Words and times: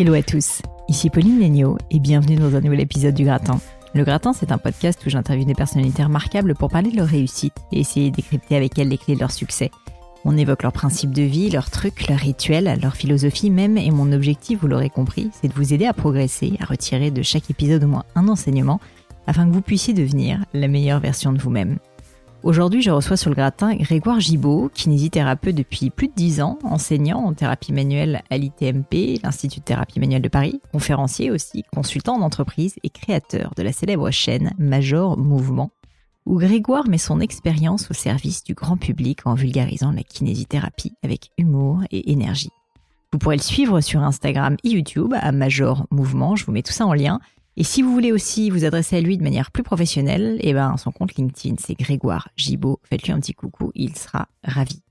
Hello 0.00 0.14
à 0.14 0.22
tous, 0.22 0.62
ici 0.88 1.10
Pauline 1.10 1.38
Legno 1.38 1.76
et 1.90 1.98
bienvenue 1.98 2.36
dans 2.36 2.56
un 2.56 2.62
nouvel 2.62 2.80
épisode 2.80 3.12
du 3.12 3.24
Gratin. 3.24 3.60
Le 3.92 4.02
Gratin, 4.02 4.32
c'est 4.32 4.50
un 4.50 4.56
podcast 4.56 5.04
où 5.04 5.10
j'interviewe 5.10 5.44
des 5.44 5.52
personnalités 5.52 6.02
remarquables 6.02 6.54
pour 6.54 6.70
parler 6.70 6.90
de 6.90 6.96
leur 6.96 7.06
réussite 7.06 7.52
et 7.70 7.80
essayer 7.80 8.10
de 8.10 8.16
décrypter 8.16 8.56
avec 8.56 8.78
elles 8.78 8.88
les 8.88 8.96
clés 8.96 9.14
de 9.14 9.20
leur 9.20 9.30
succès. 9.30 9.70
On 10.24 10.38
évoque 10.38 10.62
leurs 10.62 10.72
principes 10.72 11.12
de 11.12 11.20
vie, 11.20 11.50
leurs 11.50 11.68
trucs, 11.68 12.08
leurs 12.08 12.18
rituels, 12.18 12.78
leur 12.80 12.96
philosophie 12.96 13.50
même, 13.50 13.76
et 13.76 13.90
mon 13.90 14.10
objectif, 14.10 14.60
vous 14.62 14.68
l'aurez 14.68 14.88
compris, 14.88 15.28
c'est 15.34 15.48
de 15.48 15.52
vous 15.52 15.74
aider 15.74 15.84
à 15.84 15.92
progresser, 15.92 16.54
à 16.60 16.64
retirer 16.64 17.10
de 17.10 17.20
chaque 17.20 17.50
épisode 17.50 17.84
au 17.84 17.88
moins 17.88 18.04
un 18.14 18.28
enseignement, 18.28 18.80
afin 19.26 19.46
que 19.46 19.52
vous 19.52 19.60
puissiez 19.60 19.92
devenir 19.92 20.42
la 20.54 20.68
meilleure 20.68 21.00
version 21.00 21.34
de 21.34 21.38
vous-même. 21.38 21.76
Aujourd'hui, 22.42 22.80
je 22.80 22.90
reçois 22.90 23.18
sur 23.18 23.28
le 23.28 23.36
gratin 23.36 23.74
Grégoire 23.74 24.18
Gibaud, 24.18 24.70
kinésithérapeute 24.72 25.54
depuis 25.54 25.90
plus 25.90 26.08
de 26.08 26.14
10 26.14 26.40
ans, 26.40 26.58
enseignant 26.62 27.18
en 27.18 27.34
thérapie 27.34 27.74
manuelle 27.74 28.22
à 28.30 28.38
l'ITMP, 28.38 29.20
l'Institut 29.22 29.60
de 29.60 29.64
thérapie 29.64 30.00
manuelle 30.00 30.22
de 30.22 30.28
Paris, 30.30 30.62
conférencier 30.72 31.30
aussi, 31.30 31.64
consultant 31.74 32.16
en 32.16 32.22
entreprise 32.22 32.76
et 32.82 32.88
créateur 32.88 33.52
de 33.58 33.62
la 33.62 33.72
célèbre 33.72 34.10
chaîne 34.10 34.52
Major 34.58 35.18
Mouvement, 35.18 35.70
où 36.24 36.38
Grégoire 36.38 36.88
met 36.88 36.96
son 36.96 37.20
expérience 37.20 37.90
au 37.90 37.94
service 37.94 38.42
du 38.42 38.54
grand 38.54 38.78
public 38.78 39.26
en 39.26 39.34
vulgarisant 39.34 39.92
la 39.92 40.02
kinésithérapie 40.02 40.94
avec 41.02 41.32
humour 41.36 41.82
et 41.90 42.10
énergie. 42.10 42.50
Vous 43.12 43.18
pourrez 43.18 43.36
le 43.36 43.42
suivre 43.42 43.82
sur 43.82 44.02
Instagram 44.02 44.56
et 44.64 44.70
YouTube 44.70 45.12
à 45.14 45.30
Major 45.30 45.86
Mouvement, 45.90 46.36
je 46.36 46.46
vous 46.46 46.52
mets 46.52 46.62
tout 46.62 46.72
ça 46.72 46.86
en 46.86 46.94
lien. 46.94 47.20
Et 47.60 47.62
si 47.62 47.82
vous 47.82 47.92
voulez 47.92 48.10
aussi 48.10 48.48
vous 48.48 48.64
adresser 48.64 48.96
à 48.96 49.02
lui 49.02 49.18
de 49.18 49.22
manière 49.22 49.50
plus 49.50 49.62
professionnelle, 49.62 50.38
eh 50.40 50.54
ben, 50.54 50.78
son 50.78 50.92
compte 50.92 51.16
LinkedIn, 51.16 51.56
c'est 51.58 51.74
Grégoire 51.74 52.30
Gibaud. 52.34 52.80
Faites-lui 52.84 53.12
un 53.12 53.20
petit 53.20 53.34
coucou, 53.34 53.70
il 53.74 53.94
sera 53.98 54.28
ravi. 54.42 54.82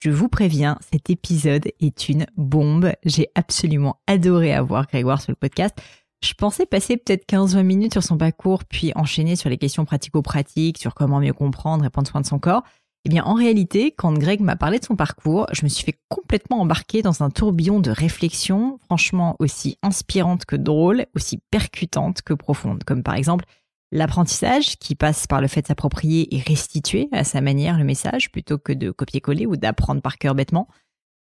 Je 0.00 0.10
vous 0.10 0.28
préviens, 0.28 0.80
cet 0.90 1.10
épisode 1.10 1.68
est 1.78 2.08
une 2.08 2.26
bombe. 2.36 2.90
J'ai 3.04 3.28
absolument 3.36 4.00
adoré 4.08 4.52
avoir 4.52 4.88
Grégoire 4.88 5.22
sur 5.22 5.30
le 5.30 5.36
podcast. 5.36 5.78
Je 6.20 6.34
pensais 6.34 6.66
passer 6.66 6.96
peut-être 6.96 7.24
15-20 7.28 7.62
minutes 7.62 7.92
sur 7.92 8.02
son 8.02 8.18
parcours, 8.18 8.64
puis 8.64 8.90
enchaîner 8.96 9.36
sur 9.36 9.48
les 9.48 9.56
questions 9.56 9.84
pratico-pratiques, 9.84 10.78
sur 10.78 10.94
comment 10.94 11.20
mieux 11.20 11.32
comprendre 11.32 11.84
et 11.84 11.90
prendre 11.90 12.08
soin 12.08 12.20
de 12.20 12.26
son 12.26 12.40
corps. 12.40 12.64
Eh 13.08 13.10
bien, 13.10 13.24
en 13.24 13.32
réalité, 13.32 13.90
quand 13.90 14.12
Greg 14.12 14.42
m'a 14.42 14.54
parlé 14.54 14.78
de 14.78 14.84
son 14.84 14.94
parcours, 14.94 15.46
je 15.52 15.64
me 15.64 15.70
suis 15.70 15.82
fait 15.82 15.98
complètement 16.10 16.60
embarquer 16.60 17.00
dans 17.00 17.22
un 17.22 17.30
tourbillon 17.30 17.80
de 17.80 17.90
réflexions, 17.90 18.78
franchement 18.84 19.34
aussi 19.38 19.78
inspirantes 19.82 20.44
que 20.44 20.56
drôles, 20.56 21.06
aussi 21.16 21.40
percutantes 21.50 22.20
que 22.20 22.34
profondes, 22.34 22.84
comme 22.84 23.02
par 23.02 23.14
exemple 23.14 23.46
l'apprentissage 23.92 24.76
qui 24.76 24.94
passe 24.94 25.26
par 25.26 25.40
le 25.40 25.48
fait 25.48 25.62
de 25.62 25.68
s'approprier 25.68 26.36
et 26.36 26.40
restituer 26.40 27.08
à 27.12 27.24
sa 27.24 27.40
manière 27.40 27.78
le 27.78 27.84
message 27.84 28.30
plutôt 28.30 28.58
que 28.58 28.74
de 28.74 28.90
copier-coller 28.90 29.46
ou 29.46 29.56
d'apprendre 29.56 30.02
par 30.02 30.18
cœur 30.18 30.34
bêtement. 30.34 30.68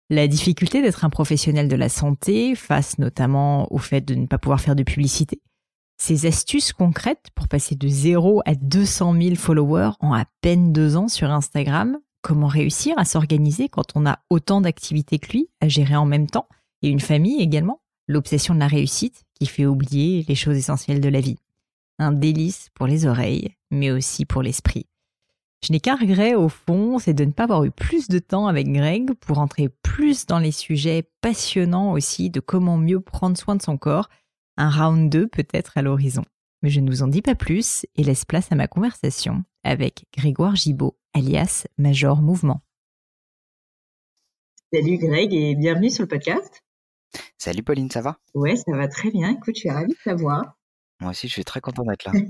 La 0.10 0.28
difficulté 0.28 0.82
d'être 0.82 1.06
un 1.06 1.10
professionnel 1.10 1.70
de 1.70 1.76
la 1.78 1.88
santé 1.88 2.56
face 2.56 3.00
notamment 3.00 3.72
au 3.72 3.78
fait 3.78 4.02
de 4.02 4.14
ne 4.14 4.26
pas 4.26 4.38
pouvoir 4.38 4.60
faire 4.60 4.76
de 4.76 4.84
publicité 4.84 5.40
ces 5.98 6.26
astuces 6.26 6.74
concrètes 6.74 7.28
pour 7.36 7.48
passer 7.48 7.76
de 7.76 7.88
0 7.88 8.42
à 8.46 8.56
200 8.56 9.20
000 9.20 9.36
followers 9.36 9.92
en 10.00 10.14
à 10.14 10.26
peine 10.42 10.72
deux 10.72 10.96
ans 10.96 11.08
sur 11.08 11.32
Instagram. 11.32 11.98
Comment 12.22 12.48
réussir 12.48 12.98
à 12.98 13.06
s'organiser 13.06 13.70
quand 13.70 13.96
on 13.96 14.06
a 14.06 14.20
autant 14.30 14.62
d'activités 14.62 15.20
que 15.20 15.32
lui 15.32 15.50
à 15.62 15.68
gérer 15.68 15.96
en 15.96 16.06
même 16.06 16.28
temps 16.28 16.48
et 16.82 16.90
une 16.90 17.00
famille 17.00 17.42
également? 17.42 17.82
L'obsession 18.08 18.54
de 18.54 18.60
la 18.60 18.68
réussite 18.68 19.26
qui 19.34 19.48
fait 19.48 19.66
oublier 19.66 20.24
les 20.28 20.36
choses 20.36 20.58
essentielles 20.58 21.02
de 21.02 21.10
la 21.10 21.20
vie. 21.20 21.38
Un 22.00 22.12
délice 22.12 22.70
pour 22.74 22.88
les 22.88 23.06
oreilles, 23.06 23.56
mais 23.72 23.92
aussi 23.92 24.26
pour 24.26 24.44
l'esprit. 24.44 24.86
Je 25.66 25.74
n'ai 25.74 25.80
qu'un 25.80 25.96
regret 25.96 26.36
au 26.36 26.50
fond, 26.50 27.00
c'est 27.00 27.16
de 27.16 27.26
ne 27.26 27.32
pas 27.32 27.44
avoir 27.44 27.64
eu 27.64 27.72
plus 27.72 28.08
de 28.08 28.20
temps 28.20 28.48
avec 28.48 28.72
Greg 28.72 29.14
pour 29.16 29.40
entrer 29.40 29.70
plus 29.70 30.28
dans 30.28 30.40
les 30.40 30.52
sujets 30.52 31.10
passionnants 31.22 31.92
aussi 31.94 32.30
de 32.30 32.40
comment 32.40 32.78
mieux 32.78 33.00
prendre 33.00 33.38
soin 33.38 33.56
de 33.56 33.62
son 33.62 33.78
corps 33.78 34.10
un 34.58 34.70
round 34.70 35.10
2 35.10 35.28
peut-être 35.28 35.78
à 35.78 35.82
l'horizon. 35.82 36.24
Mais 36.62 36.70
je 36.70 36.80
ne 36.80 36.90
vous 36.90 37.04
en 37.04 37.08
dis 37.08 37.22
pas 37.22 37.36
plus 37.36 37.86
et 37.96 38.04
laisse 38.04 38.26
place 38.26 38.52
à 38.52 38.56
ma 38.56 38.68
conversation 38.68 39.44
avec 39.64 40.06
Grégoire 40.18 40.56
Gibaud, 40.56 40.98
alias 41.14 41.68
Major 41.78 42.22
Mouvement. 42.22 42.62
Salut 44.74 44.98
Greg 44.98 45.34
et 45.34 45.56
bienvenue 45.56 45.90
sur 45.90 46.04
le 46.04 46.10
podcast. 46.10 46.62
Salut 47.38 47.64
Pauline, 47.64 47.90
ça 47.90 48.02
va? 48.02 48.18
Ouais, 48.34 48.56
ça 48.56 48.76
va 48.76 48.88
très 48.88 49.12
bien. 49.12 49.30
Écoute, 49.30 49.56
je 49.56 49.62
suis 49.62 49.70
ravie 49.70 49.94
de 49.94 49.98
t'avoir. 50.04 50.57
Moi 51.00 51.12
aussi, 51.12 51.28
je 51.28 51.34
suis 51.34 51.44
très 51.44 51.62
content 51.62 51.84
d'être 51.84 52.06
là. 52.06 52.12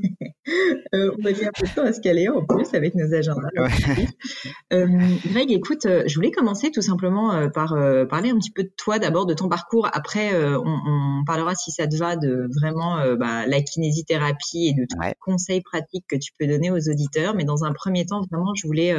Euh, 0.94 1.12
on 1.20 1.26
a 1.26 1.32
mis 1.32 1.44
un 1.44 1.52
peu 1.54 1.68
de 1.68 1.76
temps 1.76 1.84
à 1.84 1.92
se 1.92 2.00
caler 2.00 2.30
en 2.30 2.46
plus 2.46 2.74
avec 2.74 2.96
nos 2.96 3.14
agendas. 3.14 3.50
Euh, 4.74 4.88
Greg, 5.26 5.52
écoute, 5.52 5.86
euh, 5.86 6.04
je 6.08 6.16
voulais 6.16 6.32
commencer 6.32 6.72
tout 6.72 6.82
simplement 6.82 7.50
par 7.50 7.76
parler 8.10 8.30
un 8.30 8.38
petit 8.38 8.52
peu 8.52 8.64
de 8.64 8.72
toi 8.78 9.00
d'abord, 9.00 9.26
de 9.26 9.34
ton 9.34 9.50
parcours. 9.50 9.90
Après, 9.92 10.32
on, 10.56 11.24
parlera, 11.26 11.56
si 11.56 11.72
ça 11.72 11.88
te 11.88 11.96
va, 11.98 12.16
de 12.16 12.48
vraiment 12.60 13.16
bah, 13.16 13.46
la 13.46 13.62
kinésithérapie 13.62 14.68
et 14.68 14.74
de 14.74 14.86
tous 14.90 15.02
les 15.02 15.14
conseils 15.20 15.62
pratiques 15.62 16.06
que 16.08 16.16
tu 16.16 16.32
peux 16.40 16.48
donner 16.48 16.72
aux 16.72 16.90
auditeurs. 16.90 17.36
Mais 17.36 17.44
dans 17.44 17.66
un 17.66 17.74
premier 17.74 18.06
temps, 18.06 18.22
vraiment, 18.32 18.54
je 18.56 18.68
voulais 18.68 18.96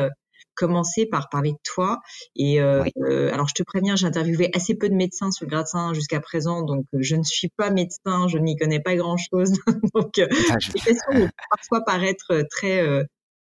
commencer 0.58 1.06
par 1.06 1.28
parler 1.28 1.52
de 1.52 1.58
toi. 1.62 2.00
Et 2.36 2.60
euh, 2.60 2.84
euh, 2.98 3.32
alors, 3.32 3.48
je 3.48 3.54
te 3.54 3.62
préviens, 3.62 3.94
j'ai 3.94 4.06
interviewé 4.06 4.50
assez 4.54 4.74
peu 4.74 4.88
de 4.88 4.94
médecins 4.94 5.30
sur 5.30 5.46
le 5.46 5.50
gratin 5.50 5.94
jusqu'à 5.94 6.20
présent, 6.20 6.62
donc 6.62 6.84
euh, 6.94 6.98
je 7.00 7.14
ne 7.14 7.22
suis 7.22 7.48
pas 7.56 7.70
médecin, 7.70 8.26
je 8.28 8.38
n'y 8.38 8.56
connais 8.56 8.80
pas 8.80 8.96
grand-chose. 8.96 9.52
donc, 9.94 10.18
ah, 10.18 10.56
les 10.74 10.80
questions 10.80 11.12
vont 11.12 11.28
parfois 11.50 11.84
paraître 11.84 12.42
très 12.50 12.84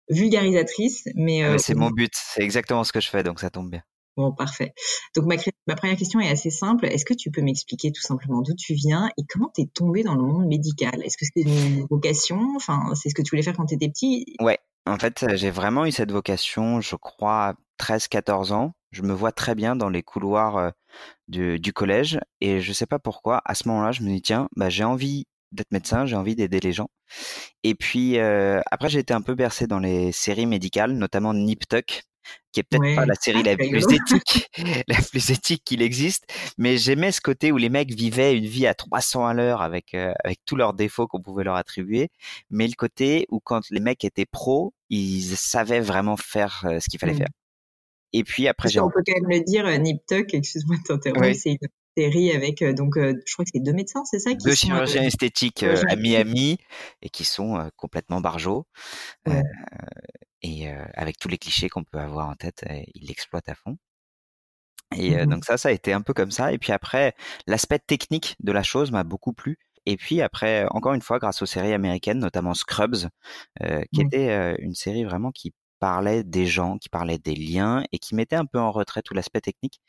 vulgarisatrices, 0.09 1.07
mais... 1.15 1.57
c'est 1.57 1.73
mon 1.73 1.89
but, 1.89 2.11
c'est 2.13 2.43
exactement 2.43 2.83
ce 2.83 2.91
que 2.91 2.99
je 2.99 3.09
fais, 3.09 3.23
donc 3.23 3.39
ça 3.39 3.49
tombe 3.49 3.71
bien. 3.71 3.81
Bon, 4.17 4.31
parfait. 4.31 4.73
Donc 5.15 5.25
ma, 5.25 5.35
ma, 5.67 5.75
première 5.75 5.97
question 5.97 6.21
est 6.21 6.29
assez 6.29 6.49
simple. 6.49 6.85
Est-ce 6.85 7.03
que 7.03 7.13
tu 7.13 7.31
peux 7.31 7.41
m'expliquer 7.41 7.91
tout 7.91 8.01
simplement 8.01 8.41
d'où 8.41 8.53
tu 8.55 8.73
viens 8.73 9.09
et 9.17 9.23
comment 9.27 9.51
tu 9.53 9.63
es 9.63 9.65
tombé 9.65 10.03
dans 10.03 10.15
le 10.15 10.21
monde 10.21 10.47
médical? 10.47 11.03
Est-ce 11.03 11.17
que 11.17 11.25
c'était 11.25 11.49
une 11.49 11.85
vocation? 11.89 12.39
Enfin, 12.55 12.93
c'est 12.95 13.09
ce 13.09 13.13
que 13.13 13.21
tu 13.21 13.31
voulais 13.31 13.43
faire 13.43 13.57
quand 13.57 13.65
tu 13.65 13.75
étais 13.75 13.89
petit? 13.89 14.37
Ouais, 14.39 14.57
en 14.85 14.97
fait, 14.97 15.25
j'ai 15.35 15.49
vraiment 15.51 15.85
eu 15.85 15.91
cette 15.91 16.11
vocation, 16.11 16.81
je 16.81 16.95
crois, 16.95 17.49
à 17.49 17.53
13-14 17.79 18.53
ans. 18.53 18.73
Je 18.91 19.01
me 19.01 19.13
vois 19.13 19.31
très 19.31 19.55
bien 19.55 19.75
dans 19.75 19.89
les 19.89 20.03
couloirs 20.03 20.71
du, 21.27 21.73
collège 21.73 22.19
et 22.41 22.61
je 22.61 22.73
sais 22.73 22.85
pas 22.85 22.99
pourquoi, 22.99 23.41
à 23.45 23.55
ce 23.55 23.67
moment-là, 23.67 23.91
je 23.91 24.01
me 24.03 24.09
dis, 24.09 24.21
tiens, 24.21 24.47
bah, 24.55 24.69
j'ai 24.69 24.83
envie 24.83 25.27
d'être 25.51 25.71
médecin, 25.71 26.05
j'ai 26.05 26.15
envie 26.15 26.35
d'aider 26.35 26.59
les 26.59 26.71
gens. 26.73 26.89
Et 27.63 27.75
puis, 27.75 28.19
après, 28.19 28.89
j'ai 28.89 28.99
été 28.99 29.13
un 29.13 29.21
peu 29.21 29.35
bercé 29.35 29.67
dans 29.67 29.79
les 29.79 30.11
séries 30.11 30.45
médicales, 30.45 30.93
notamment 30.93 31.33
Nip 31.33 31.67
Tuck, 31.67 32.03
qui 32.55 32.61
est 32.61 32.63
peut-être 32.63 32.95
pas 32.95 33.05
la 33.05 33.15
série 33.15 33.43
la 33.43 33.57
plus 33.57 33.85
éthique, 33.91 34.49
la 34.87 34.95
plus 34.95 35.29
éthique 35.31 35.63
qu'il 35.65 35.81
existe, 35.81 36.25
mais 36.57 36.77
j'aimais 36.77 37.11
ce 37.11 37.19
côté 37.19 37.51
où 37.51 37.57
les 37.57 37.69
mecs 37.69 37.93
vivaient 37.93 38.37
une 38.37 38.45
vie 38.45 38.65
à 38.65 38.73
300 38.73 39.25
à 39.27 39.33
l'heure 39.33 39.61
avec 39.61 39.93
euh, 39.93 40.13
avec 40.23 40.39
tous 40.45 40.55
leurs 40.55 40.73
défauts 40.73 41.07
qu'on 41.07 41.21
pouvait 41.21 41.43
leur 41.43 41.55
attribuer, 41.55 42.09
mais 42.49 42.67
le 42.67 42.75
côté 42.75 43.25
où 43.29 43.39
quand 43.41 43.61
les 43.71 43.81
mecs 43.81 44.05
étaient 44.05 44.25
pros, 44.25 44.73
ils 44.89 45.35
savaient 45.35 45.81
vraiment 45.81 46.15
faire 46.15 46.63
euh, 46.65 46.79
ce 46.79 46.89
qu'il 46.89 46.99
fallait 46.99 47.13
mmh. 47.13 47.17
faire. 47.17 47.29
Et 48.13 48.23
puis 48.23 48.47
après, 48.47 48.69
j'ai 48.69 48.79
on 48.79 48.89
peut 48.89 49.03
quand 49.05 49.19
même 49.19 49.29
le 49.29 49.43
dire, 49.43 49.65
euh, 49.65 49.77
Nip 49.77 50.01
Tuck, 50.07 50.33
excuse-moi 50.33 50.77
de 50.77 50.83
t'interrompre, 50.83 51.35
c'est 51.35 51.57
série 51.97 52.31
avec 52.31 52.61
donc 52.61 52.95
je 52.97 53.33
crois 53.33 53.45
que 53.45 53.51
c'est 53.53 53.63
deux 53.63 53.73
médecins, 53.73 54.03
c'est 54.03 54.19
ça 54.19 54.31
qui 54.31 54.45
Deux 54.45 54.55
chirurgiens 54.55 55.03
esthétiques 55.03 55.63
à 55.63 55.95
Miami 55.95 56.57
et 57.01 57.09
qui 57.09 57.23
sont 57.23 57.69
complètement 57.77 58.21
barjots. 58.21 58.65
Et 60.45 60.69
avec 60.93 61.17
tous 61.17 61.27
les 61.27 61.37
clichés 61.37 61.69
qu'on 61.69 61.83
peut 61.83 61.97
avoir 61.97 62.29
en 62.29 62.35
tête, 62.35 62.63
ils 62.93 63.07
l'exploitent 63.07 63.49
à 63.49 63.55
fond. 63.55 63.77
Et 64.95 65.15
mmh 65.15 65.25
donc 65.25 65.45
ça, 65.45 65.57
ça 65.57 65.69
a 65.69 65.71
été 65.71 65.93
un 65.93 66.01
peu 66.01 66.13
comme 66.13 66.31
ça. 66.31 66.53
Et 66.53 66.59
puis 66.59 66.71
après, 66.71 67.15
l'aspect 67.47 67.79
technique 67.79 68.35
de 68.39 68.51
la 68.51 68.63
chose 68.63 68.91
m'a 68.91 69.03
beaucoup 69.03 69.33
plu. 69.33 69.57
Et 69.87 69.97
puis 69.97 70.21
après, 70.21 70.65
encore 70.69 70.93
une 70.93 71.01
fois, 71.01 71.19
grâce 71.19 71.41
aux 71.41 71.45
séries 71.47 71.73
américaines, 71.73 72.19
notamment 72.19 72.53
Scrubs, 72.53 73.09
qui 73.59 74.03
mmh. 74.03 74.05
était 74.05 74.55
une 74.59 74.75
série 74.75 75.03
vraiment 75.03 75.31
qui 75.31 75.53
parlait 75.79 76.23
des 76.23 76.45
gens, 76.45 76.77
qui 76.77 76.89
parlait 76.89 77.17
des 77.17 77.35
liens 77.35 77.83
et 77.91 77.99
qui 77.99 78.15
mettait 78.15 78.35
un 78.35 78.45
peu 78.45 78.59
en 78.59 78.71
retrait 78.71 79.01
tout 79.01 79.13
l'aspect 79.13 79.41
technique. 79.41 79.81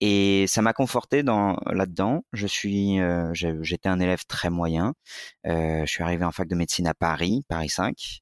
Et 0.00 0.46
ça 0.46 0.60
m'a 0.62 0.74
conforté 0.74 1.22
dans 1.22 1.56
là-dedans. 1.66 2.22
Je 2.32 2.46
suis, 2.46 2.98
j'étais 3.32 3.88
un 3.88 4.00
élève 4.00 4.24
très 4.26 4.50
moyen. 4.50 4.94
je 5.44 5.84
suis 5.86 6.02
arrivé 6.02 6.24
en 6.24 6.32
fac 6.32 6.48
de 6.48 6.54
médecine 6.54 6.86
à 6.86 6.94
Paris, 6.94 7.42
Paris 7.48 7.70
5. 7.70 8.20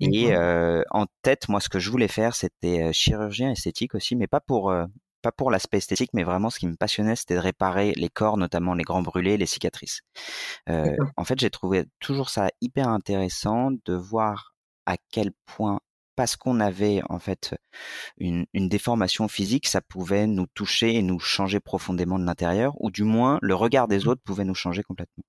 Et 0.00 0.34
en 0.36 1.06
tête, 1.22 1.48
moi, 1.48 1.60
ce 1.60 1.68
que 1.68 1.78
je 1.78 1.90
voulais 1.90 2.08
faire, 2.08 2.34
c'était 2.34 2.92
chirurgien 2.92 3.50
esthétique 3.52 3.94
aussi, 3.94 4.16
mais 4.16 4.26
pas 4.26 4.40
pour 4.40 4.72
pas 5.22 5.32
pour 5.32 5.50
l'aspect 5.50 5.78
esthétique, 5.78 6.10
mais 6.14 6.24
vraiment 6.24 6.50
ce 6.50 6.58
qui 6.58 6.66
me 6.66 6.76
passionnait, 6.76 7.16
c'était 7.16 7.34
de 7.34 7.40
réparer 7.40 7.92
les 7.96 8.08
corps, 8.08 8.36
notamment 8.36 8.74
les 8.74 8.84
grands 8.84 9.02
brûlés, 9.02 9.36
les 9.36 9.46
cicatrices. 9.46 10.00
Euh, 10.68 10.96
en 11.16 11.24
fait, 11.24 11.38
j'ai 11.40 11.50
trouvé 11.50 11.86
toujours 12.00 12.30
ça 12.30 12.50
hyper 12.60 12.88
intéressant 12.88 13.70
de 13.84 13.94
voir 13.94 14.54
à 14.86 14.96
quel 15.10 15.32
point, 15.46 15.80
parce 16.16 16.36
qu'on 16.36 16.60
avait 16.60 17.00
en 17.08 17.18
fait 17.18 17.56
une, 18.18 18.46
une, 18.54 18.68
déformation 18.68 19.28
physique, 19.28 19.68
ça 19.68 19.80
pouvait 19.80 20.26
nous 20.26 20.46
toucher 20.54 20.94
et 20.94 21.02
nous 21.02 21.18
changer 21.18 21.60
profondément 21.60 22.18
de 22.18 22.24
l'intérieur, 22.24 22.74
ou 22.80 22.90
du 22.90 23.04
moins 23.04 23.38
le 23.42 23.54
regard 23.54 23.88
des 23.88 24.04
mmh. 24.04 24.08
autres 24.08 24.22
pouvait 24.22 24.44
nous 24.44 24.54
changer 24.54 24.82
complètement. 24.82 25.24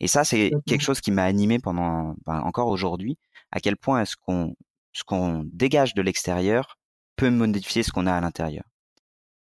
Et 0.00 0.08
ça, 0.08 0.24
c'est 0.24 0.50
quelque 0.66 0.82
chose 0.82 1.00
qui 1.00 1.10
m'a 1.10 1.24
animé 1.24 1.58
pendant, 1.58 2.14
ben, 2.26 2.40
encore 2.40 2.68
aujourd'hui, 2.68 3.18
à 3.52 3.60
quel 3.60 3.76
point 3.76 4.02
est-ce 4.02 4.16
qu'on 4.16 4.56
ce 4.92 5.04
qu'on 5.04 5.44
dégage 5.52 5.94
de 5.94 6.02
l'extérieur 6.02 6.78
peut 7.16 7.30
modifier 7.30 7.82
ce 7.82 7.92
qu'on 7.92 8.06
a 8.06 8.12
à 8.12 8.20
l'intérieur. 8.20 8.64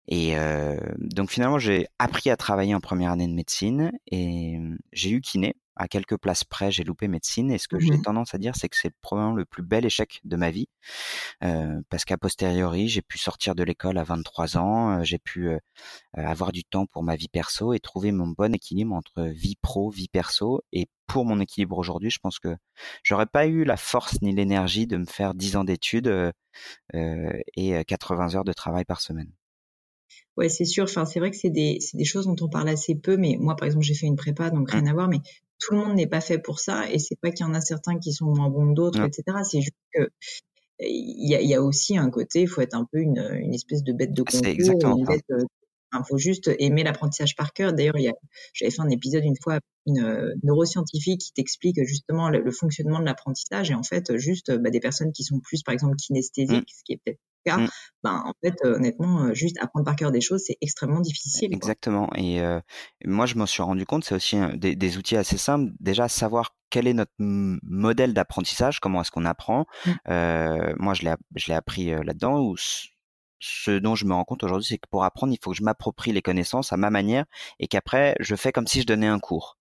Et 0.07 0.37
euh, 0.37 0.77
donc 0.97 1.31
finalement, 1.31 1.57
j'ai 1.57 1.87
appris 1.99 2.29
à 2.29 2.37
travailler 2.37 2.75
en 2.75 2.79
première 2.79 3.11
année 3.11 3.27
de 3.27 3.33
médecine 3.33 3.91
et 4.07 4.59
j'ai 4.91 5.09
eu 5.09 5.21
kiné. 5.21 5.55
À 5.75 5.87
quelques 5.87 6.17
places 6.17 6.43
près, 6.43 6.71
j'ai 6.71 6.83
loupé 6.83 7.07
médecine. 7.07 7.51
Et 7.51 7.57
ce 7.57 7.67
que 7.67 7.79
j'ai 7.79 7.91
mmh 7.91 8.01
tendance 8.01 8.33
à 8.35 8.37
dire, 8.37 8.55
c'est 8.55 8.69
que 8.69 8.77
c'est 8.77 8.93
probablement 9.01 9.35
le 9.35 9.45
plus 9.45 9.63
bel 9.63 9.85
échec 9.85 10.21
de 10.23 10.35
ma 10.35 10.51
vie. 10.51 10.67
Euh, 11.43 11.81
parce 11.89 12.05
qu'à 12.05 12.17
posteriori, 12.17 12.87
j'ai 12.87 13.01
pu 13.01 13.17
sortir 13.17 13.55
de 13.55 13.63
l'école 13.63 13.97
à 13.97 14.03
23 14.03 14.57
ans. 14.57 15.03
j'ai 15.03 15.17
pu 15.17 15.49
euh, 15.49 15.57
avoir 16.13 16.51
du 16.51 16.63
temps 16.63 16.85
pour 16.85 17.03
ma 17.03 17.15
vie 17.15 17.29
perso 17.29 17.73
et 17.73 17.79
trouver 17.79 18.11
mon 18.11 18.27
bon 18.27 18.53
équilibre 18.53 18.93
entre 18.93 19.23
vie 19.23 19.55
pro, 19.61 19.89
vie 19.89 20.07
perso. 20.07 20.61
Et 20.71 20.87
pour 21.07 21.25
mon 21.25 21.39
équilibre 21.39 21.77
aujourd'hui, 21.77 22.09
je 22.09 22.19
pense 22.19 22.39
que 22.39 22.55
j'aurais 23.03 23.25
pas 23.25 23.47
eu 23.47 23.63
la 23.63 23.77
force 23.77 24.21
ni 24.21 24.33
l'énergie 24.33 24.87
de 24.87 24.97
me 24.97 25.05
faire 25.05 25.33
10 25.33 25.55
ans 25.57 25.63
d'études 25.63 26.31
et 26.93 27.83
80 27.85 28.35
heures 28.35 28.43
de 28.43 28.53
travail 28.53 28.85
par 28.85 29.01
semaine. 29.01 29.31
Ouais, 30.37 30.49
c'est 30.49 30.65
sûr. 30.65 30.83
Enfin, 30.83 31.05
c'est 31.05 31.19
vrai 31.19 31.31
que 31.31 31.37
c'est 31.37 31.49
des, 31.49 31.79
des 31.93 32.05
choses 32.05 32.25
dont 32.25 32.35
on 32.41 32.49
parle 32.49 32.67
assez 32.67 32.95
peu. 32.95 33.17
Mais 33.17 33.37
moi, 33.39 33.55
par 33.55 33.65
exemple, 33.67 33.85
j'ai 33.85 33.93
fait 33.93 34.07
une 34.07 34.17
prépa, 34.17 34.49
donc 34.49 34.69
rien 34.69 34.81
mmh. 34.81 34.87
à 34.87 34.93
voir. 34.93 35.07
Mais 35.07 35.19
tout 35.59 35.73
le 35.73 35.79
monde 35.79 35.95
n'est 35.95 36.07
pas 36.07 36.21
fait 36.21 36.39
pour 36.39 36.59
ça. 36.59 36.89
Et 36.91 36.99
c'est 36.99 37.19
pas 37.19 37.31
qu'il 37.31 37.45
y 37.45 37.49
en 37.49 37.53
a 37.53 37.61
certains 37.61 37.99
qui 37.99 38.13
sont 38.13 38.25
moins 38.25 38.49
bons 38.49 38.69
que 38.69 38.75
d'autres, 38.75 39.01
etc. 39.03 39.23
C'est 39.43 39.61
juste 39.61 39.77
que 39.93 40.09
il 40.79 41.29
y 41.29 41.35
a, 41.35 41.41
y 41.41 41.53
a, 41.53 41.61
aussi 41.61 41.97
un 41.97 42.09
côté, 42.09 42.41
il 42.41 42.49
faut 42.49 42.59
être 42.59 42.75
un 42.75 42.85
peu 42.91 42.99
une, 42.99 43.19
une 43.39 43.53
espèce 43.53 43.81
de 43.81 43.93
bête 43.93 44.13
de 44.13 44.23
ah, 44.27 44.31
concours, 44.31 44.97
une 44.97 45.05
bête, 45.05 45.23
euh, 45.31 45.45
il 45.93 46.03
faut 46.07 46.17
juste 46.17 46.51
aimer 46.59 46.83
l'apprentissage 46.83 47.35
par 47.35 47.53
cœur. 47.53 47.71
D'ailleurs, 47.71 47.95
j'avais 48.53 48.71
fait 48.71 48.81
un 48.81 48.89
épisode 48.89 49.23
une 49.23 49.37
fois, 49.41 49.59
une 49.85 50.03
euh, 50.03 50.33
neuroscientifique 50.43 51.21
qui 51.21 51.31
t'explique 51.31 51.81
justement 51.85 52.29
le, 52.29 52.51
fonctionnement 52.51 52.99
de 52.99 53.05
l'apprentissage. 53.05 53.71
Et 53.71 53.73
en 53.73 53.83
fait, 53.83 54.17
juste 54.17 54.51
bah, 54.51 54.69
des 54.69 54.81
personnes 54.81 55.13
qui 55.13 55.23
sont 55.23 55.39
plus, 55.39 55.63
par 55.63 55.73
exemple, 55.73 55.95
kinesthésiques, 55.95 56.63
mmh. 56.63 56.77
ce 56.77 56.83
qui 56.83 56.93
est 56.93 56.99
peut-être 57.03 57.19
cas, 57.45 57.57
mmh. 57.57 57.69
ben, 58.03 58.23
en 58.25 58.33
fait, 58.43 58.55
euh, 58.63 58.75
honnêtement, 58.75 59.23
euh, 59.23 59.33
juste 59.33 59.57
apprendre 59.59 59.85
par 59.85 59.95
cœur 59.95 60.11
des 60.11 60.21
choses, 60.21 60.43
c'est 60.45 60.57
extrêmement 60.61 61.01
difficile. 61.01 61.53
Exactement. 61.53 62.09
Et 62.15 62.41
moi, 63.05 63.25
je 63.25 63.35
m'en 63.35 63.45
suis 63.45 63.63
rendu 63.63 63.85
compte, 63.85 64.03
c'est 64.03 64.15
aussi 64.15 64.37
des, 64.55 64.97
outils 64.97 65.17
assez 65.17 65.37
simples. 65.37 65.71
Déjà, 65.79 66.07
savoir 66.07 66.55
quel 66.69 66.87
est 66.87 66.93
notre 66.93 67.13
modèle 67.19 68.13
d'apprentissage, 68.13 68.79
comment 68.79 69.01
est-ce 69.01 69.11
qu'on 69.11 69.25
apprend. 69.25 69.65
Mmh. 69.85 69.91
moi, 70.77 70.93
je 70.93 71.47
l'ai 71.47 71.53
appris 71.53 71.91
là-dedans, 72.03 72.39
où 72.39 72.55
ce 73.39 73.71
dont 73.71 73.95
je 73.95 74.05
me 74.05 74.13
rends 74.13 74.23
compte 74.23 74.43
aujourd'hui, 74.43 74.67
c'est 74.67 74.77
que 74.77 74.87
pour 74.89 75.03
apprendre, 75.03 75.33
il 75.33 75.39
faut 75.41 75.51
que 75.51 75.57
je 75.57 75.63
m'approprie 75.63 76.11
les 76.11 76.21
connaissances 76.21 76.73
à 76.73 76.77
ma 76.77 76.89
manière 76.89 77.25
et 77.59 77.67
qu'après, 77.67 78.15
je 78.19 78.35
fais 78.35 78.51
comme 78.51 78.67
si 78.67 78.81
je 78.81 78.87
donnais 78.87 79.07
un 79.07 79.19
cours. 79.19 79.54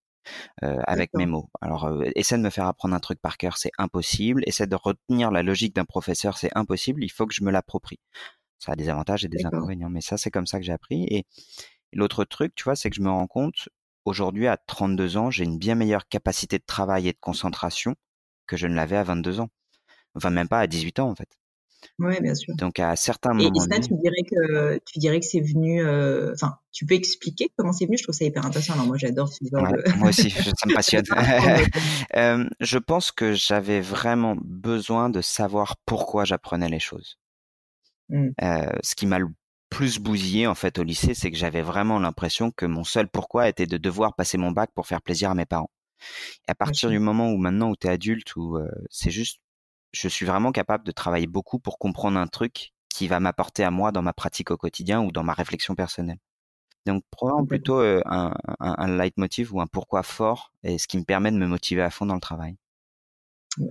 Euh, 0.62 0.80
avec 0.86 1.10
mes 1.14 1.26
mots. 1.26 1.50
Alors, 1.60 1.84
euh, 1.84 2.04
essaie 2.14 2.36
de 2.38 2.42
me 2.42 2.50
faire 2.50 2.66
apprendre 2.66 2.94
un 2.94 3.00
truc 3.00 3.20
par 3.20 3.36
cœur, 3.36 3.56
c'est 3.56 3.72
impossible. 3.78 4.42
Essaie 4.46 4.66
de 4.66 4.76
retenir 4.76 5.30
la 5.30 5.42
logique 5.42 5.74
d'un 5.74 5.84
professeur, 5.84 6.38
c'est 6.38 6.50
impossible. 6.56 7.04
Il 7.04 7.10
faut 7.10 7.26
que 7.26 7.34
je 7.34 7.44
me 7.44 7.50
l'approprie. 7.50 8.00
Ça 8.58 8.72
a 8.72 8.76
des 8.76 8.88
avantages 8.88 9.24
et 9.24 9.28
des 9.28 9.44
inconvénients, 9.44 9.90
mais 9.90 10.00
ça, 10.00 10.16
c'est 10.16 10.30
comme 10.30 10.46
ça 10.46 10.58
que 10.58 10.64
j'ai 10.64 10.72
appris. 10.72 11.04
Et 11.10 11.26
l'autre 11.92 12.24
truc, 12.24 12.54
tu 12.54 12.64
vois, 12.64 12.76
c'est 12.76 12.90
que 12.90 12.96
je 12.96 13.02
me 13.02 13.10
rends 13.10 13.26
compte, 13.26 13.68
aujourd'hui, 14.04 14.46
à 14.46 14.56
32 14.56 15.16
ans, 15.16 15.30
j'ai 15.30 15.44
une 15.44 15.58
bien 15.58 15.74
meilleure 15.74 16.08
capacité 16.08 16.58
de 16.58 16.64
travail 16.66 17.08
et 17.08 17.12
de 17.12 17.18
concentration 17.20 17.94
que 18.46 18.56
je 18.56 18.66
ne 18.66 18.74
l'avais 18.74 18.96
à 18.96 19.04
22 19.04 19.40
ans. 19.40 19.50
Enfin, 20.14 20.30
même 20.30 20.48
pas 20.48 20.60
à 20.60 20.66
18 20.66 21.00
ans, 21.00 21.10
en 21.10 21.14
fait. 21.14 21.28
Oui, 21.98 22.20
bien 22.20 22.34
sûr. 22.34 22.54
Donc 22.56 22.78
à 22.78 22.96
certains 22.96 23.34
moments. 23.34 23.50
Et, 23.54 23.74
ça, 23.74 23.80
tu 23.80 23.94
dirais 23.94 24.22
que 24.30 24.78
tu 24.84 24.98
dirais 24.98 25.20
que 25.20 25.26
c'est 25.26 25.40
venu. 25.40 25.84
Euh, 25.84 26.32
enfin, 26.34 26.56
tu 26.72 26.86
peux 26.86 26.94
expliquer 26.94 27.50
comment 27.56 27.72
c'est 27.72 27.86
venu? 27.86 27.96
Je 27.96 28.02
trouve 28.02 28.14
ça 28.14 28.24
hyper 28.24 28.44
intéressant. 28.44 28.74
Alors 28.74 28.86
moi, 28.86 28.96
j'adore 28.98 29.28
ce 29.28 29.44
genre 29.50 29.66
Moi 29.96 30.08
aussi, 30.08 30.30
ça 30.30 30.50
me 30.66 30.74
passionne. 30.74 31.04
euh, 32.16 32.44
je 32.60 32.78
pense 32.78 33.12
que 33.12 33.32
j'avais 33.32 33.80
vraiment 33.80 34.36
besoin 34.40 35.10
de 35.10 35.20
savoir 35.20 35.76
pourquoi 35.86 36.24
j'apprenais 36.24 36.68
les 36.68 36.80
choses. 36.80 37.18
Mmh. 38.08 38.28
Euh, 38.42 38.66
ce 38.82 38.94
qui 38.94 39.06
m'a 39.06 39.18
le 39.18 39.28
plus 39.70 39.98
bousillé 39.98 40.46
en 40.46 40.54
fait 40.54 40.78
au 40.78 40.84
lycée, 40.84 41.14
c'est 41.14 41.30
que 41.30 41.36
j'avais 41.36 41.62
vraiment 41.62 41.98
l'impression 41.98 42.50
que 42.50 42.66
mon 42.66 42.84
seul 42.84 43.08
pourquoi 43.08 43.48
était 43.48 43.66
de 43.66 43.76
devoir 43.76 44.14
passer 44.14 44.38
mon 44.38 44.52
bac 44.52 44.70
pour 44.74 44.86
faire 44.86 45.02
plaisir 45.02 45.30
à 45.30 45.34
mes 45.34 45.46
parents. 45.46 45.70
Et 46.46 46.52
à 46.52 46.54
partir 46.54 46.90
du 46.90 46.98
moment 46.98 47.30
où 47.30 47.38
maintenant 47.38 47.70
où 47.70 47.76
tu 47.76 47.86
es 47.86 47.90
adulte, 47.90 48.36
où 48.36 48.56
euh, 48.56 48.68
c'est 48.90 49.10
juste 49.10 49.40
je 49.94 50.08
suis 50.08 50.26
vraiment 50.26 50.52
capable 50.52 50.84
de 50.84 50.92
travailler 50.92 51.26
beaucoup 51.26 51.58
pour 51.58 51.78
comprendre 51.78 52.18
un 52.18 52.26
truc 52.26 52.72
qui 52.88 53.08
va 53.08 53.20
m'apporter 53.20 53.64
à 53.64 53.70
moi 53.70 53.92
dans 53.92 54.02
ma 54.02 54.12
pratique 54.12 54.50
au 54.50 54.56
quotidien 54.56 55.00
ou 55.02 55.12
dans 55.12 55.22
ma 55.22 55.32
réflexion 55.32 55.74
personnelle. 55.74 56.18
Donc 56.86 57.02
probablement 57.10 57.46
plutôt 57.46 57.80
euh, 57.80 58.02
un, 58.04 58.34
un, 58.60 58.74
un 58.78 58.96
leitmotiv 58.98 59.54
ou 59.54 59.60
un 59.60 59.66
pourquoi 59.66 60.02
fort 60.02 60.52
et 60.62 60.78
ce 60.78 60.86
qui 60.86 60.98
me 60.98 61.04
permet 61.04 61.32
de 61.32 61.38
me 61.38 61.46
motiver 61.46 61.82
à 61.82 61.90
fond 61.90 62.06
dans 62.06 62.14
le 62.14 62.20
travail 62.20 62.56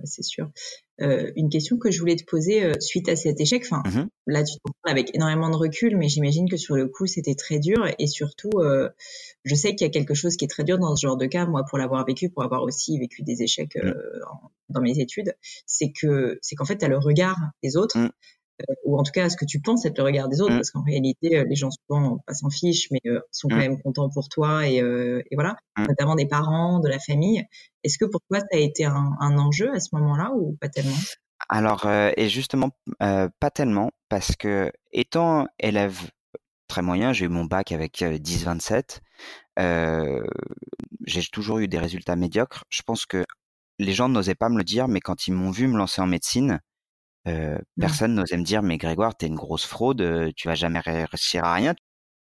c'est 0.04 0.22
sûr. 0.22 0.50
Euh, 1.00 1.32
une 1.34 1.48
question 1.48 1.76
que 1.76 1.90
je 1.90 1.98
voulais 1.98 2.14
te 2.14 2.24
poser 2.24 2.62
euh, 2.62 2.72
suite 2.78 3.08
à 3.08 3.16
cet 3.16 3.40
échec, 3.40 3.66
enfin 3.68 3.82
mmh 3.84 4.08
là 4.26 4.42
tu 4.44 4.54
te 4.54 4.72
parles 4.82 4.96
avec 4.96 5.14
énormément 5.14 5.50
de 5.50 5.56
recul, 5.56 5.96
mais 5.96 6.08
j'imagine 6.08 6.48
que 6.48 6.56
sur 6.56 6.76
le 6.76 6.88
coup 6.88 7.06
c'était 7.06 7.34
très 7.34 7.58
dur 7.58 7.84
et 7.98 8.06
surtout 8.06 8.50
euh, 8.56 8.88
je 9.44 9.54
sais 9.56 9.74
qu'il 9.74 9.86
y 9.86 9.90
a 9.90 9.92
quelque 9.92 10.14
chose 10.14 10.36
qui 10.36 10.44
est 10.44 10.48
très 10.48 10.62
dur 10.62 10.78
dans 10.78 10.94
ce 10.94 11.06
genre 11.06 11.16
de 11.16 11.26
cas, 11.26 11.46
moi 11.46 11.64
pour 11.68 11.78
l'avoir 11.78 12.06
vécu, 12.06 12.30
pour 12.30 12.44
avoir 12.44 12.62
aussi 12.62 12.96
vécu 12.98 13.22
des 13.22 13.42
échecs 13.42 13.76
mmh. 13.76 13.92
dans 14.68 14.80
mes 14.80 15.00
études, 15.00 15.34
c'est 15.66 15.90
que 15.90 16.38
c'est 16.42 16.54
qu'en 16.54 16.64
fait 16.64 16.78
tu 16.78 16.84
as 16.84 16.88
le 16.88 16.98
regard 16.98 17.38
des 17.62 17.76
autres. 17.76 17.98
Euh, 17.98 18.08
ou 18.84 18.98
en 18.98 19.02
tout 19.02 19.12
cas 19.12 19.28
ce 19.28 19.36
que 19.36 19.44
tu 19.44 19.60
penses 19.60 19.84
être 19.84 19.98
le 19.98 20.04
regard 20.04 20.28
des 20.28 20.40
autres, 20.40 20.52
mmh. 20.52 20.58
parce 20.58 20.70
qu'en 20.70 20.82
réalité, 20.82 21.38
euh, 21.38 21.44
les 21.48 21.56
gens 21.56 21.70
souvent 21.70 22.18
pas 22.26 22.34
s'en 22.34 22.50
fichent, 22.50 22.88
mais 22.90 23.00
euh, 23.06 23.20
sont 23.30 23.48
quand 23.48 23.56
mmh. 23.56 23.58
même 23.58 23.82
contents 23.82 24.08
pour 24.10 24.28
toi 24.28 24.66
et, 24.66 24.76
et 24.76 25.34
voilà, 25.34 25.56
mmh. 25.76 25.86
notamment 25.88 26.14
des 26.14 26.26
parents, 26.26 26.80
de 26.80 26.88
la 26.88 26.98
famille. 26.98 27.44
Est-ce 27.82 27.98
que 27.98 28.04
pour 28.04 28.20
toi 28.28 28.40
ça 28.40 28.46
a 28.52 28.58
été 28.58 28.84
un, 28.84 29.10
un 29.20 29.38
enjeu 29.38 29.72
à 29.74 29.80
ce 29.80 29.88
moment-là 29.92 30.32
ou 30.34 30.56
pas 30.60 30.68
tellement? 30.68 30.96
Alors, 31.48 31.86
et 31.86 32.28
justement, 32.28 32.70
pas 32.98 33.50
tellement, 33.52 33.90
parce 34.08 34.34
que 34.36 34.72
étant 34.92 35.46
élève 35.58 36.10
très 36.68 36.80
moyen, 36.80 37.12
j'ai 37.12 37.26
eu 37.26 37.28
mon 37.28 37.44
bac 37.44 37.72
avec 37.72 38.00
10-27, 38.00 39.00
j'ai 41.06 41.22
toujours 41.30 41.58
eu 41.58 41.68
des 41.68 41.78
résultats 41.78 42.16
médiocres. 42.16 42.64
Je 42.70 42.82
pense 42.82 43.04
que 43.04 43.24
les 43.78 43.92
gens 43.92 44.08
n'osaient 44.08 44.34
pas 44.34 44.48
me 44.48 44.56
le 44.56 44.64
dire, 44.64 44.88
mais 44.88 45.00
quand 45.00 45.26
ils 45.26 45.32
m'ont 45.32 45.50
vu 45.50 45.66
me 45.66 45.76
lancer 45.76 46.00
en 46.00 46.06
médecine, 46.06 46.60
euh, 47.26 47.58
mmh. 47.76 47.80
personne 47.80 48.14
n'osait 48.14 48.36
me 48.36 48.44
dire 48.44 48.62
mais 48.62 48.78
Grégoire 48.78 49.16
t'es 49.16 49.26
une 49.26 49.34
grosse 49.34 49.64
fraude, 49.64 50.32
tu 50.36 50.48
vas 50.48 50.54
jamais 50.54 50.80
réussir 50.80 51.44
à 51.44 51.54
rien. 51.54 51.74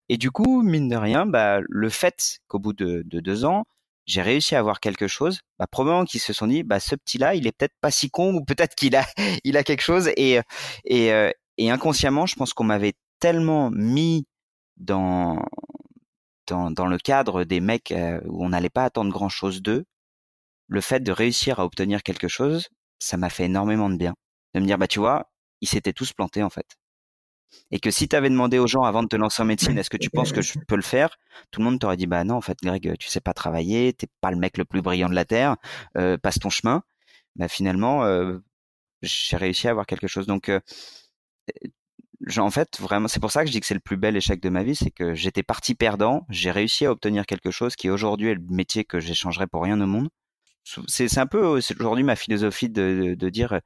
Et 0.10 0.18
du 0.18 0.32
coup 0.32 0.62
mine 0.64 0.90
de 0.90 0.96
rien, 0.96 1.26
bah 1.26 1.60
le 1.68 1.90
fait 1.90 2.40
qu'au 2.48 2.60
bout 2.60 2.74
de, 2.74 3.04
de, 3.06 3.20
deux 3.20 3.46
ans 3.46 3.66
j'ai 4.08 4.22
réussi 4.22 4.56
à 4.56 4.60
avoir 4.60 4.80
quelque 4.80 5.08
chose, 5.08 5.42
bah, 5.60 5.68
probablement 5.72 6.06
qu'ils 6.06 6.22
se 6.22 6.34
sont 6.34 6.48
dit 6.48 6.64
bah 6.64 6.80
ce 6.80 6.96
petit 6.96 7.18
là 7.18 7.36
il 7.36 7.48
est 7.48 7.54
peut-être 7.58 7.76
pas 7.82 7.92
si 7.92 8.10
con 8.10 8.36
ou 8.36 8.44
peut-être 8.46 8.76
qu'il 8.76 8.96
a 8.96 9.06
il 9.46 9.58
a 9.58 9.64
quelque 9.64 9.82
chose 9.82 10.10
et 10.18 10.40
et, 10.86 11.12
et 11.58 11.72
inconsciemment 11.72 12.26
je 12.26 12.36
pense 12.36 12.54
qu'on 12.54 12.66
m'avait 12.66 12.94
tellement 13.20 13.72
mis 13.72 14.26
dans 14.78 15.46
dans, 16.48 16.72
dans 16.72 16.88
le 16.88 16.98
cadre 16.98 17.44
des 17.46 17.62
mecs 17.62 17.94
où 18.26 18.46
on 18.46 18.50
n'allait 18.50 18.70
pas 18.70 18.86
attendre 18.86 19.12
grand 19.12 19.30
chose 19.30 19.62
d'eux, 19.62 19.86
le 20.68 20.82
fait 20.82 21.02
de 21.02 21.12
réussir 21.12 21.60
à 21.60 21.66
obtenir 21.66 22.04
quelque 22.04 22.28
chose, 22.28 22.68
ça 23.00 23.18
m'a 23.18 23.30
fait 23.30 23.46
énormément 23.46 23.90
de 23.90 23.98
bien 23.98 24.16
de 24.54 24.60
me 24.60 24.66
dire 24.66 24.78
bah 24.78 24.88
tu 24.88 25.00
vois, 25.00 25.32
ils 25.62 25.68
s'étaient 25.68 25.94
tous 25.94 26.14
plantés 26.14 26.44
en 26.44 26.50
fait. 26.50 26.78
Et 27.72 27.80
que 27.80 27.92
si 27.92 28.08
tu 28.08 28.16
avais 28.16 28.30
demandé 28.30 28.60
aux 28.60 28.68
gens 28.68 28.84
avant 28.84 29.04
de 29.04 29.08
te 29.08 29.16
lancer 29.16 29.42
en 29.42 29.46
médecine, 29.46 29.78
est-ce 29.78 29.90
que 29.90 29.98
tu 29.98 30.10
penses 30.10 30.32
que 30.32 30.42
je 30.42 30.54
peux 30.68 30.76
le 30.76 30.82
faire 30.82 31.18
Tout 31.52 31.60
le 31.60 31.66
monde 31.66 31.80
t'aurait 31.80 31.98
dit, 31.98 32.08
bah 32.08 32.24
non, 32.24 32.36
en 32.36 32.42
fait, 32.42 32.58
Greg, 32.64 32.98
tu 32.98 33.08
sais 33.10 33.22
pas 33.22 33.34
travailler, 33.34 33.94
t'es 33.94 34.08
pas 34.22 34.32
le 34.32 34.38
mec 34.38 34.58
le 34.58 34.66
plus 34.66 34.82
brillant 34.82 35.10
de 35.10 35.16
la 35.16 35.26
terre, 35.26 35.58
euh, 35.98 36.18
passe 36.18 36.40
ton 36.40 36.50
chemin. 36.50 36.84
Bah 37.36 37.48
finalement, 37.48 38.04
euh, 38.04 38.40
j'ai 39.02 39.38
réussi 39.38 39.68
à 39.68 39.72
avoir 39.72 39.86
quelque 39.86 40.08
chose. 40.08 40.28
Donc, 40.28 40.50
euh, 40.50 40.60
en 42.38 42.52
fait, 42.52 42.80
vraiment, 42.80 43.08
c'est 43.08 43.20
pour 43.20 43.32
ça 43.32 43.42
que 43.42 43.48
je 43.48 43.52
dis 43.52 43.60
que 43.60 43.66
c'est 43.66 43.74
le 43.74 43.80
plus 43.80 43.98
bel 43.98 44.16
échec 44.16 44.42
de 44.42 44.50
ma 44.50 44.64
vie, 44.64 44.76
c'est 44.76 44.92
que 44.92 45.14
j'étais 45.14 45.44
parti 45.44 45.76
perdant, 45.76 46.26
j'ai 46.30 46.52
réussi 46.52 46.86
à 46.86 46.92
obtenir 46.92 47.26
quelque 47.26 47.52
chose 47.52 47.76
qui 47.76 47.90
aujourd'hui 47.90 48.30
est 48.30 48.36
le 48.36 48.42
métier 48.50 48.86
que 48.86 49.00
j'échangerais 49.00 49.48
pour 49.48 49.64
rien 49.64 49.80
au 49.82 49.88
monde. 49.88 50.10
C'est 50.88 51.18
un 51.18 51.26
peu 51.26 51.44
aujourd'hui 51.44 52.04
ma 52.04 52.16
philosophie 52.16 52.70
de, 52.70 53.16
de, 53.18 53.30
dire 53.30 53.60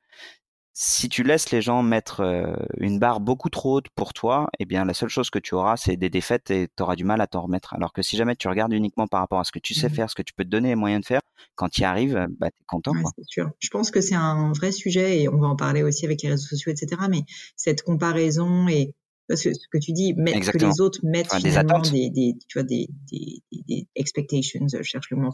si 0.77 1.08
tu 1.08 1.24
laisses 1.24 1.51
les 1.51 1.62
gens 1.62 1.82
mettre 1.82 2.20
euh, 2.20 2.53
une 2.77 3.00
barre 3.00 3.22
beaucoup 3.22 3.50
trop 3.50 3.77
haute 3.77 3.88
pour 3.96 4.13
toi, 4.13 4.50
eh 4.60 4.65
bien 4.65 4.84
la 4.84 4.94
seule 4.94 5.08
chose 5.08 5.29
que 5.29 5.39
tu 5.39 5.55
auras, 5.55 5.77
c'est 5.77 5.96
des 5.96 6.10
défaites 6.10 6.51
et 6.51 6.67
tu 6.75 6.84
auras 6.84 6.98
du 6.98 7.05
mal 7.05 7.22
à 7.22 7.27
t'en 7.27 7.44
remettre. 7.44 7.74
Alors 7.74 7.94
que 7.94 8.01
si 8.01 8.17
jamais 8.17 8.36
tu 8.36 8.50
regardes 8.50 8.74
uniquement 8.74 9.08
par 9.08 9.22
rapport 9.22 9.39
à 9.39 9.46
ce 9.46 9.53
que 9.53 9.60
tu 9.60 9.74
sais 9.74 9.88
mmh 9.88 9.91
faire, 9.91 10.10
ce 10.10 10.15
que 10.15 10.22
tu 10.22 10.34
peux 10.34 10.44
te 10.44 10.50
donner 10.50 10.67
les 10.67 10.75
moyens 10.75 11.01
de 11.01 11.05
faire, 11.05 11.22
quand 11.55 11.70
tu 11.70 11.82
y 11.82 11.84
arrives, 11.86 12.27
bah, 12.39 12.51
tu 12.51 12.58
es 12.62 12.65
content. 12.67 12.91
c'est 13.17 13.25
sûr. 13.25 13.51
Je 13.60 13.70
pense 13.70 13.89
que 13.89 14.01
c'est 14.01 14.15
un 14.15 14.51
vrai 14.51 14.74
sujet 14.74 15.22
et 15.22 15.29
on 15.29 15.38
va 15.38 15.48
en 15.48 15.55
parler 15.55 15.82
aussi 15.82 16.05
avec 16.05 16.22
les 16.24 16.32
réseaux 16.32 16.48
sociaux, 16.48 16.74
etc. 16.74 17.03
Mais 17.10 17.22
cette 17.55 17.82
comparaison 17.82 18.67
et 18.67 18.94
parce 19.29 19.44
que 19.44 19.53
ce 19.53 19.67
que 19.72 19.77
tu 19.77 19.94
dis, 19.94 20.13
mettre, 20.13 20.51
que 20.51 20.58
les 20.58 20.82
autres 20.82 21.00
mettent 21.03 21.34
finalement 21.34 21.79
des, 21.79 22.10
des, 22.10 22.36
tu 22.48 22.60
vois, 22.60 22.63
des, 22.63 22.89
des, 23.10 23.41
des 23.51 23.88
expectations, 23.96 24.67
je 24.67 24.84
cherche 24.84 25.10
le 25.10 25.17
mot, 25.17 25.34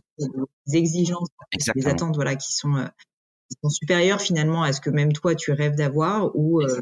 des 0.67 0.77
exigences, 0.77 1.27
des 1.75 1.88
attentes, 1.88 2.15
voilà, 2.15 2.36
qui 2.36 2.53
sont, 2.53 2.75
euh, 2.75 2.86
qui 3.51 3.58
sont 3.62 3.70
supérieures 3.70 4.22
finalement 4.22 4.63
à 4.63 4.74
ce 4.74 4.81
que 4.81 4.89
même 4.89 5.12
toi 5.12 5.36
tu 5.36 5.51
rêves 5.51 5.75
d'avoir 5.75 6.36
ou 6.36 6.62
euh, 6.62 6.81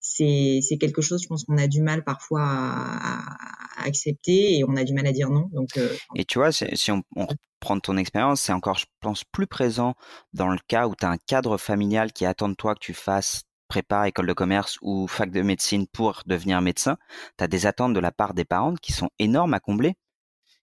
c'est 0.00 0.60
c'est 0.62 0.78
quelque 0.78 1.02
chose, 1.02 1.22
je 1.22 1.28
pense 1.28 1.44
qu'on 1.44 1.58
a 1.58 1.66
du 1.66 1.82
mal 1.82 2.04
parfois 2.04 2.42
à, 2.42 3.80
à, 3.80 3.86
accepter 3.86 4.58
et 4.58 4.64
on 4.64 4.76
a 4.76 4.84
du 4.84 4.94
mal 4.94 5.06
à 5.06 5.12
dire 5.12 5.30
non. 5.30 5.48
Donc 5.52 5.76
euh, 5.76 5.88
et 6.14 6.24
tu 6.24 6.38
vois, 6.38 6.52
si 6.52 6.90
on, 6.90 7.02
on 7.16 7.26
reprend 7.26 7.78
ton 7.80 7.96
expérience, 7.96 8.40
c'est 8.40 8.52
encore, 8.52 8.78
je 8.78 8.86
pense, 9.00 9.24
plus 9.24 9.46
présent 9.46 9.94
dans 10.32 10.48
le 10.48 10.58
cas 10.68 10.86
où 10.86 10.94
tu 10.94 11.04
as 11.04 11.10
un 11.10 11.18
cadre 11.18 11.56
familial 11.58 12.12
qui 12.12 12.26
attend 12.26 12.48
de 12.48 12.54
toi 12.54 12.74
que 12.74 12.80
tu 12.80 12.94
fasses 12.94 13.42
prépa, 13.68 14.08
école 14.08 14.26
de 14.26 14.32
commerce 14.32 14.78
ou 14.82 15.06
fac 15.06 15.30
de 15.30 15.42
médecine 15.42 15.86
pour 15.86 16.22
devenir 16.26 16.60
médecin, 16.60 16.96
tu 17.38 17.44
as 17.44 17.46
des 17.46 17.66
attentes 17.66 17.94
de 17.94 18.00
la 18.00 18.10
part 18.10 18.34
des 18.34 18.44
parents 18.44 18.74
qui 18.74 18.92
sont 18.92 19.10
énormes 19.18 19.54
à 19.54 19.60
combler, 19.60 19.94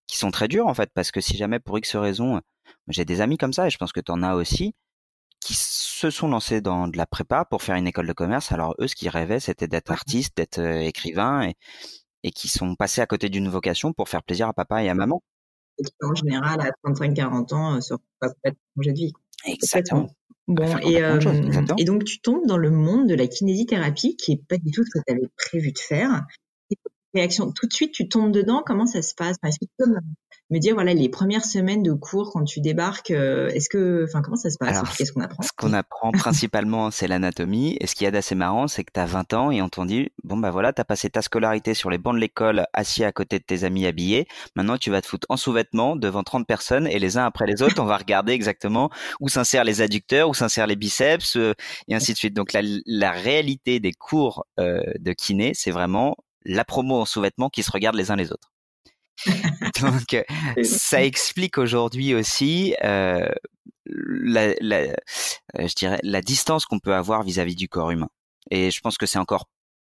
qui 0.08 0.18
sont 0.18 0.30
très 0.30 0.48
dures 0.48 0.68
en 0.68 0.74
fait, 0.74 0.92
parce 0.94 1.12
que 1.12 1.22
si 1.22 1.38
jamais 1.38 1.60
pour 1.60 1.78
X 1.78 1.96
raison, 1.96 2.42
j'ai 2.90 3.06
des 3.06 3.22
amis 3.22 3.38
comme 3.38 3.54
ça 3.54 3.68
et 3.68 3.70
je 3.70 3.78
pense 3.78 3.94
que 3.94 4.02
tu 4.02 4.12
en 4.12 4.24
as 4.24 4.36
aussi, 4.36 4.76
qui 5.40 5.54
se 5.54 6.10
sont 6.10 6.28
lancés 6.28 6.62
dans 6.62 6.88
de 6.88 6.98
la 6.98 7.06
prépa 7.06 7.46
pour 7.46 7.62
faire 7.62 7.76
une 7.76 7.88
école 7.88 8.08
de 8.08 8.14
commerce. 8.14 8.52
Alors 8.52 8.76
eux, 8.80 8.88
ce 8.88 8.96
qu'ils 8.96 9.10
rêvaient, 9.10 9.40
c'était 9.40 9.68
d'être 9.68 9.92
artiste, 9.92 10.38
d'être 10.38 10.60
euh, 10.60 10.80
écrivain 10.80 11.44
et, 11.44 11.56
et 12.24 12.32
qui 12.32 12.48
sont 12.48 12.76
passés 12.76 13.02
à 13.02 13.06
côté 13.06 13.30
d'une 13.30 13.50
vocation 13.50 13.94
pour 13.94 14.10
faire 14.10 14.24
plaisir 14.24 14.48
à 14.48 14.54
papa 14.54 14.84
et 14.84 14.90
à 14.90 14.94
maman. 14.96 15.22
Et 15.80 15.84
en 16.04 16.16
général 16.16 16.60
à 16.62 16.72
35-40 16.90 17.54
ans 17.54 17.76
euh, 17.76 17.82
se 17.82 17.94
pas 18.20 18.30
projet 18.76 18.92
de 18.92 18.98
vie. 18.98 19.14
Exactement. 19.46 20.10
Bon, 20.48 20.78
et, 20.78 21.04
euh, 21.04 21.20
et 21.78 21.84
donc 21.84 22.06
tu 22.06 22.22
tombes 22.22 22.48
dans 22.48 22.58
le 22.58 22.72
monde 22.72 23.08
de 23.08 23.16
la 23.16 23.28
kinésithérapie 23.28 24.16
qui 24.16 24.32
est 24.32 24.42
pas 24.48 24.58
du 24.58 24.72
tout 24.72 24.84
ce 24.86 24.90
que 24.90 25.04
tu 25.06 25.14
avais 25.14 25.28
prévu 25.38 25.74
de 25.74 25.80
faire. 25.80 26.26
Réaction, 27.18 27.52
tout 27.52 27.68
de 27.68 27.74
suite 27.74 27.94
tu 27.94 28.08
tombes 28.10 28.32
dedans, 28.32 28.64
comment 28.66 28.86
ça 28.86 29.02
se 29.02 29.14
passe? 29.16 29.38
Est-ce 29.44 29.60
que 29.60 29.66
tu 29.66 29.72
peux 29.78 29.86
me 30.50 30.60
dire 30.60 30.76
voilà 30.76 30.94
les 30.94 31.10
premières 31.10 31.44
semaines 31.44 31.84
de 31.84 31.92
cours 31.92 32.32
quand 32.32 32.44
tu 32.46 32.62
débarques 32.62 33.12
euh, 33.12 33.50
est-ce 33.50 33.70
que 33.70 34.06
enfin 34.06 34.22
comment 34.22 34.38
ça 34.38 34.50
se 34.50 34.58
passe? 34.58 34.82
Qu'est-ce 34.98 35.12
qu'on 35.12 35.22
apprend? 35.22 35.44
ce 35.44 35.50
qu'on 35.58 35.74
apprend 35.74 36.12
principalement 36.12 36.90
c'est 36.92 37.08
l'anatomie. 37.08 37.78
Et 37.82 37.88
ce 37.88 37.96
qu'il 37.96 38.06
y 38.06 38.08
a 38.08 38.12
d'assez 38.12 38.36
marrant 38.36 38.68
c'est 38.68 38.84
que 38.84 38.92
tu 38.94 39.00
as 39.00 39.06
20 39.06 39.34
ans 39.34 39.52
et 39.52 39.62
on 39.62 39.70
t'en 39.70 39.86
dit 39.86 40.10
bon 40.24 40.38
bah 40.38 40.52
voilà 40.52 40.72
tu 40.72 40.82
as 40.82 40.86
passé 40.86 41.10
ta 41.10 41.22
scolarité 41.22 41.74
sur 41.74 41.90
les 41.90 41.98
bancs 41.98 42.16
de 42.16 42.20
l'école 42.20 42.66
assis 42.74 43.04
à 43.04 43.12
côté 43.12 43.40
de 43.40 43.44
tes 43.44 43.66
amis 43.66 43.86
habillés. 43.86 44.28
Maintenant 44.56 44.78
tu 44.78 44.90
vas 44.90 45.02
te 45.02 45.08
foutre 45.08 45.28
en 45.30 45.38
sous-vêtements 45.38 45.96
devant 45.96 46.24
30 46.24 46.48
personnes 46.48 46.88
et 46.88 47.00
les 47.00 47.18
uns 47.18 47.26
après 47.26 47.46
les 47.46 47.62
autres 47.62 47.82
on 47.82 47.86
va 47.86 47.98
regarder 47.98 48.32
exactement 48.32 48.90
où 49.20 49.28
s'insèrent 49.28 49.66
les 49.66 49.82
adducteurs 49.82 50.30
où 50.30 50.34
s'insèrent 50.34 50.68
les 50.68 50.78
biceps 50.78 51.36
euh, 51.36 51.54
et 51.90 51.96
ainsi 51.96 52.14
de 52.14 52.18
suite. 52.18 52.34
Donc 52.34 52.54
la, 52.54 52.62
la 52.86 53.12
réalité 53.12 53.82
des 53.82 53.92
cours 53.92 54.46
euh, 54.60 54.82
de 55.00 55.12
kiné 55.12 55.52
c'est 55.54 55.72
vraiment 55.72 56.16
la 56.46 56.66
promo 56.66 57.02
en 57.02 57.06
sous-vêtements 57.06 57.50
qui 57.50 57.64
se 57.64 57.72
regardent 57.72 57.98
les 57.98 58.12
uns 58.12 58.16
les 58.16 58.32
autres 58.32 58.52
Donc, 59.82 60.14
euh, 60.14 60.24
ça 60.64 61.04
explique 61.04 61.58
aujourd'hui 61.58 62.14
aussi 62.14 62.76
euh, 62.84 63.30
la, 63.86 64.54
la, 64.62 64.78
euh, 64.78 64.96
je 65.58 65.74
dirais, 65.74 66.00
la 66.04 66.22
distance 66.22 66.66
qu'on 66.66 66.80
peut 66.80 66.94
avoir 66.94 67.24
vis-à-vis 67.24 67.54
-vis 67.54 67.58
du 67.58 67.70
corps 67.70 67.92
humain. 67.92 68.10
Et 68.52 68.72
je 68.72 68.80
pense 68.80 68.98
que 68.98 69.06
c'est 69.06 69.20
encore 69.20 69.48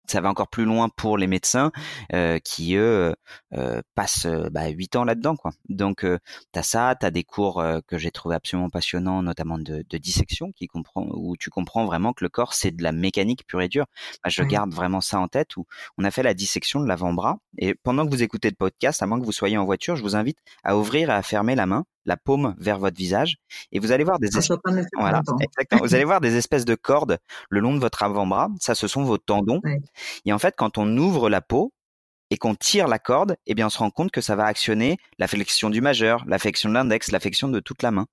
ça 0.06 0.20
va 0.20 0.28
encore 0.28 0.48
plus 0.48 0.64
loin 0.64 0.88
pour 0.88 1.16
les 1.16 1.26
médecins 1.26 1.70
euh, 2.12 2.38
qui 2.38 2.74
eux 2.76 3.14
euh, 3.54 3.80
passent 3.94 4.26
bah, 4.50 4.68
8 4.68 4.96
ans 4.96 5.04
là-dedans 5.04 5.36
quoi. 5.36 5.52
Donc 5.68 6.04
euh, 6.04 6.18
tu 6.52 6.58
as 6.58 6.62
ça, 6.62 6.96
tu 6.98 7.06
as 7.06 7.10
des 7.10 7.24
cours 7.24 7.62
que 7.86 7.98
j'ai 7.98 8.10
trouvé 8.10 8.34
absolument 8.34 8.70
passionnants 8.70 9.22
notamment 9.22 9.58
de, 9.58 9.84
de, 9.88 9.98
dissection 9.98 10.52
qui 10.52 10.66
comprend 10.66 11.06
où 11.12 11.36
tu 11.36 11.50
comprends 11.50 11.84
vraiment 11.84 12.12
que 12.12 12.24
le 12.24 12.28
corps 12.28 12.54
c'est 12.54 12.70
de 12.72 12.82
la 12.82 12.92
mécanique 12.92 13.46
pure 13.46 13.62
et 13.62 13.68
dure. 13.68 13.86
je 14.26 14.42
garde 14.42 14.72
vraiment 14.72 15.00
ça 15.00 15.18
en 15.20 15.28
tête 15.28 15.56
où 15.56 15.66
on 15.98 16.04
a 16.04 16.10
fait 16.10 16.22
la 16.22 16.34
dissection 16.34 16.80
de 16.80 16.86
l'avant-bras 16.86 17.38
et 17.58 17.74
pendant 17.74 18.04
que 18.04 18.10
vous 18.10 18.22
écoutez 18.22 18.48
le 18.50 18.56
podcast, 18.56 19.02
à 19.02 19.06
moins 19.06 19.20
que 19.20 19.24
vous 19.24 19.32
soyez 19.32 19.56
en 19.56 19.64
voiture, 19.64 19.96
je 19.96 20.02
vous 20.02 20.16
invite 20.16 20.38
à 20.64 20.76
ouvrir 20.76 21.10
et 21.10 21.12
à 21.12 21.22
fermer 21.22 21.54
la 21.54 21.66
main 21.66 21.84
la 22.04 22.16
paume 22.16 22.54
vers 22.58 22.78
votre 22.78 22.96
visage 22.96 23.36
et 23.70 23.78
vous 23.78 23.92
allez 23.92 24.04
voir 24.04 24.18
des 24.18 24.28
espèces, 24.28 24.58
voilà, 24.98 25.22
vous 25.80 25.94
allez 25.94 26.04
voir 26.04 26.20
des 26.20 26.36
espèces 26.36 26.64
de 26.64 26.74
cordes 26.74 27.18
le 27.50 27.60
long 27.60 27.74
de 27.74 27.80
votre 27.80 28.02
avant-bras. 28.02 28.48
Ça, 28.60 28.74
ce 28.74 28.88
sont 28.88 29.04
vos 29.04 29.18
tendons. 29.18 29.60
Et 30.24 30.32
en 30.32 30.38
fait, 30.38 30.54
quand 30.56 30.78
on 30.78 30.96
ouvre 30.96 31.30
la 31.30 31.40
peau 31.40 31.72
et 32.30 32.36
qu'on 32.36 32.54
tire 32.54 32.88
la 32.88 32.98
corde, 32.98 33.36
eh 33.46 33.54
bien, 33.54 33.66
on 33.66 33.70
se 33.70 33.78
rend 33.78 33.90
compte 33.90 34.10
que 34.10 34.20
ça 34.20 34.36
va 34.36 34.44
actionner 34.44 34.98
la 35.18 35.28
flexion 35.28 35.70
du 35.70 35.80
majeur, 35.80 36.24
la 36.26 36.38
flexion 36.38 36.68
de 36.68 36.74
l'index, 36.74 37.10
la 37.12 37.20
flexion 37.20 37.48
de 37.48 37.60
toute 37.60 37.82
la 37.82 37.90
main. 37.90 38.06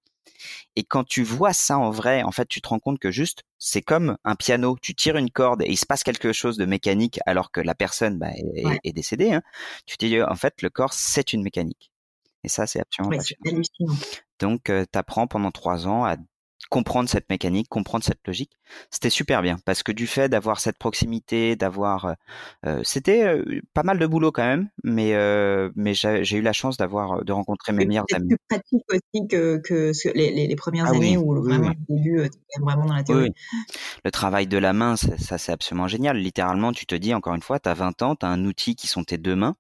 Et 0.75 0.83
quand 0.83 1.03
tu 1.03 1.23
vois 1.23 1.53
ça 1.53 1.77
en 1.77 1.89
vrai, 1.91 2.23
en 2.23 2.31
fait, 2.31 2.47
tu 2.47 2.61
te 2.61 2.69
rends 2.69 2.79
compte 2.79 2.99
que 2.99 3.11
juste, 3.11 3.43
c'est 3.57 3.81
comme 3.81 4.17
un 4.23 4.35
piano. 4.35 4.77
Tu 4.81 4.95
tires 4.95 5.17
une 5.17 5.29
corde 5.29 5.61
et 5.61 5.69
il 5.69 5.77
se 5.77 5.85
passe 5.85 6.03
quelque 6.03 6.31
chose 6.31 6.57
de 6.57 6.65
mécanique 6.65 7.19
alors 7.25 7.51
que 7.51 7.61
la 7.61 7.75
personne 7.75 8.17
bah, 8.17 8.29
est, 8.83 8.93
décédée. 8.93 9.33
Hein. 9.33 9.41
Tu 9.85 9.97
te 9.97 10.05
dis, 10.05 10.21
en 10.21 10.35
fait, 10.35 10.61
le 10.61 10.69
corps, 10.69 10.93
c'est 10.93 11.33
une 11.33 11.43
mécanique. 11.43 11.91
Et 12.43 12.49
ça, 12.49 12.67
c'est 12.67 12.79
absolument 12.79 13.17
passionnant. 13.17 13.61
Donc, 14.39 14.63
tu 14.65 14.97
apprends 14.97 15.27
pendant 15.27 15.51
trois 15.51 15.87
ans 15.87 16.05
à 16.05 16.15
comprendre 16.69 17.09
cette 17.09 17.29
mécanique, 17.29 17.67
comprendre 17.67 18.03
cette 18.03 18.25
logique. 18.25 18.51
C'était 18.91 19.09
super 19.09 19.41
bien 19.41 19.57
parce 19.65 19.81
que 19.81 19.91
du 19.91 20.05
fait 20.05 20.29
d'avoir 20.29 20.59
cette 20.59 20.77
proximité, 20.77 21.55
d'avoir, 21.55 22.05
euh, 22.05 22.13
euh 22.65 22.81
c'était 22.83 23.23
euh, 23.23 23.61
pas 23.73 23.83
mal 23.83 23.97
de 23.97 24.05
boulot 24.05 24.31
quand 24.31 24.45
même, 24.45 24.69
mais 24.83 25.15
euh, 25.15 25.69
mais 25.75 25.93
j'ai 25.95 26.37
eu 26.37 26.41
la 26.41 26.53
chance 26.53 26.77
d'avoir 26.77 27.25
de 27.25 27.31
rencontrer 27.31 27.73
mes 27.73 27.85
meilleurs 27.85 28.05
amis. 28.13 28.29
C'est 28.29 28.59
plus 28.59 28.81
pratique 28.81 28.85
aussi 28.91 29.27
que, 29.27 29.57
que 29.57 29.91
les, 30.13 30.31
les, 30.31 30.47
les 30.47 30.55
premières 30.55 30.85
ah 30.85 30.95
années 30.95 31.17
où 31.17 31.41
vraiment 31.41 31.69
au 31.69 31.95
début 31.95 32.29
vraiment 32.61 32.85
dans 32.85 32.93
la 32.93 33.03
théorie. 33.03 33.33
Le 34.05 34.11
travail 34.11 34.45
de 34.45 34.57
la 34.57 34.73
main, 34.73 34.95
ça, 34.95 35.17
ça 35.17 35.37
c'est 35.39 35.51
absolument 35.51 35.87
génial. 35.87 36.17
Littéralement, 36.17 36.71
tu 36.71 36.85
te 36.85 36.95
dis 36.95 37.13
encore 37.13 37.33
une 37.33 37.41
fois, 37.41 37.59
tu 37.59 37.69
as 37.69 37.73
20 37.73 38.01
ans, 38.03 38.15
tu 38.15 38.25
as 38.25 38.29
un 38.29 38.45
outil 38.45 38.75
qui 38.75 38.87
sont 38.87 39.03
tes 39.03 39.17
deux 39.17 39.35
mains, 39.35 39.55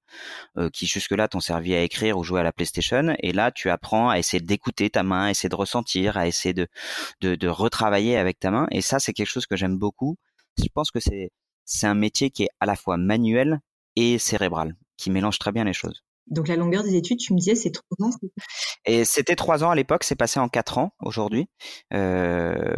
qui 0.73 0.85
jusque-là 0.85 1.27
t'ont 1.27 1.39
servi 1.39 1.73
à 1.73 1.81
écrire 1.81 2.17
ou 2.17 2.23
jouer 2.23 2.41
à 2.41 2.43
la 2.43 2.51
PlayStation, 2.51 3.15
et 3.19 3.31
là 3.31 3.51
tu 3.51 3.69
apprends 3.69 4.09
à 4.09 4.19
essayer 4.19 4.41
d'écouter 4.41 4.91
ta 4.91 5.01
main, 5.01 5.25
à 5.25 5.31
essayer 5.31 5.49
de 5.49 5.55
ressentir, 5.55 6.17
à 6.17 6.27
essayer 6.27 6.53
de 6.53 6.67
de, 7.21 7.35
de 7.35 7.47
retravailler 7.47 8.17
avec 8.17 8.39
ta 8.39 8.51
main. 8.51 8.67
Et 8.71 8.81
ça, 8.81 8.99
c'est 8.99 9.13
quelque 9.13 9.27
chose 9.27 9.45
que 9.45 9.55
j'aime 9.55 9.77
beaucoup. 9.77 10.17
Je 10.57 10.67
pense 10.73 10.91
que 10.91 10.99
c'est 10.99 11.31
c'est 11.69 11.87
un 11.87 11.93
métier 11.93 12.31
qui 12.31 12.43
est 12.43 12.49
à 12.59 12.65
la 12.65 12.75
fois 12.75 12.97
manuel 12.97 13.61
et 13.95 14.17
cérébral, 14.17 14.75
qui 14.97 15.11
mélange 15.11 15.37
très 15.37 15.51
bien 15.51 15.63
les 15.63 15.73
choses. 15.73 16.03
Donc 16.27 16.47
la 16.47 16.55
longueur 16.55 16.83
des 16.83 16.95
études, 16.95 17.19
tu 17.19 17.33
me 17.33 17.39
disais, 17.39 17.55
c'est 17.55 17.71
trois 17.71 18.07
ans. 18.07 18.11
Et 18.85 19.05
c'était 19.05 19.35
trois 19.35 19.63
ans 19.63 19.71
à 19.71 19.75
l'époque, 19.75 20.03
c'est 20.03 20.15
passé 20.15 20.39
en 20.39 20.49
quatre 20.49 20.77
ans 20.77 20.93
aujourd'hui. 20.99 21.47
Euh, 21.93 22.75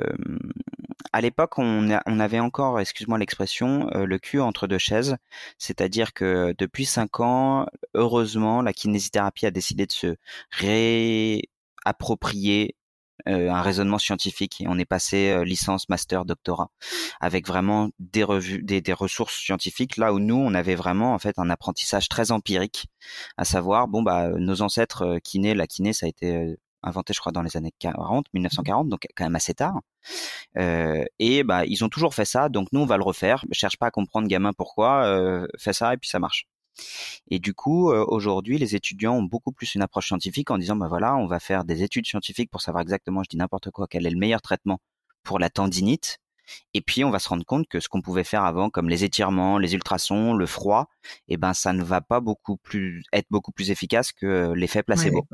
à 1.14 1.22
l'époque, 1.22 1.58
on, 1.58 1.90
on, 2.06 2.20
avait 2.20 2.40
encore, 2.40 2.80
excuse-moi 2.80 3.18
l'expression, 3.18 3.90
euh, 3.94 4.06
le 4.06 4.20
cul 4.20 4.40
entre 4.40 4.68
deux 4.68 4.78
chaises. 4.78 5.18
C'est-à-dire 5.58 6.14
que 6.14 6.54
depuis 6.58 6.86
cinq 6.86 7.20
ans, 7.20 7.66
heureusement, 7.94 8.62
la 8.62 8.74
kinésithérapie 8.74 9.46
a 9.46 9.52
décidé 9.52 9.86
de 9.86 9.92
se 9.92 10.16
réapproprier 10.52 12.76
un 13.26 13.62
raisonnement 13.62 13.98
scientifique 13.98 14.62
et 14.62 14.68
on 14.68 14.78
est 14.78 14.86
passé 14.86 15.30
euh, 15.30 15.44
licence, 15.44 15.90
master, 15.90 16.26
doctorat 16.26 16.70
avec 17.20 17.48
vraiment 17.48 17.90
des 18.00 18.24
revues, 18.24 18.62
des, 18.64 18.82
des, 18.82 18.94
ressources 18.94 19.36
scientifiques 19.36 19.98
là 19.98 20.14
où 20.14 20.20
nous 20.20 20.36
on 20.36 20.54
avait 20.54 20.76
vraiment 20.76 21.14
en 21.14 21.20
fait 21.20 21.38
un 21.38 21.50
apprentissage 21.50 22.10
très 22.10 22.32
empirique, 22.32 22.88
à 23.38 23.46
savoir 23.46 23.88
bon 23.88 24.04
bah 24.04 24.30
nos 24.38 24.62
ancêtres 24.62 25.04
euh, 25.04 25.20
kinés, 25.20 25.54
la 25.54 25.68
kiné 25.68 25.94
ça 25.94 26.06
a 26.06 26.10
été 26.10 26.56
inventé 26.84 27.14
je 27.14 27.20
crois 27.20 27.32
dans 27.32 27.42
les 27.42 27.58
années 27.58 27.74
40, 27.80 28.26
1940 28.34 28.90
donc 28.90 29.08
quand 29.16 29.26
même 29.26 29.36
assez 29.36 29.54
tard. 29.54 29.82
Euh, 30.58 31.06
et 31.20 31.44
bah 31.44 31.66
ils 31.66 31.84
ont 31.84 31.90
toujours 31.90 32.14
fait 32.14 32.26
ça 32.26 32.50
donc 32.50 32.68
nous 32.72 32.82
on 32.82 32.86
va 32.86 32.98
le 32.98 33.04
refaire. 33.04 33.46
Cherche 33.52 33.78
pas 33.78 33.88
à 33.88 33.92
comprendre 33.92 34.28
gamin 34.28 34.52
pourquoi, 34.54 35.06
euh, 35.06 35.48
fais 35.58 35.74
ça 35.74 35.94
et 35.94 35.98
puis 35.98 36.10
ça 36.10 36.20
marche. 36.20 36.48
Et 37.30 37.40
du 37.40 37.54
coup, 37.54 37.92
euh, 37.92 38.06
aujourd'hui, 38.08 38.58
les 38.58 38.76
étudiants 38.76 39.16
ont 39.16 39.24
beaucoup 39.24 39.52
plus 39.52 39.76
une 39.76 39.82
approche 39.82 40.08
scientifique 40.08 40.52
en 40.52 40.58
disant, 40.58 40.76
bah 40.76 40.88
voilà, 40.88 41.16
on 41.16 41.28
va 41.28 41.40
faire 41.40 41.64
des 41.64 41.84
études 41.84 42.06
scientifiques 42.06 42.52
pour 42.52 42.62
savoir 42.62 42.82
exactement, 42.82 43.24
je 43.24 43.30
dis 43.30 43.38
n'importe 43.38 43.72
quoi, 43.72 43.88
quel 43.90 44.06
est 44.06 44.10
le 44.10 44.20
meilleur 44.20 44.42
traitement 44.42 44.80
pour 45.24 45.40
la 45.40 45.50
tendinite. 45.50 46.20
Et 46.74 46.82
puis, 46.82 47.04
on 47.04 47.12
va 47.12 47.20
se 47.20 47.30
rendre 47.30 47.46
compte 47.46 47.68
que 47.68 47.80
ce 47.80 47.88
qu'on 47.88 48.02
pouvait 48.02 48.24
faire 48.24 48.44
avant, 48.44 48.70
comme 48.70 48.90
les 48.90 49.04
étirements, 49.04 49.58
les 49.58 49.74
ultrasons, 49.74 50.34
le 50.34 50.46
froid, 50.46 50.90
eh 51.30 51.38
ben, 51.38 51.54
ça 51.54 51.72
ne 51.72 51.84
va 51.84 52.02
pas 52.02 52.20
beaucoup 52.20 52.58
plus 52.58 53.04
être 53.14 53.28
beaucoup 53.30 53.52
plus 53.52 53.72
efficace 53.72 54.12
que 54.12 54.52
l'effet 54.54 54.84
placebo. 54.84 55.26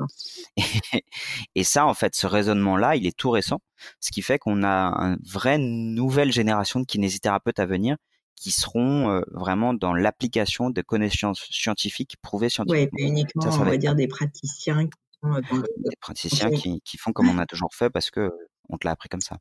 et, 1.54 1.64
ça, 1.64 1.86
en 1.86 1.94
fait, 1.94 2.14
ce 2.14 2.26
raisonnement-là, 2.26 2.96
il 2.96 3.06
est 3.06 3.16
tout 3.16 3.30
récent, 3.30 3.60
ce 4.00 4.10
qui 4.12 4.22
fait 4.22 4.38
qu'on 4.38 4.62
a 4.62 4.92
une 4.94 5.18
vraie 5.24 5.58
nouvelle 5.58 6.30
génération 6.30 6.80
de 6.80 6.84
kinésithérapeutes 6.84 7.58
à 7.58 7.66
venir 7.66 7.96
qui 8.38 8.50
seront 8.50 9.10
euh, 9.10 9.20
vraiment 9.30 9.74
dans 9.74 9.94
l'application 9.94 10.70
de 10.70 10.82
connaissances 10.82 11.46
scientifiques 11.50 12.16
prouvées 12.22 12.48
scientifiquement. 12.48 12.96
Oui, 12.98 13.06
uniquement, 13.06 13.44
on 13.46 13.64
va 13.64 13.76
dire 13.76 13.94
des 13.94 14.08
praticiens 14.08 14.86
qui 14.86 14.98
sont 15.22 15.34
euh, 15.34 15.62
des 15.78 15.96
praticiens 16.00 16.50
qui, 16.50 16.80
qui, 16.82 16.96
font 16.96 17.12
comme 17.12 17.28
on 17.28 17.38
a 17.38 17.46
toujours 17.46 17.74
fait 17.74 17.90
parce 17.90 18.10
que 18.10 18.30
on 18.68 18.76
te 18.76 18.86
l'a 18.86 18.92
appris 18.92 19.08
comme 19.08 19.20
ça. 19.20 19.38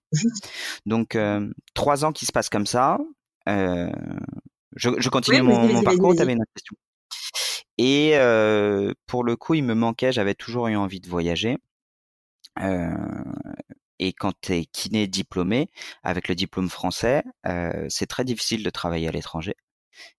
Donc, 0.85 1.15
euh, 1.15 1.51
trois 1.73 2.05
ans 2.05 2.11
qui 2.11 2.25
se 2.25 2.31
passent 2.31 2.49
comme 2.49 2.65
ça. 2.65 2.97
Euh, 3.49 3.91
je, 4.75 4.89
je, 4.97 5.09
continue 5.09 5.41
mon, 5.41 5.67
mon 5.67 5.83
parcours. 5.83 6.15
Tu 6.15 6.21
avais 6.21 6.33
une 6.33 6.45
question. 6.53 6.75
Et 7.77 8.11
euh, 8.15 8.93
pour 9.05 9.23
le 9.23 9.35
coup, 9.35 9.53
il 9.53 9.63
me 9.63 9.75
manquait. 9.75 10.11
J'avais 10.11 10.33
toujours 10.33 10.67
eu 10.67 10.75
envie 10.75 10.99
de 10.99 11.09
voyager. 11.09 11.57
Euh, 14.01 14.05
et 14.05 14.13
quand 14.13 14.33
tu 14.41 14.53
es 14.53 14.65
kiné 14.65 15.07
diplômé, 15.07 15.69
avec 16.03 16.27
le 16.27 16.35
diplôme 16.35 16.69
français, 16.69 17.23
euh, 17.45 17.85
c'est 17.89 18.07
très 18.07 18.25
difficile 18.25 18.63
de 18.63 18.69
travailler 18.69 19.07
à 19.07 19.11
l'étranger. 19.11 19.55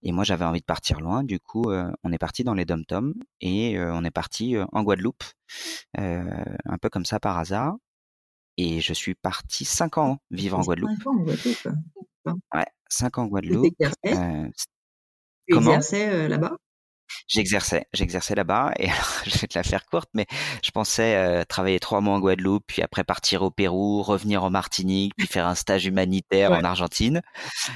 Et 0.03 0.11
moi, 0.11 0.25
j'avais 0.25 0.45
envie 0.45 0.61
de 0.61 0.65
partir 0.65 1.01
loin. 1.01 1.23
Du 1.23 1.39
coup, 1.39 1.71
euh, 1.71 1.91
on 2.03 2.13
est 2.13 2.19
parti 2.19 2.43
dans 2.43 2.55
les 2.55 2.65
dom-toms 2.65 3.15
et 3.41 3.79
on 3.79 4.05
est 4.05 4.11
parti 4.11 4.57
en 4.73 4.83
Guadeloupe, 4.83 5.25
un 5.97 6.79
peu 6.81 6.89
comme 6.91 7.05
ça 7.05 7.21
par 7.21 7.39
hasard 7.39 7.77
et 8.59 8.81
je 8.81 8.93
suis 8.93 9.15
parti 9.15 9.65
cinq 9.65 9.99
ans 9.99 10.19
vivre 10.33 10.59
en 10.59 10.63
Guadeloupe. 10.63 10.91
Cinq 10.99 11.07
ans 11.07 11.13
en 11.13 11.23
Guadeloupe? 11.23 11.69
Ouais, 12.53 12.67
cinq 12.89 13.19
ans 13.19 13.23
en 13.23 13.27
Guadeloupe. 13.29 13.75
Euh, 14.07 14.49
tu 15.47 15.57
exerçais 15.57 16.09
euh, 16.09 16.29
là-bas? 16.29 16.57
J'exerçais, 17.29 17.87
j'exerçais 17.93 18.35
là-bas 18.35 18.73
et 18.79 18.89
je 19.27 19.39
vais 19.39 19.47
te 19.47 19.59
la 19.59 19.63
faire 19.63 19.87
courte, 19.87 20.09
mais 20.15 20.27
je 20.63 20.71
pensais 20.71 21.17
euh, 21.17 21.45
travailler 21.45 21.81
trois 21.81 22.01
mois 22.01 22.15
en 22.15 22.21
Guadeloupe, 22.21 22.65
puis 22.67 22.83
après 22.83 23.05
partir 23.05 23.43
au 23.43 23.51
Pérou, 23.51 24.03
revenir 24.03 24.45
en 24.45 24.51
Martinique, 24.51 25.13
puis 25.17 25.27
faire 25.27 25.47
un 25.47 25.55
stage 25.55 25.87
humanitaire 25.87 26.53
en 26.53 26.65
Argentine. 26.65 27.23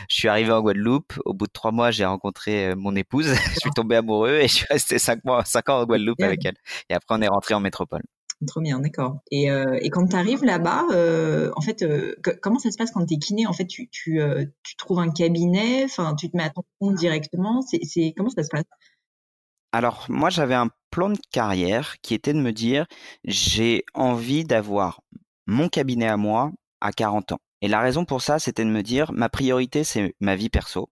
Je 0.08 0.16
suis 0.16 0.28
arrivé 0.28 0.52
en 0.52 0.60
Guadeloupe. 0.60 1.14
Au 1.24 1.34
bout 1.34 1.46
de 1.46 1.52
trois 1.52 1.72
mois, 1.72 1.90
j'ai 1.90 2.04
rencontré 2.04 2.68
euh, 2.68 2.74
mon 2.76 2.94
épouse. 2.96 3.26
je 3.54 3.60
suis 3.60 3.70
tombé 3.70 3.96
amoureux 3.96 4.38
et 4.38 4.48
je 4.48 4.54
suis 4.54 4.66
resté 4.68 4.98
cinq 4.98 5.24
mois, 5.24 5.44
cinq 5.44 5.68
ans 5.68 5.80
en 5.80 5.84
Guadeloupe 5.84 6.22
avec 6.22 6.44
elle. 6.44 6.56
Et 6.88 6.94
après, 6.94 7.14
on 7.14 7.22
est 7.22 7.28
rentré 7.28 7.54
en 7.54 7.60
métropole. 7.60 8.02
Trop 8.46 8.60
bien, 8.60 8.80
d'accord. 8.80 9.20
Et, 9.30 9.50
euh, 9.50 9.78
et 9.80 9.90
quand 9.90 10.06
tu 10.08 10.16
arrives 10.16 10.44
là-bas, 10.44 10.86
euh, 10.92 11.50
en 11.54 11.60
fait, 11.60 11.82
euh, 11.82 12.16
comment 12.40 12.58
ça 12.58 12.70
se 12.70 12.76
passe 12.76 12.90
quand 12.90 13.06
tu 13.06 13.14
es 13.14 13.18
kiné? 13.18 13.46
En 13.46 13.52
fait, 13.52 13.66
tu, 13.66 13.88
tu, 13.90 14.20
tu 14.62 14.76
trouves 14.76 14.98
un 14.98 15.10
cabinet, 15.10 15.84
enfin, 15.84 16.14
tu 16.16 16.30
te 16.30 16.36
mets 16.36 16.44
à 16.44 16.50
ton 16.50 16.62
compte 16.80 16.96
directement? 16.96 17.62
C'est 17.62 18.14
comment 18.16 18.30
ça 18.30 18.42
se 18.42 18.48
passe? 18.48 18.64
Alors, 19.72 20.06
moi, 20.08 20.28
j'avais 20.30 20.54
un 20.54 20.68
plan 20.90 21.08
de 21.10 21.18
carrière 21.32 21.96
qui 22.02 22.14
était 22.14 22.34
de 22.34 22.40
me 22.40 22.52
dire, 22.52 22.86
j'ai 23.24 23.84
envie 23.94 24.44
d'avoir 24.44 25.00
mon 25.46 25.68
cabinet 25.68 26.08
à 26.08 26.16
moi 26.16 26.52
à 26.80 26.92
40 26.92 27.32
ans. 27.32 27.40
Et 27.62 27.68
la 27.68 27.80
raison 27.80 28.04
pour 28.04 28.22
ça, 28.22 28.38
c'était 28.38 28.64
de 28.64 28.70
me 28.70 28.82
dire, 28.82 29.12
ma 29.12 29.28
priorité, 29.28 29.84
c'est 29.84 30.14
ma 30.20 30.36
vie 30.36 30.50
perso. 30.50 30.90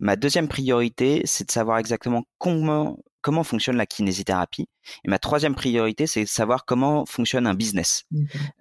Ma 0.00 0.16
deuxième 0.16 0.48
priorité, 0.48 1.22
c'est 1.24 1.46
de 1.46 1.50
savoir 1.50 1.78
exactement 1.78 2.24
comment 2.38 2.98
comment 3.26 3.42
fonctionne 3.42 3.76
la 3.76 3.86
kinésithérapie. 3.86 4.68
Et 5.04 5.08
ma 5.08 5.18
troisième 5.18 5.56
priorité, 5.56 6.06
c'est 6.06 6.20
de 6.20 6.28
savoir 6.28 6.64
comment 6.64 7.04
fonctionne 7.06 7.48
un 7.48 7.54
business. 7.54 8.04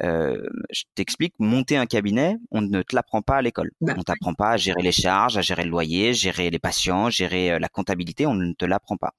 Euh, 0.01 0.41
je 0.71 0.85
t'explique, 0.95 1.35
monter 1.37 1.77
un 1.77 1.85
cabinet, 1.85 2.37
on 2.49 2.61
ne 2.61 2.81
te 2.81 2.95
l'apprend 2.95 3.21
pas 3.21 3.35
à 3.35 3.43
l'école. 3.43 3.69
Bah, 3.79 3.93
on 3.95 4.01
t'apprend 4.01 4.33
pas 4.33 4.49
à 4.49 4.57
gérer 4.57 4.81
les 4.81 4.91
charges, 4.91 5.37
à 5.37 5.41
gérer 5.41 5.65
le 5.65 5.69
loyer, 5.69 6.15
gérer 6.15 6.49
les 6.49 6.57
patients, 6.57 7.11
gérer 7.11 7.51
euh, 7.51 7.59
la 7.59 7.69
comptabilité, 7.69 8.25
on 8.25 8.33
ne 8.33 8.53
te 8.53 8.65
l'apprend 8.65 8.97
pas. 8.97 9.13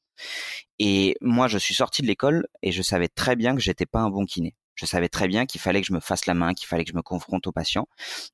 Et 0.80 1.14
moi, 1.20 1.46
je 1.46 1.58
suis 1.58 1.74
sorti 1.74 2.02
de 2.02 2.08
l'école 2.08 2.48
et 2.64 2.72
je 2.72 2.82
savais 2.82 3.06
très 3.06 3.36
bien 3.36 3.54
que 3.54 3.62
j'étais 3.62 3.86
pas 3.86 4.00
un 4.00 4.10
bon 4.10 4.24
kiné. 4.24 4.56
Je 4.74 4.84
savais 4.84 5.08
très 5.08 5.28
bien 5.28 5.46
qu'il 5.46 5.60
fallait 5.60 5.80
que 5.80 5.86
je 5.86 5.92
me 5.92 6.00
fasse 6.00 6.26
la 6.26 6.34
main, 6.34 6.54
qu'il 6.54 6.66
fallait 6.66 6.82
que 6.82 6.90
je 6.90 6.96
me 6.96 7.02
confronte 7.02 7.46
aux 7.46 7.52
patients. 7.52 7.86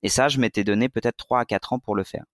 Et 0.03 0.09
ça, 0.09 0.29
je 0.29 0.39
m'étais 0.39 0.65
donné 0.65 0.89
peut-être 0.89 1.19
trois 1.19 1.41
à 1.41 1.45
quatre 1.45 1.75
ans 1.75 1.79
pour 1.79 1.95
le 1.95 2.05
faire. 2.05 2.25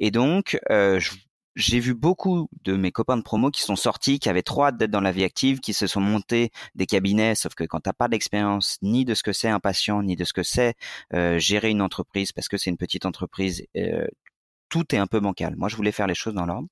Et 0.00 0.10
donc, 0.10 0.58
euh, 0.68 0.98
je, 0.98 1.12
j'ai 1.60 1.80
vu 1.80 1.94
beaucoup 1.94 2.48
de 2.64 2.74
mes 2.74 2.90
copains 2.90 3.16
de 3.16 3.22
promo 3.22 3.50
qui 3.50 3.62
sont 3.62 3.76
sortis, 3.76 4.18
qui 4.18 4.28
avaient 4.28 4.42
trop 4.42 4.64
hâte 4.64 4.76
d'être 4.76 4.90
dans 4.90 5.00
la 5.00 5.12
vie 5.12 5.24
active, 5.24 5.60
qui 5.60 5.72
se 5.72 5.86
sont 5.86 6.00
montés 6.00 6.50
des 6.74 6.86
cabinets, 6.86 7.34
sauf 7.34 7.54
que 7.54 7.64
quand 7.64 7.80
t'as 7.80 7.92
pas 7.92 8.08
d'expérience 8.08 8.78
ni 8.82 9.04
de 9.04 9.14
ce 9.14 9.22
que 9.22 9.32
c'est 9.32 9.48
un 9.48 9.60
patient, 9.60 10.02
ni 10.02 10.16
de 10.16 10.24
ce 10.24 10.32
que 10.32 10.42
c'est 10.42 10.74
euh, 11.14 11.38
gérer 11.38 11.70
une 11.70 11.82
entreprise, 11.82 12.32
parce 12.32 12.48
que 12.48 12.56
c'est 12.56 12.70
une 12.70 12.76
petite 12.76 13.06
entreprise, 13.06 13.64
euh, 13.76 14.06
tout 14.68 14.94
est 14.94 14.98
un 14.98 15.06
peu 15.06 15.20
bancal. 15.20 15.56
Moi, 15.56 15.68
je 15.68 15.76
voulais 15.76 15.92
faire 15.92 16.06
les 16.06 16.14
choses 16.14 16.34
dans 16.34 16.46
l'ordre. 16.46 16.68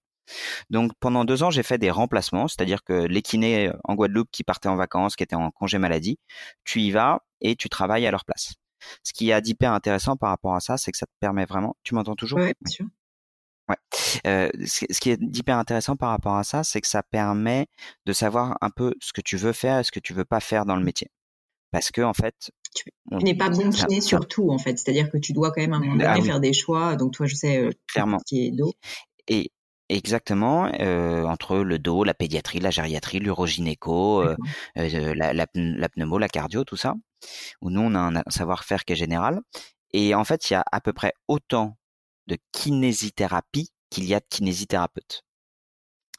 Donc 0.70 0.92
pendant 1.00 1.24
deux 1.24 1.42
ans, 1.42 1.50
j'ai 1.50 1.62
fait 1.62 1.78
des 1.78 1.90
remplacements, 1.90 2.48
c'est-à-dire 2.48 2.84
que 2.84 3.06
les 3.06 3.22
kinés 3.22 3.70
en 3.84 3.94
Guadeloupe 3.94 4.28
qui 4.30 4.44
partaient 4.44 4.68
en 4.68 4.76
vacances, 4.76 5.16
qui 5.16 5.22
étaient 5.22 5.36
en 5.36 5.50
congé 5.50 5.78
maladie, 5.78 6.18
tu 6.64 6.80
y 6.80 6.90
vas 6.90 7.20
et 7.40 7.56
tu 7.56 7.68
travailles 7.68 8.06
à 8.06 8.10
leur 8.10 8.24
place. 8.24 8.54
Ce 9.02 9.12
qui 9.12 9.30
est 9.30 9.40
d'hyper 9.40 9.72
intéressant 9.72 10.16
par 10.16 10.30
rapport 10.30 10.54
à 10.54 10.60
ça, 10.60 10.76
c'est 10.76 10.92
que 10.92 10.98
ça 10.98 11.06
te 11.06 11.12
permet 11.20 11.46
vraiment. 11.46 11.76
Tu 11.82 11.94
m'entends 11.94 12.14
toujours? 12.14 12.38
Oui, 12.40 12.52
bien 12.60 12.70
sûr. 12.70 12.86
Ouais. 13.68 13.76
Euh, 14.26 14.48
ce, 14.64 15.00
qui 15.00 15.10
est 15.10 15.20
hyper 15.20 15.58
intéressant 15.58 15.96
par 15.96 16.10
rapport 16.10 16.36
à 16.36 16.44
ça, 16.44 16.64
c'est 16.64 16.80
que 16.80 16.86
ça 16.86 17.02
permet 17.02 17.66
de 18.06 18.12
savoir 18.12 18.56
un 18.60 18.70
peu 18.70 18.94
ce 19.00 19.12
que 19.12 19.20
tu 19.20 19.36
veux 19.36 19.52
faire 19.52 19.78
et 19.78 19.84
ce 19.84 19.92
que 19.92 20.00
tu 20.00 20.14
veux 20.14 20.24
pas 20.24 20.40
faire 20.40 20.64
dans 20.64 20.76
le 20.76 20.84
métier. 20.84 21.10
Parce 21.70 21.90
que 21.90 22.00
en 22.00 22.14
fait, 22.14 22.50
tu 22.74 22.90
n'es 23.10 23.34
pas 23.34 23.50
bon 23.50 23.68
kiné 23.68 24.00
sur 24.00 24.26
tout 24.26 24.50
en 24.50 24.58
fait. 24.58 24.78
C'est-à-dire 24.78 25.10
que 25.10 25.18
tu 25.18 25.34
dois 25.34 25.50
quand 25.50 25.60
même 25.60 25.74
à 25.74 25.76
un 25.76 25.80
moment 25.80 26.02
ah 26.06 26.14
donné 26.14 26.26
faire 26.26 26.40
des 26.40 26.54
choix. 26.54 26.96
Donc 26.96 27.12
toi, 27.12 27.26
je 27.26 27.34
sais 27.34 27.68
clairement 27.86 28.18
qui 28.26 28.46
est 28.46 28.50
dos. 28.50 28.72
Et 29.28 29.52
Exactement, 29.90 30.70
euh, 30.80 31.24
entre 31.24 31.56
le 31.58 31.78
dos, 31.78 32.04
la 32.04 32.12
pédiatrie, 32.12 32.60
la 32.60 32.70
gériatrie, 32.70 33.20
l'urogynéco, 33.20 34.22
euh, 34.22 34.36
euh, 34.76 35.14
la, 35.14 35.32
la, 35.32 35.46
la, 35.54 35.88
pneumo, 35.88 36.18
la 36.18 36.28
cardio, 36.28 36.62
tout 36.64 36.76
ça, 36.76 36.94
où 37.62 37.70
nous 37.70 37.80
on 37.80 37.94
a 37.94 37.98
un 37.98 38.22
savoir-faire 38.28 38.84
qui 38.84 38.92
est 38.92 38.96
général. 38.96 39.40
Et 39.94 40.14
en 40.14 40.24
fait, 40.24 40.50
il 40.50 40.52
y 40.52 40.56
a 40.56 40.64
à 40.72 40.82
peu 40.82 40.92
près 40.92 41.14
autant 41.26 41.77
de 42.28 42.38
kinésithérapie 42.52 43.72
qu'il 43.90 44.04
y 44.04 44.14
a 44.14 44.20
de 44.20 44.26
kinésithérapeutes. 44.28 45.24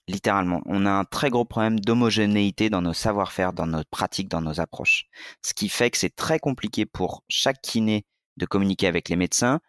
Littéralement, 0.07 0.61
on 0.65 0.87
a 0.87 0.91
un 0.91 1.05
très 1.05 1.29
gros 1.29 1.45
problème 1.45 1.79
d'homogénéité 1.79 2.71
dans 2.71 2.81
nos 2.81 2.93
savoir-faire, 2.93 3.53
dans 3.53 3.67
nos 3.67 3.83
pratiques, 3.91 4.27
dans 4.27 4.41
nos 4.41 4.59
approches. 4.59 5.05
Ce 5.45 5.53
qui 5.53 5.69
fait 5.69 5.91
que 5.91 5.99
c'est 5.99 6.15
très 6.15 6.39
compliqué 6.39 6.87
pour 6.87 7.23
chaque 7.29 7.61
kiné 7.61 8.05
de 8.37 8.47
communiquer 8.47 8.87
avec 8.87 9.09
les 9.09 9.15
médecins 9.15 9.59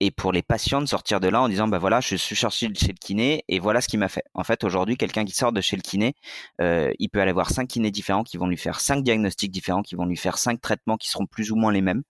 et 0.00 0.12
pour 0.12 0.30
les 0.30 0.42
patients 0.42 0.80
de 0.80 0.86
sortir 0.86 1.18
de 1.18 1.26
là 1.28 1.42
en 1.42 1.48
disant 1.48 1.66
bah 1.66 1.78
voilà 1.78 2.00
je 2.00 2.14
suis 2.14 2.36
sorti 2.36 2.68
de 2.68 2.76
chez 2.76 2.88
le 2.88 2.98
kiné 3.00 3.42
et 3.48 3.58
voilà 3.58 3.80
ce 3.80 3.88
qui 3.88 3.96
m'a 3.96 4.08
fait. 4.08 4.22
En 4.34 4.44
fait 4.44 4.62
aujourd'hui 4.62 4.96
quelqu'un 4.96 5.24
qui 5.24 5.34
sort 5.34 5.52
de 5.52 5.60
chez 5.60 5.74
le 5.74 5.82
kiné, 5.82 6.14
euh, 6.60 6.92
il 7.00 7.08
peut 7.08 7.20
aller 7.20 7.32
voir 7.32 7.50
cinq 7.50 7.66
kinés 7.66 7.90
différents 7.90 8.22
qui 8.22 8.36
vont 8.36 8.46
lui 8.46 8.56
faire 8.56 8.78
cinq 8.80 9.02
diagnostics 9.02 9.50
différents, 9.50 9.82
qui 9.82 9.96
vont 9.96 10.06
lui 10.06 10.16
faire 10.16 10.38
cinq 10.38 10.60
traitements 10.60 10.96
qui 10.96 11.08
seront 11.08 11.26
plus 11.26 11.50
ou 11.50 11.56
moins 11.56 11.72
les 11.72 11.82
mêmes. 11.82 12.02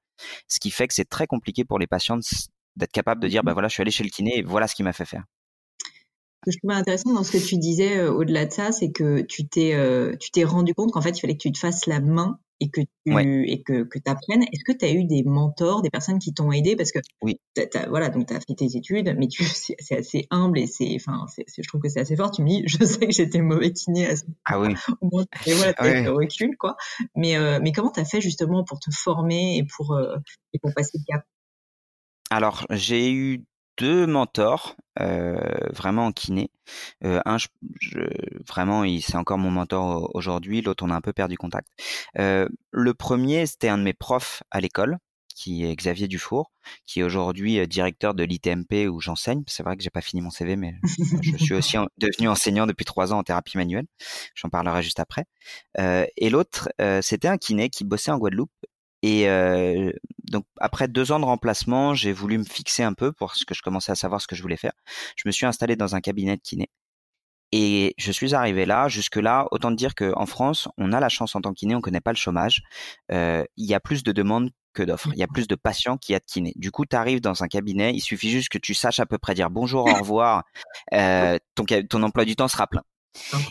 Ce 0.49 0.59
qui 0.61 0.71
fait 0.71 0.89
que 0.89 0.95
c'est 0.95 1.09
très 1.09 1.27
compliqué 1.27 1.65
pour 1.65 1.79
les 1.79 1.87
patients 1.87 2.19
d'être 2.79 2.93
capable 2.93 3.21
de 3.21 3.29
dire, 3.29 3.43
bah 3.43 3.53
voilà, 3.53 3.69
je 3.69 3.75
suis 3.75 3.83
allé 3.83 3.91
chez 3.91 4.05
le 4.05 4.11
kiné 4.11 4.39
et 4.39 4.43
voilà 4.43 4.67
ce 4.67 4.75
qui 4.75 4.83
m'a 4.83 4.93
fait 4.93 5.05
faire. 5.05 5.25
Ce 6.45 6.51
que 6.51 6.53
je 6.53 6.59
trouvais 6.59 6.75
intéressant 6.75 7.13
dans 7.13 7.25
ce 7.25 7.33
que 7.33 7.45
tu 7.45 7.59
disais 7.59 7.99
euh, 7.99 8.13
au-delà 8.13 8.47
de 8.47 8.53
ça, 8.53 8.71
c'est 8.71 8.93
que 8.93 9.23
tu 9.23 9.49
t'es 9.49 9.75
euh, 9.75 10.15
tu 10.21 10.31
t'es 10.31 10.45
rendu 10.45 10.73
compte 10.73 10.93
qu'en 10.93 11.03
fait 11.03 11.11
il 11.11 11.21
fallait 11.21 11.35
que 11.35 11.43
tu 11.43 11.53
te 11.53 11.59
fasses 11.59 11.87
la 11.87 12.01
main 12.01 12.39
et 12.61 12.71
que 12.71 12.81
tu 12.81 12.89
et 13.07 13.63
que 13.63 13.83
que 13.83 13.99
apprennes. 14.07 14.45
Est-ce 14.53 14.63
que 14.65 14.77
tu 14.77 14.85
as 14.85 14.93
eu 14.93 15.05
des 15.05 15.25
mentors, 15.25 15.83
des 15.83 15.91
personnes 15.91 16.21
qui 16.21 16.33
t'ont 16.33 16.53
aidé? 16.53 16.77
Parce 16.77 16.93
que 16.93 17.01
oui. 17.23 17.41
voilà 17.89 18.09
donc 18.09 18.29
tu 18.29 18.35
as 18.35 18.41
fait 18.41 18.55
tes 18.55 18.77
études, 18.77 19.15
mais 19.19 19.27
tu 19.27 19.43
c'est 19.81 19.97
assez 19.97 20.29
humble 20.31 20.61
et 20.61 20.69
c'est 20.69 20.95
enfin 20.95 21.27
je 21.37 21.69
trouve 21.69 21.81
que 21.81 21.89
c'est 21.89 22.01
assez 22.01 22.15
fort. 22.15 22.31
Tu 22.31 22.43
me 22.43 22.49
dis 22.49 22.63
je 22.67 22.85
sais 22.85 23.01
que 23.07 23.13
j'étais 23.13 23.41
mauvais 23.41 23.73
kiné 23.73 24.07
à 24.07 24.15
ce 24.15 24.25
ah 24.45 24.61
oui 24.61 24.75
et 25.47 25.55
voilà 25.55 25.73
tu 25.75 25.83
as 25.83 26.13
recul 26.13 26.57
quoi. 26.57 26.77
Mais 27.17 27.37
euh, 27.37 27.59
mais 27.61 27.73
comment 27.73 27.91
tu 27.91 27.99
as 27.99 28.05
fait 28.05 28.21
justement 28.21 28.63
pour 28.63 28.79
te 28.79 28.91
former 28.93 29.57
et 29.57 29.65
pour 29.65 29.99
et 30.53 30.59
pour 30.61 30.73
passer 30.73 30.99
le 30.99 31.05
cap? 31.05 31.25
Alors, 32.31 32.67
j'ai 32.71 33.13
eu 33.13 33.45
deux 33.79 34.07
mentors 34.07 34.77
vraiment 34.99 36.07
en 36.07 36.13
kiné. 36.13 36.51
Euh, 37.05 37.21
un, 37.25 37.37
je, 37.39 37.49
vraiment, 38.47 38.85
c'est 39.01 39.17
encore 39.17 39.39
mon 39.39 39.51
mentor 39.51 40.11
aujourd'hui. 40.15 40.61
L'autre, 40.61 40.85
on 40.85 40.91
a 40.91 40.95
un 40.95 41.01
peu 41.01 41.13
perdu 41.13 41.37
contact. 41.37 41.69
Le 42.17 42.93
premier, 42.95 43.47
c'était 43.47 43.69
un 43.69 43.79
de 43.79 43.85
mes 43.85 43.95
profs 43.95 44.43
à 44.51 44.61
l'école, 44.61 44.99
qui 45.35 45.65
est 45.65 45.77
Xavier 45.77 46.09
Dufour, 46.09 46.51
qui 46.85 47.01
est 47.01 47.03
aujourd'hui 47.05 47.65
directeur 47.69 48.13
de 48.15 48.25
l'ITMP 48.25 48.89
où 48.89 49.01
j'enseigne. 49.01 49.45
C'est 49.47 49.63
vrai 49.63 49.77
que 49.77 49.83
j'ai 49.85 49.91
pas 49.91 50.01
fini 50.01 50.21
mon 50.21 50.31
CV, 50.31 50.57
mais 50.57 50.75
je 51.23 51.37
suis 51.37 51.55
aussi 51.55 51.77
devenu 51.97 52.29
enseignant 52.29 52.67
depuis 52.67 52.85
trois 52.85 53.13
ans 53.13 53.19
en 53.19 53.23
thérapie 53.23 53.57
manuelle. 53.57 53.87
J'en 54.35 54.49
parlerai 54.49 54.83
juste 54.83 55.01
après. 55.01 55.25
et 55.79 56.31
l'autre, 56.31 56.69
c'était 57.03 57.29
un 57.29 57.39
kiné 57.39 57.71
qui 57.71 57.85
bossait 57.85 58.11
en 58.11 58.19
Guadeloupe 58.19 58.51
et 59.03 59.29
euh, 59.29 59.93
donc 60.25 60.45
après 60.59 60.89
deux 60.89 61.13
ans 61.13 61.21
de 61.21 61.25
remplacement, 61.25 61.95
j'ai 61.95 62.13
voulu 62.13 62.39
me 62.39 62.45
fixer 62.45 62.83
un 62.83 62.95
peu 62.95 63.13
parce 63.13 63.45
que 63.45 63.55
je 63.55 63.63
commençais 63.63 63.93
à 63.93 63.95
savoir 63.95 64.21
ce 64.21 64.27
que 64.27 64.37
je 64.37 64.43
voulais 64.43 64.57
faire. 64.57 64.73
Je 65.17 65.23
me 65.27 65.33
suis 65.33 65.47
installé 65.47 65.77
dans 65.77 65.95
un 65.95 66.01
cabinet 66.01 66.37
de 66.37 66.43
kiné. 66.43 66.69
Et 67.51 67.95
je 67.97 68.13
suis 68.13 68.35
arrivé 68.35 68.67
là, 68.67 68.89
jusque-là, 68.89 69.47
autant 69.53 69.71
dire 69.71 69.95
qu'en 69.95 70.27
France, 70.27 70.69
on 70.77 70.93
a 70.93 71.01
la 71.01 71.09
chance 71.09 71.35
en 71.35 71.41
tant 71.41 71.51
que 71.51 71.61
kiné, 71.61 71.75
on 71.75 71.81
connaît 71.81 72.01
pas 72.01 72.13
le 72.13 72.19
chômage. 72.19 72.63
Euh, 73.11 73.43
il 73.57 73.65
y 73.67 73.73
a 73.73 73.81
plus 73.81 74.03
de 74.03 74.13
demandes 74.13 74.51
que 74.75 74.83
d'offres. 74.83 75.09
Il 75.15 75.19
y 75.19 75.23
a 75.23 75.29
plus 75.29 75.49
de 75.49 75.55
patients 75.55 75.97
qu'il 75.97 76.13
y 76.13 76.17
a 76.17 76.19
de 76.19 76.25
kinés. 76.27 76.53
Du 76.57 76.71
coup, 76.71 76.85
tu 76.85 76.95
arrives 76.95 77.23
dans 77.23 77.43
un 77.43 77.49
cabinet, 77.49 77.93
il 77.95 78.01
suffit 78.01 78.31
juste 78.31 78.51
que 78.51 78.59
tu 78.59 78.75
saches 78.75 79.01
à 79.01 79.07
peu 79.07 79.17
près 79.17 79.33
dire 79.35 79.49
bonjour, 79.49 79.87
au 79.87 79.95
revoir, 79.95 80.43
euh, 80.93 81.39
ton, 81.55 81.65
ton 81.89 82.03
emploi 82.03 82.27
du 82.27 82.37
temps 82.37 82.49
sera 82.49 82.67
plein. 82.67 82.83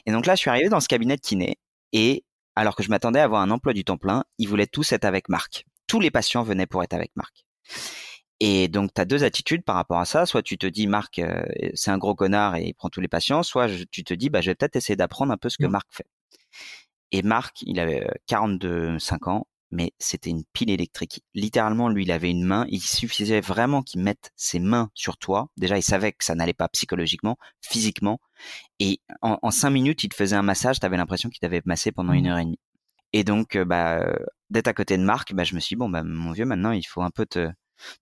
Et 0.06 0.12
donc 0.12 0.28
là, 0.28 0.36
je 0.36 0.42
suis 0.42 0.50
arrivé 0.52 0.70
dans 0.70 0.80
ce 0.80 0.88
cabinet 0.88 1.16
de 1.16 1.22
kiné 1.22 1.58
et 1.92 2.24
alors 2.58 2.76
que 2.76 2.82
je 2.82 2.90
m'attendais 2.90 3.20
à 3.20 3.24
avoir 3.24 3.42
un 3.42 3.52
emploi 3.52 3.74
du 3.74 3.84
temps 3.84 3.98
plein, 3.98 4.24
ils 4.40 4.48
voulaient 4.50 4.68
tous 4.68 4.92
être 4.92 5.06
avec 5.06 5.30
Marc. 5.30 5.66
Tous 5.86 6.00
les 6.00 6.10
patients 6.10 6.42
venaient 6.42 6.66
pour 6.66 6.84
être 6.84 6.94
avec 6.94 7.12
Marc. 7.16 7.46
Et 8.40 8.68
donc, 8.68 8.94
tu 8.96 9.00
as 9.00 9.06
deux 9.06 9.24
attitudes 9.24 9.64
par 9.64 9.76
rapport 9.76 10.00
à 10.00 10.06
ça. 10.06 10.26
Soit 10.26 10.42
tu 10.42 10.58
te 10.58 10.66
dis, 10.66 10.88
Marc, 10.88 11.20
euh, 11.20 11.44
c'est 11.76 11.92
un 11.92 12.00
gros 12.00 12.16
connard 12.16 12.56
et 12.56 12.66
il 12.66 12.74
prend 12.74 12.90
tous 12.90 13.00
les 13.00 13.08
patients. 13.08 13.44
Soit 13.44 13.68
tu 13.92 14.04
te 14.04 14.14
dis, 14.16 14.30
bah, 14.30 14.42
je 14.42 14.50
vais 14.50 14.56
peut-être 14.56 14.76
essayer 14.76 14.96
d'apprendre 14.96 15.32
un 15.32 15.38
peu 15.38 15.50
ce 15.50 15.58
que 15.58 15.68
Marc 15.68 15.88
fait. 15.92 16.08
Et 17.12 17.22
Marc, 17.22 17.62
il 17.62 17.80
avait 17.80 18.08
42, 18.26 18.68
euh, 18.68 19.00
5 19.00 19.28
ans, 19.28 19.48
mais 19.72 19.92
c'était 20.00 20.30
une 20.30 20.44
pile 20.54 20.70
électrique. 20.70 21.24
Littéralement, 21.34 21.90
lui, 21.90 22.04
il 22.04 22.12
avait 22.12 22.32
une 22.32 22.44
main. 22.44 22.66
Il 22.70 22.82
suffisait 22.82 23.42
vraiment 23.42 23.82
qu'il 23.84 24.02
mette 24.02 24.32
ses 24.36 24.60
mains 24.60 24.90
sur 24.94 25.18
toi. 25.18 25.50
Déjà, 25.58 25.78
il 25.78 25.84
savait 25.84 26.14
que 26.14 26.24
ça 26.24 26.36
n'allait 26.36 26.54
pas 26.54 26.70
psychologiquement, 26.70 27.38
physiquement. 27.62 28.20
Et 28.80 29.02
en, 29.22 29.38
en 29.42 29.52
cinq 29.52 29.72
minutes, 29.72 30.04
il 30.04 30.10
te 30.10 30.16
faisait 30.16 30.36
un 30.36 30.44
massage. 30.44 30.80
Tu 30.80 30.86
avais 30.86 30.98
l'impression 30.98 31.30
qu'il 31.30 31.40
t'avait 31.40 31.62
massé 31.66 31.92
pendant 31.92 32.14
une 32.14 32.26
mmh. 32.26 32.30
heure 32.30 32.38
et 32.38 32.46
demie. 32.46 32.60
Et 33.14 33.24
donc, 33.24 33.56
euh, 33.56 33.66
bah, 33.66 34.06
d'être 34.50 34.68
à 34.68 34.74
côté 34.74 34.98
de 34.98 35.04
Marc, 35.04 35.34
bah, 35.34 35.44
je 35.44 35.56
me 35.56 35.60
suis 35.60 35.76
dit, 35.76 35.80
bon, 35.80 35.90
bah, 35.90 36.04
mon 36.04 36.32
vieux, 36.32 36.46
maintenant, 36.46 36.72
il 36.72 36.84
faut 36.84 37.02
un 37.02 37.10
peu 37.10 37.26
te, 37.26 37.50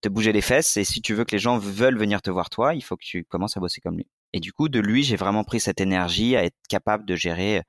te 0.01 0.09
bouger 0.09 0.31
les 0.33 0.41
fesses. 0.41 0.77
Et 0.77 0.83
si 0.83 1.01
tu 1.01 1.13
veux 1.13 1.25
que 1.25 1.31
les 1.31 1.39
gens 1.39 1.57
veulent 1.57 1.97
venir 1.97 2.21
te 2.21 2.29
voir 2.29 2.49
toi, 2.49 2.75
il 2.75 2.83
faut 2.83 2.97
que 2.97 3.05
tu 3.05 3.23
commences 3.25 3.57
à 3.57 3.59
bosser 3.59 3.81
comme 3.81 3.97
lui. 3.97 4.07
Et 4.35 4.41
du 4.41 4.51
coup, 4.51 4.67
de 4.67 4.81
lui, 4.81 5.01
j'ai 5.01 5.15
vraiment 5.15 5.45
pris 5.45 5.61
cette 5.61 5.79
énergie 5.79 6.35
à 6.35 6.43
être 6.43 6.57
capable 6.67 7.05
de 7.05 7.15
gérer 7.15 7.61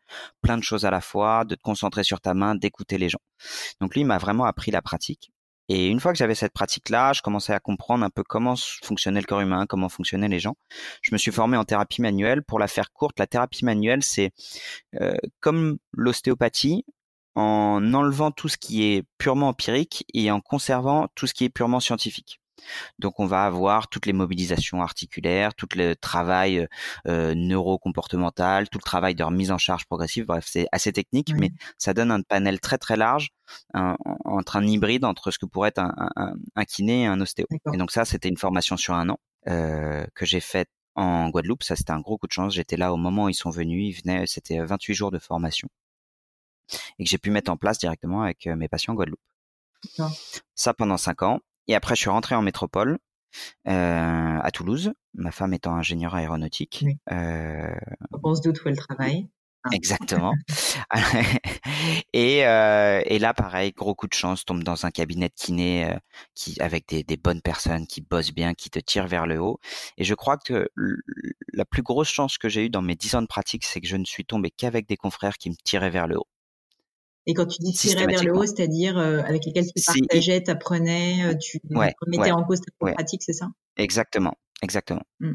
plein 0.43 0.59
de 0.59 0.65
choses 0.65 0.85
à 0.85 0.91
la 0.91 1.01
fois, 1.01 1.45
de 1.45 1.55
te 1.55 1.63
concentrer 1.63 2.03
sur 2.03 2.21
ta 2.21 2.35
main, 2.35 2.57
d'écouter 2.57 2.99
les 2.99 3.09
gens. 3.09 3.21
Donc 3.81 3.95
lui, 3.95 4.01
il 4.01 4.05
m'a 4.05 4.19
vraiment 4.19 4.47
appris 4.47 4.73
la 4.73 4.83
pratique. 4.83 5.31
Et 5.69 5.87
une 5.87 6.01
fois 6.01 6.11
que 6.11 6.19
j'avais 6.19 6.35
cette 6.35 6.53
pratique-là, 6.53 7.13
je 7.13 7.23
commençais 7.23 7.53
à 7.53 7.61
comprendre 7.61 8.05
un 8.05 8.11
peu 8.11 8.25
comment 8.25 8.57
fonctionnait 8.83 9.21
le 9.21 9.27
corps 9.27 9.43
humain, 9.43 9.67
comment 9.69 9.89
fonctionnaient 9.89 10.27
les 10.27 10.41
gens. 10.41 10.57
Je 11.03 11.11
me 11.13 11.19
suis 11.19 11.31
formé 11.31 11.57
en 11.57 11.63
thérapie 11.63 12.03
manuelle. 12.03 12.43
Pour 12.43 12.59
la 12.59 12.67
faire 12.67 12.93
courte, 12.93 13.21
la 13.21 13.29
thérapie 13.29 13.65
manuelle, 13.65 14.03
c'est 14.03 14.33
euh, 15.01 15.15
comme 15.39 15.79
l'ostéopathie, 15.93 16.85
en 17.37 17.95
enlevant 17.95 18.33
tout 18.33 18.49
ce 18.49 18.57
qui 18.57 18.83
est 18.83 19.05
purement 19.19 19.51
empirique 19.51 20.05
et 20.15 20.33
en 20.33 20.41
conservant 20.41 21.07
tout 21.15 21.29
ce 21.29 21.35
qui 21.35 21.45
est 21.45 21.49
purement 21.49 21.79
scientifique. 21.79 22.41
Donc 22.99 23.21
on 23.21 23.27
va 23.27 23.45
avoir 23.45 23.89
toutes 23.89 24.07
les 24.07 24.13
mobilisations 24.13 24.83
articulaires, 24.83 25.55
tout 25.55 25.69
le 25.77 25.95
travail 25.95 26.67
euh, 27.07 27.35
neurocomportemental, 27.35 28.69
tout 28.69 28.79
le 28.79 28.85
travail 28.85 29.15
de 29.15 29.25
remise 29.25 29.51
en 29.51 29.59
charge 29.59 29.87
progressive. 29.87 30.27
Bref, 30.27 30.47
c'est 30.49 30.67
assez 30.73 30.93
technique, 30.93 31.33
mais 31.35 31.53
ça 31.79 31.95
donne 31.95 32.11
un 32.11 32.23
panel 32.23 32.61
très 32.61 32.79
très 32.79 32.97
large 32.97 33.31
entre 33.75 34.57
un 34.57 34.67
hybride 34.67 35.05
entre 35.05 35.31
ce 35.31 35.39
que 35.39 35.47
pourrait 35.47 35.69
être 35.69 35.79
un, 35.79 36.65
kiné 36.65 37.03
et 37.03 37.07
un 37.07 37.21
ostéo. 37.21 37.47
Et 37.73 37.77
donc 37.77 37.91
ça, 37.91 38.05
c'était 38.05 38.29
une 38.29 38.37
formation 38.37 38.77
sur 38.77 38.95
un 38.95 39.09
an 39.09 39.19
euh, 39.49 40.07
que 40.15 40.27
j'ai 40.27 40.41
faite 40.41 40.69
en 40.95 41.29
Guadeloupe. 41.29 41.63
Ça, 41.63 41.77
c'était 41.77 41.93
un 41.93 42.01
gros 42.01 42.19
coup 42.19 42.27
de 42.27 42.33
chance. 42.33 42.55
J'étais 42.55 42.77
là 42.77 42.93
au 42.93 42.97
moment 42.97 43.25
où 43.25 43.29
ils 43.29 43.35
sont 43.35 43.51
venus. 43.51 43.97
Ils 43.97 44.03
venaient, 44.03 44.27
c'était 44.27 44.59
28 44.59 44.95
jours 44.95 45.11
de 45.11 45.19
formation 45.19 45.69
et 46.99 47.05
que 47.05 47.11
j'ai 47.11 47.19
pu 47.19 47.31
mettre 47.31 47.51
en 47.51 47.57
place 47.57 47.79
directement 47.79 48.23
avec 48.23 48.47
euh, 48.47 48.57
mes 48.57 48.69
patients 48.69 48.93
en 48.93 48.97
Guadeloupe. 48.97 49.21
Ça 50.55 50.75
pendant 50.75 50.97
cinq 50.97 51.23
ans. 51.23 51.41
Et 51.69 51.75
après, 51.75 51.95
je 51.95 52.01
suis 52.01 52.11
rentré 52.11 52.35
en 52.35 52.43
métropole, 52.43 52.99
euh, 53.69 54.39
à 54.41 54.51
Toulouse, 54.53 54.93
ma 55.15 55.31
femme 55.31 55.53
étant 55.55 55.75
ingénieure 55.75 56.15
aéronautique. 56.15 56.85
Euh, 57.11 57.75
On 58.23 58.35
se 58.35 58.43
doute 58.43 58.65
où 58.65 58.69
elle 58.69 58.77
travaille. 58.77 59.29
Ah. 59.65 59.71
Exactement. 59.73 60.35
et, 62.13 62.47
euh, 62.47 63.03
et 63.05 63.19
là, 63.19 63.35
pareil, 63.35 63.73
gros 63.73 63.95
coup 63.95 64.07
de 64.07 64.15
chance, 64.15 64.45
tombe 64.45 64.63
dans 64.63 64.87
un 64.87 64.91
cabinet 64.91 65.29
de 65.29 65.35
kiné 65.35 65.91
euh, 65.91 65.99
qui, 66.35 66.61
avec 66.61 66.89
des, 66.89 67.03
des, 67.03 67.17
bonnes 67.17 67.43
personnes 67.43 67.87
qui 67.87 68.01
bossent 68.01 68.33
bien, 68.33 68.55
qui 68.55 68.71
te 68.71 68.79
tirent 68.79 69.09
vers 69.09 69.27
le 69.27 69.41
haut. 69.41 69.59
Et 69.99 70.05
je 70.05 70.15
crois 70.15 70.37
que 70.37 70.69
la 71.53 71.65
plus 71.65 71.83
grosse 71.83 72.09
chance 72.09 72.39
que 72.39 72.49
j'ai 72.49 72.67
eue 72.67 72.71
dans 72.71 72.83
mes 72.83 72.95
dix 72.95 73.15
ans 73.15 73.23
de 73.23 73.27
pratique, 73.27 73.65
c'est 73.65 73.81
que 73.81 73.89
je 73.89 73.97
ne 73.97 74.05
suis 74.05 74.25
tombé 74.25 74.51
qu'avec 74.51 74.87
des 74.89 74.97
confrères 74.97 75.39
qui 75.39 75.51
me 75.51 75.57
tiraient 75.65 75.91
vers 75.91 76.07
le 76.07 76.19
haut. 76.19 76.29
Et 77.27 77.35
quand 77.35 77.47
tu 77.47 77.59
dis 77.61 77.73
tirer 77.73 78.07
vers 78.07 78.23
le 78.23 78.37
haut, 78.37 78.47
c'est-à-dire 78.47 78.97
euh, 78.97 79.21
avec 79.23 79.45
lesquels 79.45 79.67
tu 79.67 79.83
partageais, 79.85 80.43
tu 80.43 80.51
apprenais, 80.51 81.25
euh, 81.25 81.35
tu 81.35 81.61
remettais 82.01 82.31
en 82.31 82.45
cause 82.45 82.61
ta 82.61 82.93
pratique, 82.93 83.23
c'est 83.25 83.33
ça? 83.33 83.49
Exactement, 83.77 84.35
exactement. 84.63 85.03
Mmh. 85.21 85.33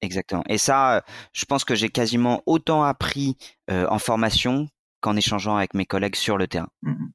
Exactement. 0.00 0.42
Et 0.48 0.58
ça, 0.58 0.96
euh, 0.96 1.00
je 1.32 1.44
pense 1.44 1.64
que 1.64 1.74
j'ai 1.74 1.90
quasiment 1.90 2.42
autant 2.46 2.82
appris 2.82 3.36
en 3.68 3.98
formation 3.98 4.68
qu'en 5.00 5.16
échangeant 5.16 5.56
avec 5.56 5.74
mes 5.74 5.86
collègues 5.86 6.16
sur 6.16 6.38
le 6.38 6.48
terrain. 6.48 6.68
Mmh 6.82 7.06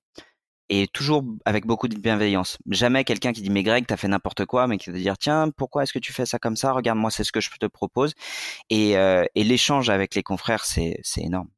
et 0.72 0.86
toujours 0.86 1.24
avec 1.46 1.66
beaucoup 1.66 1.88
de 1.88 1.98
bienveillance. 1.98 2.60
Jamais 2.70 3.04
quelqu'un 3.04 3.34
qui 3.34 3.42
dit 3.42 3.50
mais 3.50 3.64
Greg, 3.64 3.88
t'as 3.88 3.98
fait 3.98 4.08
n'importe 4.08 4.46
quoi, 4.46 4.68
mais 4.68 4.78
qui 4.78 4.92
va 4.92 5.00
dire 5.00 5.18
tiens, 5.18 5.50
pourquoi 5.58 5.82
est-ce 5.82 5.94
que 5.94 5.98
tu 5.98 6.14
fais 6.14 6.28
ça 6.28 6.38
comme 6.38 6.56
ça? 6.56 6.74
Regarde, 6.74 7.00
moi 7.00 7.10
c'est 7.10 7.24
ce 7.24 7.32
que 7.32 7.42
je 7.42 7.50
te 7.60 7.66
propose. 7.66 8.14
Et, 8.70 8.92
et 8.92 9.44
l'échange 9.44 9.90
avec 9.90 10.14
les 10.14 10.22
confrères, 10.22 10.66
c'est 10.66 11.02
énorme. 11.18 11.50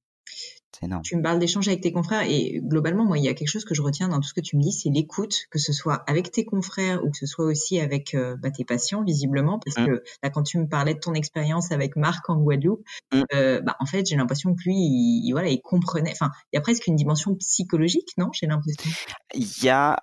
Tu 1.03 1.17
me 1.17 1.21
parles 1.21 1.39
d'échanges 1.39 1.67
avec 1.67 1.81
tes 1.81 1.91
confrères 1.91 2.21
et 2.21 2.59
globalement, 2.63 3.05
moi, 3.05 3.17
il 3.17 3.23
y 3.23 3.27
a 3.27 3.33
quelque 3.33 3.49
chose 3.49 3.65
que 3.65 3.75
je 3.75 3.81
retiens 3.81 4.07
dans 4.07 4.19
tout 4.19 4.27
ce 4.27 4.33
que 4.33 4.41
tu 4.41 4.57
me 4.57 4.61
dis, 4.61 4.71
c'est 4.71 4.89
l'écoute, 4.89 5.35
que 5.49 5.59
ce 5.59 5.73
soit 5.73 6.03
avec 6.07 6.31
tes 6.31 6.45
confrères 6.45 7.03
ou 7.03 7.11
que 7.11 7.17
ce 7.17 7.25
soit 7.25 7.45
aussi 7.45 7.79
avec 7.79 8.15
euh, 8.15 8.35
bah, 8.37 8.51
tes 8.51 8.63
patients, 8.63 9.03
visiblement, 9.03 9.59
parce 9.59 9.77
mmh. 9.77 9.85
que 9.85 10.03
là, 10.23 10.29
quand 10.29 10.43
tu 10.43 10.57
me 10.57 10.67
parlais 10.67 10.93
de 10.93 10.99
ton 10.99 11.13
expérience 11.13 11.71
avec 11.71 11.95
Marc 11.95 12.29
en 12.29 12.37
Guadeloupe, 12.37 12.83
mmh. 13.11 13.21
euh, 13.33 13.61
bah, 13.61 13.75
en 13.79 13.85
fait, 13.85 14.05
j'ai 14.07 14.15
l'impression 14.15 14.55
que 14.55 14.61
lui, 14.65 14.75
il, 14.77 15.31
voilà, 15.33 15.49
il 15.49 15.61
comprenait. 15.61 16.11
Enfin, 16.11 16.31
il 16.51 16.55
y 16.55 16.57
a 16.57 16.61
presque 16.61 16.87
une 16.87 16.95
dimension 16.95 17.35
psychologique, 17.35 18.09
non 18.17 18.29
J'ai 18.33 18.47
l'impression? 18.47 18.89
Il 19.33 19.63
y 19.63 19.69
a, 19.69 19.97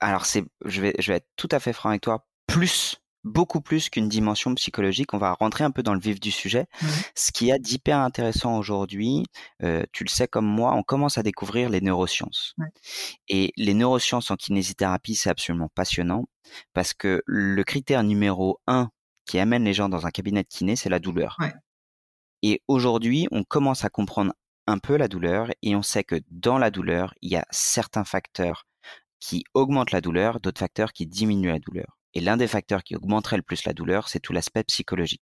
alors 0.00 0.26
c'est, 0.26 0.44
je 0.64 0.80
vais, 0.80 0.94
je 0.98 1.12
vais 1.12 1.18
être 1.18 1.28
tout 1.36 1.48
à 1.52 1.60
fait 1.60 1.72
franc 1.72 1.90
avec 1.90 2.02
toi, 2.02 2.26
plus 2.46 3.00
beaucoup 3.24 3.60
plus 3.60 3.90
qu'une 3.90 4.08
dimension 4.08 4.54
psychologique. 4.54 5.14
On 5.14 5.18
va 5.18 5.32
rentrer 5.32 5.64
un 5.64 5.70
peu 5.70 5.82
dans 5.82 5.94
le 5.94 6.00
vif 6.00 6.20
du 6.20 6.30
sujet. 6.30 6.66
Ce 7.14 7.32
qui 7.32 7.50
est 7.50 7.58
d'hyper 7.58 7.98
intéressant 7.98 8.58
aujourd'hui, 8.58 9.24
euh, 9.62 9.84
tu 9.92 10.04
le 10.04 10.08
sais 10.08 10.28
comme 10.28 10.46
moi, 10.46 10.74
on 10.74 10.82
commence 10.82 11.18
à 11.18 11.22
découvrir 11.22 11.68
les 11.68 11.80
neurosciences. 11.80 12.54
Et 13.28 13.52
les 13.56 13.74
neurosciences 13.74 14.30
en 14.30 14.36
kinésithérapie, 14.36 15.14
c'est 15.14 15.30
absolument 15.30 15.70
passionnant 15.74 16.24
parce 16.72 16.94
que 16.94 17.22
le 17.26 17.62
critère 17.64 18.02
numéro 18.02 18.60
un 18.66 18.90
qui 19.26 19.38
amène 19.38 19.64
les 19.64 19.74
gens 19.74 19.88
dans 19.88 20.06
un 20.06 20.10
cabinet 20.10 20.42
de 20.42 20.48
kiné, 20.48 20.74
c'est 20.74 20.88
la 20.88 20.98
douleur. 20.98 21.36
Et 22.42 22.62
aujourd'hui, 22.68 23.28
on 23.30 23.44
commence 23.44 23.84
à 23.84 23.90
comprendre 23.90 24.32
un 24.66 24.78
peu 24.78 24.96
la 24.96 25.08
douleur 25.08 25.50
et 25.62 25.74
on 25.76 25.82
sait 25.82 26.04
que 26.04 26.20
dans 26.30 26.58
la 26.58 26.70
douleur, 26.70 27.14
il 27.20 27.30
y 27.30 27.36
a 27.36 27.46
certains 27.50 28.04
facteurs 28.04 28.66
qui 29.20 29.44
augmentent 29.54 29.90
la 29.90 30.00
douleur, 30.00 30.40
d'autres 30.40 30.60
facteurs 30.60 30.92
qui 30.92 31.06
diminuent 31.06 31.48
la 31.48 31.58
douleur. 31.58 31.97
Et 32.14 32.20
l'un 32.20 32.36
des 32.36 32.48
facteurs 32.48 32.82
qui 32.82 32.96
augmenterait 32.96 33.36
le 33.36 33.42
plus 33.42 33.64
la 33.64 33.72
douleur, 33.72 34.08
c'est 34.08 34.20
tout 34.20 34.32
l'aspect 34.32 34.64
psychologique. 34.64 35.22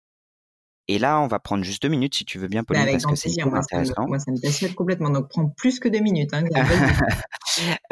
Et 0.91 0.99
là, 0.99 1.21
on 1.21 1.27
va 1.27 1.39
prendre 1.39 1.63
juste 1.65 1.83
deux 1.83 1.89
minutes, 1.89 2.15
si 2.15 2.25
tu 2.25 2.39
veux 2.39 2.49
bien, 2.49 2.65
Pauline, 2.65 2.87
bah, 2.87 2.93
parce 2.93 3.05
que 3.05 3.15
c'est 3.15 3.31
hyper 3.31 3.55
intéressant. 3.55 4.07
moi, 4.07 4.19
ça 4.19 4.33
me 4.33 4.41
passionne 4.41 4.75
complètement, 4.75 5.11
donc 5.11 5.29
prends 5.29 5.49
plus 5.51 5.81
que 5.81 5.89
deux 5.89 6.01
minutes. 6.01 6.33
Hein, 6.33 6.45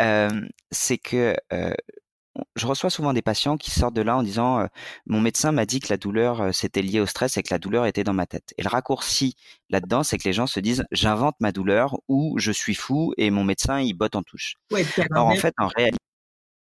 euh, 0.01 0.31
c'est 0.71 0.97
que 0.97 1.37
euh, 1.53 1.75
je 2.57 2.67
reçois 2.67 2.89
souvent 2.89 3.13
des 3.13 3.21
patients 3.21 3.59
qui 3.59 3.71
sortent 3.71 3.95
de 3.95 4.01
là 4.01 4.17
en 4.17 4.23
disant 4.23 4.61
euh, 4.61 4.67
mon 5.05 5.21
médecin 5.21 5.53
m'a 5.53 5.67
dit 5.67 5.81
que 5.81 5.89
la 5.91 5.99
douleur 5.99 6.55
c'était 6.55 6.81
lié 6.83 7.01
au 7.01 7.07
stress 7.07 7.37
et 7.37 7.43
que 7.43 7.53
la 7.53 7.59
douleur 7.59 7.85
était 7.85 8.05
dans 8.05 8.15
ma 8.15 8.27
tête. 8.27 8.55
Et 8.57 8.63
le 8.63 8.69
raccourci 8.69 9.37
là-dedans, 9.69 10.03
c'est 10.03 10.17
que 10.17 10.25
les 10.25 10.33
gens 10.33 10.47
se 10.47 10.61
disent 10.61 10.85
j'invente 10.91 11.37
ma 11.41 11.53
douleur 11.53 11.99
ou 12.09 12.39
je 12.39 12.53
suis 12.53 12.75
fou 12.75 13.13
et 13.19 13.31
mon 13.31 13.45
médecin 13.45 13.81
il 13.81 13.93
botte 13.93 14.17
en 14.17 14.23
touche. 14.23 14.55
Ouais, 14.71 14.87
Or 15.15 15.27
en 15.27 15.37
fait, 15.37 15.55
en 15.59 15.69
réalité 15.69 15.99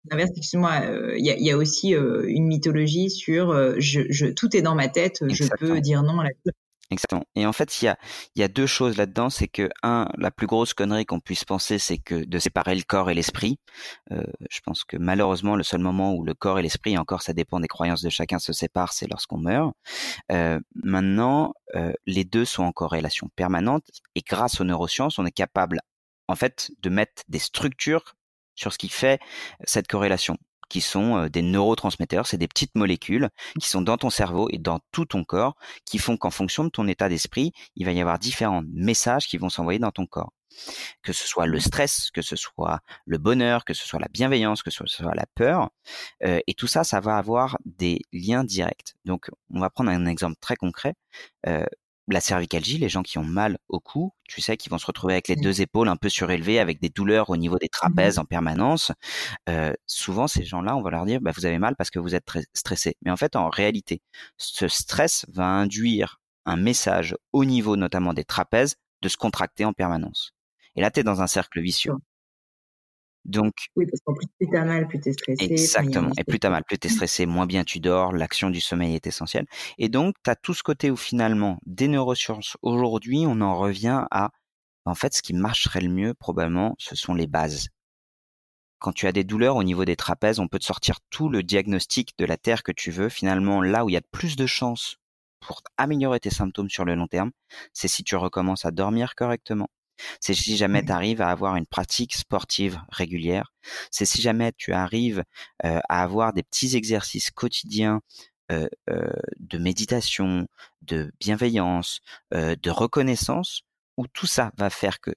L'inverse, 0.06 0.32
excuse-moi, 0.36 0.82
euh, 0.84 1.16
il 1.18 1.26
y, 1.26 1.52
a, 1.52 1.58
aussi 1.58 1.94
euh, 1.94 2.24
une 2.28 2.48
mythologie 2.48 3.10
sur 3.10 3.52
euh, 3.52 3.76
je, 3.80 4.32
tout 4.32 4.56
est 4.56 4.62
dans 4.62 4.76
ma 4.76 4.88
tête, 4.88 5.24
je 5.30 5.44
peux 5.60 5.82
dire 5.82 6.04
non 6.04 6.20
à 6.22 6.24
la 6.26 6.30
Exactement. 6.92 7.26
Et 7.36 7.46
en 7.46 7.54
fait, 7.54 7.82
il 7.82 7.86
y 7.86 7.88
a, 7.88 8.00
y 8.36 8.42
a 8.42 8.48
deux 8.48 8.66
choses 8.66 8.98
là-dedans. 8.98 9.30
C'est 9.30 9.48
que, 9.48 9.70
un, 9.84 10.08
la 10.18 10.32
plus 10.32 10.48
grosse 10.48 10.74
connerie 10.74 11.06
qu'on 11.06 11.20
puisse 11.20 11.46
penser, 11.46 11.78
c'est 11.78 12.00
que 12.00 12.26
de 12.26 12.40
séparer 12.40 12.74
le 12.74 12.82
corps 12.82 13.12
et 13.12 13.14
l'esprit. 13.14 13.60
je 14.10 14.60
pense 14.66 14.86
que 14.86 14.98
malheureusement, 14.98 15.56
le 15.56 15.62
seul 15.62 15.82
moment 15.82 16.16
où 16.16 16.24
le 16.24 16.34
corps 16.34 16.58
et 16.58 16.64
l'esprit, 16.64 16.98
encore 16.98 17.22
ça 17.22 17.34
dépend 17.34 17.60
des 17.60 17.68
croyances 17.68 18.02
de 18.02 18.10
chacun, 18.10 18.40
se 18.40 18.54
séparent, 18.54 18.94
c'est 18.94 19.08
lorsqu'on 19.08 19.38
meurt. 19.38 19.74
maintenant, 20.74 21.54
les 22.08 22.24
deux 22.24 22.46
sont 22.46 22.64
en 22.64 22.72
corrélation 22.72 23.30
permanente. 23.36 23.84
Et 24.16 24.22
grâce 24.28 24.60
aux 24.60 24.64
neurosciences, 24.64 25.20
on 25.20 25.28
est 25.28 25.32
capable, 25.32 25.82
en 26.28 26.36
fait, 26.36 26.72
de 26.82 26.90
mettre 26.90 27.22
des 27.28 27.38
structures 27.38 28.16
sur 28.60 28.74
ce 28.74 28.78
qui 28.78 28.90
fait 28.90 29.20
cette 29.64 29.88
corrélation 29.88 30.38
qui 30.70 30.82
sont 30.82 31.28
des 31.28 31.42
neurotransmetteurs, 31.42 32.28
c'est 32.28 32.38
des 32.38 32.48
petites 32.48 32.76
molécules 32.76 33.30
qui 33.60 33.68
sont 33.68 33.82
dans 33.82 33.98
ton 33.98 34.12
cerveau 34.12 34.50
et 34.52 34.60
dans 34.60 34.80
tout 34.92 35.06
ton 35.06 35.24
corps, 35.24 35.56
qui 35.84 35.98
font 35.98 36.16
qu'en 36.16 36.30
fonction 36.30 36.64
de 36.64 36.70
ton 36.70 36.88
état 36.88 37.10
d'esprit, 37.10 37.54
il 37.76 37.86
va 37.86 37.92
y 37.92 38.00
avoir 38.00 38.20
différents 38.20 38.62
messages 38.72 39.28
qui 39.28 39.38
vont 39.38 39.50
s'envoyer 39.50 39.80
dans 39.80 39.90
ton 39.90 40.06
corps. 40.06 40.32
Que 41.02 41.12
ce 41.12 41.28
soit 41.28 41.48
le 41.48 41.60
stress, 41.60 42.12
que 42.12 42.22
ce 42.22 42.36
soit 42.36 42.82
le 43.06 43.18
bonheur, 43.18 43.66
que 43.66 43.74
ce 43.74 43.88
soit 43.88 44.00
la 44.00 44.10
bienveillance, 44.10 44.62
que 44.62 44.70
ce 44.70 44.86
soit 44.86 45.16
la 45.16 45.26
peur, 45.34 45.72
et 46.22 46.54
tout 46.56 46.68
ça, 46.68 46.84
ça 46.84 47.00
va 47.00 47.18
avoir 47.18 47.58
des 47.66 48.02
liens 48.14 48.44
directs. 48.44 48.94
Donc, 49.06 49.32
on 49.52 49.60
va 49.60 49.72
prendre 49.72 49.90
un 49.90 50.06
exemple 50.06 50.38
très 50.40 50.56
concret. 50.56 50.94
La 52.14 52.22
cervicalgie, 52.22 52.78
les 52.78 52.90
gens 52.90 53.04
qui 53.04 53.18
ont 53.18 53.24
mal 53.24 53.58
au 53.68 53.80
cou, 53.80 54.14
tu 54.28 54.42
sais, 54.42 54.58
qui 54.58 54.70
vont 54.70 54.78
se 54.78 54.86
retrouver 54.86 55.14
avec 55.14 55.28
les 55.28 55.36
deux 55.36 55.62
épaules 55.62 55.88
un 55.88 55.96
peu 55.96 56.10
surélevées, 56.10 56.60
avec 56.60 56.80
des 56.82 56.90
douleurs 56.90 57.30
au 57.30 57.38
niveau 57.38 57.58
des 57.58 57.70
trapèzes 57.70 58.18
mmh 58.18 58.22
en 58.22 58.26
permanence. 58.26 58.92
Euh, 59.50 59.74
souvent, 59.86 60.28
ces 60.28 60.44
gens-là, 60.44 60.76
on 60.76 60.82
va 60.82 60.90
leur 60.92 61.06
dire, 61.06 61.22
bah, 61.22 61.32
vous 61.36 61.46
avez 61.46 61.60
mal 61.60 61.76
parce 61.76 61.90
que 61.90 62.00
vous 62.00 62.16
êtes 62.16 62.26
très 62.26 62.44
stressé. 62.54 62.96
Mais 63.04 63.12
en 63.12 63.18
fait, 63.18 63.36
en 63.36 63.50
réalité, 63.50 64.02
ce 64.38 64.68
stress 64.68 65.26
va 65.30 65.46
induire 65.46 66.20
un 66.46 66.58
message 66.58 67.16
au 67.34 67.46
niveau 67.46 67.76
notamment 67.76 68.14
des 68.14 68.26
trapèzes 68.26 68.76
de 69.02 69.10
se 69.10 69.18
contracter 69.18 69.66
en 69.66 69.74
permanence. 69.74 70.34
Et 70.76 70.82
là, 70.82 70.92
tu 70.92 71.00
es 71.00 71.04
dans 71.04 71.22
un 71.22 71.28
cercle 71.28 71.62
vicieux. 71.62 71.94
Donc, 73.30 73.54
oui, 73.76 73.86
parce 73.86 74.02
qu'en 74.02 74.16
plus, 74.16 74.26
plus 74.40 74.50
t'as 74.52 74.66
mal, 74.66 74.88
plus 74.88 75.00
t'es 75.00 75.14
stressé. 75.14 75.46
Exactement. 75.46 76.10
Et 76.18 76.24
plus 76.24 76.40
t'as 76.40 76.50
mal, 76.50 76.64
plus 76.64 76.80
t'es 76.80 76.90
stressé, 76.90 77.28
moins 77.28 77.46
bien 77.46 77.64
tu 77.64 77.80
dors, 77.80 78.12
l'action 78.12 78.50
du 78.50 78.60
sommeil 78.60 78.96
est 78.96 79.06
essentielle. 79.06 79.46
Et 79.78 79.88
donc, 79.88 80.16
t'as 80.24 80.36
tout 80.36 80.56
ce 80.56 80.64
côté 80.64 80.90
où 80.90 80.96
finalement, 80.96 81.60
des 81.68 81.88
neurosciences, 81.88 82.58
aujourd'hui, 82.64 83.26
on 83.28 83.40
en 83.42 83.56
revient 83.56 84.06
à, 84.10 84.32
en 84.86 84.96
fait, 84.96 85.14
ce 85.14 85.22
qui 85.22 85.34
marcherait 85.36 85.82
le 85.82 85.90
mieux, 85.90 86.16
probablement, 86.16 86.74
ce 86.80 86.96
sont 86.96 87.14
les 87.14 87.28
bases. 87.28 87.68
Quand 88.80 88.94
tu 88.94 89.06
as 89.06 89.12
des 89.12 89.24
douleurs 89.24 89.58
au 89.58 89.64
niveau 89.64 89.86
des 89.86 89.96
trapèzes, 89.96 90.40
on 90.40 90.48
peut 90.48 90.58
te 90.58 90.66
sortir 90.66 90.98
tout 91.12 91.30
le 91.30 91.44
diagnostic 91.44 92.18
de 92.18 92.26
la 92.26 92.38
terre 92.38 92.64
que 92.64 92.72
tu 92.72 92.90
veux. 92.90 93.10
Finalement, 93.10 93.62
là 93.62 93.86
où 93.86 93.90
il 93.90 93.94
y 93.94 93.98
a 93.98 94.02
plus 94.12 94.38
de 94.38 94.48
chances 94.48 94.98
pour 95.40 95.62
améliorer 95.78 96.20
tes 96.20 96.32
symptômes 96.32 96.70
sur 96.70 96.84
le 96.84 96.96
long 96.96 97.08
terme, 97.08 97.32
c'est 97.74 97.88
si 97.88 98.04
tu 98.04 98.16
recommences 98.16 98.66
à 98.66 98.72
dormir 98.72 99.14
correctement, 99.16 99.70
c'est 100.20 100.34
si 100.34 100.58
jamais 100.58 100.84
tu 100.84 100.92
arrives 100.92 101.22
à 101.22 101.30
avoir 101.30 101.56
une 101.56 101.66
pratique 101.66 102.16
sportive 102.16 102.82
régulière. 102.90 103.54
C'est 103.92 104.06
si 104.06 104.22
jamais 104.22 104.52
tu 104.58 104.74
arrives 104.74 105.24
à 105.64 106.04
avoir 106.04 106.34
des 106.34 106.44
petits 106.44 106.76
exercices 106.76 107.32
quotidiens 107.32 108.02
de 108.50 109.58
méditation, 109.58 110.48
de 110.82 111.12
bienveillance, 111.20 112.00
de 112.32 112.70
reconnaissance, 112.70 113.62
où 113.98 114.08
tout 114.08 114.28
ça 114.28 114.52
va 114.58 114.70
faire 114.70 115.00
que 115.00 115.12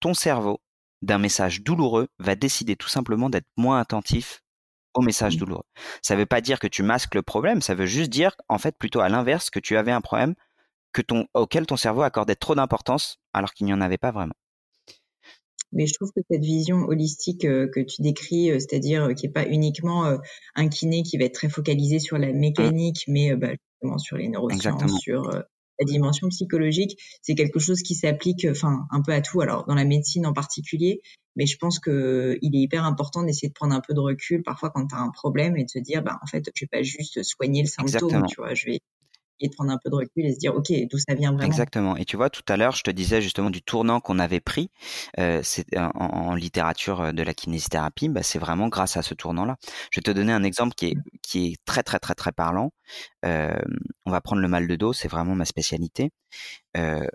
ton 0.00 0.14
cerveau, 0.14 0.60
d'un 1.02 1.18
message 1.18 1.62
douloureux, 1.62 2.08
va 2.18 2.34
décider 2.34 2.74
tout 2.74 2.88
simplement 2.88 3.30
d'être 3.30 3.46
moins 3.56 3.78
attentif 3.80 4.42
au 4.94 5.02
message 5.02 5.36
douloureux. 5.36 5.66
Ça 6.02 6.14
ne 6.14 6.20
veut 6.20 6.26
pas 6.26 6.40
dire 6.40 6.58
que 6.58 6.66
tu 6.66 6.82
masques 6.82 7.14
le 7.14 7.22
problème, 7.22 7.60
ça 7.60 7.74
veut 7.74 7.86
juste 7.86 8.10
dire, 8.10 8.34
en 8.48 8.58
fait, 8.58 8.76
plutôt 8.78 9.00
à 9.00 9.08
l'inverse, 9.08 9.50
que 9.50 9.60
tu 9.60 9.76
avais 9.76 9.92
un 9.92 10.00
problème 10.00 10.34
que 10.96 11.02
ton, 11.02 11.26
auquel 11.34 11.66
ton 11.66 11.76
cerveau 11.76 12.00
accordait 12.00 12.36
trop 12.36 12.54
d'importance 12.54 13.18
alors 13.34 13.52
qu'il 13.52 13.66
n'y 13.66 13.74
en 13.74 13.82
avait 13.82 13.98
pas 13.98 14.12
vraiment. 14.12 14.32
Mais 15.72 15.86
je 15.86 15.92
trouve 15.92 16.10
que 16.16 16.22
cette 16.30 16.42
vision 16.42 16.86
holistique 16.86 17.44
euh, 17.44 17.68
que 17.68 17.80
tu 17.80 18.00
décris, 18.00 18.50
euh, 18.50 18.58
c'est-à-dire 18.58 19.04
euh, 19.04 19.12
qui 19.12 19.26
n'est 19.26 19.32
pas 19.32 19.46
uniquement 19.46 20.18
un 20.54 20.68
kiné 20.68 21.02
qui 21.02 21.18
va 21.18 21.24
être 21.24 21.34
très 21.34 21.50
focalisé 21.50 21.98
sur 21.98 22.16
la 22.16 22.32
mécanique, 22.32 23.04
mais 23.08 23.36
bah, 23.36 23.50
justement 23.50 23.98
sur 23.98 24.16
les 24.16 24.28
neurosciences, 24.28 24.98
sur 25.00 25.28
la 25.78 25.84
dimension 25.84 26.28
psychologique, 26.28 26.98
c'est 27.20 27.34
quelque 27.34 27.58
chose 27.58 27.82
qui 27.82 27.94
s'applique, 27.94 28.46
enfin, 28.50 28.86
un 28.90 29.02
peu 29.02 29.12
à 29.12 29.20
tout. 29.20 29.42
Alors, 29.42 29.66
dans 29.66 29.74
la 29.74 29.84
médecine 29.84 30.24
en 30.24 30.32
particulier, 30.32 31.02
mais 31.34 31.44
je 31.44 31.58
pense 31.58 31.78
que 31.78 32.38
il 32.40 32.56
est 32.56 32.60
hyper 32.60 32.86
important 32.86 33.22
d'essayer 33.22 33.48
de 33.48 33.52
prendre 33.52 33.74
un 33.74 33.82
peu 33.86 33.92
de 33.92 34.00
recul 34.00 34.42
parfois 34.42 34.70
quand 34.70 34.86
tu 34.86 34.94
as 34.94 35.00
un 35.00 35.10
problème 35.10 35.58
et 35.58 35.64
de 35.64 35.68
se 35.68 35.78
dire, 35.78 36.02
bah, 36.02 36.18
en 36.22 36.26
fait, 36.26 36.48
je 36.54 36.64
vais 36.64 36.68
pas 36.72 36.82
juste 36.82 37.22
soigner 37.22 37.60
le 37.60 37.68
symptôme, 37.68 38.24
tu 38.26 38.36
vois, 38.36 38.54
je 38.54 38.64
vais 38.64 38.80
et 39.40 39.48
de 39.48 39.54
prendre 39.54 39.70
un 39.70 39.78
peu 39.82 39.90
de 39.90 39.94
recul 39.94 40.24
et 40.24 40.32
se 40.32 40.38
dire 40.38 40.54
ok 40.54 40.72
d'où 40.90 40.98
ça 40.98 41.14
vient 41.14 41.32
vraiment? 41.32 41.46
Exactement. 41.46 41.96
Et 41.96 42.04
tu 42.04 42.16
vois 42.16 42.30
tout 42.30 42.44
à 42.48 42.56
l'heure 42.56 42.72
je 42.72 42.82
te 42.82 42.90
disais 42.90 43.20
justement 43.20 43.50
du 43.50 43.62
tournant 43.62 44.00
qu'on 44.00 44.18
avait 44.18 44.40
pris 44.40 44.70
euh, 45.18 45.40
c'est 45.42 45.66
en, 45.76 46.34
littérature 46.34 47.00
euh, 47.00 47.12
de 47.12 47.22
la 47.22 47.34
kinésithérapie 47.34 48.08
bah, 48.08 48.22
c'est 48.22 48.38
vraiment 48.38 48.68
grâce 48.68 48.96
à 48.96 49.02
ce 49.02 49.14
tournant 49.14 49.44
là. 49.44 49.56
Je 49.90 50.00
vais 50.00 50.02
te 50.02 50.10
donner 50.10 50.32
un 50.32 50.42
exemple 50.42 50.74
qui 50.74 50.86
est 50.86 50.94
mmh. 50.94 51.02
qui 51.22 51.46
est 51.46 51.56
très 51.64 51.82
très 51.82 51.98
très 51.98 52.14
très 52.14 52.32
parlant. 52.32 52.72
Euh, 53.24 53.54
on 54.04 54.10
va 54.10 54.20
prendre 54.20 54.42
le 54.42 54.48
mal 54.48 54.66
de 54.66 54.76
dos 54.76 54.92
c'est 54.92 55.08
vraiment 55.08 55.34
ma 55.34 55.44
spécialité. 55.44 56.10
Euh, 56.76 57.06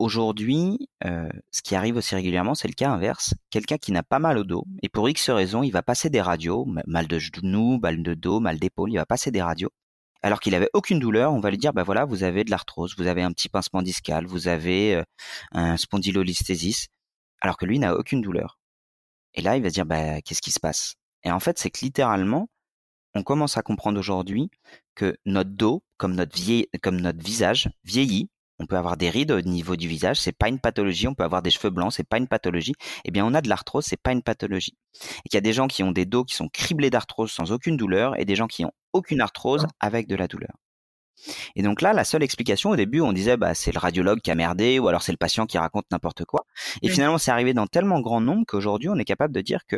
Aujourd'hui, 0.00 0.88
ce 1.02 1.60
qui 1.64 1.74
arrive 1.74 1.96
aussi 1.96 2.14
régulièrement, 2.14 2.54
c'est 2.54 2.68
le 2.68 2.74
cas 2.74 2.88
inverse. 2.88 3.34
Quelqu'un 3.50 3.78
qui 3.78 3.90
n'a 3.90 4.04
pas 4.04 4.20
mal 4.20 4.38
au 4.38 4.44
dos, 4.44 4.64
et 4.80 4.88
pour 4.88 5.08
X 5.08 5.28
raisons, 5.30 5.64
il 5.64 5.72
va 5.72 5.82
passer 5.82 6.08
des 6.08 6.20
radios, 6.20 6.68
mal 6.86 7.08
de 7.08 7.18
genou, 7.18 7.80
mal 7.82 8.00
de 8.04 8.14
dos, 8.14 8.38
mal 8.38 8.60
d'épaule, 8.60 8.92
il 8.92 8.96
va 8.96 9.06
passer 9.06 9.32
des 9.32 9.42
radios 9.42 9.70
alors 10.22 10.40
qu'il 10.40 10.54
avait 10.54 10.70
aucune 10.72 10.98
douleur, 10.98 11.32
on 11.32 11.40
va 11.40 11.50
lui 11.50 11.58
dire 11.58 11.72
bah 11.72 11.82
voilà, 11.84 12.04
vous 12.04 12.22
avez 12.24 12.44
de 12.44 12.50
l'arthrose, 12.50 12.94
vous 12.96 13.06
avez 13.06 13.22
un 13.22 13.32
petit 13.32 13.48
pincement 13.48 13.82
discal, 13.82 14.26
vous 14.26 14.48
avez 14.48 14.96
euh, 14.96 15.02
un 15.52 15.76
spondylolisthésis, 15.76 16.88
alors 17.40 17.56
que 17.56 17.66
lui 17.66 17.78
n'a 17.78 17.94
aucune 17.96 18.20
douleur. 18.20 18.58
Et 19.34 19.42
là, 19.42 19.56
il 19.56 19.62
va 19.62 19.68
se 19.68 19.74
dire 19.74 19.86
bah 19.86 20.20
qu'est-ce 20.22 20.42
qui 20.42 20.50
se 20.50 20.60
passe? 20.60 20.94
Et 21.24 21.30
en 21.30 21.40
fait, 21.40 21.58
c'est 21.58 21.70
que 21.70 21.80
littéralement, 21.82 22.48
on 23.14 23.22
commence 23.22 23.56
à 23.56 23.62
comprendre 23.62 23.98
aujourd'hui 23.98 24.50
que 24.94 25.16
notre 25.26 25.50
dos, 25.50 25.82
comme 25.96 26.14
notre 26.14 26.38
comme 26.80 27.00
notre 27.00 27.24
visage, 27.24 27.70
vieillit 27.84 28.28
on 28.60 28.66
peut 28.66 28.76
avoir 28.76 28.96
des 28.96 29.10
rides 29.10 29.30
au 29.30 29.40
niveau 29.40 29.76
du 29.76 29.86
visage, 29.88 30.20
c'est 30.20 30.32
pas 30.32 30.48
une 30.48 30.58
pathologie. 30.58 31.06
On 31.06 31.14
peut 31.14 31.24
avoir 31.24 31.42
des 31.42 31.50
cheveux 31.50 31.70
blancs, 31.70 31.92
c'est 31.92 32.08
pas 32.08 32.18
une 32.18 32.26
pathologie. 32.26 32.74
Eh 33.04 33.10
bien, 33.10 33.24
on 33.24 33.34
a 33.34 33.40
de 33.40 33.48
l'arthrose, 33.48 33.84
c'est 33.84 34.00
pas 34.00 34.12
une 34.12 34.22
pathologie. 34.22 34.76
Et 35.24 35.28
qu'il 35.28 35.36
y 35.36 35.38
a 35.38 35.42
des 35.42 35.52
gens 35.52 35.68
qui 35.68 35.82
ont 35.82 35.92
des 35.92 36.06
dos 36.06 36.24
qui 36.24 36.34
sont 36.34 36.48
criblés 36.48 36.90
d'arthrose 36.90 37.30
sans 37.30 37.52
aucune 37.52 37.76
douleur 37.76 38.18
et 38.18 38.24
des 38.24 38.34
gens 38.34 38.48
qui 38.48 38.64
ont 38.64 38.72
aucune 38.92 39.20
arthrose 39.20 39.66
ah. 39.66 39.86
avec 39.86 40.08
de 40.08 40.16
la 40.16 40.26
douleur. 40.26 40.50
Et 41.56 41.62
donc 41.62 41.82
là, 41.82 41.92
la 41.92 42.04
seule 42.04 42.22
explication 42.22 42.70
au 42.70 42.76
début, 42.76 43.00
on 43.00 43.12
disait 43.12 43.36
bah 43.36 43.54
c'est 43.54 43.72
le 43.72 43.78
radiologue 43.78 44.20
qui 44.20 44.30
a 44.30 44.36
merdé 44.36 44.78
ou 44.78 44.86
alors 44.86 45.02
c'est 45.02 45.12
le 45.12 45.18
patient 45.18 45.46
qui 45.46 45.58
raconte 45.58 45.86
n'importe 45.90 46.24
quoi. 46.24 46.46
Et 46.82 46.88
finalement, 46.88 47.18
c'est 47.18 47.32
arrivé 47.32 47.54
dans 47.54 47.66
tellement 47.66 48.00
grand 48.00 48.20
nombre 48.20 48.44
qu'aujourd'hui, 48.46 48.88
on 48.88 48.96
est 48.96 49.04
capable 49.04 49.34
de 49.34 49.40
dire 49.40 49.66
que 49.66 49.76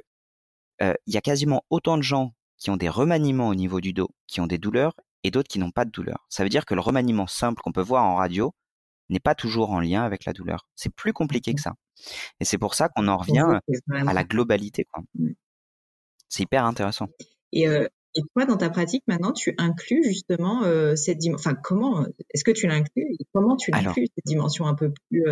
euh, 0.83 0.95
il 1.07 1.15
y 1.15 1.17
a 1.17 1.23
quasiment 1.23 1.63
autant 1.71 1.97
de 1.97 2.03
gens 2.03 2.35
qui 2.59 2.71
ont 2.71 2.77
des 2.77 2.91
remaniements 2.91 3.49
au 3.49 3.55
niveau 3.55 3.81
du 3.81 3.95
dos, 3.95 4.11
qui 4.27 4.41
ont 4.41 4.47
des 4.47 4.59
douleurs, 4.59 4.93
et 5.25 5.31
d'autres 5.31 5.49
qui 5.49 5.59
n'ont 5.59 5.71
pas 5.71 5.85
de 5.85 5.91
douleur. 5.91 6.27
Ça 6.29 6.43
veut 6.43 6.49
dire 6.49 6.65
que 6.65 6.75
le 6.75 6.81
remaniement 6.81 7.27
simple 7.27 7.63
qu'on 7.63 7.73
peut 7.73 7.81
voir 7.81 8.05
en 8.05 8.17
radio, 8.17 8.55
n'est 9.11 9.21
pas 9.21 9.35
toujours 9.35 9.71
en 9.71 9.81
lien 9.81 10.03
avec 10.03 10.25
la 10.25 10.33
douleur. 10.33 10.67
C'est 10.75 10.95
plus 10.95 11.13
compliqué 11.13 11.53
que 11.53 11.61
mmh 11.61 11.63
ça. 11.63 11.75
Et 12.41 12.45
c'est 12.45 12.59
pour 12.59 12.75
ça 12.75 12.89
qu'on 12.89 13.09
en 13.09 13.19
revient 13.19 13.61
à 14.07 14.13
la 14.13 14.25
globalité. 14.25 14.87
Mmh. 15.15 15.31
C'est 16.29 16.45
hyper 16.45 16.65
intéressant. 16.65 17.09
Et, 17.53 17.65
et, 17.65 18.23
toi, 18.35 18.47
dans 18.47 18.57
ta 18.57 18.71
pratique, 18.71 19.03
maintenant, 19.07 19.33
tu 19.33 19.55
inclus 19.59 20.03
justement 20.05 20.63
cette 20.97 21.19
dimension. 21.19 21.51
Enfin, 21.51 21.61
comment 21.63 22.07
Est-ce 22.33 22.45
que 22.45 22.53
tu 22.53 22.67
l'inclus 22.67 23.17
Comment 23.35 23.57
tu 23.57 23.71
l'inclus, 23.71 24.07
cette 24.15 24.25
dimension 24.25 24.67
un 24.67 24.75
peu 24.75 24.93
plus. 25.11 25.25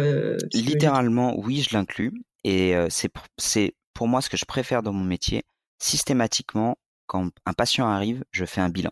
littéralement, 0.53 1.39
oui, 1.39 1.63
je 1.63 1.75
l'inclus. 1.75 2.13
Et 2.45 2.75
c'est 2.89 3.75
pour 3.95 4.09
moi 4.09 4.21
ce 4.21 4.29
que 4.29 4.37
je 4.37 4.45
préfère 4.45 4.83
dans 4.83 4.93
mon 4.93 5.05
métier. 5.05 5.45
Systématiquement, 5.79 6.77
quand 7.07 7.31
un 7.47 7.53
patient 7.53 7.89
arrive, 7.89 8.25
je 8.31 8.45
fais 8.45 8.61
un 8.61 8.69
bilan. 8.69 8.91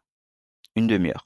Une 0.74 0.86
demi-heure. 0.86 1.24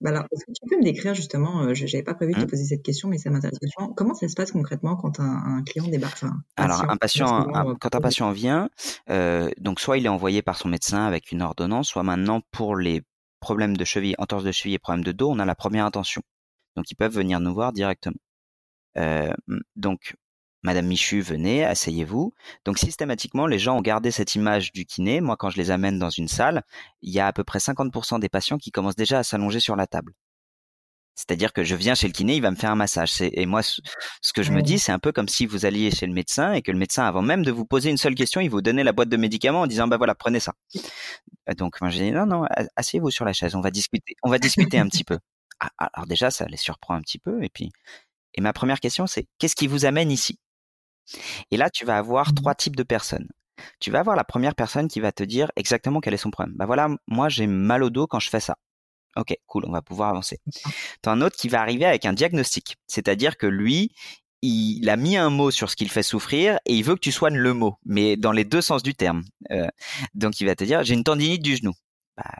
Bah 0.00 0.10
est-ce 0.30 0.44
que 0.44 0.52
tu 0.52 0.68
peux 0.68 0.76
me 0.76 0.84
décrire 0.84 1.12
justement, 1.14 1.62
euh, 1.62 1.74
je 1.74 1.84
n'avais 1.84 2.04
pas 2.04 2.14
prévu 2.14 2.32
de 2.32 2.38
te 2.38 2.44
mmh. 2.44 2.46
poser 2.46 2.64
cette 2.64 2.82
question, 2.84 3.08
mais 3.08 3.18
ça 3.18 3.30
m'intéresse. 3.30 3.58
Comment 3.96 4.14
ça 4.14 4.28
se 4.28 4.34
passe 4.34 4.52
concrètement 4.52 4.94
quand 4.94 5.18
un, 5.18 5.56
un 5.58 5.62
client 5.64 5.88
débarque 5.88 6.24
Alors, 6.56 6.88
un 6.88 6.96
patient, 6.96 7.48
euh, 7.48 7.74
quand 7.80 7.94
un 7.96 8.00
patient 8.00 8.30
vient, 8.30 8.70
euh, 9.10 9.50
donc 9.58 9.80
soit 9.80 9.98
il 9.98 10.06
est 10.06 10.10
envoyé 10.10 10.40
par 10.40 10.56
son 10.56 10.68
médecin 10.68 11.04
avec 11.04 11.32
une 11.32 11.42
ordonnance, 11.42 11.88
soit 11.88 12.04
maintenant 12.04 12.42
pour 12.52 12.76
les 12.76 13.02
problèmes 13.40 13.76
de 13.76 13.84
cheville, 13.84 14.14
entorse 14.18 14.44
de 14.44 14.52
cheville 14.52 14.74
et 14.74 14.78
problèmes 14.78 15.04
de 15.04 15.12
dos, 15.12 15.30
on 15.30 15.38
a 15.40 15.44
la 15.44 15.54
première 15.54 15.84
intention. 15.84 16.22
Donc, 16.76 16.90
ils 16.90 16.94
peuvent 16.94 17.14
venir 17.14 17.40
nous 17.40 17.52
voir 17.52 17.72
directement. 17.72 18.16
Euh, 18.96 19.32
donc, 19.76 20.14
Madame 20.62 20.86
Michu, 20.86 21.20
venez, 21.20 21.64
asseyez-vous. 21.64 22.34
Donc 22.64 22.78
systématiquement, 22.78 23.46
les 23.46 23.58
gens 23.58 23.76
ont 23.78 23.82
gardé 23.82 24.10
cette 24.10 24.34
image 24.34 24.72
du 24.72 24.86
kiné. 24.86 25.20
Moi, 25.20 25.36
quand 25.36 25.50
je 25.50 25.56
les 25.56 25.70
amène 25.70 25.98
dans 25.98 26.10
une 26.10 26.28
salle, 26.28 26.62
il 27.02 27.12
y 27.12 27.20
a 27.20 27.26
à 27.26 27.32
peu 27.32 27.44
près 27.44 27.58
50% 27.60 28.18
des 28.20 28.28
patients 28.28 28.58
qui 28.58 28.70
commencent 28.70 28.96
déjà 28.96 29.20
à 29.20 29.22
s'allonger 29.22 29.60
sur 29.60 29.76
la 29.76 29.86
table. 29.86 30.14
C'est-à-dire 31.18 31.52
que 31.52 31.64
je 31.64 31.74
viens 31.74 31.96
chez 31.96 32.06
le 32.06 32.12
kiné, 32.12 32.36
il 32.36 32.42
va 32.42 32.52
me 32.52 32.56
faire 32.56 32.70
un 32.70 32.76
massage. 32.76 33.20
Et 33.20 33.44
moi, 33.44 33.60
ce 33.62 34.32
que 34.32 34.44
je 34.44 34.52
me 34.52 34.62
dis, 34.62 34.78
c'est 34.78 34.92
un 34.92 35.00
peu 35.00 35.10
comme 35.10 35.28
si 35.28 35.46
vous 35.46 35.66
alliez 35.66 35.90
chez 35.90 36.06
le 36.06 36.12
médecin 36.12 36.52
et 36.52 36.62
que 36.62 36.70
le 36.70 36.78
médecin, 36.78 37.04
avant 37.04 37.22
même 37.22 37.44
de 37.44 37.50
vous 37.50 37.64
poser 37.64 37.90
une 37.90 37.96
seule 37.96 38.14
question, 38.14 38.40
il 38.40 38.48
vous 38.48 38.62
donnait 38.62 38.84
la 38.84 38.92
boîte 38.92 39.08
de 39.08 39.16
médicaments 39.16 39.62
en 39.62 39.66
disant, 39.66 39.88
bah 39.88 39.96
voilà, 39.96 40.14
prenez 40.14 40.38
ça. 40.38 40.54
Donc, 41.56 41.80
moi, 41.80 41.90
j'ai 41.90 42.04
dit, 42.04 42.12
non, 42.12 42.24
non, 42.24 42.44
asseyez-vous 42.76 43.10
sur 43.10 43.24
la 43.24 43.32
chaise, 43.32 43.56
on 43.56 43.60
va 43.60 43.72
discuter, 43.72 44.14
on 44.22 44.30
va 44.30 44.38
discuter 44.38 44.78
un 44.78 44.86
petit 44.86 45.02
peu. 45.02 45.18
Ah, 45.58 45.70
alors 45.78 46.06
déjà, 46.06 46.30
ça 46.30 46.46
les 46.46 46.56
surprend 46.56 46.94
un 46.94 47.00
petit 47.00 47.18
peu. 47.18 47.42
Et 47.42 47.48
puis, 47.48 47.72
et 48.34 48.40
ma 48.40 48.52
première 48.52 48.78
question, 48.78 49.08
c'est, 49.08 49.26
qu'est-ce 49.38 49.56
qui 49.56 49.66
vous 49.66 49.86
amène 49.86 50.12
ici? 50.12 50.38
Et 51.50 51.56
là, 51.56 51.70
tu 51.70 51.84
vas 51.84 51.98
avoir 51.98 52.30
mmh 52.30 52.34
trois 52.34 52.54
types 52.54 52.76
de 52.76 52.82
personnes. 52.82 53.28
Tu 53.80 53.90
vas 53.90 54.00
avoir 54.00 54.16
la 54.16 54.24
première 54.24 54.54
personne 54.54 54.88
qui 54.88 55.00
va 55.00 55.12
te 55.12 55.22
dire 55.22 55.50
exactement 55.56 56.00
quel 56.00 56.14
est 56.14 56.18
son 56.18 56.30
problème. 56.30 56.54
Bah 56.56 56.66
voilà, 56.66 56.88
moi 57.06 57.28
j'ai 57.28 57.46
mal 57.46 57.82
au 57.82 57.90
dos 57.90 58.06
quand 58.06 58.20
je 58.20 58.30
fais 58.30 58.40
ça. 58.40 58.56
Ok, 59.16 59.36
cool, 59.46 59.64
on 59.66 59.72
va 59.72 59.82
pouvoir 59.82 60.10
avancer. 60.10 60.38
T'as 61.02 61.10
un 61.10 61.20
autre 61.22 61.36
qui 61.36 61.48
va 61.48 61.60
arriver 61.60 61.84
avec 61.84 62.04
un 62.06 62.12
diagnostic, 62.12 62.76
c'est-à-dire 62.86 63.36
que 63.36 63.46
lui, 63.46 63.92
il 64.42 64.88
a 64.88 64.96
mis 64.96 65.16
un 65.16 65.30
mot 65.30 65.50
sur 65.50 65.70
ce 65.70 65.76
qu'il 65.76 65.90
fait 65.90 66.02
souffrir 66.02 66.58
et 66.64 66.74
il 66.74 66.84
veut 66.84 66.94
que 66.94 67.00
tu 67.00 67.10
soignes 67.10 67.36
le 67.36 67.52
mot, 67.54 67.76
mais 67.84 68.16
dans 68.16 68.32
les 68.32 68.44
deux 68.44 68.60
sens 68.60 68.82
du 68.82 68.94
terme. 68.94 69.24
Euh, 69.50 69.66
donc 70.14 70.40
il 70.40 70.46
va 70.46 70.54
te 70.54 70.64
dire 70.64 70.84
j'ai 70.84 70.94
une 70.94 71.04
tendinite 71.04 71.42
du 71.42 71.56
genou. 71.56 71.72
Bah, 72.16 72.30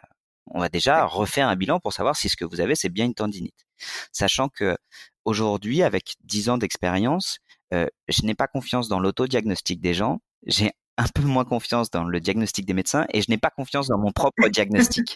on 0.46 0.60
va 0.60 0.68
déjà 0.68 1.04
refaire 1.04 1.48
un 1.48 1.56
bilan 1.56 1.80
pour 1.80 1.92
savoir 1.92 2.16
si 2.16 2.28
ce 2.28 2.36
que 2.36 2.44
vous 2.44 2.60
avez 2.60 2.74
c'est 2.74 2.88
bien 2.88 3.04
une 3.04 3.14
tendinite, 3.14 3.66
sachant 4.12 4.48
que 4.48 4.76
aujourd'hui 5.24 5.82
avec 5.82 6.14
10 6.24 6.50
ans 6.50 6.58
d'expérience, 6.58 7.38
je 7.72 8.22
n'ai 8.22 8.34
pas 8.34 8.46
confiance 8.46 8.88
dans 8.88 9.00
l'autodiagnostic 9.00 9.80
des 9.80 9.94
gens. 9.94 10.20
J'ai 10.46 10.72
un 10.98 11.06
peu 11.14 11.22
moins 11.22 11.44
confiance 11.44 11.90
dans 11.90 12.04
le 12.04 12.20
diagnostic 12.20 12.66
des 12.66 12.74
médecins 12.74 13.06
et 13.14 13.22
je 13.22 13.30
n'ai 13.30 13.38
pas 13.38 13.50
confiance 13.50 13.86
dans 13.86 13.98
mon 13.98 14.10
propre 14.10 14.48
diagnostic. 14.48 15.14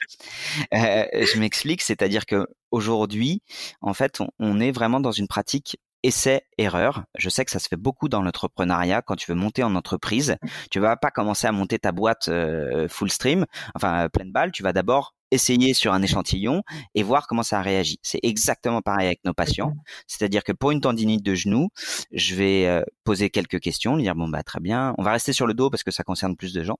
Euh, 0.72 1.04
je 1.12 1.38
m'explique, 1.38 1.82
c'est-à-dire 1.82 2.24
que 2.24 2.46
aujourd'hui, 2.70 3.42
en 3.80 3.92
fait, 3.92 4.20
on, 4.38 4.60
est 4.60 4.70
vraiment 4.70 5.00
dans 5.00 5.10
une 5.10 5.26
pratique 5.26 5.78
essai-erreur. 6.02 7.04
Je 7.16 7.28
sais 7.28 7.44
que 7.44 7.50
ça 7.50 7.58
se 7.58 7.68
fait 7.68 7.76
beaucoup 7.76 8.08
dans 8.08 8.22
l'entrepreneuriat. 8.22 9.02
Quand 9.02 9.16
tu 9.16 9.30
veux 9.30 9.36
monter 9.36 9.62
en 9.62 9.74
entreprise, 9.74 10.36
tu 10.70 10.80
vas 10.80 10.96
pas 10.96 11.10
commencer 11.10 11.46
à 11.46 11.52
monter 11.52 11.78
ta 11.78 11.92
boîte 11.92 12.28
euh, 12.28 12.88
full 12.88 13.10
stream, 13.10 13.46
enfin 13.74 14.08
pleine 14.08 14.32
balle. 14.32 14.52
Tu 14.52 14.62
vas 14.62 14.72
d'abord 14.72 15.14
essayer 15.30 15.72
sur 15.74 15.92
un 15.94 16.02
échantillon 16.02 16.62
et 16.94 17.02
voir 17.02 17.26
comment 17.26 17.42
ça 17.42 17.62
réagit. 17.62 17.98
C'est 18.02 18.20
exactement 18.22 18.82
pareil 18.82 19.06
avec 19.06 19.20
nos 19.24 19.32
patients. 19.32 19.72
C'est-à-dire 20.06 20.44
que 20.44 20.52
pour 20.52 20.70
une 20.70 20.80
tendinite 20.80 21.24
de 21.24 21.34
genou, 21.34 21.70
je 22.12 22.34
vais 22.34 22.66
euh, 22.66 22.82
poser 23.04 23.30
quelques 23.30 23.60
questions, 23.60 23.96
dire 23.96 24.14
bon 24.14 24.28
bah 24.28 24.42
très 24.42 24.60
bien, 24.60 24.94
on 24.98 25.02
va 25.02 25.12
rester 25.12 25.32
sur 25.32 25.46
le 25.46 25.54
dos 25.54 25.70
parce 25.70 25.82
que 25.82 25.90
ça 25.90 26.04
concerne 26.04 26.36
plus 26.36 26.52
de 26.52 26.62
gens. 26.62 26.78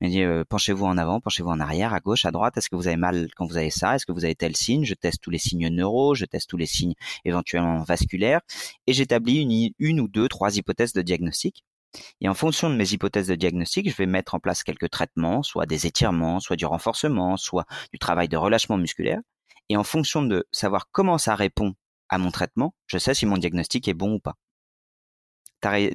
Il 0.00 0.10
dit 0.10 0.22
euh, 0.22 0.44
penchez-vous 0.48 0.84
en 0.84 0.98
avant, 0.98 1.20
penchez-vous 1.20 1.50
en 1.50 1.60
arrière, 1.60 1.94
à 1.94 2.00
gauche, 2.00 2.24
à 2.24 2.30
droite. 2.30 2.56
Est-ce 2.56 2.68
que 2.68 2.76
vous 2.76 2.88
avez 2.88 2.96
mal 2.96 3.28
quand 3.36 3.46
vous 3.46 3.56
avez 3.56 3.70
ça? 3.70 3.94
Est-ce 3.94 4.06
que 4.06 4.12
vous 4.12 4.24
avez 4.24 4.34
tel 4.34 4.56
signe? 4.56 4.84
Je 4.84 4.94
teste 4.94 5.22
tous 5.22 5.30
les 5.30 5.38
signes 5.38 5.68
neuro, 5.68 6.14
je 6.14 6.24
teste 6.24 6.50
tous 6.50 6.56
les 6.56 6.66
signes 6.66 6.94
éventuellement 7.24 7.82
vasculaires 7.82 8.40
et 8.86 8.92
j'établis 8.92 9.40
une, 9.42 9.72
une 9.78 10.00
ou 10.00 10.08
deux, 10.08 10.28
trois 10.28 10.56
hypothèses 10.56 10.92
de 10.92 11.02
diagnostic. 11.02 11.64
Et 12.20 12.28
en 12.28 12.34
fonction 12.34 12.70
de 12.70 12.74
mes 12.74 12.92
hypothèses 12.92 13.28
de 13.28 13.34
diagnostic, 13.34 13.88
je 13.88 13.96
vais 13.96 14.06
mettre 14.06 14.34
en 14.34 14.40
place 14.40 14.62
quelques 14.64 14.90
traitements, 14.90 15.42
soit 15.42 15.66
des 15.66 15.86
étirements, 15.86 16.40
soit 16.40 16.56
du 16.56 16.66
renforcement, 16.66 17.36
soit 17.36 17.66
du 17.92 17.98
travail 17.98 18.28
de 18.28 18.36
relâchement 18.36 18.76
musculaire. 18.76 19.20
Et 19.68 19.76
en 19.76 19.84
fonction 19.84 20.22
de 20.22 20.46
savoir 20.52 20.88
comment 20.90 21.18
ça 21.18 21.34
répond 21.34 21.74
à 22.08 22.18
mon 22.18 22.30
traitement, 22.30 22.74
je 22.86 22.98
sais 22.98 23.14
si 23.14 23.26
mon 23.26 23.38
diagnostic 23.38 23.88
est 23.88 23.94
bon 23.94 24.14
ou 24.14 24.18
pas. 24.20 24.36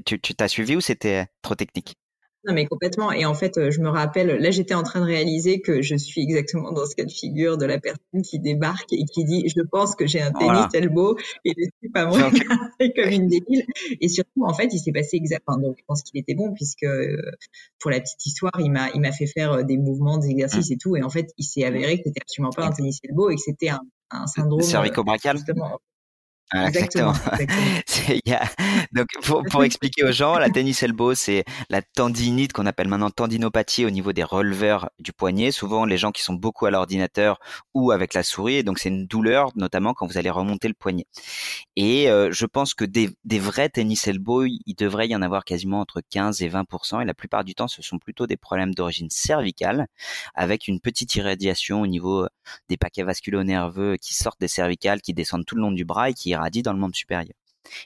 tu 0.06 0.20
t'as 0.20 0.48
suivi 0.48 0.76
ou 0.76 0.82
c'était 0.82 1.28
trop 1.42 1.56
technique? 1.56 1.96
Non, 2.50 2.56
mais 2.56 2.66
complètement. 2.66 3.12
Et 3.12 3.26
en 3.26 3.36
fait, 3.36 3.58
euh, 3.58 3.70
je 3.70 3.80
me 3.80 3.90
rappelle, 3.90 4.28
là, 4.42 4.50
j'étais 4.50 4.74
en 4.74 4.82
train 4.82 5.02
de 5.02 5.06
réaliser 5.06 5.62
que 5.62 5.84
je 5.84 5.96
suis 5.96 6.22
exactement 6.22 6.72
dans 6.72 6.86
ce 6.88 6.96
cas 6.96 7.06
de 7.06 7.12
figure 7.12 7.58
de 7.58 7.66
la 7.66 7.80
personne 7.80 8.24
qui 8.24 8.40
débarque 8.40 8.92
et 8.92 9.06
qui 9.06 9.24
dit, 9.24 9.48
je 9.48 9.62
pense 9.62 9.96
que 9.96 10.08
j'ai 10.08 10.20
un 10.20 10.32
tennis 10.32 10.66
elbow 10.74 11.16
et 11.46 11.54
je 11.56 11.64
suis 11.80 11.90
pas 11.94 12.08
moi 12.08 12.32
comme 12.32 13.12
une 13.12 13.28
débile. 13.28 13.66
Et 14.02 14.10
surtout, 14.10 14.46
en 14.46 14.54
fait, 14.56 14.70
il 14.74 14.80
s'est 14.80 14.92
passé 14.92 15.18
exactement, 15.18 15.60
donc 15.60 15.76
je 15.78 15.84
pense 15.88 16.02
qu'il 16.02 16.20
était 16.20 16.34
bon 16.34 16.54
puisque, 16.54 16.84
euh, 16.84 17.22
pour 17.80 17.92
la 17.92 18.00
petite 18.00 18.26
histoire, 18.26 18.60
il 18.60 18.72
m'a, 18.72 18.90
il 18.96 19.02
m'a 19.02 19.12
fait 19.12 19.28
faire 19.28 19.52
euh, 19.54 19.64
des 19.64 19.78
mouvements, 19.78 20.18
des 20.18 20.30
exercices 20.30 20.72
mmh. 20.72 20.74
et 20.74 20.78
tout. 20.78 20.96
Et 20.96 21.04
en 21.04 21.10
fait, 21.10 21.32
il 21.38 21.44
s'est 21.44 21.64
avéré 21.64 21.98
que 21.98 22.04
c'était 22.06 22.22
absolument 22.22 22.52
pas 22.52 22.66
un 22.66 22.72
tennis 22.72 23.00
elbow 23.04 23.30
et 23.30 23.36
que 23.36 23.42
c'était 23.42 23.70
un, 23.70 23.82
un 24.10 24.26
syndrome. 24.26 24.62
Cervico-brachial. 24.62 25.38
Justement, 25.38 25.80
exactement. 26.54 27.14
Donc, 28.92 29.08
pour, 29.24 29.44
pour, 29.44 29.64
expliquer 29.64 30.04
aux 30.04 30.12
gens, 30.12 30.38
la 30.38 30.50
tennis 30.50 30.82
elbow, 30.84 31.14
c'est 31.14 31.46
la 31.70 31.82
tendinite 31.82 32.54
qu'on 32.54 32.66
appelle 32.66 32.88
maintenant 32.88 33.10
tendinopathie 33.10 33.86
au 33.86 33.90
niveau 33.90 34.14
des 34.14 34.24
releveurs 34.24 34.90
du 35.00 35.14
poignet. 35.14 35.52
Souvent, 35.52 35.86
les 35.86 35.98
gens 35.98 36.12
qui 36.12 36.22
sont 36.22 36.34
beaucoup 36.34 36.66
à 36.66 36.72
l'ordinateur 36.72 37.40
ou 37.74 37.92
avec 37.92 38.14
la 38.14 38.24
souris, 38.24 38.56
et 38.56 38.64
donc 38.64 38.80
c'est 38.80 38.90
une 38.90 39.06
douleur, 39.06 39.52
notamment 39.56 39.94
quand 39.94 40.08
vous 40.08 40.18
allez 40.18 40.30
remonter 40.30 40.68
le 40.68 40.74
poignet. 40.74 41.06
Et 41.76 42.10
euh, 42.10 42.30
je 42.32 42.46
pense 42.46 42.74
que 42.74 42.86
des, 42.86 43.10
des 43.26 43.40
vrais 43.40 43.70
tennis 43.70 44.08
elbow, 44.08 44.46
il 44.46 44.76
devrait 44.78 45.08
y 45.08 45.16
en 45.16 45.22
avoir 45.22 45.44
quasiment 45.46 45.80
entre 45.80 46.02
15 46.10 46.42
et 46.42 46.48
20 46.48 46.66
et 47.02 47.06
la 47.06 47.14
plupart 47.14 47.44
du 47.44 47.56
temps, 47.56 47.68
ce 47.68 47.82
sont 47.82 48.00
plutôt 48.00 48.28
des 48.28 48.38
problèmes 48.38 48.74
d'origine 48.74 49.10
cervicale, 49.10 49.88
avec 50.36 50.68
une 50.68 50.80
petite 50.80 51.16
irradiation 51.16 51.82
au 51.82 51.88
niveau 51.88 52.28
des 52.68 52.78
paquets 52.78 53.04
vasculo-nerveux 53.04 53.98
qui 53.98 54.14
sortent 54.14 54.40
des 54.40 54.48
cervicales, 54.48 55.02
qui 55.02 55.14
descendent 55.14 55.46
tout 55.46 55.56
le 55.56 55.62
long 55.62 55.72
du 55.72 55.86
bras 55.86 56.10
et 56.10 56.14
qui 56.14 56.34
dit 56.49 56.62
dans 56.62 56.73
le 56.73 56.80
membre 56.80 56.95
supérieur. 56.95 57.36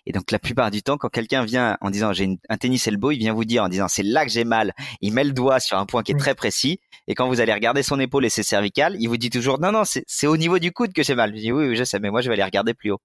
Et 0.05 0.11
donc 0.11 0.31
la 0.31 0.39
plupart 0.39 0.71
du 0.71 0.81
temps, 0.81 0.97
quand 0.97 1.09
quelqu'un 1.09 1.43
vient 1.43 1.77
en 1.81 1.89
disant 1.89 2.13
j'ai 2.13 2.37
un 2.49 2.57
tennis 2.57 2.87
elbow, 2.87 3.11
il 3.11 3.17
vient 3.19 3.33
vous 3.33 3.45
dire 3.45 3.63
en 3.63 3.69
disant 3.69 3.87
c'est 3.87 4.03
là 4.03 4.25
que 4.25 4.31
j'ai 4.31 4.43
mal. 4.45 4.73
Il 5.01 5.13
met 5.13 5.23
le 5.23 5.31
doigt 5.31 5.59
sur 5.59 5.77
un 5.77 5.85
point 5.85 6.03
qui 6.03 6.11
est 6.11 6.19
très 6.19 6.35
précis. 6.35 6.79
Et 7.07 7.15
quand 7.15 7.27
vous 7.27 7.41
allez 7.41 7.53
regarder 7.53 7.83
son 7.83 7.99
épaule 7.99 8.25
et 8.25 8.29
ses 8.29 8.43
cervicales, 8.43 8.95
il 8.99 9.07
vous 9.07 9.17
dit 9.17 9.29
toujours 9.29 9.59
non 9.59 9.71
non 9.71 9.83
c'est 9.85 10.27
au 10.27 10.37
niveau 10.37 10.59
du 10.59 10.71
coude 10.71 10.93
que 10.93 11.03
j'ai 11.03 11.15
mal. 11.15 11.35
Je 11.35 11.41
dis 11.41 11.51
oui, 11.51 11.67
oui 11.69 11.75
je 11.75 11.83
sais, 11.83 11.99
mais 11.99 12.11
moi 12.11 12.21
je 12.21 12.29
vais 12.29 12.33
aller 12.33 12.43
regarder 12.43 12.73
plus 12.73 12.91
haut. 12.91 13.01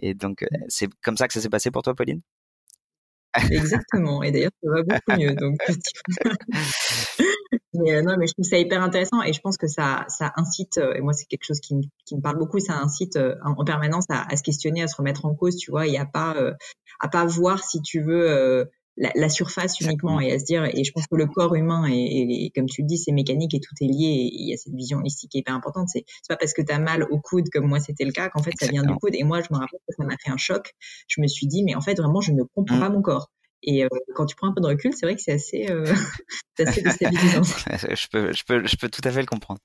Et 0.00 0.14
donc 0.14 0.42
euh, 0.42 0.46
c'est 0.68 0.88
comme 1.02 1.16
ça 1.16 1.28
que 1.28 1.34
ça 1.34 1.40
s'est 1.40 1.50
passé 1.50 1.70
pour 1.70 1.82
toi, 1.82 1.94
Pauline? 1.94 2.20
Exactement. 3.50 4.22
Et 4.22 4.30
d'ailleurs 4.30 4.52
ça 4.62 4.70
va 4.70 4.82
beaucoup 4.82 5.20
mieux. 5.20 5.34
Donc 5.34 5.58
Mais 7.74 7.94
euh, 7.94 8.02
non, 8.02 8.16
mais 8.18 8.26
je 8.26 8.32
trouve 8.32 8.44
ça 8.44 8.58
hyper 8.58 8.82
intéressant 8.82 9.22
et 9.22 9.32
je 9.32 9.40
pense 9.40 9.56
que 9.56 9.66
ça, 9.66 10.04
ça 10.08 10.32
incite, 10.36 10.78
euh, 10.78 10.94
et 10.94 11.00
moi 11.00 11.12
c'est 11.12 11.26
quelque 11.26 11.44
chose 11.44 11.60
qui, 11.60 11.74
qui, 12.06 12.16
me 12.16 12.20
parle 12.20 12.38
beaucoup, 12.38 12.58
ça 12.58 12.74
incite 12.74 13.16
euh, 13.16 13.34
en, 13.44 13.64
permanence 13.64 14.06
à, 14.08 14.26
à, 14.30 14.36
se 14.36 14.42
questionner, 14.42 14.82
à 14.82 14.88
se 14.88 14.96
remettre 14.96 15.26
en 15.26 15.34
cause, 15.34 15.56
tu 15.56 15.70
vois, 15.70 15.86
et 15.86 15.98
à 15.98 16.06
pas, 16.06 16.34
à 17.00 17.08
pas 17.08 17.24
voir 17.26 17.62
si 17.62 17.80
tu 17.82 18.00
veux 18.00 18.68
la, 18.98 19.10
la, 19.14 19.28
surface 19.28 19.80
uniquement 19.80 20.20
et 20.20 20.32
à 20.32 20.38
se 20.38 20.44
dire, 20.44 20.64
et 20.64 20.84
je 20.84 20.92
pense 20.92 21.06
que 21.06 21.16
le 21.16 21.26
corps 21.26 21.54
humain 21.54 21.86
et, 21.88 22.50
comme 22.54 22.66
tu 22.66 22.82
le 22.82 22.86
dis, 22.86 22.98
c'est 22.98 23.12
mécanique 23.12 23.54
et 23.54 23.60
tout 23.60 23.74
est 23.80 23.86
lié 23.86 24.06
et 24.06 24.30
il 24.32 24.48
y 24.48 24.52
a 24.52 24.56
cette 24.56 24.74
vision 24.74 24.98
holistique 24.98 25.30
qui 25.30 25.38
est 25.38 25.40
hyper 25.40 25.54
importante. 25.54 25.88
C'est, 25.88 26.04
c'est 26.06 26.28
pas 26.28 26.36
parce 26.36 26.52
que 26.52 26.62
tu 26.62 26.72
as 26.72 26.78
mal 26.78 27.04
au 27.10 27.20
coude 27.20 27.48
comme 27.50 27.66
moi 27.66 27.80
c'était 27.80 28.04
le 28.04 28.12
cas 28.12 28.28
qu'en 28.28 28.42
fait 28.42 28.52
ça 28.58 28.66
vient 28.66 28.82
du 28.82 28.94
coude 28.94 29.14
et 29.14 29.22
moi 29.22 29.40
je 29.40 29.48
me 29.54 29.58
rappelle 29.58 29.80
que 29.88 29.94
ça 29.96 30.04
m'a 30.04 30.16
fait 30.22 30.30
un 30.30 30.36
choc. 30.36 30.74
Je 31.06 31.20
me 31.20 31.26
suis 31.26 31.46
dit, 31.46 31.64
mais 31.64 31.74
en 31.74 31.80
fait 31.80 31.94
vraiment 31.94 32.20
je 32.20 32.32
ne 32.32 32.42
comprends 32.42 32.76
mmh. 32.76 32.80
pas 32.80 32.88
mon 32.90 33.02
corps. 33.02 33.30
Et 33.62 33.84
euh, 33.84 33.88
quand 34.14 34.26
tu 34.26 34.36
prends 34.36 34.48
un 34.48 34.52
peu 34.52 34.60
de 34.60 34.66
recul, 34.66 34.92
c'est 34.94 35.06
vrai 35.06 35.16
que 35.16 35.22
c'est 35.22 35.32
assez, 35.32 35.66
euh, 35.70 35.84
assez 36.58 36.82
déstabilisant. 36.82 37.42
je, 37.42 38.08
peux, 38.08 38.32
je, 38.32 38.44
peux, 38.44 38.66
je 38.66 38.76
peux 38.76 38.88
tout 38.88 39.02
à 39.04 39.10
fait 39.10 39.20
le 39.20 39.26
comprendre. 39.26 39.60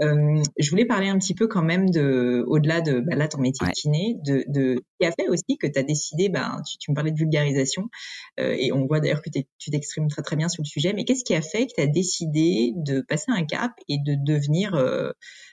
Euh, 0.00 0.42
je 0.58 0.70
voulais 0.70 0.86
parler 0.86 1.08
un 1.08 1.18
petit 1.18 1.34
peu 1.34 1.46
quand 1.46 1.62
même 1.62 1.88
de, 1.90 2.44
au-delà 2.48 2.80
de 2.80 3.00
bah 3.00 3.14
là 3.14 3.28
ton 3.28 3.38
métier 3.38 3.66
de 3.66 3.72
kiné, 3.72 4.16
de, 4.24 4.44
de 4.48 4.82
qui 5.00 5.06
a 5.06 5.12
fait 5.12 5.28
aussi 5.28 5.56
que 5.56 5.66
tu 5.66 5.78
as 5.78 5.82
décidé, 5.82 6.28
ben 6.28 6.60
tu, 6.68 6.78
tu, 6.78 6.90
me 6.90 6.96
parlais 6.96 7.12
de 7.12 7.16
vulgarisation 7.16 7.88
euh, 8.40 8.56
et 8.58 8.72
on 8.72 8.86
voit 8.86 9.00
d'ailleurs 9.00 9.22
que 9.22 9.30
tu 9.30 9.70
t'exprimes 9.70 10.08
très 10.08 10.22
très 10.22 10.36
bien 10.36 10.48
sur 10.48 10.62
le 10.62 10.66
sujet. 10.66 10.92
Mais 10.94 11.04
qu'est-ce 11.04 11.24
qui 11.24 11.34
a 11.34 11.42
fait 11.42 11.66
que 11.66 11.72
tu 11.76 11.80
as 11.80 11.86
décidé 11.86 12.72
de 12.76 13.02
passer 13.02 13.30
un 13.30 13.44
cap 13.44 13.72
et 13.88 13.98
de 13.98 14.16
devenir 14.16 14.74
euh, 14.74 15.12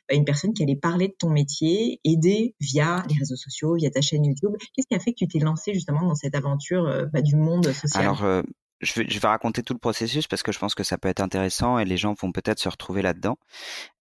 bah, 0.09 0.15
une 0.15 0.25
personne 0.25 0.53
qui 0.53 0.63
allait 0.63 0.75
parler 0.75 1.09
de 1.09 1.15
ton 1.17 1.29
métier, 1.29 1.99
aider 2.03 2.55
via 2.59 3.03
les 3.09 3.15
réseaux 3.17 3.35
sociaux, 3.35 3.75
via 3.75 3.91
ta 3.91 4.01
chaîne 4.01 4.25
YouTube? 4.25 4.51
Qu'est-ce 4.75 4.87
qui 4.87 4.95
a 4.95 4.99
fait 4.99 5.11
que 5.11 5.17
tu 5.19 5.27
t'es 5.27 5.39
lancé 5.39 5.73
justement 5.73 6.07
dans 6.07 6.15
cette 6.15 6.35
aventure 6.35 7.07
bah, 7.13 7.21
du 7.21 7.35
monde 7.35 7.71
social? 7.71 8.03
Alors 8.03 8.43
je 8.81 8.93
vais, 8.93 9.09
je 9.09 9.19
vais, 9.19 9.27
raconter 9.27 9.63
tout 9.63 9.73
le 9.73 9.79
processus 9.79 10.27
parce 10.27 10.43
que 10.43 10.51
je 10.51 10.59
pense 10.59 10.75
que 10.75 10.83
ça 10.83 10.97
peut 10.97 11.09
être 11.09 11.21
intéressant 11.21 11.79
et 11.79 11.85
les 11.85 11.97
gens 11.97 12.13
vont 12.19 12.31
peut-être 12.31 12.59
se 12.59 12.69
retrouver 12.69 13.01
là-dedans. 13.01 13.37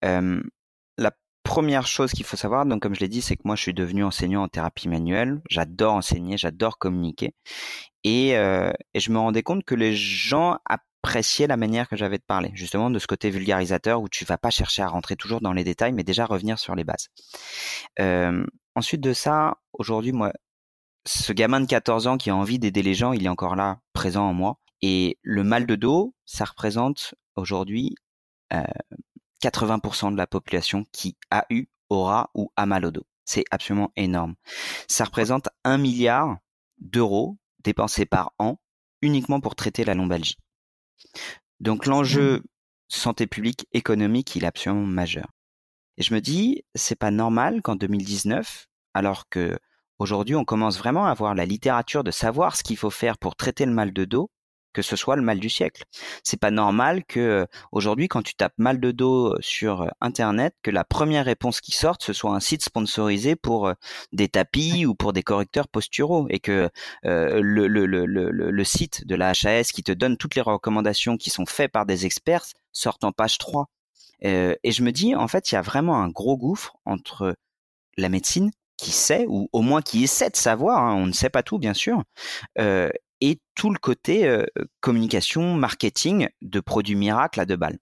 Euh, 0.04 0.42
la 0.98 1.12
première 1.42 1.86
chose 1.86 2.12
qu'il 2.12 2.24
faut 2.24 2.36
savoir, 2.36 2.66
donc 2.66 2.82
comme 2.82 2.94
je 2.94 3.00
l'ai 3.00 3.08
dit, 3.08 3.22
c'est 3.22 3.36
que 3.36 3.42
moi 3.44 3.56
je 3.56 3.62
suis 3.62 3.74
devenu 3.74 4.04
enseignant 4.04 4.42
en 4.42 4.48
thérapie 4.48 4.88
manuelle. 4.88 5.40
J'adore 5.48 5.94
enseigner, 5.94 6.36
j'adore 6.36 6.78
communiquer 6.78 7.34
et, 8.04 8.36
euh, 8.36 8.72
et, 8.94 9.00
je 9.00 9.10
me 9.10 9.18
rendais 9.18 9.42
compte 9.42 9.64
que 9.64 9.74
les 9.74 9.94
gens 9.94 10.58
appréciaient 10.64 11.46
la 11.46 11.56
manière 11.56 11.88
que 11.88 11.96
j'avais 11.96 12.18
de 12.18 12.24
parler, 12.26 12.50
justement 12.54 12.90
de 12.90 12.98
ce 12.98 13.06
côté 13.06 13.30
vulgarisateur 13.30 14.00
où 14.00 14.08
tu 14.08 14.24
vas 14.24 14.38
pas 14.38 14.50
chercher 14.50 14.82
à 14.82 14.88
rentrer 14.88 15.16
toujours 15.16 15.40
dans 15.40 15.52
les 15.52 15.64
détails, 15.64 15.92
mais 15.92 16.04
déjà 16.04 16.24
revenir 16.24 16.58
sur 16.58 16.74
les 16.74 16.84
bases. 16.84 17.08
Euh, 17.98 18.44
ensuite 18.74 19.00
de 19.00 19.12
ça, 19.12 19.58
aujourd'hui, 19.72 20.12
moi, 20.12 20.32
ce 21.06 21.32
gamin 21.32 21.60
de 21.60 21.66
14 21.66 22.06
ans 22.06 22.18
qui 22.18 22.30
a 22.30 22.36
envie 22.36 22.58
d'aider 22.58 22.82
les 22.82 22.94
gens, 22.94 23.12
il 23.12 23.24
est 23.24 23.28
encore 23.30 23.56
là, 23.56 23.80
présent 23.92 24.28
en 24.28 24.34
moi. 24.34 24.58
Et 24.82 25.18
le 25.22 25.44
mal 25.44 25.66
de 25.66 25.74
dos, 25.76 26.14
ça 26.24 26.44
représente 26.44 27.14
aujourd'hui 27.36 27.94
euh, 28.52 28.62
80% 29.42 30.12
de 30.12 30.16
la 30.16 30.26
population 30.26 30.86
qui 30.92 31.16
a 31.30 31.46
eu, 31.50 31.66
aura 31.88 32.30
ou 32.34 32.52
a 32.56 32.66
mal 32.66 32.84
au 32.84 32.90
dos. 32.90 33.06
C'est 33.24 33.44
absolument 33.50 33.92
énorme. 33.96 34.34
Ça 34.88 35.04
représente 35.04 35.48
un 35.64 35.78
milliard 35.78 36.38
d'euros 36.78 37.38
dépensés 37.62 38.06
par 38.06 38.32
an 38.38 38.58
uniquement 39.02 39.40
pour 39.40 39.54
traiter 39.54 39.84
la 39.84 39.94
lombalgie. 39.94 40.36
Donc 41.60 41.86
l'enjeu 41.86 42.38
mmh. 42.38 42.42
santé 42.88 43.26
publique 43.26 43.66
économique, 43.72 44.34
il 44.36 44.44
est 44.44 44.48
absolument 44.48 44.86
majeur. 44.86 45.28
Et 45.96 46.02
je 46.02 46.14
me 46.14 46.20
dis, 46.20 46.64
c'est 46.74 46.98
pas 46.98 47.10
normal 47.10 47.62
qu'en 47.62 47.76
2019, 47.76 48.68
alors 48.94 49.28
que 49.28 49.58
aujourd'hui 49.98 50.34
on 50.34 50.44
commence 50.44 50.78
vraiment 50.78 51.06
à 51.06 51.10
avoir 51.10 51.34
la 51.34 51.44
littérature 51.44 52.04
de 52.04 52.10
savoir 52.10 52.56
ce 52.56 52.62
qu'il 52.62 52.76
faut 52.76 52.90
faire 52.90 53.18
pour 53.18 53.36
traiter 53.36 53.66
le 53.66 53.72
mal 53.72 53.92
de 53.92 54.04
dos, 54.04 54.30
que 54.72 54.82
ce 54.82 54.96
soit 54.96 55.16
le 55.16 55.22
mal 55.22 55.40
du 55.40 55.48
siècle. 55.48 55.84
C'est 56.22 56.38
pas 56.38 56.50
normal 56.50 57.04
que 57.04 57.20
euh, 57.20 57.46
aujourd'hui, 57.72 58.08
quand 58.08 58.22
tu 58.22 58.34
tapes 58.34 58.54
mal 58.58 58.80
de 58.80 58.90
dos 58.90 59.34
euh, 59.34 59.38
sur 59.40 59.82
euh, 59.82 59.88
Internet, 60.00 60.54
que 60.62 60.70
la 60.70 60.84
première 60.84 61.24
réponse 61.24 61.60
qui 61.60 61.72
sorte 61.72 62.02
ce 62.02 62.12
soit 62.12 62.32
un 62.32 62.40
site 62.40 62.62
sponsorisé 62.62 63.36
pour 63.36 63.72
des 64.12 64.28
tapis 64.28 64.86
ou 64.86 64.94
pour 64.94 65.12
des 65.12 65.22
correcteurs 65.22 65.68
posturaux, 65.68 66.26
et 66.30 66.40
que 66.40 66.70
le, 67.02 67.40
le, 67.40 67.86
le, 67.86 68.06
le, 68.06 68.64
site 68.64 69.06
de 69.06 69.14
la 69.14 69.30
HAS 69.30 69.72
qui 69.72 69.82
te 69.82 69.92
donne 69.92 70.16
toutes 70.16 70.34
les 70.34 70.40
recommandations 70.40 71.16
qui 71.16 71.30
sont 71.30 71.46
faites 71.46 71.72
par 71.72 71.86
des 71.86 72.06
experts 72.06 72.44
sortent 72.72 73.04
en 73.04 73.12
page 73.12 73.38
3. 73.38 73.66
et 74.22 74.58
je 74.64 74.82
me 74.82 74.92
dis, 74.92 75.14
en 75.14 75.28
fait, 75.28 75.50
il 75.50 75.54
y 75.54 75.58
a 75.58 75.62
vraiment 75.62 76.02
un 76.02 76.08
gros 76.08 76.36
gouffre 76.36 76.76
entre 76.84 77.34
la 77.96 78.08
médecine 78.08 78.50
qui 78.80 78.92
sait, 78.92 79.26
ou 79.28 79.48
au 79.52 79.60
moins 79.62 79.82
qui 79.82 80.02
essaie 80.02 80.30
de 80.30 80.36
savoir, 80.36 80.82
hein, 80.82 80.94
on 80.94 81.06
ne 81.06 81.12
sait 81.12 81.30
pas 81.30 81.42
tout 81.42 81.58
bien 81.58 81.74
sûr, 81.74 82.02
euh, 82.58 82.88
et 83.20 83.38
tout 83.54 83.70
le 83.70 83.78
côté 83.78 84.26
euh, 84.26 84.44
communication, 84.80 85.54
marketing 85.54 86.28
de 86.42 86.60
produits 86.60 86.96
miracles 86.96 87.40
à 87.40 87.46
deux 87.46 87.56
balles. 87.56 87.78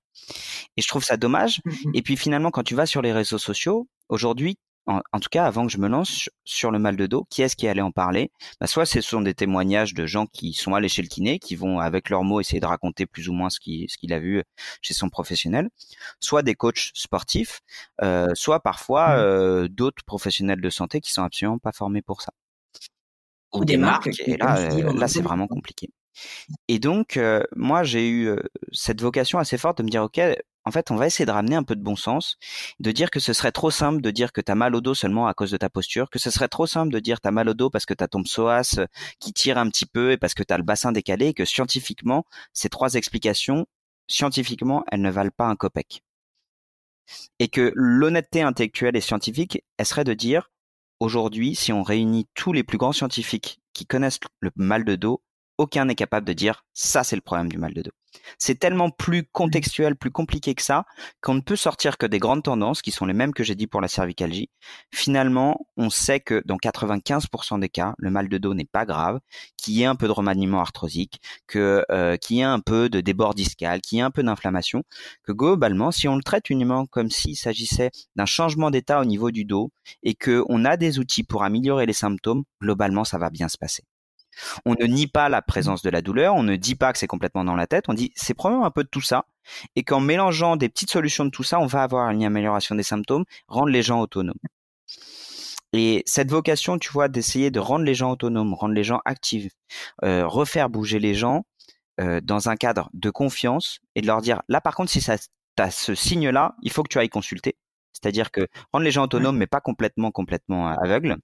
Et 0.77 0.83
je 0.83 0.89
trouve 0.89 1.05
ça 1.05 1.17
dommage. 1.17 1.61
Mmh 1.65 1.75
et 1.95 2.03
puis 2.03 2.17
finalement, 2.17 2.51
quand 2.51 2.63
tu 2.63 2.75
vas 2.75 2.87
sur 2.87 3.03
les 3.03 3.13
réseaux 3.13 3.39
sociaux, 3.39 3.89
aujourd'hui, 4.09 4.59
en, 4.89 5.21
tout 5.21 5.29
cas, 5.31 5.45
avant 5.45 5.67
que 5.67 5.73
je 5.73 5.79
me 5.79 5.87
lance 5.87 6.31
sur 6.45 6.71
le 6.71 6.79
mal 6.79 6.97
de 6.97 7.07
dos, 7.07 7.27
qui 7.29 7.43
est-ce 7.43 7.57
qui 7.57 7.69
allait 7.69 7.83
en 7.83 7.93
parler? 7.93 8.31
Bah, 8.59 8.67
Soit 8.67 8.87
ce 8.87 9.03
sont 9.03 9.21
des 9.21 9.35
témoignages 9.35 9.93
de 9.93 10.07
gens 10.07 10.27
qui 10.27 10.55
sont 10.55 10.75
allés 10.75 10.89
chez 10.89 11.03
le 11.03 11.09
kiné, 11.09 11.39
qui 11.39 11.57
vont 11.57 11.79
avec 11.79 12.09
leurs 12.09 12.25
mots 12.25 12.41
essayer 12.41 12.61
de 12.61 12.67
raconter 12.67 13.05
plus 13.05 13.29
ou 13.29 13.35
moins 13.35 13.51
ce 13.51 13.61
qu'il 13.61 13.89
ce 13.91 13.99
qu'il 13.99 14.13
a 14.15 14.19
vu 14.19 14.43
chez 14.81 14.95
son 14.95 15.11
professionnel, 15.11 15.69
soit 16.21 16.43
des 16.43 16.55
coachs 16.55 16.91
sportifs, 16.95 17.61
euh, 18.03 18.29
soit 18.35 18.61
parfois 18.61 19.11
euh, 19.19 19.69
d'autres 19.69 20.03
professionnels 20.05 20.61
de 20.61 20.71
santé 20.71 21.01
qui 21.01 21.13
sont 21.13 21.23
absolument 21.23 21.59
pas 21.59 21.73
formés 21.73 22.03
pour 22.03 22.23
ça. 22.23 22.33
Ou, 23.55 23.65
des, 23.65 23.77
marques, 23.77 24.11
et 24.27 24.37
là, 24.37 24.59
euh, 24.59 24.93
là 24.93 25.09
c'est 25.09 25.23
vraiment 25.23 25.47
compliqué. 25.47 25.91
Et 26.67 26.79
donc, 26.79 27.17
euh, 27.17 27.43
moi, 27.55 27.83
j'ai 27.83 28.11
eu 28.11 28.37
cette 28.73 29.01
vocation 29.01 29.39
assez 29.39 29.57
forte 29.57 29.79
de 29.79 29.85
me 29.85 29.89
dire, 29.89 30.03
OK, 30.03 30.21
en 30.69 30.71
fait, 30.71 30.91
on 30.91 30.97
va 30.97 31.07
essayer 31.07 31.25
de 31.25 31.31
ramener 31.31 31.57
un 31.57 31.63
peu 31.63 31.75
de 31.77 31.83
bon 31.83 31.97
sens, 31.97 32.37
de 32.79 32.93
dire 32.93 33.11
que 33.11 33.21
ce 33.21 33.33
serait 33.33 33.53
trop 33.53 33.71
simple 33.71 34.03
de 34.03 34.11
dire 34.11 34.33
que 34.33 34.43
tu 34.43 34.53
as 34.53 34.55
mal 34.55 34.75
au 34.75 34.83
dos 34.83 34.93
seulement 34.95 35.27
à 35.27 35.33
cause 35.33 35.51
de 35.51 35.57
ta 35.57 35.71
posture, 35.71 36.11
que 36.11 36.19
ce 36.19 36.31
serait 36.31 36.49
trop 36.49 36.67
simple 36.67 36.93
de 36.93 37.01
dire 37.01 37.23
tu 37.23 37.29
as 37.29 37.31
mal 37.31 37.49
au 37.49 37.55
dos 37.55 37.71
parce 37.71 37.87
que 37.87 37.95
tu 37.95 38.05
as 38.05 38.09
ton 38.09 38.23
psoas 38.23 38.75
euh, 38.77 38.87
qui 39.19 39.33
tire 39.33 39.57
un 39.57 39.69
petit 39.71 39.87
peu 39.87 40.13
et 40.13 40.19
parce 40.19 40.35
que 40.35 40.43
tu 40.43 40.53
as 40.53 40.59
le 40.59 40.65
bassin 40.65 40.93
décalé 40.93 41.29
et 41.29 41.35
que 41.35 41.47
scientifiquement, 41.47 42.27
ces 42.53 42.69
trois 42.69 42.95
explications, 42.95 43.67
scientifiquement, 44.09 44.85
elles 44.93 45.01
ne 45.01 45.11
valent 45.11 45.31
pas 45.35 45.47
un 45.47 45.57
copec. 45.57 46.03
Et 47.39 47.49
que 47.49 47.73
l'honnêteté 47.75 48.43
intellectuelle 48.43 48.97
et 48.97 49.01
scientifique, 49.01 49.65
elle 49.79 49.87
serait 49.87 50.05
de 50.05 50.13
dire, 50.13 50.51
aujourd'hui, 51.01 51.55
si 51.55 51.73
on 51.73 51.83
réunit 51.83 52.27
tous 52.35 52.53
les 52.53 52.65
plus 52.65 52.79
grands 52.79 52.93
scientifiques 52.93 53.61
qui 53.73 53.87
connaissent 53.87 54.21
le 54.41 54.51
mal 54.57 54.85
de 54.85 54.97
dos, 54.97 55.23
aucun 55.59 55.85
n'est 55.85 55.95
capable 55.95 56.27
de 56.27 56.33
dire 56.33 56.65
ça 56.73 57.05
c'est 57.05 57.17
le 57.17 57.23
problème 57.23 57.51
du 57.51 57.59
mal 57.59 57.75
de 57.75 57.83
dos. 57.83 57.91
C'est 58.39 58.59
tellement 58.59 58.91
plus 58.91 59.25
contextuel, 59.25 59.97
plus 59.97 60.11
compliqué 60.11 60.55
que 60.55 60.63
ça, 60.63 60.85
qu'on 61.21 61.35
ne 61.35 61.41
peut 61.41 61.57
sortir 61.57 61.99
que 61.99 62.07
des 62.07 62.19
grandes 62.19 62.43
tendances 62.43 62.83
qui 62.83 62.91
sont 62.91 63.07
les 63.07 63.15
mêmes 63.15 63.35
que 63.35 63.45
j'ai 63.45 63.55
dit 63.55 63.67
pour 63.67 63.81
la 63.81 63.89
cervicalgie. 63.89 64.51
Finalement, 64.93 65.67
on 65.77 65.91
sait 65.91 66.21
que 66.21 66.43
dans 66.47 66.57
95% 66.57 67.61
des 67.61 67.69
cas, 67.69 67.95
le 67.99 68.11
mal 68.11 68.29
de 68.29 68.39
dos 68.39 68.55
n'est 68.55 68.65
pas 68.65 68.87
grave, 68.87 69.21
qu'il 69.57 69.75
y 69.75 69.83
ait 69.83 69.87
un 69.87 69.97
peu 69.97 70.07
de 70.07 70.13
remaniement 70.13 70.61
arthrosique, 70.61 71.21
que 71.47 71.85
euh, 71.91 72.17
qu'il 72.17 72.37
y 72.37 72.41
ait 72.41 72.45
un 72.45 72.61
peu 72.61 72.89
de 72.89 73.01
débord 73.01 73.35
discal, 73.35 73.81
qu'il 73.81 73.99
y 73.99 74.01
ait 74.01 74.05
un 74.05 74.11
peu 74.11 74.23
d'inflammation, 74.23 74.83
que 75.23 75.33
globalement, 75.33 75.91
si 75.91 76.09
on 76.09 76.17
le 76.17 76.23
traite 76.23 76.51
uniquement 76.51 76.87
comme 76.87 77.11
s'il 77.11 77.37
s'agissait 77.37 77.91
d'un 78.17 78.27
changement 78.27 78.71
d'état 78.71 79.01
au 79.01 79.05
niveau 79.05 79.31
du 79.31 79.45
dos 79.45 79.71
et 80.03 80.15
que 80.15 80.45
on 80.49 80.65
a 80.65 80.77
des 80.77 80.99
outils 80.99 81.25
pour 81.25 81.43
améliorer 81.45 81.87
les 81.87 81.93
symptômes, 81.93 82.45
globalement, 82.61 83.05
ça 83.05 83.19
va 83.19 83.31
bien 83.31 83.49
se 83.49 83.59
passer. 83.59 83.85
On 84.65 84.75
ne 84.75 84.85
nie 84.87 85.07
pas 85.07 85.29
la 85.29 85.43
présence 85.43 85.83
de 85.83 85.91
la 85.91 86.03
douleur, 86.03 86.35
on 86.35 86.43
ne 86.43 86.57
dit 86.57 86.75
pas 86.75 86.93
que 86.93 86.99
c'est 86.99 87.07
complètement 87.07 87.45
dans 87.45 87.57
la 87.57 87.67
tête, 87.67 87.85
on 87.89 87.95
dit 87.95 88.13
c'est 88.15 88.35
probablement 88.35 88.67
un 88.67 88.71
peu 88.71 88.85
de 88.85 88.89
tout 88.89 89.01
ça, 89.01 89.27
et 89.77 89.83
qu'en 89.83 90.01
mélangeant 90.01 90.57
des 90.57 90.69
petites 90.69 90.91
solutions 90.91 91.25
de 91.25 91.31
tout 91.31 91.43
ça, 91.43 91.61
on 91.61 91.67
va 91.67 91.83
avoir 91.83 92.11
une 92.11 92.25
amélioration 92.25 92.75
des 92.75 92.83
symptômes, 92.83 93.25
rendre 93.49 93.71
les 93.71 93.83
gens 93.83 94.01
autonomes. 94.01 94.39
Et 95.73 96.03
cette 96.07 96.31
vocation, 96.31 96.79
tu 96.79 96.91
vois, 96.91 97.09
d'essayer 97.09 97.51
de 97.51 97.61
rendre 97.61 97.85
les 97.85 97.95
gens 97.95 98.11
autonomes, 98.11 98.55
rendre 98.55 98.75
les 98.75 98.85
gens 98.85 99.01
actifs, 99.05 99.53
euh, 100.03 100.27
refaire 100.27 100.71
bouger 100.71 100.99
les 100.99 101.15
gens 101.15 101.45
euh, 102.01 102.21
dans 102.23 102.49
un 102.49 102.57
cadre 102.57 102.89
de 102.95 103.11
confiance 103.11 103.81
et 103.95 104.01
de 104.01 104.07
leur 104.07 104.23
dire, 104.23 104.43
là 104.49 104.61
par 104.61 104.75
contre, 104.75 104.91
si 104.91 105.01
ça 105.01 105.17
as 105.59 105.71
ce 105.71 105.95
signe-là, 105.95 106.55
il 106.63 106.71
faut 106.71 106.83
que 106.83 106.89
tu 106.89 106.99
ailles 106.99 107.09
consulter. 107.09 107.57
C'est-à-dire 107.93 108.31
que 108.31 108.47
rendre 108.73 108.85
les 108.85 108.93
gens 108.93 109.05
autonomes, 109.05 109.37
mais 109.37 109.47
pas 109.49 109.61
complètement, 109.61 110.11
complètement 110.13 110.69
aveugles. 110.69 111.17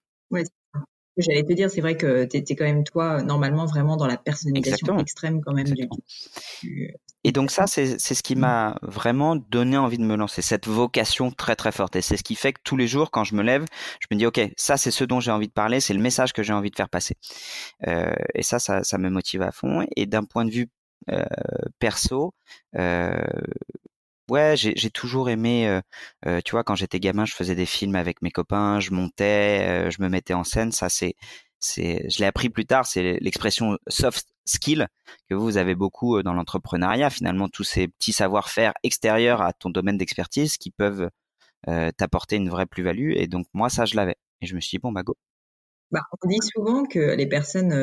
J'allais 1.17 1.45
te 1.45 1.53
dire, 1.53 1.71
c'est 1.71 1.81
vrai 1.81 1.97
que 1.97 2.25
tu 2.25 2.37
étais 2.37 2.57
quand 2.57 2.65
même, 2.65 2.83
toi, 2.83 3.23
normalement, 3.23 3.67
vraiment 3.67 3.97
dans 3.97 4.07
la 4.07 4.17
personnalisation 4.17 4.99
extrême 4.99 5.41
quand 5.43 5.53
même 5.53 5.67
du, 5.67 5.89
Et 7.23 7.31
donc 7.31 7.51
ça, 7.51 7.67
c'est 7.67 7.99
ce 7.99 8.23
qui 8.23 8.35
m'a 8.35 8.77
vraiment 8.83 9.37
donné 9.37 9.77
envie 9.77 9.99
de 9.99 10.05
me 10.05 10.17
lancer, 10.17 10.43
cette 10.43 10.67
vocation 10.67 11.31
très 11.31 11.55
très 11.55 11.71
forte. 11.71 11.95
Et 11.97 12.03
c'est 12.03 12.17
ce 12.17 12.25
qui 12.25 12.35
fait 12.35 12.53
que 12.53 12.61
tous 12.65 12.77
les 12.77 12.89
jours, 12.89 13.11
quand 13.11 13.25
je 13.25 13.35
me 13.37 13.43
lève, 13.43 13.65
je 14.01 14.07
me 14.11 14.19
dis, 14.19 14.27
OK, 14.27 14.41
ça 14.57 14.77
c'est 14.77 14.91
ce 14.91 15.05
dont 15.05 15.21
j'ai 15.21 15.31
envie 15.31 15.49
de 15.49 15.53
parler, 15.53 15.81
c'est 15.81 15.95
le 15.95 16.01
message 16.01 16.33
que 16.33 16.43
j'ai 16.43 16.53
envie 16.53 16.71
de 16.71 16.77
faire 16.77 16.89
passer. 16.89 17.17
Euh, 17.87 18.13
et 18.35 18.43
ça, 18.43 18.59
ça, 18.59 18.83
ça, 18.83 18.99
me 18.99 19.09
motive 19.09 19.43
à 19.43 19.53
fond. 19.53 19.87
Et 19.97 20.07
d'un 20.07 20.25
point 20.25 20.45
de 20.45 20.51
vue 20.51 20.69
euh, 21.11 21.25
perso, 21.79 22.35
euh, 22.77 23.15
Ouais, 24.31 24.55
j'ai 24.57 24.91
toujours 24.91 25.29
aimé, 25.29 25.81
tu 26.45 26.53
vois, 26.53 26.65
quand 26.65 26.75
j'étais 26.75 26.99
gamin, 26.99 27.27
je 27.27 27.35
faisais 27.35 27.55
des 27.55 27.67
films 27.67 27.95
avec 27.95 28.23
mes 28.23 28.31
copains, 28.31 28.81
je 28.81 28.91
montais, 28.93 29.91
je 29.91 30.01
me 30.03 30.09
mettais 30.09 30.33
en 30.33 30.45
scène. 30.45 30.73
Ça, 30.73 30.89
c'est, 30.89 31.15
c'est, 31.61 32.09
je 32.09 32.21
l'ai 32.21 32.27
appris 32.27 32.49
plus 32.49 32.65
tard. 32.65 32.87
C'est 32.87 33.19
l'expression 33.21 33.79
soft 33.89 34.27
skill 34.47 34.89
que 35.29 35.35
vous 35.35 35.59
avez 35.59 35.75
beaucoup 35.75 36.23
dans 36.23 36.33
l'entrepreneuriat. 36.33 37.11
Finalement, 37.11 37.49
tous 37.49 37.65
ces 37.65 37.89
petits 37.89 38.15
savoir-faire 38.15 38.73
extérieurs 38.83 39.43
à 39.43 39.53
ton 39.53 39.69
domaine 39.69 39.99
d'expertise 39.99 40.57
qui 40.57 40.71
peuvent 40.71 41.11
t'apporter 41.97 42.37
une 42.37 42.49
vraie 42.49 42.67
plus-value. 42.67 43.13
Et 43.17 43.27
donc 43.27 43.47
moi, 43.53 43.69
ça, 43.69 43.85
je 43.85 43.95
l'avais. 43.95 44.17
Et 44.41 44.47
je 44.47 44.55
me 44.55 44.61
suis 44.61 44.79
dit 44.79 44.81
bon, 44.81 44.93
bah 44.93 45.03
go. 45.03 45.17
Bah, 45.91 46.01
on 46.23 46.29
dit 46.29 46.41
souvent 46.41 46.85
que 46.85 47.15
les 47.15 47.27
personnes, 47.27 47.75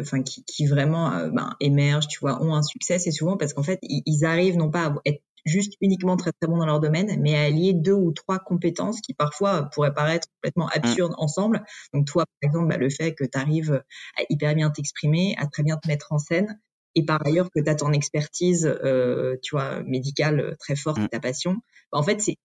enfin, 0.00 0.22
qui, 0.22 0.66
vraiment 0.66 1.28
ben, 1.28 1.54
émergent, 1.60 2.08
tu 2.08 2.18
vois, 2.18 2.42
ont 2.42 2.54
un 2.54 2.62
succès, 2.62 2.98
c'est 2.98 3.12
souvent 3.12 3.36
parce 3.36 3.52
qu'en 3.54 3.62
fait, 3.62 3.78
ils, 3.82 4.24
arrivent 4.24 4.56
non 4.56 4.70
pas 4.70 4.86
à 4.86 4.94
être 5.06 5.22
juste 5.44 5.74
uniquement 5.80 6.16
très 6.16 6.32
très 6.32 6.48
bon 6.48 6.58
dans 6.58 6.66
leur 6.66 6.80
domaine, 6.80 7.20
mais 7.20 7.36
à 7.36 7.42
allier 7.42 7.72
deux 7.72 7.92
ou 7.92 8.12
trois 8.12 8.38
compétences 8.38 9.00
qui 9.00 9.14
parfois 9.14 9.64
pourraient 9.72 9.94
paraître 9.94 10.28
complètement 10.36 10.66
mmh. 10.66 10.78
absurdes 10.78 11.14
ensemble. 11.18 11.64
Donc 11.92 12.06
toi, 12.06 12.24
par 12.40 12.48
exemple, 12.48 12.68
bah, 12.68 12.76
le 12.76 12.90
fait 12.90 13.14
que 13.14 13.24
tu 13.24 13.38
arrives 13.38 13.82
à 14.16 14.22
hyper 14.30 14.54
bien 14.54 14.70
t'exprimer, 14.70 15.34
à 15.38 15.46
très 15.46 15.62
bien 15.62 15.76
te 15.76 15.88
mettre 15.88 16.12
en 16.12 16.18
scène, 16.18 16.58
et 16.94 17.04
par 17.04 17.24
ailleurs 17.26 17.48
que 17.54 17.60
tu 17.60 17.68
as 17.68 17.74
ton 17.74 17.92
expertise, 17.92 18.66
euh, 18.66 19.36
tu 19.42 19.56
vois, 19.56 19.82
médicale 19.82 20.56
très 20.60 20.76
forte, 20.76 20.98
mmh. 20.98 21.08
ta 21.08 21.20
passion. 21.20 21.56
Bah, 21.92 21.98
en 21.98 22.02
fait, 22.02 22.20
c'est 22.20 22.36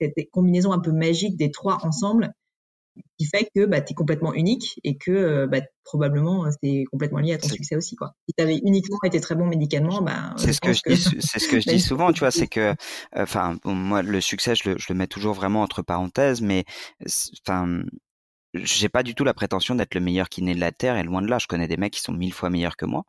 cette 0.00 0.14
combinaison 0.30 0.72
un 0.72 0.80
peu 0.80 0.92
magique 0.92 1.36
des 1.36 1.50
trois 1.50 1.84
ensemble 1.84 2.32
qui 3.18 3.26
fait 3.26 3.48
que 3.54 3.66
bah, 3.66 3.80
tu 3.80 3.92
es 3.92 3.94
complètement 3.94 4.34
unique 4.34 4.80
et 4.84 4.96
que 4.96 5.10
euh, 5.10 5.46
bah, 5.46 5.60
probablement 5.84 6.46
c'est 6.62 6.84
complètement 6.90 7.18
lié 7.18 7.34
à 7.34 7.38
ton 7.38 7.48
succès 7.48 7.76
aussi 7.76 7.96
quoi. 7.96 8.14
Si 8.28 8.34
tu 8.36 8.42
avais 8.42 8.58
uniquement 8.64 8.98
été 9.04 9.20
très 9.20 9.34
bon 9.34 9.46
médicalement, 9.46 10.02
bah, 10.02 10.34
c'est 10.36 10.52
ce 10.52 10.60
que 10.60 10.72
je 10.72 10.80
dis, 10.86 10.96
c'est 10.96 11.38
ce 11.38 11.48
que 11.48 11.60
je 11.60 11.68
dis 11.68 11.80
souvent, 11.80 12.12
tu 12.12 12.20
vois, 12.20 12.30
c'est 12.30 12.48
que 12.48 12.74
enfin 13.14 13.58
moi 13.64 14.02
le 14.02 14.20
succès 14.20 14.54
je 14.54 14.70
le, 14.70 14.78
je 14.78 14.86
le 14.88 14.94
mets 14.94 15.06
toujours 15.06 15.34
vraiment 15.34 15.62
entre 15.62 15.82
parenthèses, 15.82 16.40
mais 16.40 16.64
enfin 17.46 17.84
j'ai 18.54 18.88
pas 18.88 19.02
du 19.02 19.14
tout 19.14 19.24
la 19.24 19.34
prétention 19.34 19.74
d'être 19.74 19.94
le 19.94 20.00
meilleur 20.00 20.28
kiné 20.28 20.54
de 20.54 20.60
la 20.60 20.72
terre 20.72 20.96
et 20.96 21.02
loin 21.02 21.22
de 21.22 21.26
là. 21.26 21.38
Je 21.38 21.46
connais 21.46 21.66
des 21.66 21.76
mecs 21.76 21.92
qui 21.92 22.00
sont 22.00 22.12
mille 22.12 22.32
fois 22.32 22.50
meilleurs 22.50 22.76
que 22.76 22.86
moi. 22.86 23.04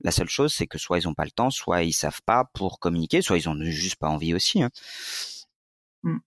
La 0.00 0.10
seule 0.10 0.28
chose, 0.28 0.52
c'est 0.52 0.66
que 0.66 0.78
soit 0.78 0.98
ils 0.98 1.08
ont 1.08 1.14
pas 1.14 1.24
le 1.24 1.30
temps, 1.30 1.50
soit 1.50 1.82
ils 1.82 1.92
savent 1.92 2.20
pas 2.26 2.44
pour 2.54 2.78
communiquer, 2.78 3.22
soit 3.22 3.38
ils 3.38 3.48
ont 3.48 3.56
juste 3.62 3.96
pas 3.96 4.08
envie 4.08 4.34
aussi. 4.34 4.62
Hein. 4.62 4.70
Mmh. 6.02 6.18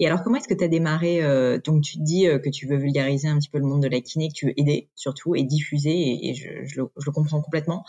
Et 0.00 0.06
alors, 0.06 0.22
comment 0.22 0.36
est-ce 0.36 0.48
que 0.48 0.54
tu 0.54 0.64
as 0.64 0.68
démarré 0.68 1.22
euh, 1.22 1.58
Donc, 1.64 1.82
tu 1.82 1.98
te 1.98 2.02
dis 2.02 2.26
euh, 2.26 2.38
que 2.38 2.50
tu 2.50 2.66
veux 2.66 2.76
vulgariser 2.76 3.28
un 3.28 3.38
petit 3.38 3.48
peu 3.48 3.58
le 3.58 3.66
monde 3.66 3.82
de 3.82 3.88
la 3.88 4.00
kiné, 4.00 4.28
que 4.28 4.34
tu 4.34 4.46
veux 4.46 4.60
aider 4.60 4.90
surtout 4.96 5.36
et 5.36 5.44
diffuser, 5.44 6.28
et, 6.28 6.34
je, 6.34 6.48
je, 6.64 6.80
le, 6.80 6.88
je, 6.96 7.06
le, 7.06 7.12
comprends 7.12 7.40
complètement. 7.40 7.84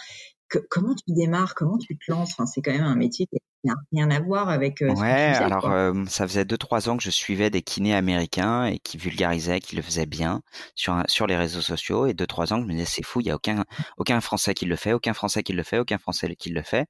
Que, 0.47 0.59
comment 0.69 0.93
tu 0.93 1.11
démarres 1.13 1.55
Comment 1.55 1.79
tu 1.79 1.97
te 1.97 2.11
lances? 2.11 2.33
Enfin, 2.33 2.45
C'est 2.45 2.61
quand 2.61 2.71
même 2.71 2.83
un 2.83 2.95
métier 2.95 3.25
qui 3.25 3.37
n'a 3.63 3.73
rien 3.91 4.11
à 4.11 4.19
voir 4.19 4.49
avec. 4.49 4.83
Euh, 4.83 4.93
ouais, 4.93 5.33
alors 5.33 5.67
ça 6.07 6.27
faisait 6.27 6.45
deux 6.45 6.57
trois 6.57 6.87
ans 6.87 6.97
que 6.97 7.03
je 7.03 7.09
suivais 7.09 7.49
des 7.49 7.63
kinés 7.63 7.95
américains 7.95 8.65
et 8.65 8.77
qui 8.77 8.97
vulgarisaient, 8.97 9.59
qui 9.59 9.75
le 9.75 9.81
faisaient 9.81 10.05
bien 10.05 10.43
sur 10.75 11.01
sur 11.07 11.25
les 11.25 11.35
réseaux 11.35 11.61
sociaux, 11.61 12.05
et 12.05 12.13
deux 12.13 12.27
trois 12.27 12.53
ans 12.53 12.57
que 12.57 12.61
je 12.61 12.67
me 12.67 12.73
disais 12.73 12.85
c'est 12.85 13.03
fou, 13.03 13.21
il 13.21 13.25
y 13.25 13.31
a 13.31 13.35
aucun 13.35 13.65
aucun 13.97 14.21
Français 14.21 14.53
qui 14.53 14.65
le 14.65 14.75
fait, 14.75 14.93
aucun 14.93 15.15
Français 15.15 15.41
qui 15.41 15.53
le 15.53 15.63
fait, 15.63 15.79
aucun 15.79 15.97
Français 15.97 16.35
qui 16.35 16.51
le 16.51 16.61
fait. 16.61 16.85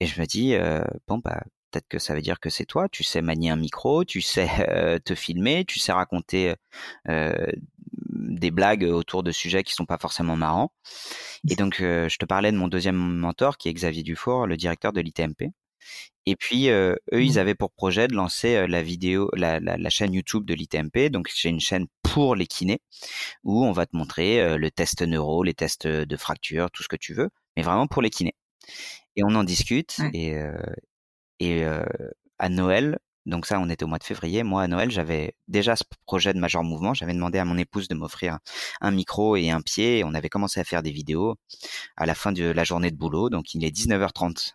Et 0.00 0.06
je 0.06 0.20
me 0.20 0.26
dis 0.26 0.54
bon 1.08 1.16
bah 1.24 1.40
peut-être 1.74 1.88
que 1.88 1.98
ça 1.98 2.14
veut 2.14 2.22
dire 2.22 2.40
que 2.40 2.50
c'est 2.50 2.64
toi, 2.64 2.88
tu 2.88 3.02
sais 3.02 3.20
manier 3.20 3.50
un 3.50 3.56
micro, 3.56 4.04
tu 4.04 4.20
sais 4.20 4.48
euh, 4.68 4.98
te 4.98 5.14
filmer, 5.14 5.64
tu 5.64 5.78
sais 5.78 5.92
raconter 5.92 6.54
euh, 7.08 7.46
des 8.10 8.50
blagues 8.50 8.84
autour 8.84 9.22
de 9.22 9.32
sujets 9.32 9.64
qui 9.64 9.74
sont 9.74 9.86
pas 9.86 9.98
forcément 9.98 10.36
marrants. 10.36 10.72
Et 11.48 11.56
donc, 11.56 11.80
euh, 11.80 12.08
je 12.08 12.16
te 12.18 12.24
parlais 12.24 12.52
de 12.52 12.56
mon 12.56 12.68
deuxième 12.68 12.96
mentor, 12.96 13.58
qui 13.58 13.68
est 13.68 13.74
Xavier 13.74 14.02
Dufour, 14.02 14.46
le 14.46 14.56
directeur 14.56 14.92
de 14.92 15.00
l'ITMP. 15.00 15.52
Et 16.26 16.36
puis, 16.36 16.70
eux, 16.70 16.96
ils 17.12 17.34
mmh. 17.34 17.38
avaient 17.38 17.54
pour 17.54 17.70
projet 17.70 18.08
de 18.08 18.14
lancer 18.14 18.66
la 18.66 18.82
vidéo, 18.82 19.28
la, 19.34 19.60
la, 19.60 19.90
chaîne 19.90 20.14
YouTube 20.14 20.46
de 20.46 20.54
l'ITMP. 20.54 21.10
Donc, 21.10 21.28
j'ai 21.34 21.50
une 21.50 21.60
chaîne 21.60 21.86
pour 22.02 22.34
les 22.34 22.46
kinés, 22.46 22.80
où 23.42 23.62
on 23.62 23.72
va 23.72 23.84
te 23.84 23.94
montrer 23.94 24.56
le 24.56 24.70
test 24.70 25.02
neuro, 25.02 25.42
les 25.42 25.52
tests 25.52 25.86
de 25.86 26.16
fracture, 26.16 26.70
tout 26.70 26.82
ce 26.82 26.88
que 26.88 26.96
tu 26.96 27.12
veux, 27.12 27.28
mais 27.56 27.62
vraiment 27.62 27.86
pour 27.86 28.00
les 28.00 28.08
kinés. 28.08 28.34
Et 29.16 29.24
on 29.24 29.34
en 29.34 29.44
discute. 29.44 29.98
Et, 30.14 30.34
et 31.40 31.64
à 32.38 32.48
Noël, 32.48 32.98
donc 33.26 33.46
ça, 33.46 33.58
on 33.58 33.70
était 33.70 33.84
au 33.84 33.88
mois 33.88 33.98
de 33.98 34.04
février. 34.04 34.42
Moi, 34.42 34.62
à 34.62 34.68
Noël, 34.68 34.90
j'avais 34.90 35.34
déjà 35.48 35.76
ce 35.76 35.84
projet 36.06 36.34
de 36.34 36.38
Major 36.38 36.62
Mouvement. 36.62 36.92
J'avais 36.92 37.14
demandé 37.14 37.38
à 37.38 37.44
mon 37.44 37.56
épouse 37.56 37.88
de 37.88 37.94
m'offrir 37.94 38.38
un 38.82 38.90
micro 38.90 39.36
et 39.36 39.50
un 39.50 39.62
pied. 39.62 39.98
Et 39.98 40.04
on 40.04 40.12
avait 40.14 40.28
commencé 40.28 40.60
à 40.60 40.64
faire 40.64 40.82
des 40.82 40.90
vidéos 40.90 41.36
à 41.96 42.04
la 42.04 42.14
fin 42.14 42.32
de 42.32 42.44
la 42.44 42.64
journée 42.64 42.90
de 42.90 42.96
boulot. 42.96 43.30
Donc, 43.30 43.54
il 43.54 43.64
est 43.64 43.74
19h30 43.74 44.52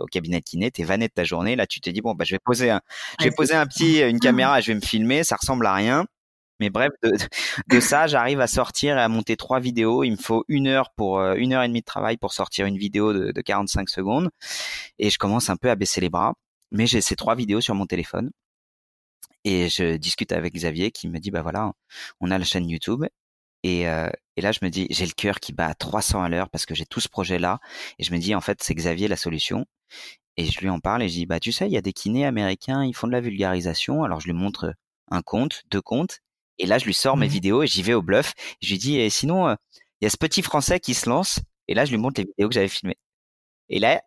au 0.00 0.06
cabinet 0.06 0.40
de 0.40 0.44
kiné. 0.44 0.70
T'es 0.70 0.82
vanné 0.82 1.06
de 1.06 1.12
ta 1.12 1.24
journée. 1.24 1.54
Là, 1.54 1.66
tu 1.66 1.80
te 1.80 1.90
dis, 1.90 2.00
bon, 2.00 2.14
bah, 2.14 2.24
je 2.24 2.34
vais 2.34 2.40
poser 2.40 2.70
un, 2.70 2.80
je 3.20 3.24
vais 3.24 3.30
poser 3.30 3.54
un 3.54 3.66
petit, 3.66 4.00
une 4.00 4.18
caméra, 4.20 4.60
je 4.60 4.72
vais 4.72 4.74
me 4.74 4.80
filmer. 4.84 5.22
Ça 5.22 5.36
ressemble 5.36 5.66
à 5.66 5.74
rien. 5.74 6.04
Mais 6.60 6.70
bref, 6.70 6.90
de, 7.02 7.12
de 7.68 7.80
ça, 7.80 8.06
j'arrive 8.06 8.40
à 8.40 8.46
sortir 8.46 8.98
et 8.98 9.00
à 9.00 9.08
monter 9.08 9.36
trois 9.36 9.60
vidéos. 9.60 10.04
Il 10.04 10.12
me 10.12 10.16
faut 10.16 10.44
une 10.48 10.66
heure 10.68 10.90
pour 10.96 11.20
une 11.20 11.52
heure 11.52 11.62
et 11.62 11.68
demie 11.68 11.80
de 11.80 11.84
travail 11.84 12.16
pour 12.16 12.32
sortir 12.32 12.66
une 12.66 12.78
vidéo 12.78 13.12
de, 13.12 13.32
de 13.32 13.40
45 13.40 13.88
secondes. 13.88 14.30
Et 14.98 15.10
je 15.10 15.18
commence 15.18 15.50
un 15.50 15.56
peu 15.56 15.70
à 15.70 15.76
baisser 15.76 16.00
les 16.00 16.10
bras 16.10 16.34
mais 16.70 16.86
j'ai 16.86 17.00
ces 17.00 17.16
trois 17.16 17.34
vidéos 17.34 17.60
sur 17.60 17.74
mon 17.74 17.86
téléphone. 17.86 18.30
Et 19.44 19.68
je 19.68 19.96
discute 19.96 20.32
avec 20.32 20.54
Xavier 20.54 20.90
qui 20.90 21.08
me 21.08 21.18
dit, 21.18 21.30
bah 21.30 21.42
voilà, 21.42 21.72
on 22.20 22.30
a 22.30 22.38
la 22.38 22.44
chaîne 22.44 22.68
YouTube. 22.68 23.04
Et, 23.62 23.82
et 23.82 24.40
là, 24.40 24.52
je 24.52 24.60
me 24.62 24.70
dis, 24.70 24.86
j'ai 24.90 25.06
le 25.06 25.12
cœur 25.12 25.40
qui 25.40 25.52
bat 25.52 25.68
à 25.68 25.74
300 25.74 26.22
à 26.22 26.28
l'heure 26.28 26.50
parce 26.50 26.66
que 26.66 26.74
j'ai 26.74 26.86
tout 26.86 27.00
ce 27.00 27.08
projet-là. 27.08 27.60
Et 27.98 28.04
je 28.04 28.12
me 28.12 28.18
dis, 28.18 28.34
en 28.34 28.40
fait, 28.40 28.62
c'est 28.62 28.74
Xavier 28.74 29.08
la 29.08 29.16
solution. 29.16 29.66
Et 30.36 30.46
je 30.46 30.60
lui 30.60 30.70
en 30.70 30.80
parle 30.80 31.02
et 31.02 31.08
je 31.08 31.14
dis, 31.14 31.26
bah 31.26 31.40
tu 31.40 31.52
sais, 31.52 31.66
il 31.66 31.72
y 31.72 31.76
a 31.78 31.82
des 31.82 31.92
kinés 31.92 32.26
américains, 32.26 32.84
ils 32.84 32.94
font 32.94 33.08
de 33.08 33.12
la 33.12 33.20
vulgarisation. 33.20 34.04
Alors 34.04 34.20
je 34.20 34.26
lui 34.28 34.34
montre 34.34 34.74
un 35.10 35.22
compte, 35.22 35.64
deux 35.70 35.82
comptes. 35.82 36.20
Et 36.58 36.66
là, 36.66 36.78
je 36.78 36.84
lui 36.84 36.94
sors 36.94 37.16
mes 37.16 37.26
mmh 37.26 37.30
vidéos 37.30 37.62
et 37.62 37.66
j'y 37.66 37.82
vais 37.82 37.94
au 37.94 38.02
bluff. 38.02 38.34
Je 38.60 38.70
lui 38.70 38.78
dis, 38.78 38.98
et 38.98 39.10
sinon, 39.10 39.50
il 40.00 40.04
y 40.04 40.06
a 40.06 40.10
ce 40.10 40.16
petit 40.16 40.42
Français 40.42 40.80
qui 40.80 40.94
se 40.94 41.08
lance. 41.08 41.40
Et 41.68 41.74
là, 41.74 41.84
je 41.84 41.90
lui 41.90 41.98
montre 41.98 42.20
les 42.20 42.26
vidéos 42.26 42.48
que 42.48 42.54
j'avais 42.54 42.68
filmées. 42.68 42.96
Et 43.68 43.78
là, 43.78 44.02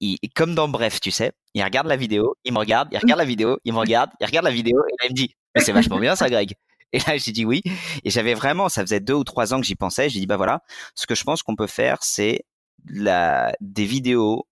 il, 0.00 0.18
comme 0.34 0.54
dans 0.54 0.68
Bref, 0.68 1.00
tu 1.00 1.10
sais, 1.10 1.32
il 1.54 1.62
regarde 1.62 1.86
la 1.86 1.96
vidéo, 1.96 2.36
il 2.44 2.52
me 2.52 2.58
regarde, 2.58 2.88
il 2.92 2.98
regarde 2.98 3.18
la 3.18 3.24
vidéo, 3.24 3.58
il 3.64 3.72
me 3.72 3.78
regarde, 3.78 4.10
il 4.20 4.26
regarde 4.26 4.44
la 4.44 4.50
vidéo, 4.50 4.78
et 4.86 4.92
là, 5.00 5.06
il 5.08 5.10
me 5.12 5.16
dit, 5.16 5.34
mais 5.54 5.62
c'est 5.62 5.72
vachement 5.72 5.98
bien 5.98 6.16
ça, 6.16 6.28
Greg. 6.28 6.54
Et 6.92 6.98
là, 7.00 7.16
j'ai 7.16 7.32
dit 7.32 7.44
oui. 7.44 7.62
Et 8.04 8.10
j'avais 8.10 8.34
vraiment, 8.34 8.68
ça 8.68 8.82
faisait 8.82 9.00
deux 9.00 9.14
ou 9.14 9.24
trois 9.24 9.52
ans 9.52 9.60
que 9.60 9.66
j'y 9.66 9.74
pensais. 9.74 10.08
J'ai 10.08 10.20
dit, 10.20 10.26
bah 10.26 10.36
voilà, 10.36 10.62
ce 10.94 11.06
que 11.06 11.14
je 11.14 11.24
pense 11.24 11.42
qu'on 11.42 11.56
peut 11.56 11.66
faire, 11.66 11.98
c'est 12.02 12.44
la, 12.88 13.52
des 13.60 13.84
vidéos 13.84 14.46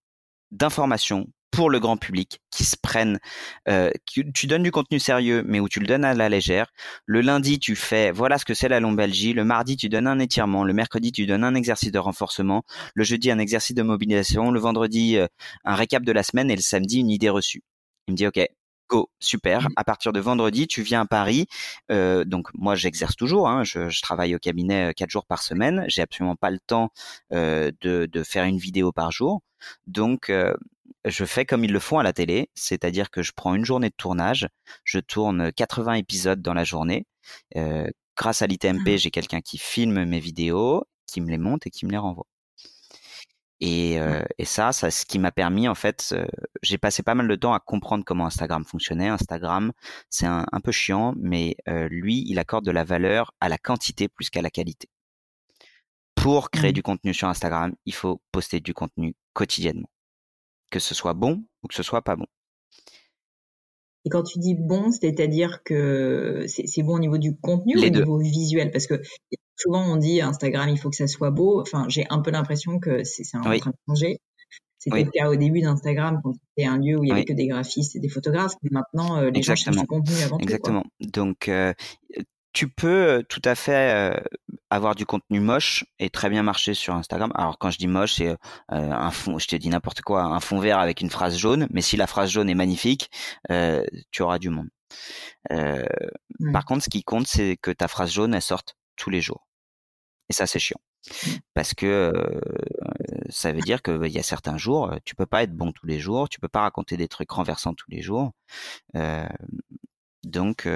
d'information 0.50 1.26
pour 1.54 1.70
le 1.70 1.78
grand 1.78 1.96
public 1.96 2.40
qui 2.50 2.64
se 2.64 2.76
prennent. 2.76 3.20
Euh, 3.68 3.90
tu 4.06 4.46
donnes 4.46 4.64
du 4.64 4.72
contenu 4.72 4.98
sérieux, 4.98 5.44
mais 5.46 5.60
où 5.60 5.68
tu 5.68 5.78
le 5.78 5.86
donnes 5.86 6.04
à 6.04 6.12
la 6.12 6.28
légère. 6.28 6.72
Le 7.06 7.20
lundi, 7.20 7.58
tu 7.60 7.76
fais 7.76 8.10
voilà 8.10 8.38
ce 8.38 8.44
que 8.44 8.54
c'est 8.54 8.68
la 8.68 8.80
lombalgie. 8.80 9.32
Le 9.32 9.44
mardi, 9.44 9.76
tu 9.76 9.88
donnes 9.88 10.08
un 10.08 10.18
étirement. 10.18 10.64
Le 10.64 10.72
mercredi, 10.72 11.12
tu 11.12 11.26
donnes 11.26 11.44
un 11.44 11.54
exercice 11.54 11.92
de 11.92 11.98
renforcement. 11.98 12.64
Le 12.94 13.04
jeudi, 13.04 13.30
un 13.30 13.38
exercice 13.38 13.76
de 13.76 13.82
mobilisation. 13.82 14.50
Le 14.50 14.58
vendredi, 14.58 15.16
euh, 15.16 15.26
un 15.64 15.76
récap 15.76 16.02
de 16.02 16.12
la 16.12 16.24
semaine. 16.24 16.50
Et 16.50 16.56
le 16.56 16.62
samedi, 16.62 16.98
une 17.00 17.10
idée 17.10 17.30
reçue. 17.30 17.62
Il 18.08 18.12
me 18.12 18.16
dit 18.16 18.26
ok, 18.26 18.40
go, 18.88 19.10
super. 19.20 19.62
Mmh. 19.62 19.72
À 19.76 19.84
partir 19.84 20.12
de 20.12 20.20
vendredi, 20.20 20.66
tu 20.66 20.82
viens 20.82 21.02
à 21.02 21.06
Paris. 21.06 21.46
Euh, 21.90 22.24
donc 22.24 22.48
moi, 22.54 22.74
j'exerce 22.74 23.16
toujours. 23.16 23.48
Hein, 23.48 23.64
je, 23.64 23.88
je, 23.88 24.02
travaille 24.02 24.34
au 24.34 24.38
cabinet 24.38 24.90
euh, 24.90 24.92
quatre 24.92 25.10
jours 25.10 25.26
par 25.26 25.42
semaine. 25.42 25.84
J'ai 25.88 26.02
absolument 26.02 26.36
pas 26.36 26.50
le 26.50 26.58
temps 26.58 26.90
euh, 27.32 27.70
de, 27.80 28.06
de, 28.10 28.22
faire 28.22 28.44
une 28.44 28.58
vidéo 28.58 28.92
par 28.92 29.12
jour. 29.12 29.40
Donc 29.86 30.30
euh, 30.30 30.54
je 31.04 31.24
fais 31.24 31.44
comme 31.44 31.64
ils 31.64 31.72
le 31.72 31.80
font 31.80 31.98
à 31.98 32.02
la 32.02 32.12
télé, 32.12 32.50
c'est-à-dire 32.54 33.10
que 33.10 33.22
je 33.22 33.32
prends 33.32 33.54
une 33.54 33.64
journée 33.64 33.90
de 33.90 33.94
tournage, 33.96 34.48
je 34.84 34.98
tourne 34.98 35.52
80 35.52 35.94
épisodes 35.94 36.40
dans 36.42 36.54
la 36.54 36.64
journée. 36.64 37.06
Euh, 37.56 37.88
grâce 38.16 38.42
à 38.42 38.46
l'ITMP, 38.46 38.94
mmh. 38.94 38.98
j'ai 38.98 39.10
quelqu'un 39.10 39.40
qui 39.40 39.58
filme 39.58 40.04
mes 40.04 40.20
vidéos, 40.20 40.84
qui 41.06 41.20
me 41.20 41.30
les 41.30 41.38
monte 41.38 41.66
et 41.66 41.70
qui 41.70 41.86
me 41.86 41.90
les 41.90 41.98
renvoie. 41.98 42.26
Et, 43.60 43.98
euh, 44.00 44.22
et 44.38 44.44
ça, 44.44 44.72
ça, 44.72 44.90
ce 44.90 45.06
qui 45.06 45.18
m'a 45.18 45.32
permis, 45.32 45.68
en 45.68 45.74
fait, 45.74 46.10
euh, 46.12 46.26
j'ai 46.62 46.76
passé 46.76 47.02
pas 47.02 47.14
mal 47.14 47.28
de 47.28 47.36
temps 47.36 47.54
à 47.54 47.60
comprendre 47.60 48.04
comment 48.04 48.26
Instagram 48.26 48.64
fonctionnait. 48.64 49.08
Instagram, 49.08 49.72
c'est 50.10 50.26
un, 50.26 50.44
un, 50.52 50.60
peu 50.60 50.72
chiant, 50.72 51.14
mais 51.16 51.56
euh, 51.68 51.88
lui, 51.88 52.24
il 52.28 52.38
accorde 52.38 52.64
de 52.64 52.70
la 52.70 52.84
valeur 52.84 53.32
à 53.40 53.48
la 53.48 53.58
quantité 53.58 54.08
plus 54.08 54.28
qu'à 54.30 54.42
la 54.42 54.50
qualité. 54.50 54.88
Pour 56.14 56.50
créer 56.50 56.70
mmh. 56.70 56.74
du 56.74 56.82
contenu 56.82 57.14
sur 57.14 57.28
Instagram, 57.28 57.74
il 57.86 57.94
faut 57.94 58.20
poster 58.32 58.60
du 58.60 58.74
contenu 58.74 59.14
quotidiennement 59.32 59.88
que 60.70 60.78
ce 60.78 60.94
soit 60.94 61.14
bon 61.14 61.44
ou 61.62 61.68
que 61.68 61.74
ce 61.74 61.82
soit 61.82 62.02
pas 62.02 62.16
bon. 62.16 62.26
Et 64.06 64.10
quand 64.10 64.22
tu 64.22 64.38
dis 64.38 64.54
bon, 64.54 64.90
c'est-à-dire 64.90 65.62
que 65.64 66.44
c'est 66.46 66.82
bon 66.82 66.96
au 66.96 66.98
niveau 66.98 67.16
du 67.16 67.36
contenu 67.36 67.76
ou 67.76 67.84
au 67.84 67.88
niveau 67.88 68.18
visuel? 68.18 68.70
Parce 68.70 68.86
que 68.86 69.00
souvent 69.56 69.82
on 69.82 69.96
dit 69.96 70.20
Instagram, 70.20 70.68
il 70.68 70.78
faut 70.78 70.90
que 70.90 70.96
ça 70.96 71.06
soit 71.06 71.30
beau. 71.30 71.60
Enfin, 71.60 71.86
j'ai 71.88 72.04
un 72.10 72.20
peu 72.20 72.30
l'impression 72.30 72.78
que 72.78 73.02
c'est 73.04 73.24
un 73.34 73.40
train 73.40 73.70
de 73.70 73.76
changer. 73.88 74.18
C'était 74.78 75.04
le 75.04 75.10
cas 75.10 75.30
au 75.30 75.36
début 75.36 75.62
d'Instagram 75.62 76.20
quand 76.22 76.34
c'était 76.34 76.68
un 76.68 76.76
lieu 76.76 76.98
où 76.98 77.04
il 77.04 77.08
y 77.08 77.12
avait 77.12 77.24
que 77.24 77.32
des 77.32 77.46
graphistes 77.46 77.96
et 77.96 78.00
des 78.00 78.10
photographes. 78.10 78.52
Mais 78.62 78.68
maintenant, 78.70 79.16
euh, 79.16 79.30
les 79.30 79.42
gens 79.42 79.54
cherchent 79.54 79.78
du 79.78 79.86
contenu 79.86 80.14
avant 80.22 80.36
Exactement. 80.38 80.82
tout. 80.82 80.88
Exactement. 81.00 81.24
Donc, 81.26 81.48
euh, 81.48 81.72
tu 82.54 82.68
peux 82.68 83.24
tout 83.28 83.42
à 83.44 83.54
fait 83.54 84.18
avoir 84.70 84.94
du 84.94 85.04
contenu 85.04 85.40
moche 85.40 85.84
et 85.98 86.08
très 86.08 86.30
bien 86.30 86.42
marcher 86.42 86.72
sur 86.72 86.94
Instagram. 86.94 87.32
Alors 87.34 87.58
quand 87.58 87.70
je 87.70 87.78
dis 87.78 87.88
moche, 87.88 88.14
c'est 88.14 88.36
un 88.68 89.10
fond, 89.10 89.38
je 89.38 89.46
te 89.46 89.56
dis 89.56 89.68
n'importe 89.68 90.00
quoi, 90.00 90.22
un 90.22 90.40
fond 90.40 90.60
vert 90.60 90.78
avec 90.78 91.00
une 91.00 91.10
phrase 91.10 91.36
jaune. 91.36 91.66
Mais 91.70 91.82
si 91.82 91.96
la 91.96 92.06
phrase 92.06 92.30
jaune 92.30 92.48
est 92.48 92.54
magnifique, 92.54 93.10
tu 94.10 94.22
auras 94.22 94.38
du 94.38 94.48
monde. 94.48 94.68
Par 95.50 96.64
contre, 96.64 96.84
ce 96.84 96.90
qui 96.90 97.02
compte, 97.02 97.26
c'est 97.26 97.58
que 97.60 97.70
ta 97.70 97.88
phrase 97.88 98.12
jaune, 98.12 98.34
elle 98.34 98.42
sorte 98.42 98.76
tous 98.96 99.10
les 99.10 99.20
jours. 99.20 99.46
Et 100.30 100.32
ça, 100.32 100.46
c'est 100.46 100.58
chiant. 100.58 100.80
Mmh. 101.06 101.30
Parce 101.52 101.74
que 101.74 102.12
ça 103.28 103.52
veut 103.52 103.60
dire 103.60 103.82
qu'il 103.82 104.06
y 104.06 104.18
a 104.18 104.22
certains 104.22 104.56
jours, 104.56 104.94
tu 105.04 105.14
peux 105.14 105.26
pas 105.26 105.42
être 105.42 105.54
bon 105.54 105.70
tous 105.72 105.86
les 105.86 105.98
jours, 105.98 106.30
tu 106.30 106.40
peux 106.40 106.48
pas 106.48 106.62
raconter 106.62 106.96
des 106.96 107.08
trucs 107.08 107.30
renversants 107.30 107.74
tous 107.74 107.90
les 107.90 108.00
jours. 108.00 108.30
Donc, 110.26 110.68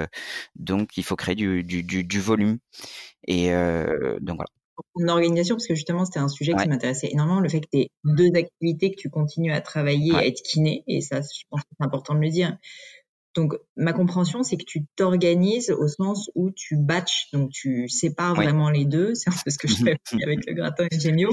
donc 0.55 0.97
il 0.97 1.03
faut 1.03 1.15
créer 1.15 1.35
du, 1.35 1.63
du, 1.63 1.83
du, 1.83 2.19
volume. 2.19 2.59
Et 3.27 3.49
donc 4.21 4.37
voilà. 4.37 4.49
En 4.95 5.07
organisation, 5.09 5.55
parce 5.55 5.67
que 5.67 5.75
justement, 5.75 6.05
c'était 6.05 6.19
un 6.19 6.29
sujet 6.29 6.53
qui 6.53 6.67
m'intéressait 6.67 7.09
énormément, 7.11 7.39
le 7.39 7.49
fait 7.49 7.61
que 7.61 7.67
tu 7.71 7.79
aies 7.79 7.91
deux 8.03 8.29
activités, 8.35 8.91
que 8.91 8.99
tu 8.99 9.09
continues 9.09 9.51
à 9.51 9.61
travailler, 9.61 10.15
à 10.15 10.25
être 10.25 10.41
kiné, 10.41 10.83
et 10.87 11.01
ça, 11.01 11.21
je 11.21 11.43
pense 11.49 11.61
que 11.61 11.67
c'est 11.77 11.85
important 11.85 12.15
de 12.15 12.21
le 12.21 12.29
dire. 12.29 12.57
Donc, 13.35 13.53
ma 13.77 13.93
compréhension, 13.93 14.41
c'est 14.41 14.57
que 14.57 14.65
tu 14.65 14.85
t'organises 14.95 15.69
au 15.69 15.87
sens 15.87 16.31
où 16.33 16.49
tu 16.49 16.75
batches, 16.77 17.27
donc 17.31 17.51
tu 17.51 17.87
sépares 17.87 18.33
vraiment 18.33 18.69
les 18.69 18.85
deux. 18.85 19.13
C'est 19.13 19.29
un 19.29 19.35
peu 19.45 19.51
ce 19.51 19.57
que 19.57 19.67
je 19.67 19.75
fais 19.75 19.97
avec 20.23 20.45
le 20.47 20.53
gratin 20.53 20.87
et 20.91 20.99
Gemio. 20.99 21.29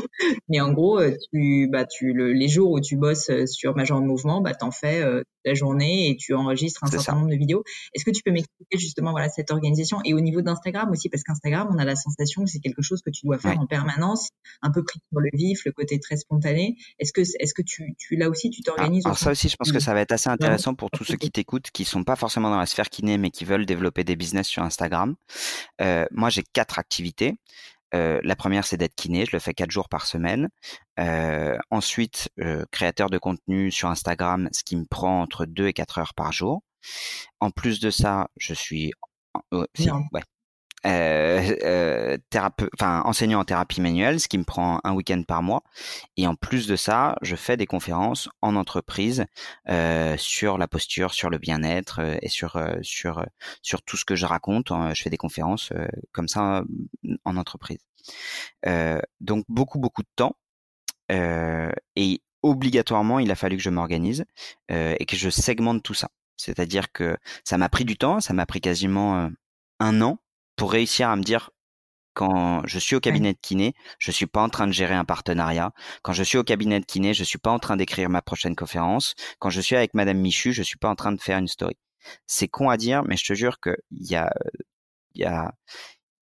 Mais 0.49 0.61
en 0.61 0.73
gros, 0.73 1.01
tu, 1.33 1.69
bah, 1.73 1.87
tu, 1.87 2.13
le, 2.13 2.33
les 2.33 2.49
jours 2.49 2.71
où 2.71 2.81
tu 2.81 2.97
bosses 2.97 3.31
sur 3.47 3.75
Major 3.75 4.01
Mouvement, 4.01 4.43
bah, 4.43 4.55
t'en 4.55 4.71
fais 4.71 5.03
euh, 5.03 5.23
la 5.47 5.55
journée 5.55 6.11
et 6.11 6.17
tu 6.17 6.35
enregistres 6.35 6.85
un 6.85 6.89
certain 6.89 7.15
nombre 7.15 7.31
de 7.31 7.37
vidéos. 7.37 7.65
Est-ce 7.95 8.05
que 8.05 8.11
tu 8.11 8.23
peux 8.23 8.33
m'expliquer 8.33 8.79
justement 8.79 9.13
voilà 9.13 9.29
cette 9.29 9.51
organisation 9.51 10.01
et 10.05 10.13
au 10.13 10.21
niveau 10.21 10.43
d'Instagram 10.43 10.91
aussi, 10.91 11.09
parce 11.09 11.23
qu'Instagram, 11.23 11.69
on 11.73 11.79
a 11.79 11.85
la 11.85 11.97
sensation 11.97 12.45
que 12.45 12.51
c'est 12.51 12.61
quelque 12.61 12.83
chose 12.83 13.01
que 13.03 13.11
tu 13.11 13.25
dois 13.25 13.39
faire 13.39 13.59
en 13.59 13.67
permanence, 13.67 14.29
un 14.63 14.71
peu 14.71 14.83
pris 14.83 15.01
sur 15.11 15.21
le 15.21 15.31
vif, 15.33 15.65
le 15.65 15.73
côté 15.73 15.99
très 16.01 16.17
spontané. 16.17 16.77
Est-ce 16.99 17.13
que, 17.13 17.21
est-ce 17.21 17.55
que 17.55 17.63
tu, 17.63 17.95
tu 17.99 18.17
là 18.17 18.29
aussi, 18.29 18.51
tu 18.51 18.63
t'organises 18.63 19.07
Alors, 19.07 19.19
ça 19.19 19.31
aussi, 19.31 19.49
je 19.49 19.57
pense 19.57 19.73
que 19.73 19.81
ça 19.81 19.95
va 19.95 20.01
être 20.01 20.13
assez 20.13 20.29
intéressant 20.29 20.75
pour 20.75 20.91
tous 20.91 21.05
ceux 21.05 21.17
qui 21.17 21.31
t'écoutent, 21.31 21.71
qui 21.71 21.85
sont 21.85 22.05
pas 22.05 22.17
forcément 22.17 22.51
dans 22.51 22.59
la 22.59 22.67
sphère 22.67 22.91
kiné, 22.91 23.19
mais 23.19 23.31
qui 23.31 23.45
veulent 23.45 23.67
développer 23.67 24.05
des 24.05 24.17
business 24.17 24.47
sur 24.47 24.63
Instagram. 24.63 25.15
Euh, 25.81 26.07
moi, 26.11 26.31
j'ai 26.31 26.43
quatre 26.43 26.79
activités. 26.79 27.35
Euh, 27.95 28.21
la 28.23 28.37
première, 28.37 28.65
c'est 28.65 28.77
d'être 28.77 28.95
kiné. 28.95 29.27
Je 29.27 29.33
le 29.33 29.39
fais 29.39 29.55
quatre 29.55 29.71
jours 29.71 29.89
par 29.89 30.07
semaine. 30.07 30.49
Euh, 30.99 31.57
ensuite, 31.71 32.31
créateur 32.71 33.11
de 33.11 33.19
contenu 33.19 33.71
sur 33.71 33.89
Instagram, 33.89 34.49
ce 34.53 34.63
qui 34.65 34.77
me 34.77 34.85
prend 34.85 35.23
entre 35.23 35.47
deux 35.47 35.69
et 35.69 35.73
quatre 35.73 35.99
heures 35.99 36.15
par 36.15 36.33
jour. 36.33 36.63
En 37.41 37.51
plus 37.51 37.81
de 37.81 37.91
ça, 37.91 38.29
je 38.37 38.55
suis 38.55 38.93
ouais, 39.53 40.23
euh, 40.87 41.57
euh 41.65 42.17
enfin 42.75 43.03
enseignant 43.05 43.41
en 43.41 43.45
thérapie 43.45 43.81
manuelle, 43.81 44.21
ce 44.21 44.29
qui 44.29 44.39
me 44.39 44.45
prend 44.45 44.81
un 44.85 44.93
week-end 44.95 45.23
par 45.27 45.43
mois. 45.43 45.63
Et 46.17 46.27
en 46.27 46.35
plus 46.35 46.67
de 46.67 46.77
ça, 46.77 47.17
je 47.23 47.37
fais 47.37 47.57
des 47.57 47.67
conférences 47.67 48.29
en 48.43 48.57
entreprise 48.57 49.27
euh, 49.69 50.17
sur 50.19 50.59
la 50.59 50.69
posture, 50.69 51.13
sur 51.13 51.31
le 51.31 51.39
bien-être 51.39 52.01
euh, 52.01 52.17
et 52.23 52.29
sur 52.29 52.57
euh, 52.57 52.77
sur 52.83 53.25
sur 53.63 53.83
tout 53.83 53.97
ce 53.97 54.05
que 54.05 54.17
je 54.17 54.27
raconte. 54.27 54.73
Je 54.95 55.03
fais 55.03 55.11
des 55.11 55.17
conférences 55.17 55.73
comme 56.13 56.29
ça 56.29 56.63
en 57.25 57.37
entreprise. 57.37 57.79
donc 59.21 59.45
beaucoup 59.49 59.79
beaucoup 59.79 60.03
de 60.03 60.09
temps. 60.17 60.37
et 61.11 62.23
obligatoirement, 62.43 63.19
il 63.19 63.31
a 63.31 63.35
fallu 63.35 63.57
que 63.57 63.63
je 63.63 63.71
m'organise 63.71 64.25
et 64.69 65.05
que 65.07 65.17
je 65.17 65.31
segmente 65.31 65.83
tout 65.83 65.95
ça. 65.95 66.09
C'est-à-dire 66.37 66.93
que 66.93 67.17
ça 67.45 67.59
m'a 67.59 67.69
pris 67.69 67.85
du 67.85 67.97
temps, 67.97 68.21
ça 68.21 68.35
m'a 68.35 68.47
pris 68.47 68.61
quasiment 68.61 69.31
un 69.81 70.03
an 70.03 70.19
pour 70.57 70.73
réussir 70.73 71.09
à 71.09 71.17
me 71.17 71.23
dire 71.23 71.51
quand 72.15 72.67
je 72.67 72.79
suis 72.79 72.97
au 72.97 73.01
cabinet 73.01 73.35
de 73.35 73.39
kiné, 73.39 73.75
je 73.99 74.11
suis 74.11 74.27
pas 74.27 74.43
en 74.43 74.49
train 74.49 74.67
de 74.67 74.73
gérer 74.73 74.95
un 74.95 75.05
partenariat. 75.05 75.73
Quand 76.03 76.15
je 76.15 76.23
suis 76.23 76.39
au 76.39 76.45
cabinet 76.45 76.81
de 76.81 76.87
kiné, 76.87 77.13
je 77.13 77.23
suis 77.23 77.39
pas 77.39 77.51
en 77.51 77.59
train 77.59 77.77
d'écrire 77.77 78.09
ma 78.09 78.23
prochaine 78.23 78.57
conférence. 78.57 79.15
Quand 79.39 79.51
je 79.51 79.61
suis 79.61 79.77
avec 79.77 79.93
Madame 79.93 80.19
Michu, 80.19 80.53
je 80.53 80.63
suis 80.63 80.79
pas 80.79 80.89
en 80.89 80.95
train 80.97 81.13
de 81.13 81.21
faire 81.21 81.39
une 81.39 81.47
story. 81.47 81.77
C'est 82.27 82.49
con 82.49 82.71
à 82.71 82.79
dire, 82.79 83.03
mais 83.05 83.19
je 83.19 83.25
te 83.27 83.35
jure 83.35 83.61
qu'il 83.61 83.77
y 83.91 84.17
a, 84.17 84.33
il 85.15 85.23
y 85.23 85.25
a, 85.25 85.53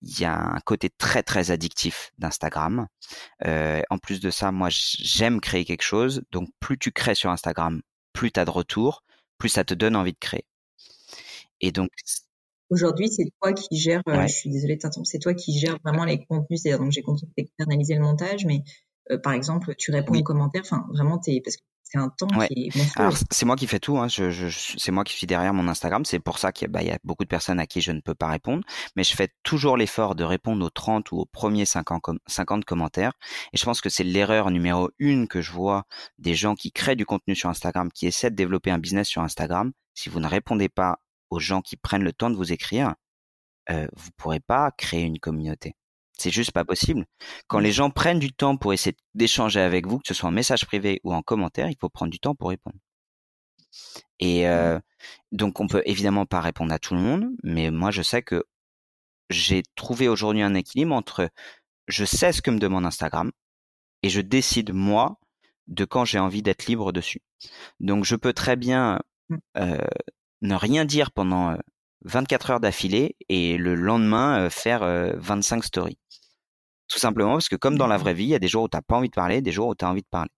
il 0.03 0.21
y 0.21 0.25
a 0.25 0.37
un 0.37 0.61
côté 0.61 0.91
très 0.91 1.23
très 1.23 1.51
addictif 1.51 2.13
d'Instagram. 2.19 2.89
Euh, 3.47 3.83
en 3.91 3.99
plus 3.99 4.21
de 4.21 4.31
ça, 4.31 4.53
moi 4.53 4.69
j'aime 4.71 5.41
créer 5.41 5.65
quelque 5.65 5.83
chose. 5.83 6.23
Donc 6.33 6.49
plus 6.61 6.79
tu 6.79 6.93
crées 6.93 7.15
sur 7.15 7.31
Instagram, 7.31 7.83
plus 8.13 8.33
tu 8.33 8.41
as 8.41 8.45
de 8.45 8.51
retours, 8.51 9.05
plus 9.39 9.49
ça 9.51 9.65
te 9.65 9.75
donne 9.75 9.97
envie 9.97 10.13
de 10.13 10.19
créer. 10.19 10.45
Et 11.61 11.73
donc 11.73 11.91
Aujourd'hui, 12.71 13.09
c'est 13.09 13.27
toi 13.41 13.53
qui 13.53 13.77
gères, 13.77 14.03
euh, 14.09 14.23
je 14.23 14.33
suis 14.33 14.51
désolée 14.51 14.77
de 14.77 14.81
t'interrompre, 14.81 15.09
c'est 15.09 15.19
toi 15.19 15.35
qui 15.35 15.59
gères 15.59 15.79
vraiment 15.85 16.05
les 16.05 16.25
contenus. 16.25 16.63
C'est-à-dire, 16.63 16.81
donc 16.81 16.93
j'ai 16.93 17.03
continué 17.03 17.33
d'externaliser 17.37 17.95
le 17.95 18.01
montage, 18.01 18.45
mais 18.47 18.63
euh, 19.11 19.19
par 19.19 19.33
exemple, 19.33 19.75
tu 19.77 19.91
réponds 19.91 20.19
aux 20.19 20.23
commentaires, 20.23 20.63
enfin, 20.65 20.87
vraiment, 20.93 21.19
t'es, 21.19 21.41
parce 21.45 21.57
que 21.57 21.63
c'est 21.95 21.99
un 21.99 22.09
temps 22.09 22.27
qui 22.27 22.71
est 22.75 22.99
Alors, 22.99 23.15
c'est 23.31 23.47
moi 23.47 23.57
qui 23.57 23.67
fais 23.67 23.79
tout, 23.79 23.99
hein. 23.99 24.09
je, 24.09 24.31
je, 24.31 24.49
c'est 24.79 24.91
moi 24.91 25.05
qui 25.05 25.13
suis 25.15 25.27
derrière 25.27 25.55
mon 25.55 25.69
Instagram. 25.69 26.05
C'est 26.05 26.19
pour 26.19 26.39
ça 26.39 26.51
qu'il 26.51 26.67
y 26.67 26.69
a, 26.69 26.73
bah, 26.73 26.83
y 26.83 26.91
a 26.91 26.99
beaucoup 27.05 27.25
de 27.25 27.29
personnes 27.29 27.61
à 27.61 27.67
qui 27.67 27.81
je 27.81 27.93
ne 27.93 28.01
peux 28.01 28.15
pas 28.15 28.27
répondre, 28.27 28.65
mais 28.97 29.05
je 29.05 29.15
fais 29.15 29.29
toujours 29.43 29.77
l'effort 29.77 30.15
de 30.15 30.25
répondre 30.25 30.65
aux 30.65 30.71
30 30.71 31.13
ou 31.13 31.19
aux 31.19 31.27
premiers 31.27 31.67
50, 31.67 32.03
50 32.27 32.65
commentaires. 32.65 33.13
Et 33.53 33.59
je 33.59 33.65
pense 33.65 33.81
que 33.81 33.89
c'est 33.91 34.05
l'erreur 34.05 34.51
numéro 34.51 34.91
une 34.99 35.29
que 35.29 35.41
je 35.41 35.53
vois 35.53 35.85
des 36.19 36.35
gens 36.35 36.55
qui 36.55 36.73
créent 36.73 36.97
du 36.97 37.07
contenu 37.07 37.37
sur 37.37 37.49
Instagram, 37.49 37.91
qui 37.93 38.07
essaient 38.07 38.31
de 38.31 38.37
développer 38.37 38.71
un 38.71 38.79
business 38.79 39.07
sur 39.07 39.23
Instagram. 39.23 39.73
Si 39.95 40.09
vous 40.09 40.19
ne 40.19 40.27
répondez 40.27 40.69
pas 40.69 40.99
aux 41.35 41.41
gens 41.41 41.61
qui 41.61 41.77
prennent 41.77 42.05
le 42.05 42.13
temps 42.13 42.31
de 42.31 42.37
vous 42.37 42.53
écrire, 42.53 42.95
euh, 43.71 43.87
vous 43.95 44.11
pourrez 44.17 44.41
pas 44.41 44.71
créer 44.73 45.03
une 45.03 45.19
communauté. 45.19 45.75
C'est 46.17 46.31
juste 46.31 46.53
pas 46.53 46.65
possible. 46.65 47.07
Quand 47.49 47.59
les 47.59 47.73
gens 47.73 47.91
prennent 47.91 48.21
du 48.21 48.33
temps 48.33 48.57
pour 48.57 48.73
essayer 48.73 48.97
d'échanger 49.15 49.61
avec 49.61 49.87
vous, 49.87 49.99
que 49.99 50.07
ce 50.09 50.15
soit 50.15 50.29
en 50.29 50.33
message 50.33 50.65
privé 50.65 51.01
ou 51.03 51.13
en 51.13 51.23
commentaire, 51.23 51.69
il 51.69 51.77
faut 51.81 51.89
prendre 51.89 52.13
du 52.13 52.21
temps 52.21 52.35
pour 52.35 52.51
répondre. 52.51 52.77
Et 54.21 54.47
euh, 54.49 54.79
donc 55.33 55.59
on 55.61 55.67
peut 55.67 55.83
évidemment 55.87 56.27
pas 56.27 56.41
répondre 56.41 56.73
à 56.73 56.79
tout 56.79 56.95
le 56.95 57.01
monde, 57.01 57.27
mais 57.43 57.71
moi 57.73 57.91
je 57.91 58.03
sais 58.03 58.23
que 58.23 58.45
j'ai 59.29 59.63
trouvé 59.75 60.07
aujourd'hui 60.09 60.43
un 60.43 60.55
équilibre 60.55 60.95
entre 60.95 61.31
je 61.89 62.05
sais 62.05 62.33
ce 62.33 62.43
que 62.43 62.51
me 62.53 62.61
demande 62.61 62.87
Instagram 62.87 63.33
et 64.03 64.09
je 64.09 64.21
décide 64.21 64.73
moi 64.73 65.19
de 65.67 65.85
quand 65.85 66.05
j'ai 66.05 66.19
envie 66.21 66.43
d'être 66.43 66.67
libre 66.67 66.93
dessus. 66.93 67.23
Donc 67.81 68.05
je 68.05 68.17
peux 68.17 68.33
très 68.33 68.57
bien 68.57 69.01
mmh. 69.29 69.37
euh, 69.59 69.79
ne 70.43 70.55
rien 70.55 70.85
dire 70.85 71.11
pendant 71.13 71.57
24 72.05 72.51
heures 72.51 72.61
d'affilée 72.61 73.17
et 73.29 73.57
le 73.57 73.75
lendemain 73.75 74.51
faire 74.51 74.83
25 75.17 75.65
stories. 75.65 75.99
Tout 76.89 76.99
simplement 76.99 77.33
parce 77.33 77.49
que 77.49 77.57
comme 77.57 77.79
dans 77.79 77.87
la 77.87 77.97
vraie 77.97 78.15
vie, 78.15 78.25
il 78.25 78.31
y 78.31 78.35
a 78.35 78.39
des 78.39 78.49
jours 78.49 78.65
où 78.65 78.69
tu 78.69 78.77
n'as 78.77 78.83
pas 78.83 78.97
envie 78.97 79.09
de 79.09 79.15
parler, 79.15 79.41
des 79.41 79.53
jours 79.53 79.69
où 79.69 79.75
tu 79.75 79.85
as 79.85 79.89
envie 79.89 80.03
de 80.03 80.09
parler. 80.11 80.31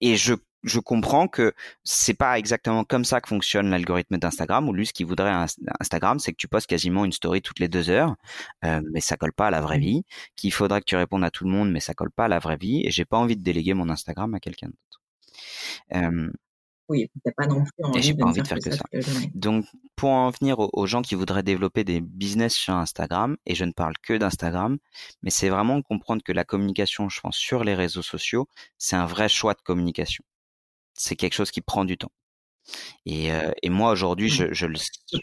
Et 0.00 0.16
je 0.16 0.34
je 0.62 0.78
comprends 0.78 1.28
que 1.28 1.54
c'est 1.84 2.14
pas 2.14 2.38
exactement 2.38 2.84
comme 2.84 3.04
ça 3.04 3.20
que 3.20 3.28
fonctionne 3.28 3.70
l'algorithme 3.70 4.18
d'Instagram. 4.18 4.68
Ou 4.68 4.72
lui, 4.72 4.86
ce 4.86 4.92
qu'il 4.92 5.06
voudrait 5.06 5.30
à 5.30 5.46
Instagram, 5.80 6.18
c'est 6.18 6.32
que 6.32 6.36
tu 6.36 6.48
postes 6.48 6.66
quasiment 6.66 7.04
une 7.04 7.12
story 7.12 7.42
toutes 7.42 7.60
les 7.60 7.68
deux 7.68 7.90
heures, 7.90 8.14
euh, 8.64 8.80
mais 8.92 9.00
ça 9.00 9.16
colle 9.16 9.32
pas 9.32 9.48
à 9.48 9.50
la 9.50 9.60
vraie 9.60 9.78
mmh. 9.78 9.82
vie. 9.82 10.02
Qu'il 10.36 10.52
faudra 10.52 10.80
que 10.80 10.84
tu 10.86 10.96
répondes 10.96 11.24
à 11.24 11.30
tout 11.30 11.44
le 11.44 11.50
monde, 11.50 11.70
mais 11.70 11.80
ça 11.80 11.94
colle 11.94 12.10
pas 12.10 12.26
à 12.26 12.28
la 12.28 12.38
vraie 12.38 12.56
vie. 12.58 12.82
Et 12.84 12.90
j'ai 12.90 13.04
pas 13.04 13.18
envie 13.18 13.36
de 13.36 13.42
déléguer 13.42 13.74
mon 13.74 13.88
Instagram 13.88 14.34
à 14.34 14.40
quelqu'un 14.40 14.68
d'autre. 14.68 15.02
Euh, 15.94 16.30
oui, 16.90 17.08
t'as 17.24 17.32
pas 17.32 17.46
non 17.46 17.64
plus 17.64 17.84
envie, 17.84 18.14
de, 18.14 18.22
envie 18.22 18.42
de 18.42 18.46
faire 18.46 18.58
que, 18.58 18.70
ça. 18.70 18.84
Donc, 19.34 19.64
pour 19.96 20.10
en 20.10 20.30
venir 20.30 20.58
aux, 20.58 20.86
gens 20.86 21.00
qui 21.00 21.14
voudraient 21.14 21.42
développer 21.42 21.84
des 21.84 22.02
business 22.02 22.54
sur 22.54 22.74
Instagram, 22.74 23.36
et 23.46 23.54
je 23.54 23.64
ne 23.64 23.72
parle 23.72 23.94
que 24.02 24.14
d'Instagram, 24.14 24.76
mais 25.22 25.30
c'est 25.30 25.48
vraiment 25.48 25.80
comprendre 25.80 26.22
que 26.22 26.32
la 26.32 26.44
communication, 26.44 27.08
je 27.08 27.20
pense, 27.20 27.36
sur 27.36 27.64
les 27.64 27.74
réseaux 27.74 28.02
sociaux, 28.02 28.46
c'est 28.76 28.96
un 28.96 29.06
vrai 29.06 29.28
choix 29.28 29.54
de 29.54 29.60
communication 29.62 30.24
c'est 31.00 31.16
quelque 31.16 31.34
chose 31.34 31.50
qui 31.50 31.62
prend 31.62 31.84
du 31.84 31.96
temps. 31.96 32.12
Et, 33.06 33.32
euh, 33.32 33.50
et 33.62 33.70
moi 33.70 33.90
aujourd'hui, 33.90 34.26
mmh. 34.26 34.52
je, 34.52 34.52
je 34.52 34.66
le 34.66 34.78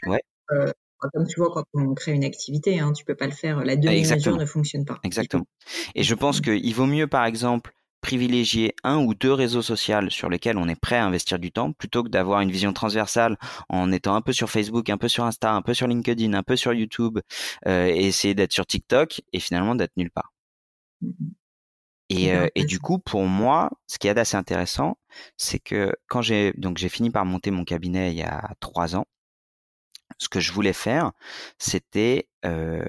ouais. 0.07 0.22
Euh, 0.51 0.72
comme 1.13 1.28
tu 1.28 1.39
vois, 1.39 1.51
quand 1.53 1.63
on 1.76 1.93
crée 1.93 2.13
une 2.13 2.24
activité, 2.24 2.80
hein, 2.80 2.91
tu 2.91 3.05
peux 3.05 3.15
pas 3.15 3.28
le 3.28 3.32
faire. 3.32 3.63
La 3.63 3.76
demi-mesure 3.76 4.36
ne 4.36 4.45
fonctionne 4.45 4.86
pas. 4.86 4.99
Exactement. 5.03 5.45
Et 5.93 6.01
je 6.01 6.15
pense 6.15 6.41
qu'il 6.41 6.74
vaut 6.74 6.88
mieux, 6.88 7.05
par 7.05 7.26
exemple, 7.26 7.72
privilégier 8.02 8.76
un 8.84 8.98
ou 8.98 9.14
deux 9.14 9.34
réseaux 9.34 9.62
sociaux 9.62 10.10
sur 10.10 10.30
lesquels 10.30 10.58
on 10.58 10.68
est 10.68 10.80
prêt 10.80 10.98
à 10.98 11.06
investir 11.06 11.39
du 11.39 11.52
temps 11.52 11.72
plutôt 11.74 12.04
que 12.04 12.10
d'avoir 12.10 12.41
une 12.41 12.52
vision 12.52 12.74
transversale 12.74 13.38
en 13.70 13.91
étant 13.91 14.16
un 14.16 14.22
peu 14.22 14.34
sur 14.34 14.50
Facebook, 14.50 14.89
un 14.89 14.98
peu 14.98 15.08
sur 15.08 15.24
Insta, 15.26 15.54
un 15.54 15.62
peu 15.62 15.74
sur 15.74 15.88
LinkedIn, 15.88 16.34
un 16.34 16.43
peu 16.43 16.56
sur 16.56 16.74
YouTube 16.74 17.20
euh, 17.68 17.88
et 17.88 18.06
essayer 18.06 18.36
d'être 18.36 18.54
sur 18.54 18.66
TikTok 18.66 19.22
et 19.34 19.39
finalement 19.39 19.76
d'être 19.76 19.98
nulle 19.98 20.12
part. 20.12 20.34
Mmh 21.02 21.10
et, 22.10 22.32
euh, 22.34 22.48
et, 22.56 22.64
du 22.66 22.80
coup, 22.80 23.00
pour 23.00 23.24
moi, 23.24 23.70
ce 23.88 24.00
qui 24.00 24.08
est 24.08 24.18
assez 24.18 24.38
intéressant, 24.38 24.98
c'est 25.36 25.60
que 25.60 25.93
quand 26.08 26.22
j'ai 26.22 26.54
donc 26.54 26.78
j'ai 26.78 26.89
fini 26.89 27.10
par 27.10 27.26
monter 27.26 27.52
mon 27.52 27.66
cabinet 27.66 28.12
il 28.12 28.18
y 28.18 28.24
a 28.24 28.56
trois 28.62 28.95
ans, 28.95 29.06
ce 30.18 30.30
que 30.30 30.39
je 30.39 30.52
voulais 30.52 30.74
faire, 30.74 31.12
c'était 31.60 32.30
euh, 32.45 32.86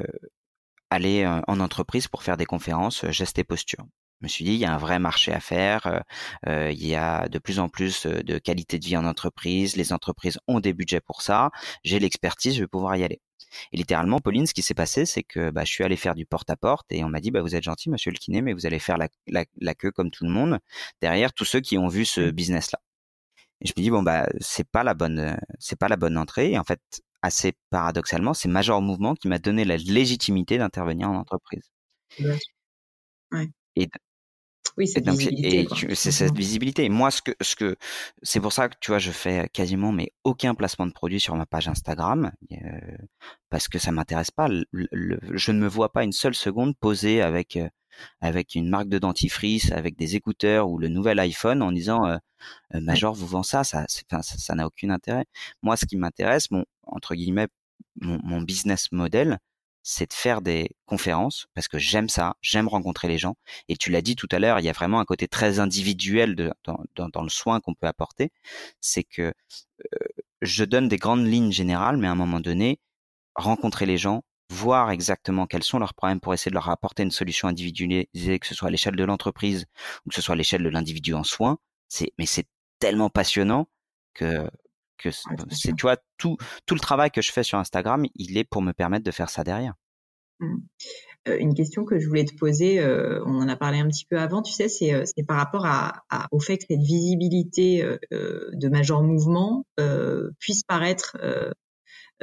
aller 0.90 1.24
euh, 1.24 1.40
en 1.48 1.60
entreprise 1.60 2.08
pour 2.08 2.22
faire 2.22 2.36
des 2.36 2.46
conférences 2.46 3.06
gestes 3.10 3.38
et 3.38 3.44
posture. 3.44 3.84
Je 4.20 4.24
me 4.26 4.28
suis 4.28 4.44
dit, 4.44 4.52
il 4.52 4.58
y 4.58 4.64
a 4.64 4.74
un 4.74 4.78
vrai 4.78 4.98
marché 4.98 5.32
à 5.32 5.40
faire, 5.40 6.02
euh, 6.46 6.72
il 6.72 6.86
y 6.86 6.96
a 6.96 7.28
de 7.28 7.38
plus 7.38 7.60
en 7.60 7.68
plus 7.68 8.06
de 8.06 8.38
qualité 8.38 8.78
de 8.78 8.84
vie 8.84 8.96
en 8.96 9.04
entreprise, 9.04 9.76
les 9.76 9.92
entreprises 9.92 10.38
ont 10.48 10.58
des 10.58 10.72
budgets 10.72 11.00
pour 11.00 11.22
ça, 11.22 11.50
j'ai 11.84 12.00
l'expertise, 12.00 12.56
je 12.56 12.60
vais 12.60 12.66
pouvoir 12.66 12.96
y 12.96 13.04
aller. 13.04 13.20
Et 13.72 13.76
littéralement, 13.76 14.18
Pauline, 14.18 14.46
ce 14.46 14.54
qui 14.54 14.62
s'est 14.62 14.74
passé, 14.74 15.06
c'est 15.06 15.22
que 15.22 15.50
bah, 15.50 15.64
je 15.64 15.72
suis 15.72 15.84
allé 15.84 15.96
faire 15.96 16.14
du 16.14 16.26
porte-à-porte 16.26 16.86
et 16.90 17.04
on 17.04 17.08
m'a 17.08 17.20
dit, 17.20 17.30
bah, 17.30 17.42
vous 17.42 17.54
êtes 17.54 17.62
gentil, 17.62 17.90
monsieur 17.90 18.10
le 18.10 18.18
kiné, 18.18 18.42
mais 18.42 18.52
vous 18.52 18.66
allez 18.66 18.78
faire 18.78 18.98
la, 18.98 19.08
la, 19.28 19.74
queue 19.74 19.90
comme 19.92 20.10
tout 20.10 20.24
le 20.24 20.30
monde 20.30 20.58
derrière 21.00 21.32
tous 21.32 21.44
ceux 21.44 21.60
qui 21.60 21.78
ont 21.78 21.88
vu 21.88 22.04
ce 22.04 22.20
mmh. 22.20 22.30
business-là. 22.32 22.80
Et 23.60 23.66
je 23.66 23.72
me 23.76 23.82
dis, 23.82 23.90
bon, 23.90 24.02
bah, 24.02 24.28
c'est 24.40 24.68
pas 24.68 24.84
la 24.84 24.94
bonne, 24.94 25.36
c'est 25.58 25.78
pas 25.78 25.88
la 25.88 25.96
bonne 25.96 26.16
entrée. 26.16 26.52
Et 26.52 26.58
en 26.58 26.64
fait, 26.64 26.80
assez 27.22 27.54
paradoxalement, 27.70 28.34
c'est 28.34 28.48
Major 28.48 28.80
Mouvement 28.82 29.14
qui 29.14 29.28
m'a 29.28 29.38
donné 29.38 29.64
la 29.64 29.76
légitimité 29.76 30.58
d'intervenir 30.58 31.08
en 31.10 31.16
entreprise. 31.16 31.70
Ouais. 33.32 33.48
Et 33.76 33.88
oui, 34.76 34.86
cette 34.86 35.08
visibilité. 35.08 35.66
c'est 35.94 36.12
cette 36.12 36.36
visibilité. 36.36 36.88
moi, 36.88 37.10
ce 37.10 37.20
que, 37.22 37.32
ce 37.40 37.56
que, 37.56 37.76
c'est 38.22 38.40
pour 38.40 38.52
ça 38.52 38.68
que 38.68 38.76
tu 38.80 38.92
vois, 38.92 38.98
je 38.98 39.10
fais 39.10 39.48
quasiment 39.52 39.92
mais 39.92 40.12
aucun 40.24 40.54
placement 40.54 40.86
de 40.86 40.92
produit 40.92 41.20
sur 41.20 41.34
ma 41.34 41.46
page 41.46 41.68
Instagram 41.68 42.30
euh, 42.52 42.56
parce 43.50 43.68
que 43.68 43.78
ça 43.78 43.90
m'intéresse 43.90 44.30
pas. 44.30 44.48
je 44.72 45.52
ne 45.52 45.58
me 45.58 45.66
vois 45.66 45.92
pas 45.92 46.04
une 46.04 46.12
seule 46.12 46.34
seconde 46.34 46.76
poser 46.76 47.22
avec 47.22 47.56
euh, 47.56 47.68
avec 48.20 48.54
une 48.54 48.68
marque 48.68 48.88
de 48.88 48.98
dentifrice, 48.98 49.72
avec 49.72 49.96
des 49.96 50.14
écouteurs 50.14 50.68
ou 50.68 50.78
le 50.78 50.88
nouvel 50.88 51.18
iPhone 51.18 51.62
en 51.62 51.72
disant 51.72 52.06
euh, 52.06 52.16
euh 52.74 52.80
Major 52.80 53.14
vous 53.14 53.26
vend 53.26 53.42
ça, 53.42 53.64
ça, 53.64 53.86
ça 53.88 54.54
n'a 54.54 54.66
aucun 54.66 54.90
intérêt. 54.90 55.24
Moi, 55.62 55.76
ce 55.76 55.86
qui 55.86 55.96
m'intéresse, 55.96 56.50
mon 56.52 56.64
entre 56.86 57.14
guillemets, 57.16 57.48
mon, 58.00 58.20
mon 58.22 58.40
business 58.42 58.92
model, 58.92 59.38
c'est 59.90 60.10
de 60.10 60.12
faire 60.12 60.42
des 60.42 60.76
conférences 60.84 61.46
parce 61.54 61.66
que 61.66 61.78
j'aime 61.78 62.10
ça, 62.10 62.36
j'aime 62.42 62.68
rencontrer 62.68 63.08
les 63.08 63.16
gens. 63.16 63.36
Et 63.68 63.76
tu 63.76 63.90
l'as 63.90 64.02
dit 64.02 64.16
tout 64.16 64.28
à 64.30 64.38
l'heure, 64.38 64.60
il 64.60 64.66
y 64.66 64.68
a 64.68 64.72
vraiment 64.72 65.00
un 65.00 65.06
côté 65.06 65.28
très 65.28 65.60
individuel 65.60 66.36
dans, 66.36 67.22
le 67.22 67.28
soin 67.30 67.60
qu'on 67.60 67.72
peut 67.72 67.86
apporter. 67.86 68.30
C'est 68.82 69.02
que 69.02 69.22
euh, 69.94 69.98
je 70.42 70.64
donne 70.64 70.88
des 70.88 70.98
grandes 70.98 71.26
lignes 71.26 71.52
générales, 71.52 71.96
mais 71.96 72.06
à 72.06 72.10
un 72.10 72.16
moment 72.16 72.40
donné, 72.40 72.80
rencontrer 73.34 73.86
les 73.86 73.96
gens, 73.96 74.24
voir 74.50 74.90
exactement 74.90 75.46
quels 75.46 75.62
sont 75.62 75.78
leurs 75.78 75.94
problèmes 75.94 76.20
pour 76.20 76.34
essayer 76.34 76.50
de 76.50 76.54
leur 76.54 76.68
apporter 76.68 77.02
une 77.02 77.10
solution 77.10 77.48
individualisée, 77.48 78.38
que 78.38 78.46
ce 78.46 78.54
soit 78.54 78.68
à 78.68 78.70
l'échelle 78.70 78.96
de 78.96 79.04
l'entreprise 79.04 79.64
ou 80.04 80.10
que 80.10 80.14
ce 80.14 80.20
soit 80.20 80.34
à 80.34 80.36
l'échelle 80.36 80.62
de 80.62 80.68
l'individu 80.68 81.14
en 81.14 81.24
soins. 81.24 81.56
C'est, 81.88 82.12
mais 82.18 82.26
c'est 82.26 82.46
tellement 82.78 83.08
passionnant 83.08 83.68
que 84.12 84.50
que 84.98 85.10
c'est 85.10 85.74
tu 85.76 85.82
vois 85.82 85.96
tout 86.18 86.36
tout 86.66 86.74
le 86.74 86.80
travail 86.80 87.10
que 87.10 87.22
je 87.22 87.32
fais 87.32 87.42
sur 87.42 87.58
Instagram, 87.58 88.04
il 88.14 88.36
est 88.36 88.44
pour 88.44 88.62
me 88.62 88.72
permettre 88.72 89.04
de 89.04 89.10
faire 89.10 89.30
ça 89.30 89.44
derrière. 89.44 89.74
Mmh. 90.40 90.58
une 91.40 91.52
question 91.52 91.84
que 91.84 91.98
je 91.98 92.06
voulais 92.06 92.24
te 92.24 92.36
poser, 92.36 92.80
on 93.26 93.40
en 93.40 93.48
a 93.48 93.56
parlé 93.56 93.78
un 93.80 93.88
petit 93.88 94.06
peu 94.08 94.18
avant, 94.20 94.40
tu 94.40 94.52
sais, 94.52 94.68
c'est 94.68 95.26
par 95.26 95.36
rapport 95.36 95.66
à, 95.66 96.04
au 96.30 96.38
fait 96.38 96.58
que 96.58 96.64
cette 96.70 96.80
visibilité 96.80 97.84
de 98.12 98.68
major 98.68 99.02
mouvement 99.02 99.64
puisse 100.38 100.62
paraître 100.62 101.16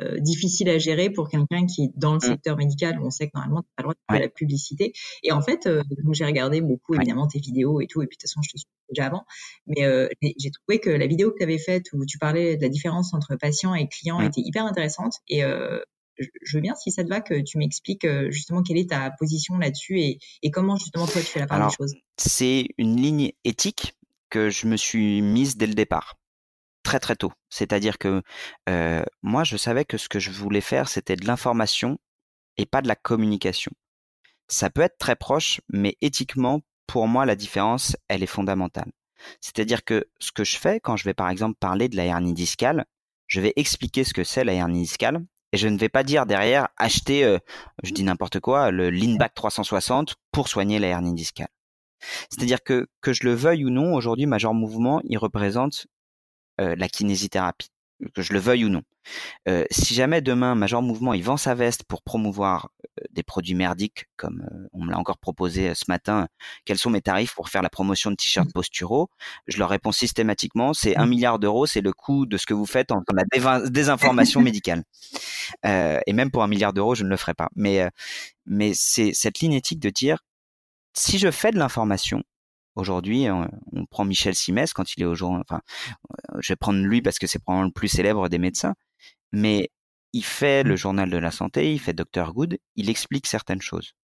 euh, 0.01 0.19
difficile 0.19 0.67
à 0.69 0.77
gérer 0.77 1.09
pour 1.09 1.29
quelqu'un 1.29 1.65
qui 1.65 1.85
est 1.85 1.91
dans 1.95 2.11
le 2.11 2.17
mmh. 2.17 2.21
secteur 2.21 2.57
médical 2.57 2.99
où 2.99 3.05
on 3.05 3.09
sait 3.09 3.27
que 3.27 3.31
normalement 3.33 3.61
tu 3.61 3.69
pas 3.77 3.83
le 3.83 3.83
droit 3.83 3.93
de 3.93 4.13
faire 4.13 4.21
la 4.21 4.29
publicité. 4.29 4.91
Et 5.23 5.31
en 5.31 5.41
fait, 5.41 5.67
euh, 5.67 5.83
j'ai 6.11 6.25
regardé 6.25 6.59
beaucoup 6.59 6.95
évidemment 6.95 7.27
tes 7.27 7.39
vidéos 7.39 7.79
et 7.79 7.87
tout, 7.87 8.01
et 8.01 8.07
puis 8.07 8.17
de 8.17 8.21
toute 8.21 8.29
façon 8.29 8.41
je 8.41 8.49
te 8.51 8.57
suis 8.57 8.67
déjà 8.89 9.05
avant, 9.05 9.25
mais 9.67 9.85
euh, 9.85 10.09
j'ai 10.21 10.51
trouvé 10.51 10.79
que 10.79 10.89
la 10.89 11.07
vidéo 11.07 11.31
que 11.31 11.37
tu 11.37 11.43
avais 11.43 11.57
faite 11.57 11.85
où 11.93 12.05
tu 12.05 12.17
parlais 12.17 12.57
de 12.57 12.61
la 12.61 12.67
différence 12.67 13.13
entre 13.13 13.37
patient 13.37 13.73
et 13.73 13.87
client 13.87 14.19
mmh. 14.19 14.25
était 14.25 14.41
hyper 14.41 14.65
intéressante 14.65 15.19
et 15.29 15.41
je 16.19 16.57
veux 16.57 16.61
bien, 16.61 16.75
si 16.75 16.91
ça 16.91 17.03
te 17.03 17.09
va, 17.09 17.19
que 17.21 17.41
tu 17.41 17.57
m'expliques 17.57 18.07
justement 18.29 18.63
quelle 18.63 18.77
est 18.77 18.89
ta 18.89 19.11
position 19.11 19.57
là-dessus 19.57 19.99
et, 19.99 20.19
et, 20.43 20.51
comment 20.51 20.77
justement 20.77 21.07
toi 21.07 21.21
tu 21.21 21.27
fais 21.27 21.39
la 21.39 21.47
part 21.47 21.67
des 21.67 21.75
choses. 21.75 21.93
C'est 22.17 22.67
une 22.77 22.95
ligne 22.95 23.31
éthique 23.43 23.93
que 24.29 24.49
je 24.49 24.67
me 24.67 24.77
suis 24.77 25.21
mise 25.21 25.57
dès 25.57 25.67
le 25.67 25.73
départ 25.73 26.15
très 26.85 26.99
très 26.99 27.17
tôt. 27.17 27.33
C'est-à-dire 27.49 27.97
que 27.97 28.21
euh, 28.69 29.03
moi, 29.21 29.43
je 29.43 29.57
savais 29.57 29.83
que 29.83 29.97
ce 29.97 30.07
que 30.07 30.19
je 30.19 30.31
voulais 30.31 30.61
faire, 30.61 30.87
c'était 30.87 31.17
de 31.17 31.27
l'information 31.27 31.97
et 32.57 32.65
pas 32.65 32.81
de 32.81 32.87
la 32.87 32.95
communication. 32.95 33.71
Ça 34.47 34.69
peut 34.69 34.81
être 34.81 34.97
très 34.97 35.15
proche, 35.17 35.59
mais 35.67 35.97
éthiquement, 36.01 36.61
pour 36.87 37.07
moi, 37.07 37.25
la 37.25 37.35
différence, 37.35 37.97
elle 38.07 38.23
est 38.23 38.27
fondamentale. 38.27 38.91
C'est-à-dire 39.41 39.83
que 39.83 40.05
ce 40.19 40.31
que 40.31 40.43
je 40.43 40.57
fais 40.57 40.79
quand 40.79 40.95
je 40.95 41.03
vais 41.03 41.15
par 41.15 41.29
exemple 41.29 41.57
parler 41.59 41.89
de 41.89 41.97
la 41.97 42.05
hernie 42.05 42.33
discale, 42.33 42.85
je 43.27 43.41
vais 43.41 43.53
expliquer 43.55 44.03
ce 44.03 44.13
que 44.13 44.23
c'est 44.23 44.43
la 44.43 44.53
hernie 44.53 44.81
discale 44.81 45.25
et 45.51 45.57
je 45.57 45.67
ne 45.67 45.79
vais 45.79 45.89
pas 45.89 46.03
dire 46.03 46.27
derrière 46.27 46.67
acheter, 46.77 47.23
euh, 47.23 47.39
je 47.81 47.91
dis 47.91 48.03
n'importe 48.03 48.39
quoi, 48.39 48.69
le 48.69 48.91
Leanback 48.91 49.33
360 49.33 50.15
pour 50.31 50.47
soigner 50.47 50.77
la 50.77 50.87
hernie 50.87 51.15
discale. 51.15 51.47
C'est-à-dire 52.29 52.61
que 52.61 52.87
que 53.01 53.13
je 53.13 53.23
le 53.23 53.33
veuille 53.33 53.65
ou 53.65 53.71
non, 53.71 53.95
aujourd'hui, 53.95 54.27
Major 54.27 54.53
Mouvement, 54.53 55.01
il 55.05 55.17
représente 55.17 55.87
la 56.57 56.87
kinésithérapie, 56.87 57.69
que 58.13 58.21
je 58.21 58.33
le 58.33 58.39
veuille 58.39 58.65
ou 58.65 58.69
non. 58.69 58.81
Euh, 59.47 59.65
si 59.69 59.93
jamais 59.93 60.21
demain 60.21 60.55
Major 60.55 60.81
Mouvement 60.81 61.13
il 61.13 61.23
vend 61.23 61.37
sa 61.37 61.53
veste 61.53 61.83
pour 61.83 62.01
promouvoir 62.01 62.69
euh, 62.99 63.03
des 63.11 63.23
produits 63.23 63.53
merdiques, 63.53 64.07
comme 64.17 64.45
on 64.73 64.83
me 64.83 64.91
l'a 64.91 64.97
encore 64.97 65.17
proposé 65.17 65.75
ce 65.75 65.85
matin, 65.87 66.27
quels 66.65 66.77
sont 66.77 66.89
mes 66.89 67.01
tarifs 67.01 67.35
pour 67.35 67.49
faire 67.49 67.61
la 67.61 67.69
promotion 67.69 68.09
de 68.09 68.15
t-shirts 68.15 68.49
mmh. 68.49 68.53
posturaux 68.53 69.09
Je 69.47 69.57
leur 69.59 69.69
réponds 69.69 69.91
systématiquement 69.91 70.73
c'est 70.73 70.95
un 70.95 71.05
mmh. 71.05 71.09
milliard 71.09 71.39
d'euros, 71.39 71.65
c'est 71.65 71.81
le 71.81 71.93
coût 71.93 72.25
de 72.25 72.37
ce 72.37 72.45
que 72.45 72.53
vous 72.53 72.65
faites 72.65 72.91
en, 72.91 73.03
la 73.13 73.59
désinformation 73.69 74.41
médicale. 74.41 74.83
et 75.63 76.13
même 76.13 76.31
pour 76.31 76.43
un 76.43 76.47
milliard 76.47 76.73
d'euros, 76.73 76.95
je 76.95 77.03
ne 77.03 77.09
le 77.09 77.17
ferai 77.17 77.33
pas. 77.33 77.49
Mais 77.55 77.89
mais 78.45 78.71
c'est 78.73 79.13
cette 79.13 79.39
ligne 79.39 79.53
éthique 79.53 79.79
de 79.79 79.89
dire 79.89 80.19
si 80.93 81.19
je 81.19 81.29
fais 81.29 81.51
de 81.51 81.59
l'information, 81.59 82.23
Aujourd'hui, 82.75 83.27
on, 83.29 83.85
prend 83.87 84.05
Michel 84.05 84.35
Simès 84.35 84.73
quand 84.73 84.95
il 84.95 85.03
est 85.03 85.05
au 85.05 85.15
jour, 85.15 85.31
enfin, 85.31 85.61
je 86.39 86.51
vais 86.51 86.57
prendre 86.57 86.79
lui 86.79 87.01
parce 87.01 87.19
que 87.19 87.27
c'est 87.27 87.39
probablement 87.39 87.67
le 87.67 87.73
plus 87.73 87.87
célèbre 87.87 88.29
des 88.29 88.39
médecins. 88.39 88.75
mais 89.31 89.69
il 90.13 90.23
fait 90.23 90.63
le 90.63 90.77
journal 90.77 91.09
de 91.09 91.17
la 91.17 91.29
santé, 91.29 91.73
il 91.73 91.79
fait 91.79 91.93
Dr 91.93 92.33
Good, 92.33 92.57
il 92.77 92.89
explique 92.89 93.27
certaines 93.27 93.61
choses. 93.61 93.95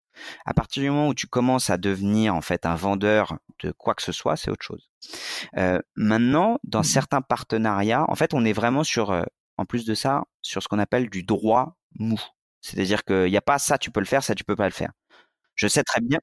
À 0.45 0.55
partir 0.55 0.83
du 0.83 0.91
moment 0.91 1.07
où 1.09 1.15
tu 1.15 1.29
commences 1.29 1.71
à 1.71 1.79
devenir 1.79 2.35
en 2.35 2.41
fait 2.41 2.67
un 2.67 2.75
vendeur 2.75 3.39
de 3.63 3.71
quoi 3.71 3.95
que 3.95 4.03
ce 4.03 4.11
soit, 4.11 4.37
c'est 4.37 4.51
autre 4.51 4.65
chose. 4.65 4.91
Euh, 5.57 5.81
maintenant, 5.95 6.59
dans 6.65 6.81
mmh 6.81 6.85
certains 6.85 7.23
partenariats, 7.23 8.05
en 8.09 8.17
fait, 8.17 8.35
on 8.35 8.45
est 8.45 8.53
vraiment 8.53 8.83
sur, 8.83 9.13
euh, 9.13 9.23
en 9.57 9.65
plus 9.67 9.85
de 9.85 9.95
ça, 9.95 10.25
sur 10.43 10.63
ce 10.63 10.69
qu'on 10.69 10.81
appelle 10.81 11.11
du 11.11 11.23
droit 11.23 11.77
mou. 11.99 12.21
C'est-à-dire 12.61 13.05
qu'il 13.05 13.27
n'y 13.27 13.37
a 13.37 13.43
pas 13.43 13.59
ça, 13.61 13.79
tu 13.79 13.93
peux 13.93 14.01
le 14.01 14.07
faire, 14.07 14.25
ça, 14.25 14.35
tu 14.35 14.45
peux 14.45 14.57
pas 14.57 14.67
le 14.67 14.73
faire. 14.73 14.93
Je 15.55 15.69
sais 15.69 15.85
très 15.85 16.01
bien, 16.01 16.19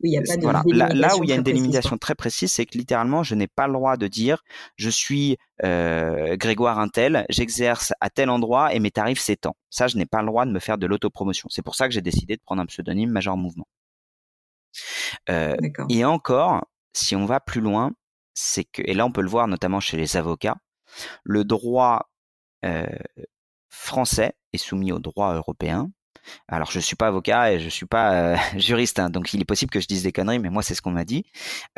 Là, 0.00 1.16
où 1.16 1.24
il 1.24 1.30
y 1.30 1.32
a 1.32 1.36
une 1.36 1.42
délimitation 1.42 1.96
très 1.96 2.14
précise, 2.14 2.52
c'est 2.52 2.66
que 2.66 2.76
littéralement, 2.76 3.22
je 3.22 3.34
n'ai 3.34 3.46
pas 3.46 3.66
le 3.66 3.72
droit 3.72 3.96
de 3.96 4.06
dire 4.06 4.42
je 4.76 4.90
suis 4.90 5.38
euh, 5.62 6.36
Grégoire 6.36 6.78
Intel, 6.78 7.24
j'exerce 7.30 7.92
à 8.00 8.10
tel 8.10 8.28
endroit 8.28 8.74
et 8.74 8.80
mes 8.80 8.90
tarifs 8.90 9.20
s'étendent. 9.20 9.54
Ça, 9.70 9.86
je 9.86 9.96
n'ai 9.96 10.06
pas 10.06 10.20
le 10.20 10.26
droit 10.26 10.46
de 10.46 10.50
me 10.50 10.58
faire 10.58 10.78
de 10.78 10.86
l'autopromotion. 10.86 11.48
C'est 11.50 11.62
pour 11.62 11.74
ça 11.74 11.88
que 11.88 11.94
j'ai 11.94 12.02
décidé 12.02 12.36
de 12.36 12.42
prendre 12.42 12.62
un 12.62 12.66
pseudonyme 12.66 13.10
Major 13.10 13.36
Mouvement. 13.36 13.66
Euh, 15.30 15.56
et 15.88 16.04
encore, 16.04 16.66
si 16.92 17.14
on 17.14 17.26
va 17.26 17.40
plus 17.40 17.60
loin, 17.60 17.92
c'est 18.34 18.64
que, 18.64 18.82
et 18.84 18.94
là 18.94 19.06
on 19.06 19.12
peut 19.12 19.22
le 19.22 19.28
voir 19.28 19.46
notamment 19.46 19.80
chez 19.80 19.96
les 19.96 20.16
avocats, 20.16 20.56
le 21.22 21.44
droit 21.44 22.10
euh, 22.64 22.86
français 23.68 24.34
est 24.52 24.58
soumis 24.58 24.92
au 24.92 24.98
droit 24.98 25.34
européen, 25.34 25.90
alors 26.48 26.70
je 26.70 26.80
suis 26.80 26.96
pas 26.96 27.08
avocat 27.08 27.52
et 27.52 27.60
je 27.60 27.68
suis 27.68 27.86
pas 27.86 28.34
euh, 28.34 28.36
juriste, 28.56 28.98
hein, 28.98 29.10
donc 29.10 29.32
il 29.34 29.40
est 29.40 29.44
possible 29.44 29.70
que 29.70 29.80
je 29.80 29.86
dise 29.86 30.02
des 30.02 30.12
conneries, 30.12 30.38
mais 30.38 30.50
moi 30.50 30.62
c'est 30.62 30.74
ce 30.74 30.82
qu'on 30.82 30.90
m'a 30.90 31.04
dit, 31.04 31.24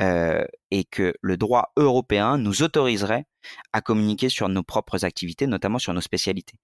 euh, 0.00 0.44
et 0.70 0.84
que 0.84 1.14
le 1.20 1.36
droit 1.36 1.72
européen 1.76 2.38
nous 2.38 2.62
autoriserait 2.62 3.24
à 3.72 3.80
communiquer 3.80 4.28
sur 4.28 4.48
nos 4.48 4.64
propres 4.64 5.04
activités, 5.04 5.46
notamment 5.46 5.78
sur 5.78 5.94
nos 5.94 6.00
spécialités. 6.00 6.58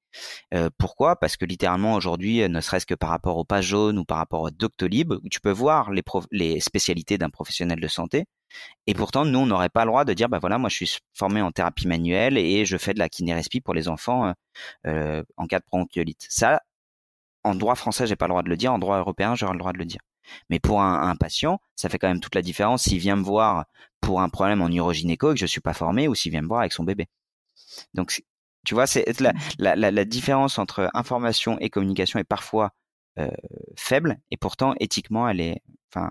Euh, 0.53 0.69
pourquoi? 0.79 1.17
Parce 1.17 1.37
que 1.37 1.45
littéralement 1.45 1.95
aujourd'hui, 1.95 2.49
ne 2.49 2.61
serait-ce 2.61 2.87
que 2.87 2.95
par 2.95 3.11
rapport 3.11 3.37
aux 3.37 3.45
pages 3.45 3.67
jaunes 3.67 3.99
ou 3.99 4.05
par 4.05 4.19
rapport 4.19 4.41
au 4.43 4.51
Doctolib, 4.51 5.13
où 5.13 5.29
tu 5.31 5.41
peux 5.41 5.53
voir 5.53 5.93
les, 5.93 6.03
les 6.33 6.59
spécialités 6.61 7.19
d'un 7.19 7.31
professionnel 7.31 7.79
de 7.79 7.89
santé, 7.89 8.25
et 8.87 8.95
pourtant, 8.95 9.25
nous, 9.25 9.39
on 9.39 9.47
n'aurait 9.47 9.69
pas 9.69 9.85
le 9.85 9.91
droit 9.91 10.05
de 10.05 10.13
dire, 10.13 10.29
bah 10.29 10.39
voilà, 10.41 10.59
moi, 10.59 10.69
je 10.69 10.85
suis 10.85 10.99
formé 11.15 11.41
en 11.41 11.53
thérapie 11.53 11.87
manuelle 11.87 12.37
et 12.37 12.67
je 12.67 12.77
fais 12.77 12.95
de 12.95 12.99
la 12.99 13.09
kinérespi 13.09 13.61
pour 13.61 13.75
les 13.75 13.89
enfants 13.89 14.35
en 14.85 15.47
cas 15.47 15.59
de 15.61 15.65
bronchiolite. 15.71 16.27
Ça, 16.29 16.61
en 17.45 17.55
droit 17.55 17.75
français, 17.75 18.07
j'ai 18.07 18.17
pas 18.17 18.27
le 18.27 18.31
droit 18.31 18.43
de 18.43 18.49
le 18.49 18.57
dire. 18.57 18.73
En 18.73 18.79
droit 18.79 18.99
européen, 18.99 19.35
j'aurai 19.35 19.53
le 19.53 19.59
droit 19.59 19.73
de 19.73 19.79
le 19.79 19.85
dire. 19.85 20.01
Mais 20.51 20.61
pour 20.61 20.81
un, 20.81 21.17
patient, 21.17 21.61
ça 21.77 21.89
fait 21.89 21.99
quand 21.99 22.09
même 22.09 22.21
toute 22.21 22.35
la 22.35 22.43
différence 22.43 22.85
s'il 22.85 22.99
vient 22.99 23.17
me 23.17 23.25
voir 23.25 23.67
pour 24.01 24.21
un 24.21 24.29
problème 24.29 24.63
en 24.63 24.69
urogynéco 24.69 25.33
et 25.33 25.35
que 25.35 25.41
je 25.41 25.47
suis 25.47 25.61
pas 25.61 25.75
formé 25.75 26.09
ou 26.09 26.15
s'il 26.15 26.31
vient 26.33 26.43
me 26.43 26.49
voir 26.49 26.61
avec 26.61 26.73
son 26.73 26.85
bébé. 26.85 27.09
Donc, 27.95 28.23
tu 28.65 28.75
vois, 28.75 28.87
c'est 28.87 29.21
la, 29.21 29.33
la, 29.59 29.91
la, 29.91 30.05
différence 30.05 30.59
entre 30.59 30.89
information 30.95 31.59
et 31.59 31.71
communication 31.71 32.21
est 32.21 32.25
parfois 32.25 32.71
euh, 33.19 33.29
faible 33.77 34.19
et 34.31 34.37
pourtant 34.37 34.75
éthiquement, 34.79 35.29
elle 35.29 35.41
est, 35.41 35.63
enfin, 35.93 36.11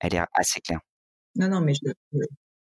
elle 0.00 0.14
est 0.14 0.22
assez 0.34 0.60
claire. 0.60 0.80
Non, 1.36 1.48
non, 1.48 1.60
mais 1.60 1.74
je, 1.74 1.92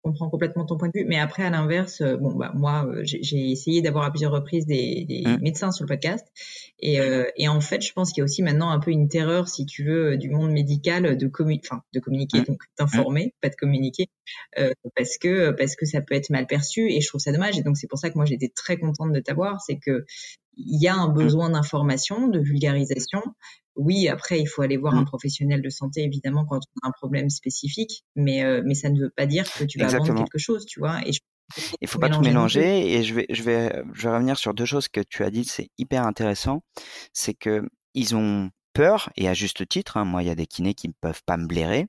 comprends 0.03 0.29
complètement 0.29 0.65
ton 0.65 0.77
point 0.77 0.89
de 0.89 0.99
vue. 0.99 1.05
Mais 1.07 1.19
après, 1.19 1.45
à 1.45 1.51
l'inverse, 1.51 2.01
euh, 2.01 2.17
bon, 2.17 2.35
bah, 2.35 2.53
moi, 2.55 2.85
euh, 2.87 3.03
j'ai 3.05 3.51
essayé 3.51 3.83
d'avoir 3.83 4.05
à 4.05 4.11
plusieurs 4.11 4.33
reprises 4.33 4.67
des, 4.67 5.05
des 5.05 5.23
mmh. 5.25 5.39
médecins 5.41 5.71
sur 5.71 5.85
le 5.85 5.89
podcast. 5.89 6.27
Et, 6.81 7.01
euh, 7.01 7.25
et, 7.37 7.49
en 7.49 7.61
fait, 7.61 7.81
je 7.81 7.93
pense 7.93 8.13
qu'il 8.13 8.21
y 8.21 8.23
a 8.23 8.25
aussi 8.25 8.43
maintenant 8.43 8.71
un 8.71 8.81
peu 8.81 8.91
une 8.91 9.09
terreur, 9.09 9.49
si 9.49 9.65
tu 9.67 9.85
veux, 9.85 10.17
du 10.17 10.29
monde 10.29 10.51
médical 10.51 11.17
de, 11.17 11.27
commu 11.29 11.61
de 11.93 12.01
communiquer, 12.01 12.41
mmh. 12.41 12.45
donc 12.45 12.63
d'informer, 12.79 13.27
mmh. 13.27 13.41
pas 13.41 13.49
de 13.49 13.57
communiquer, 13.57 14.09
euh, 14.59 14.73
parce 14.97 15.19
que 15.19 15.51
parce 15.53 15.77
que 15.77 15.87
ça 15.87 16.01
peut 16.01 16.15
être 16.15 16.31
mal 16.31 16.47
perçu. 16.47 16.91
Et 16.91 17.01
je 17.01 17.09
trouve 17.09 17.21
ça 17.21 17.33
dommage. 17.33 17.59
Et 17.59 17.63
donc, 17.63 17.77
c'est 17.77 17.89
pour 17.89 17.99
ça 17.99 18.11
que 18.11 18.17
moi, 18.17 18.25
j'étais 18.25 18.53
très 18.55 18.79
contente 18.79 19.13
de 19.13 19.21
t'avoir. 19.21 19.61
C'est 19.61 19.79
que 19.79 20.05
il 20.57 20.83
y 20.83 20.89
a 20.89 20.95
un 20.95 21.09
besoin 21.09 21.51
d'information, 21.51 22.29
de 22.29 22.39
vulgarisation, 22.39 23.23
oui, 23.77 24.09
après, 24.09 24.41
il 24.41 24.47
faut 24.47 24.62
aller 24.62 24.77
voir 24.77 24.95
un 24.95 25.03
mmh. 25.03 25.07
professionnel 25.07 25.62
de 25.62 25.68
santé, 25.70 26.03
évidemment, 26.03 26.45
quand 26.45 26.57
on 26.59 26.87
a 26.87 26.89
un 26.89 26.93
problème 26.93 27.31
spécifique, 27.31 28.05
mais, 28.16 28.45
euh, 28.45 28.62
mais 28.64 28.75
ça 28.75 28.91
ne 28.91 29.01
veut 29.01 29.12
pas 29.14 29.27
dire 29.27 29.45
que 29.53 29.64
tu 29.64 29.79
vas 29.79 29.87
vendre 29.87 30.14
quelque 30.14 30.39
chose, 30.39 30.66
tu 30.66 30.81
vois. 30.81 31.01
Et 31.07 31.12
il 31.81 31.89
faut 31.89 31.99
pas 31.99 32.09
tout 32.09 32.20
mélanger. 32.20 32.95
Et 32.95 33.03
je 33.03 33.14
vais, 33.14 33.27
je 33.31 33.43
vais, 33.43 33.83
je 33.93 34.03
vais 34.03 34.14
revenir 34.14 34.37
sur 34.37 34.55
deux 34.55 34.64
choses 34.64 34.89
que 34.89 35.01
tu 35.01 35.25
as 35.25 35.31
dites. 35.31 35.51
C'est 35.51 35.70
hyper 35.79 36.07
intéressant. 36.07 36.62
C'est 37.12 37.35
que 37.35 37.62
ils 37.95 38.14
ont 38.14 38.51
peur, 38.73 39.11
et 39.16 39.29
à 39.29 39.35
juste 39.35 39.68
titre, 39.68 39.97
hein, 39.97 40.05
moi 40.05 40.23
il 40.23 40.27
y 40.27 40.31
a 40.31 40.35
des 40.35 40.47
kinés 40.47 40.75
qui 40.75 40.89
ne 40.89 40.95
peuvent 41.01 41.23
pas 41.25 41.37
me 41.37 41.47
blairer, 41.47 41.87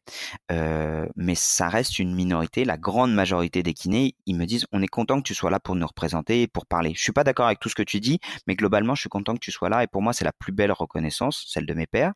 euh, 0.51 1.07
mais 1.15 1.35
ça 1.35 1.69
reste 1.69 1.99
une 1.99 2.13
minorité. 2.15 2.65
La 2.65 2.77
grande 2.77 3.13
majorité 3.13 3.63
des 3.63 3.73
kinés, 3.73 4.15
ils 4.25 4.35
me 4.35 4.45
disent 4.45 4.65
on 4.71 4.81
est 4.81 4.87
content 4.87 5.17
que 5.17 5.23
tu 5.23 5.33
sois 5.33 5.49
là 5.49 5.59
pour 5.59 5.75
nous 5.75 5.87
représenter 5.87 6.41
et 6.43 6.47
pour 6.47 6.65
parler. 6.65 6.93
Je 6.95 7.01
suis 7.01 7.11
pas 7.11 7.23
d'accord 7.23 7.47
avec 7.47 7.59
tout 7.59 7.69
ce 7.69 7.75
que 7.75 7.83
tu 7.83 7.99
dis, 7.99 8.19
mais 8.47 8.55
globalement 8.55 8.95
je 8.95 9.01
suis 9.01 9.09
content 9.09 9.33
que 9.35 9.39
tu 9.39 9.51
sois 9.51 9.69
là 9.69 9.83
et 9.83 9.87
pour 9.87 10.01
moi 10.01 10.13
c'est 10.13 10.25
la 10.25 10.33
plus 10.33 10.51
belle 10.53 10.71
reconnaissance, 10.71 11.45
celle 11.47 11.65
de 11.65 11.73
mes 11.73 11.87
pères. 11.87 12.13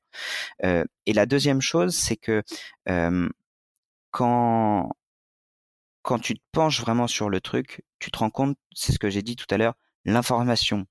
Euh, 0.64 0.84
et 1.06 1.14
la 1.14 1.26
deuxième 1.26 1.62
chose, 1.62 1.96
c'est 1.96 2.18
que 2.18 2.44
euh, 2.90 3.30
quand 4.12 4.92
quand 6.02 6.20
tu 6.20 6.36
te 6.36 6.44
penches 6.54 6.80
vraiment 6.80 7.08
sur 7.08 7.30
le 7.30 7.42
truc, 7.42 7.84
tu 8.00 8.12
te 8.12 8.20
rends 8.20 8.30
compte, 8.30 8.58
c'est 8.74 8.94
ce 8.94 9.00
que 9.00 9.10
j'ai 9.10 9.22
dit 9.22 9.36
tout 9.36 9.46
à 9.50 9.58
l'heure, 9.58 9.74
l'information 10.06 10.86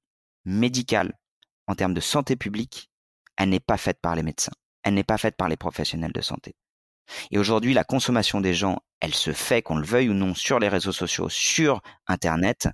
médicale 0.45 1.18
en 1.66 1.74
termes 1.74 1.95
de 1.95 2.01
santé 2.01 2.37
publique, 2.37 2.91
elle 3.37 3.51
n'est 3.51 3.61
pas 3.61 3.76
faite 3.76 3.99
par 4.01 4.14
les 4.14 4.22
médecins, 4.22 4.53
elle 4.82 4.95
n'est 4.95 5.05
pas 5.05 5.18
faite 5.18 5.37
par 5.37 5.49
les 5.49 5.57
professionnels 5.57 6.12
de 6.12 6.20
santé. 6.20 6.55
Et 7.30 7.39
aujourd'hui, 7.39 7.74
la 7.74 7.84
consommation 7.84 8.41
des 8.41 8.55
gens, 8.55 8.78
elle 9.01 9.14
se 9.14 9.32
fait, 9.32 9.62
qu'on 9.62 9.76
le 9.76 9.87
veuille 9.87 10.09
ou 10.09 10.14
non, 10.14 10.34
sur 10.34 10.59
les 10.59 10.68
réseaux 10.68 10.93
sociaux, 10.93 11.28
sur 11.28 11.80
Internet. 12.07 12.68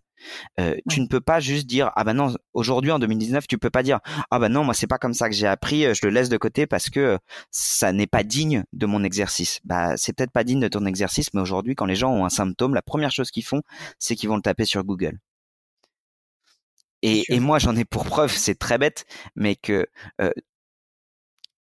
Euh, 0.60 0.76
tu 0.88 1.00
ne 1.00 1.06
peux 1.06 1.20
pas 1.20 1.40
juste 1.40 1.66
dire 1.66 1.90
ah 1.96 2.04
ben 2.04 2.14
non 2.14 2.32
aujourd'hui 2.52 2.92
en 2.92 3.00
2019 3.00 3.48
tu 3.48 3.58
peux 3.58 3.70
pas 3.70 3.82
dire 3.82 3.98
ah 4.30 4.38
ben 4.38 4.48
non 4.50 4.62
moi 4.62 4.72
c'est 4.72 4.86
pas 4.86 4.98
comme 4.98 5.14
ça 5.14 5.28
que 5.28 5.34
j'ai 5.34 5.48
appris 5.48 5.84
euh, 5.84 5.94
je 5.94 6.06
le 6.06 6.10
laisse 6.10 6.28
de 6.28 6.36
côté 6.36 6.68
parce 6.68 6.90
que 6.90 7.18
ça 7.50 7.90
n'est 7.92 8.06
pas 8.06 8.22
digne 8.22 8.62
de 8.72 8.86
mon 8.86 9.02
exercice. 9.02 9.58
Bah 9.64 9.96
c'est 9.96 10.12
peut-être 10.12 10.30
pas 10.30 10.44
digne 10.44 10.60
de 10.60 10.68
ton 10.68 10.86
exercice 10.86 11.34
mais 11.34 11.40
aujourd'hui 11.40 11.74
quand 11.74 11.86
les 11.86 11.96
gens 11.96 12.12
ont 12.12 12.24
un 12.24 12.30
symptôme 12.30 12.72
la 12.72 12.82
première 12.82 13.10
chose 13.10 13.32
qu'ils 13.32 13.44
font 13.44 13.62
c'est 13.98 14.14
qu'ils 14.14 14.28
vont 14.28 14.36
le 14.36 14.42
taper 14.42 14.64
sur 14.64 14.84
Google. 14.84 15.18
Et, 17.02 17.24
et 17.34 17.40
moi 17.40 17.58
j'en 17.58 17.74
ai 17.74 17.84
pour 17.84 18.04
preuve 18.04 18.30
c'est 18.32 18.54
très 18.54 18.78
bête 18.78 19.06
mais 19.34 19.56
que 19.56 19.88
euh, 20.20 20.30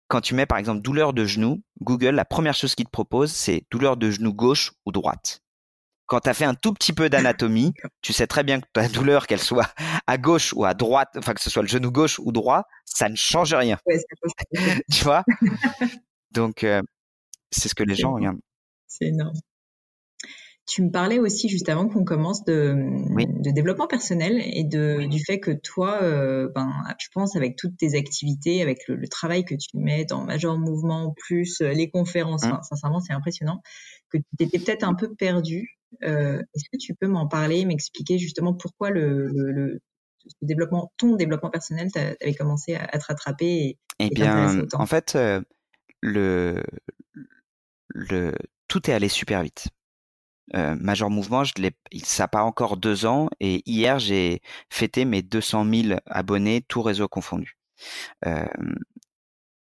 quand 0.07 0.21
tu 0.21 0.35
mets 0.35 0.45
par 0.45 0.57
exemple 0.57 0.81
douleur 0.81 1.13
de 1.13 1.25
genou, 1.25 1.61
Google, 1.81 2.15
la 2.15 2.25
première 2.25 2.53
chose 2.53 2.75
qu'il 2.75 2.85
te 2.85 2.91
propose, 2.91 3.31
c'est 3.31 3.63
douleur 3.71 3.97
de 3.97 4.09
genou 4.09 4.33
gauche 4.33 4.71
ou 4.85 4.91
droite. 4.91 5.41
Quand 6.05 6.21
tu 6.21 6.29
as 6.29 6.33
fait 6.33 6.45
un 6.45 6.55
tout 6.55 6.73
petit 6.73 6.93
peu 6.93 7.09
d'anatomie, 7.09 7.73
tu 8.01 8.13
sais 8.13 8.27
très 8.27 8.43
bien 8.43 8.61
que 8.61 8.67
ta 8.71 8.87
douleur, 8.87 9.27
qu'elle 9.27 9.41
soit 9.41 9.73
à 10.07 10.17
gauche 10.17 10.53
ou 10.53 10.63
à 10.63 10.73
droite, 10.73 11.09
enfin 11.17 11.33
que 11.33 11.41
ce 11.41 11.49
soit 11.49 11.61
le 11.61 11.67
genou 11.67 11.91
gauche 11.91 12.19
ou 12.19 12.31
droit, 12.31 12.63
ça 12.85 13.09
ne 13.09 13.15
change 13.15 13.53
rien. 13.53 13.77
tu 14.91 15.03
vois? 15.03 15.23
Donc, 16.31 16.63
euh, 16.63 16.81
c'est 17.51 17.67
ce 17.67 17.75
que 17.75 17.83
les 17.83 17.95
gens 17.95 18.13
regardent. 18.13 18.39
C'est 18.87 19.07
énorme. 19.07 19.35
Tu 20.68 20.84
me 20.84 20.91
parlais 20.91 21.18
aussi 21.18 21.47
juste 21.47 21.70
avant 21.70 21.88
qu'on 21.88 22.03
commence 22.03 22.43
de, 22.43 22.76
de, 23.41 23.51
développement 23.51 23.88
personnel 23.88 24.41
et 24.43 24.65
de, 24.65 25.07
du 25.07 25.24
fait 25.24 25.39
que 25.39 25.51
toi, 25.51 26.03
euh, 26.03 26.49
ben, 26.53 26.70
je 26.99 27.07
pense 27.13 27.38
avec 27.38 27.55
toutes 27.55 27.78
tes 27.78 27.97
activités, 27.97 28.61
avec 28.61 28.86
le, 28.89 29.07
travail 29.07 29.45
que 29.45 29.55
tu 29.55 29.70
mets 29.78 30.03
dans 30.03 30.26
Major 30.26 30.57
Mouvement, 30.57 31.15
plus 31.18 31.61
euh, 31.61 31.72
les 31.72 31.89
conférences, 31.89 32.43
mmh. 32.43 32.59
sincèrement, 32.63 32.99
c'est 32.99 33.13
impressionnant, 33.13 33.61
que 34.09 34.18
tu 34.18 34.43
étais 34.43 34.59
peut-être 34.59 34.84
un 34.84 34.93
peu 34.93 35.15
perdu. 35.15 35.78
Euh, 36.03 36.41
Est-ce 36.53 36.65
que 36.72 36.78
tu 36.78 36.93
peux 36.95 37.07
m'en 37.07 37.28
parler, 37.28 37.63
m'expliquer 37.65 38.18
justement 38.18 38.53
pourquoi 38.53 38.89
le, 38.89 39.28
le, 39.28 39.80
développement, 40.41 40.91
ton 40.97 41.15
développement 41.15 41.49
personnel, 41.49 41.89
avait 41.95 42.34
commencé 42.34 42.76
à, 42.76 42.97
te 42.99 43.05
rattraper 43.05 43.45
et, 43.45 43.78
Eh 43.99 44.09
bien, 44.09 44.65
en 44.74 44.86
fait, 44.86 45.15
euh, 45.15 45.41
le, 46.01 46.63
le, 47.89 48.34
tout 48.68 48.89
est 48.89 48.93
allé 48.93 49.07
super 49.07 49.43
vite. 49.43 49.70
Euh, 50.55 50.75
Major 50.79 51.09
Mouvement, 51.09 51.43
je 51.43 51.53
ça 52.03 52.23
n'a 52.23 52.27
pas 52.27 52.43
encore 52.43 52.77
deux 52.77 53.05
ans 53.05 53.29
et 53.39 53.61
hier 53.69 53.99
j'ai 53.99 54.41
fêté 54.69 55.05
mes 55.05 55.21
200 55.21 55.65
000 55.89 55.99
abonnés, 56.05 56.61
tout 56.67 56.81
réseau 56.81 57.07
confondu. 57.07 57.57
Euh, 58.25 58.45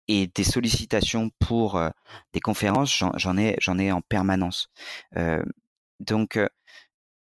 et 0.07 0.27
des 0.27 0.43
sollicitations 0.43 1.31
pour 1.39 1.75
euh, 1.77 1.89
des 2.33 2.39
conférences, 2.39 3.03
j'en 3.15 3.37
ai, 3.37 3.57
ai 3.79 3.91
en 3.91 4.01
permanence. 4.01 4.69
Donc 5.99 6.39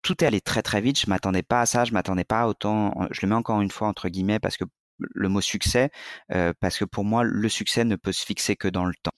tout 0.01 0.23
est 0.23 0.27
allé 0.27 0.41
très 0.41 0.61
très 0.61 0.81
vite. 0.81 0.99
Je 0.99 1.09
m'attendais 1.09 1.43
pas 1.43 1.61
à 1.61 1.65
ça. 1.65 1.85
Je 1.85 1.91
m'attendais 1.93 2.23
pas 2.23 2.41
à 2.41 2.47
autant. 2.47 2.93
Je 3.11 3.21
le 3.23 3.29
mets 3.29 3.35
encore 3.35 3.61
une 3.61 3.71
fois 3.71 3.87
entre 3.87 4.09
guillemets 4.09 4.39
parce 4.39 4.57
que 4.57 4.65
le 4.99 5.29
mot 5.29 5.41
succès 5.41 5.89
euh, 6.31 6.53
parce 6.59 6.77
que 6.77 6.85
pour 6.85 7.03
moi 7.05 7.23
le 7.23 7.49
succès 7.49 7.83
ne 7.85 7.95
peut 7.95 8.11
se 8.11 8.25
fixer 8.25 8.55
que 8.55 8.67
dans 8.67 8.85
le 8.85 8.93
temps. 9.01 9.11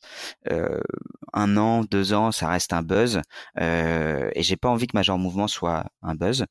Euh, 0.52 0.80
un 1.34 1.58
an, 1.58 1.84
deux 1.84 2.14
ans, 2.14 2.32
ça 2.32 2.48
reste 2.50 2.74
un 2.74 2.84
buzz 2.84 3.22
euh, 3.60 4.30
et 4.36 4.44
j'ai 4.44 4.58
pas 4.58 4.70
envie 4.70 4.88
que 4.88 4.96
Major 4.98 5.18
Mouvement 5.18 5.48
soit 5.48 5.86
un 6.02 6.16
buzz, 6.16 6.46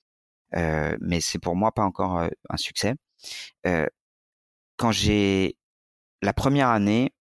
euh, 0.57 0.97
mais 1.01 1.21
c'est 1.21 1.39
pour 1.39 1.57
moi 1.57 1.73
pas 1.73 1.83
encore 1.85 2.19
euh, 2.19 2.29
un 2.49 2.57
succès. 2.57 2.95
quand 4.77 4.93
j'ai 4.93 5.57
la 6.23 6.33
première 6.33 6.69
année, 6.69 7.13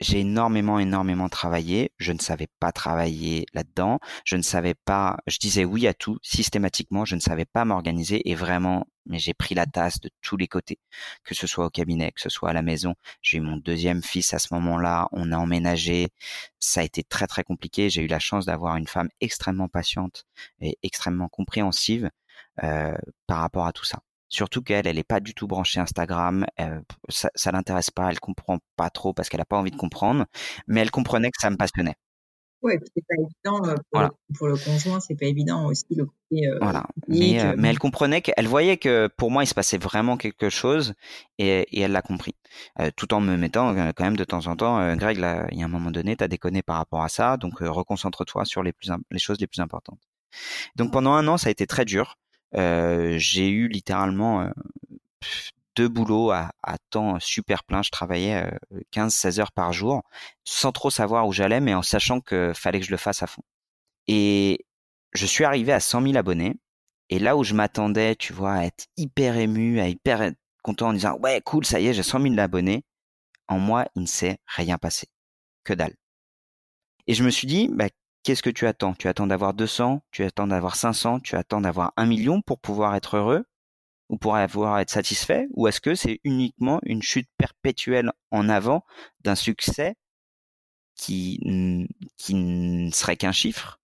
j'ai 0.00 0.20
énormément, 0.20 0.78
énormément 0.78 1.28
travaillé. 1.28 1.92
Je 1.98 2.12
ne 2.12 2.18
savais 2.18 2.48
pas 2.58 2.72
travailler 2.72 3.46
là-dedans. 3.52 3.98
Je 4.24 4.36
ne 4.36 4.42
savais 4.42 4.74
pas, 4.74 5.18
je 5.26 5.38
disais 5.38 5.64
oui 5.64 5.86
à 5.86 5.94
tout 5.94 6.18
systématiquement. 6.22 7.04
Je 7.04 7.16
ne 7.16 7.20
savais 7.20 7.44
pas 7.44 7.64
m'organiser 7.66 8.28
et 8.30 8.34
vraiment, 8.34 8.86
mais 9.06 9.18
j'ai 9.18 9.34
pris 9.34 9.54
la 9.54 9.66
tasse 9.66 10.00
de 10.00 10.10
tous 10.22 10.36
les 10.38 10.48
côtés, 10.48 10.78
que 11.24 11.34
ce 11.34 11.46
soit 11.46 11.66
au 11.66 11.70
cabinet, 11.70 12.12
que 12.12 12.20
ce 12.20 12.30
soit 12.30 12.50
à 12.50 12.52
la 12.54 12.62
maison. 12.62 12.94
J'ai 13.22 13.38
eu 13.38 13.40
mon 13.40 13.58
deuxième 13.58 14.02
fils 14.02 14.32
à 14.32 14.38
ce 14.38 14.54
moment-là. 14.54 15.08
On 15.12 15.32
a 15.32 15.36
emménagé. 15.36 16.08
Ça 16.58 16.80
a 16.80 16.84
été 16.84 17.02
très, 17.04 17.26
très 17.26 17.44
compliqué. 17.44 17.90
J'ai 17.90 18.02
eu 18.02 18.08
la 18.08 18.20
chance 18.20 18.46
d'avoir 18.46 18.76
une 18.76 18.86
femme 18.86 19.10
extrêmement 19.20 19.68
patiente 19.68 20.24
et 20.60 20.78
extrêmement 20.82 21.28
compréhensive 21.28 22.10
euh, 22.64 22.96
par 23.26 23.40
rapport 23.40 23.66
à 23.66 23.72
tout 23.72 23.84
ça. 23.84 24.00
Surtout 24.30 24.62
qu'elle, 24.62 24.86
elle 24.86 24.96
n'est 24.96 25.04
pas 25.04 25.20
du 25.20 25.34
tout 25.34 25.46
branchée 25.46 25.80
Instagram, 25.80 26.46
ça, 27.08 27.30
ça 27.34 27.52
l'intéresse 27.52 27.90
pas, 27.90 28.08
elle 28.10 28.20
comprend 28.20 28.58
pas 28.76 28.88
trop 28.88 29.12
parce 29.12 29.28
qu'elle 29.28 29.40
a 29.40 29.44
pas 29.44 29.58
envie 29.58 29.70
de 29.70 29.76
comprendre, 29.76 30.24
mais 30.66 30.80
elle 30.80 30.90
comprenait 30.90 31.30
que 31.30 31.40
ça 31.40 31.50
me 31.50 31.56
passionnait. 31.56 31.96
Ouais, 32.62 32.78
c'est 32.94 33.02
pas 33.08 33.14
évident 33.14 33.70
euh, 33.70 33.74
pour, 33.90 34.02
le, 34.02 34.08
pour, 34.36 34.48
le, 34.48 34.56
conjoint, 34.56 35.00
c'est 35.00 35.14
pas 35.14 35.24
évident 35.24 35.64
aussi 35.64 35.86
le 35.96 36.04
côté. 36.04 36.46
Euh, 36.46 36.58
voilà. 36.60 36.86
Mais, 37.08 37.42
euh, 37.42 37.54
mais, 37.56 37.68
elle 37.68 37.78
comprenait 37.78 38.20
qu'elle 38.20 38.46
voyait 38.46 38.76
que 38.76 39.08
pour 39.16 39.30
moi 39.30 39.44
il 39.44 39.46
se 39.46 39.54
passait 39.54 39.78
vraiment 39.78 40.18
quelque 40.18 40.50
chose 40.50 40.92
et, 41.38 41.66
et 41.72 41.80
elle 41.80 41.92
l'a 41.92 42.02
compris, 42.02 42.34
tout 42.96 43.14
en 43.14 43.20
me 43.20 43.36
mettant 43.36 43.74
quand 43.92 44.04
même 44.04 44.16
de 44.16 44.24
temps 44.24 44.46
en 44.46 44.56
temps, 44.56 44.94
Greg, 44.96 45.18
là, 45.18 45.46
il 45.52 45.58
y 45.58 45.62
a 45.62 45.64
un 45.64 45.68
moment 45.68 45.90
donné, 45.90 46.16
tu 46.16 46.24
as 46.24 46.28
déconné 46.28 46.60
par 46.60 46.76
rapport 46.76 47.02
à 47.02 47.08
ça, 47.08 47.38
donc 47.38 47.60
reconcentre-toi 47.60 48.44
sur 48.44 48.62
les 48.62 48.72
plus 48.72 48.90
les 49.10 49.18
choses 49.18 49.40
les 49.40 49.46
plus 49.46 49.60
importantes. 49.60 50.00
Donc 50.76 50.92
pendant 50.92 51.12
un 51.12 51.26
an, 51.28 51.38
ça 51.38 51.48
a 51.48 51.50
été 51.50 51.66
très 51.66 51.86
dur. 51.86 52.18
Euh, 52.56 53.16
j'ai 53.18 53.48
eu 53.48 53.68
littéralement 53.68 54.42
euh, 54.42 54.50
deux 55.76 55.88
boulots 55.88 56.30
à, 56.30 56.50
temps 56.90 57.18
super 57.20 57.64
plein. 57.64 57.82
Je 57.82 57.90
travaillais 57.90 58.50
15-16 58.92 59.38
euh, 59.38 59.42
heures 59.42 59.52
par 59.52 59.72
jour, 59.72 60.02
sans 60.44 60.72
trop 60.72 60.90
savoir 60.90 61.26
où 61.26 61.32
j'allais, 61.32 61.60
mais 61.60 61.74
en 61.74 61.82
sachant 61.82 62.20
que 62.20 62.52
fallait 62.54 62.80
que 62.80 62.86
je 62.86 62.90
le 62.90 62.96
fasse 62.96 63.22
à 63.22 63.26
fond. 63.26 63.42
Et 64.08 64.66
je 65.12 65.26
suis 65.26 65.44
arrivé 65.44 65.72
à 65.72 65.80
100 65.80 66.02
000 66.02 66.16
abonnés. 66.16 66.56
Et 67.10 67.18
là 67.18 67.36
où 67.36 67.44
je 67.44 67.54
m'attendais, 67.54 68.16
tu 68.16 68.32
vois, 68.32 68.54
à 68.54 68.64
être 68.64 68.86
hyper 68.96 69.36
ému, 69.36 69.80
à 69.80 69.88
hyper 69.88 70.32
content 70.62 70.88
en 70.88 70.92
disant 70.92 71.16
ouais 71.18 71.40
cool, 71.42 71.64
ça 71.64 71.80
y 71.80 71.88
est, 71.88 71.94
j'ai 71.94 72.02
100 72.02 72.20
000 72.22 72.38
abonnés. 72.38 72.84
En 73.48 73.58
moi, 73.58 73.86
il 73.96 74.02
ne 74.02 74.06
s'est 74.06 74.38
rien 74.46 74.78
passé, 74.78 75.08
que 75.64 75.74
dalle. 75.74 75.94
Et 77.06 77.14
je 77.14 77.24
me 77.24 77.30
suis 77.30 77.48
dit, 77.48 77.68
bah, 77.72 77.88
qu'est-ce 78.22 78.42
que 78.42 78.50
tu 78.50 78.66
attends? 78.66 78.94
Tu 78.94 79.08
attends 79.08 79.26
d'avoir 79.26 79.54
200, 79.54 80.02
tu 80.10 80.24
attends 80.24 80.46
d'avoir 80.46 80.76
500, 80.76 81.20
tu 81.20 81.36
attends 81.36 81.60
d'avoir 81.60 81.92
un 81.96 82.06
million 82.06 82.42
pour 82.42 82.60
pouvoir 82.60 82.94
être 82.94 83.16
heureux 83.16 83.44
ou 84.08 84.18
pour 84.18 84.36
avoir 84.36 84.78
être 84.80 84.90
satisfait? 84.90 85.48
Ou 85.54 85.68
est-ce 85.68 85.80
que 85.80 85.94
c'est 85.94 86.20
uniquement 86.24 86.80
une 86.84 87.02
chute 87.02 87.28
perpétuelle 87.38 88.12
en 88.30 88.48
avant 88.48 88.84
d'un 89.22 89.34
succès 89.36 89.96
qui, 90.96 91.40
qui 92.16 92.34
ne 92.34 92.90
serait 92.90 93.16
qu'un 93.16 93.32
chiffre? 93.32 93.80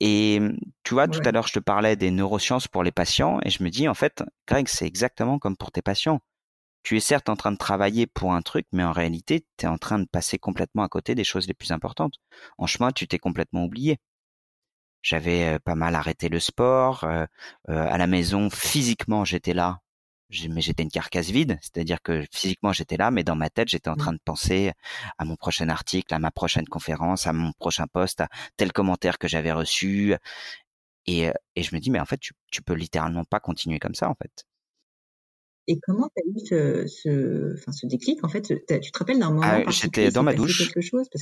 Et 0.00 0.40
tu 0.82 0.94
vois, 0.94 1.08
tout 1.08 1.20
à 1.24 1.32
l'heure, 1.32 1.46
je 1.46 1.54
te 1.54 1.58
parlais 1.60 1.96
des 1.96 2.10
neurosciences 2.10 2.68
pour 2.68 2.82
les 2.82 2.92
patients 2.92 3.40
et 3.44 3.50
je 3.50 3.62
me 3.62 3.70
dis, 3.70 3.88
en 3.88 3.94
fait, 3.94 4.22
Greg, 4.46 4.68
c'est 4.68 4.86
exactement 4.86 5.38
comme 5.38 5.56
pour 5.56 5.72
tes 5.72 5.82
patients 5.82 6.20
tu 6.84 6.96
es 6.96 7.00
certes 7.00 7.28
en 7.28 7.36
train 7.36 7.52
de 7.52 7.56
travailler 7.56 8.06
pour 8.06 8.34
un 8.34 8.42
truc, 8.42 8.66
mais 8.72 8.84
en 8.84 8.92
réalité, 8.92 9.46
tu 9.58 9.66
es 9.66 9.68
en 9.68 9.78
train 9.78 9.98
de 9.98 10.06
passer 10.06 10.38
complètement 10.38 10.84
à 10.84 10.88
côté 10.88 11.14
des 11.16 11.24
choses 11.24 11.48
les 11.48 11.54
plus 11.54 11.72
importantes. 11.72 12.20
En 12.58 12.66
chemin, 12.66 12.92
tu 12.92 13.08
t'es 13.08 13.18
complètement 13.18 13.64
oublié. 13.64 13.98
J'avais 15.02 15.58
pas 15.60 15.74
mal 15.74 15.94
arrêté 15.94 16.28
le 16.28 16.40
sport. 16.40 17.04
à 17.04 17.98
la 17.98 18.06
maison, 18.06 18.50
physiquement, 18.50 19.24
j'étais 19.24 19.54
là, 19.54 19.80
mais 20.50 20.60
j'étais 20.60 20.82
une 20.82 20.90
carcasse 20.90 21.30
vide. 21.30 21.58
C'est-à-dire 21.62 22.02
que 22.02 22.24
physiquement, 22.32 22.72
j'étais 22.72 22.96
là, 22.96 23.10
mais 23.10 23.24
dans 23.24 23.36
ma 23.36 23.50
tête, 23.50 23.68
j'étais 23.68 23.88
en 23.90 23.94
mmh. 23.94 23.98
train 23.98 24.12
de 24.12 24.20
penser 24.24 24.72
à 25.18 25.24
mon 25.24 25.36
prochain 25.36 25.68
article, 25.68 26.12
à 26.14 26.18
ma 26.18 26.30
prochaine 26.30 26.66
conférence, 26.66 27.26
à 27.26 27.32
mon 27.32 27.52
prochain 27.52 27.86
poste, 27.86 28.20
à 28.22 28.28
tel 28.56 28.72
commentaire 28.72 29.18
que 29.18 29.28
j'avais 29.28 29.52
reçu. 29.52 30.14
Et, 31.06 31.30
et 31.56 31.62
je 31.62 31.74
me 31.74 31.80
dis, 31.80 31.90
mais 31.90 32.00
en 32.00 32.06
fait, 32.06 32.18
tu, 32.18 32.34
tu 32.50 32.62
peux 32.62 32.74
littéralement 32.74 33.24
pas 33.24 33.40
continuer 33.40 33.78
comme 33.78 33.94
ça, 33.94 34.08
en 34.10 34.14
fait. 34.14 34.44
Et 35.66 35.78
comment 35.80 36.10
tu 36.14 36.22
as 36.22 36.26
eu 36.26 36.46
ce, 36.46 36.86
ce, 36.86 37.54
enfin, 37.54 37.72
ce 37.72 37.86
déclic 37.86 38.22
En 38.22 38.28
fait, 38.28 38.42
tu 38.42 38.90
te 38.90 38.98
rappelles 38.98 39.18
d'un 39.18 39.30
moment 39.30 39.42
ah, 39.44 39.70
J'étais 39.70 40.10
dans 40.10 40.22
ma 40.22 40.34
douche. 40.34 40.70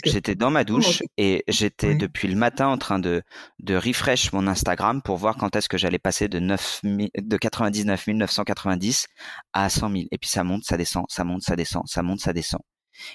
J'étais 0.05 0.35
dans 0.35 0.51
ma 0.51 0.65
douche 0.65 1.03
et 1.17 1.45
j'étais 1.47 1.95
depuis 1.95 2.29
le 2.29 2.37
matin 2.37 2.69
en 2.69 2.79
train 2.79 2.99
de, 2.99 3.23
de 3.61 3.77
refresh 3.77 4.33
mon 4.33 4.47
Instagram 4.47 5.01
pour 5.03 5.17
voir 5.17 5.37
quand 5.37 5.55
est-ce 5.55 5.69
que 5.69 5.79
j'allais 5.79 6.01
passer 6.01 6.29
de, 6.29 6.41
9 6.41 6.81
de 6.85 7.37
99 7.37 8.09
990 8.09 9.07
à 9.53 9.69
100 9.69 9.91
000. 9.91 10.05
Et 10.11 10.19
puis 10.19 10.29
ça 10.29 10.43
monte, 10.43 10.65
ça 10.65 10.77
descend, 10.77 11.05
ça 11.09 11.25
monte, 11.25 11.43
ça 11.43 11.55
descend, 11.55 11.87
ça 11.87 12.03
monte, 12.03 12.21
ça 12.21 12.33
descend. 12.33 12.61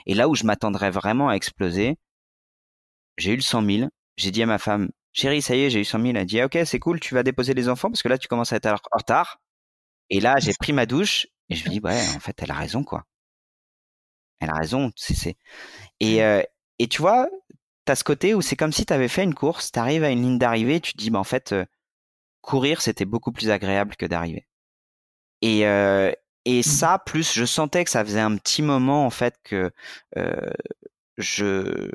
Et 0.05 0.13
là 0.13 0.29
où 0.29 0.35
je 0.35 0.45
m'attendrais 0.45 0.91
vraiment 0.91 1.29
à 1.29 1.33
exploser, 1.33 1.97
j'ai 3.17 3.33
eu 3.33 3.35
le 3.35 3.41
100 3.41 3.65
000. 3.65 3.89
J'ai 4.15 4.31
dit 4.31 4.43
à 4.43 4.45
ma 4.45 4.57
femme, 4.57 4.89
chérie, 5.11 5.41
ça 5.41 5.55
y 5.55 5.63
est, 5.63 5.69
j'ai 5.69 5.81
eu 5.81 5.85
100 5.85 5.99
000. 5.99 6.09
Elle 6.11 6.17
a 6.17 6.25
dit, 6.25 6.39
ah, 6.39 6.45
ok, 6.45 6.57
c'est 6.65 6.79
cool, 6.79 6.99
tu 6.99 7.13
vas 7.13 7.23
déposer 7.23 7.53
les 7.53 7.69
enfants 7.69 7.89
parce 7.89 8.01
que 8.01 8.07
là, 8.07 8.17
tu 8.17 8.27
commences 8.27 8.53
à 8.53 8.57
être 8.57 8.67
en 8.67 8.97
retard. 8.97 9.39
Et 10.09 10.19
là, 10.19 10.35
j'ai 10.39 10.53
pris 10.53 10.73
ma 10.73 10.85
douche 10.85 11.27
et 11.49 11.55
je 11.55 11.65
me 11.65 11.69
dis, 11.71 11.79
ouais, 11.81 12.01
en 12.15 12.19
fait, 12.19 12.41
elle 12.41 12.51
a 12.51 12.55
raison, 12.55 12.83
quoi. 12.83 13.05
Elle 14.39 14.49
a 14.49 14.53
raison. 14.55 14.91
C'est, 14.95 15.37
Et, 15.99 16.23
euh, 16.23 16.41
et 16.79 16.87
tu 16.87 17.01
vois, 17.01 17.29
t'as 17.85 17.95
ce 17.95 18.03
côté 18.03 18.33
où 18.35 18.41
c'est 18.41 18.55
comme 18.55 18.73
si 18.73 18.85
t'avais 18.85 19.07
fait 19.07 19.23
une 19.23 19.35
course, 19.35 19.71
t'arrives 19.71 20.03
à 20.03 20.09
une 20.11 20.21
ligne 20.23 20.37
d'arrivée 20.39 20.75
et 20.77 20.81
tu 20.81 20.93
te 20.93 20.97
dis, 20.97 21.09
bah, 21.09 21.19
en 21.19 21.23
fait, 21.23 21.53
euh, 21.53 21.65
courir, 22.41 22.81
c'était 22.81 23.05
beaucoup 23.05 23.31
plus 23.31 23.49
agréable 23.51 23.95
que 23.97 24.05
d'arriver. 24.05 24.47
Et, 25.41 25.67
euh, 25.67 26.11
et 26.45 26.59
mmh. 26.59 26.63
ça, 26.63 26.99
plus, 27.05 27.33
je 27.33 27.45
sentais 27.45 27.83
que 27.83 27.89
ça 27.91 28.03
faisait 28.05 28.19
un 28.19 28.37
petit 28.37 28.61
moment, 28.61 29.05
en 29.05 29.09
fait, 29.09 29.35
que 29.43 29.71
euh, 30.17 30.51
je, 31.17 31.91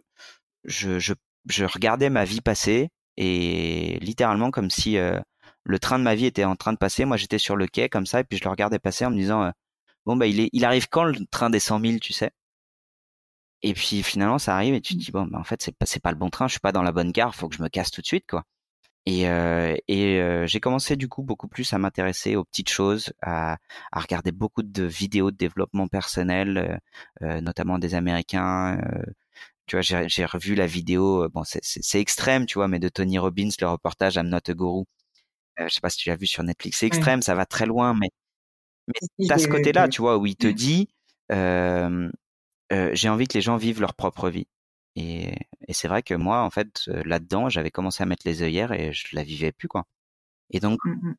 je, 0.64 0.98
je, 0.98 1.14
je 1.48 1.64
regardais 1.64 2.10
ma 2.10 2.24
vie 2.24 2.40
passer 2.40 2.90
et 3.16 3.98
littéralement 4.00 4.50
comme 4.50 4.70
si 4.70 4.98
euh, 4.98 5.20
le 5.64 5.78
train 5.78 5.98
de 5.98 6.04
ma 6.04 6.14
vie 6.14 6.26
était 6.26 6.44
en 6.44 6.56
train 6.56 6.72
de 6.72 6.78
passer. 6.78 7.04
Moi, 7.04 7.16
j'étais 7.16 7.38
sur 7.38 7.56
le 7.56 7.66
quai 7.66 7.88
comme 7.88 8.06
ça, 8.06 8.20
et 8.20 8.24
puis 8.24 8.38
je 8.38 8.44
le 8.44 8.50
regardais 8.50 8.78
passer 8.78 9.04
en 9.04 9.10
me 9.10 9.16
disant, 9.16 9.42
euh, 9.44 9.50
bon, 10.06 10.16
bah, 10.16 10.26
il, 10.26 10.40
est, 10.40 10.50
il 10.52 10.64
arrive 10.64 10.88
quand 10.88 11.04
le 11.04 11.26
train 11.26 11.50
des 11.50 11.60
100 11.60 11.80
000, 11.80 11.98
tu 11.98 12.12
sais? 12.12 12.32
Et 13.62 13.74
puis 13.74 14.02
finalement, 14.02 14.38
ça 14.38 14.54
arrive 14.56 14.74
et 14.74 14.80
tu 14.80 14.94
te 14.94 14.98
dis, 14.98 15.12
bon, 15.12 15.26
bah, 15.26 15.38
en 15.38 15.44
fait, 15.44 15.62
c'est 15.62 15.76
pas, 15.76 15.86
pas 16.02 16.10
le 16.10 16.16
bon 16.18 16.30
train, 16.30 16.48
je 16.48 16.52
suis 16.52 16.60
pas 16.60 16.72
dans 16.72 16.82
la 16.82 16.92
bonne 16.92 17.12
gare, 17.12 17.34
faut 17.34 17.48
que 17.48 17.56
je 17.56 17.62
me 17.62 17.68
casse 17.68 17.90
tout 17.90 18.00
de 18.00 18.06
suite, 18.06 18.26
quoi. 18.28 18.44
Et, 19.06 19.28
euh, 19.28 19.76
et 19.88 20.20
euh, 20.20 20.46
j'ai 20.46 20.60
commencé 20.60 20.96
du 20.96 21.08
coup 21.08 21.22
beaucoup 21.24 21.48
plus 21.48 21.72
à 21.72 21.78
m'intéresser 21.78 22.36
aux 22.36 22.44
petites 22.44 22.70
choses, 22.70 23.12
à, 23.22 23.58
à, 23.92 24.00
regarder 24.00 24.32
beaucoup 24.32 24.62
de 24.62 24.84
vidéos 24.84 25.30
de 25.32 25.36
développement 25.36 25.88
personnel, 25.88 26.80
notamment 27.20 27.78
des 27.78 27.94
Américains. 27.94 28.78
tu 29.66 29.76
vois, 29.76 29.82
j'ai 29.82 30.24
revu 30.24 30.54
la 30.54 30.66
vidéo, 30.66 31.28
bon, 31.30 31.42
c'est 31.44 32.00
extrême, 32.00 32.46
tu 32.46 32.54
vois, 32.58 32.68
mais 32.68 32.78
de 32.78 32.88
Tony 32.88 33.18
Robbins, 33.18 33.48
le 33.60 33.68
reportage 33.68 34.16
I'm 34.16 34.28
Not 34.28 34.48
a 34.48 34.54
Guru, 34.54 34.84
je 35.58 35.68
sais 35.68 35.80
pas 35.80 35.90
si 35.90 35.98
tu 35.98 36.08
l'as 36.08 36.16
vu 36.16 36.26
sur 36.26 36.42
Netflix, 36.42 36.78
c'est 36.78 36.86
extrême, 36.86 37.22
ça 37.22 37.34
va 37.34 37.46
très 37.46 37.66
loin, 37.66 37.94
mais, 37.94 38.08
mais 38.88 39.26
tu 39.26 39.32
as 39.32 39.38
ce 39.38 39.48
côté-là, 39.48 39.88
tu 39.88 40.00
vois, 40.00 40.18
où 40.18 40.26
il 40.26 40.36
te 40.36 40.46
mmh. 40.46 40.52
dit, 40.52 40.88
euh, 41.30 42.10
j'ai 42.92 43.08
envie 43.08 43.28
que 43.28 43.34
les 43.34 43.42
gens 43.42 43.56
vivent 43.56 43.80
leur 43.80 43.94
propre 43.94 44.30
vie. 44.30 44.46
Et, 44.96 45.34
et 45.68 45.72
c'est 45.72 45.88
vrai 45.88 46.02
que 46.02 46.14
moi, 46.14 46.42
en 46.42 46.50
fait, 46.50 46.86
là-dedans, 47.04 47.48
j'avais 47.48 47.70
commencé 47.70 48.02
à 48.02 48.06
mettre 48.06 48.26
les 48.26 48.42
œillères 48.42 48.72
et 48.72 48.92
je 48.92 49.14
la 49.14 49.22
vivais 49.22 49.52
plus, 49.52 49.68
quoi. 49.68 49.84
Et 50.50 50.60
donc, 50.60 50.78
mmh 50.84 51.14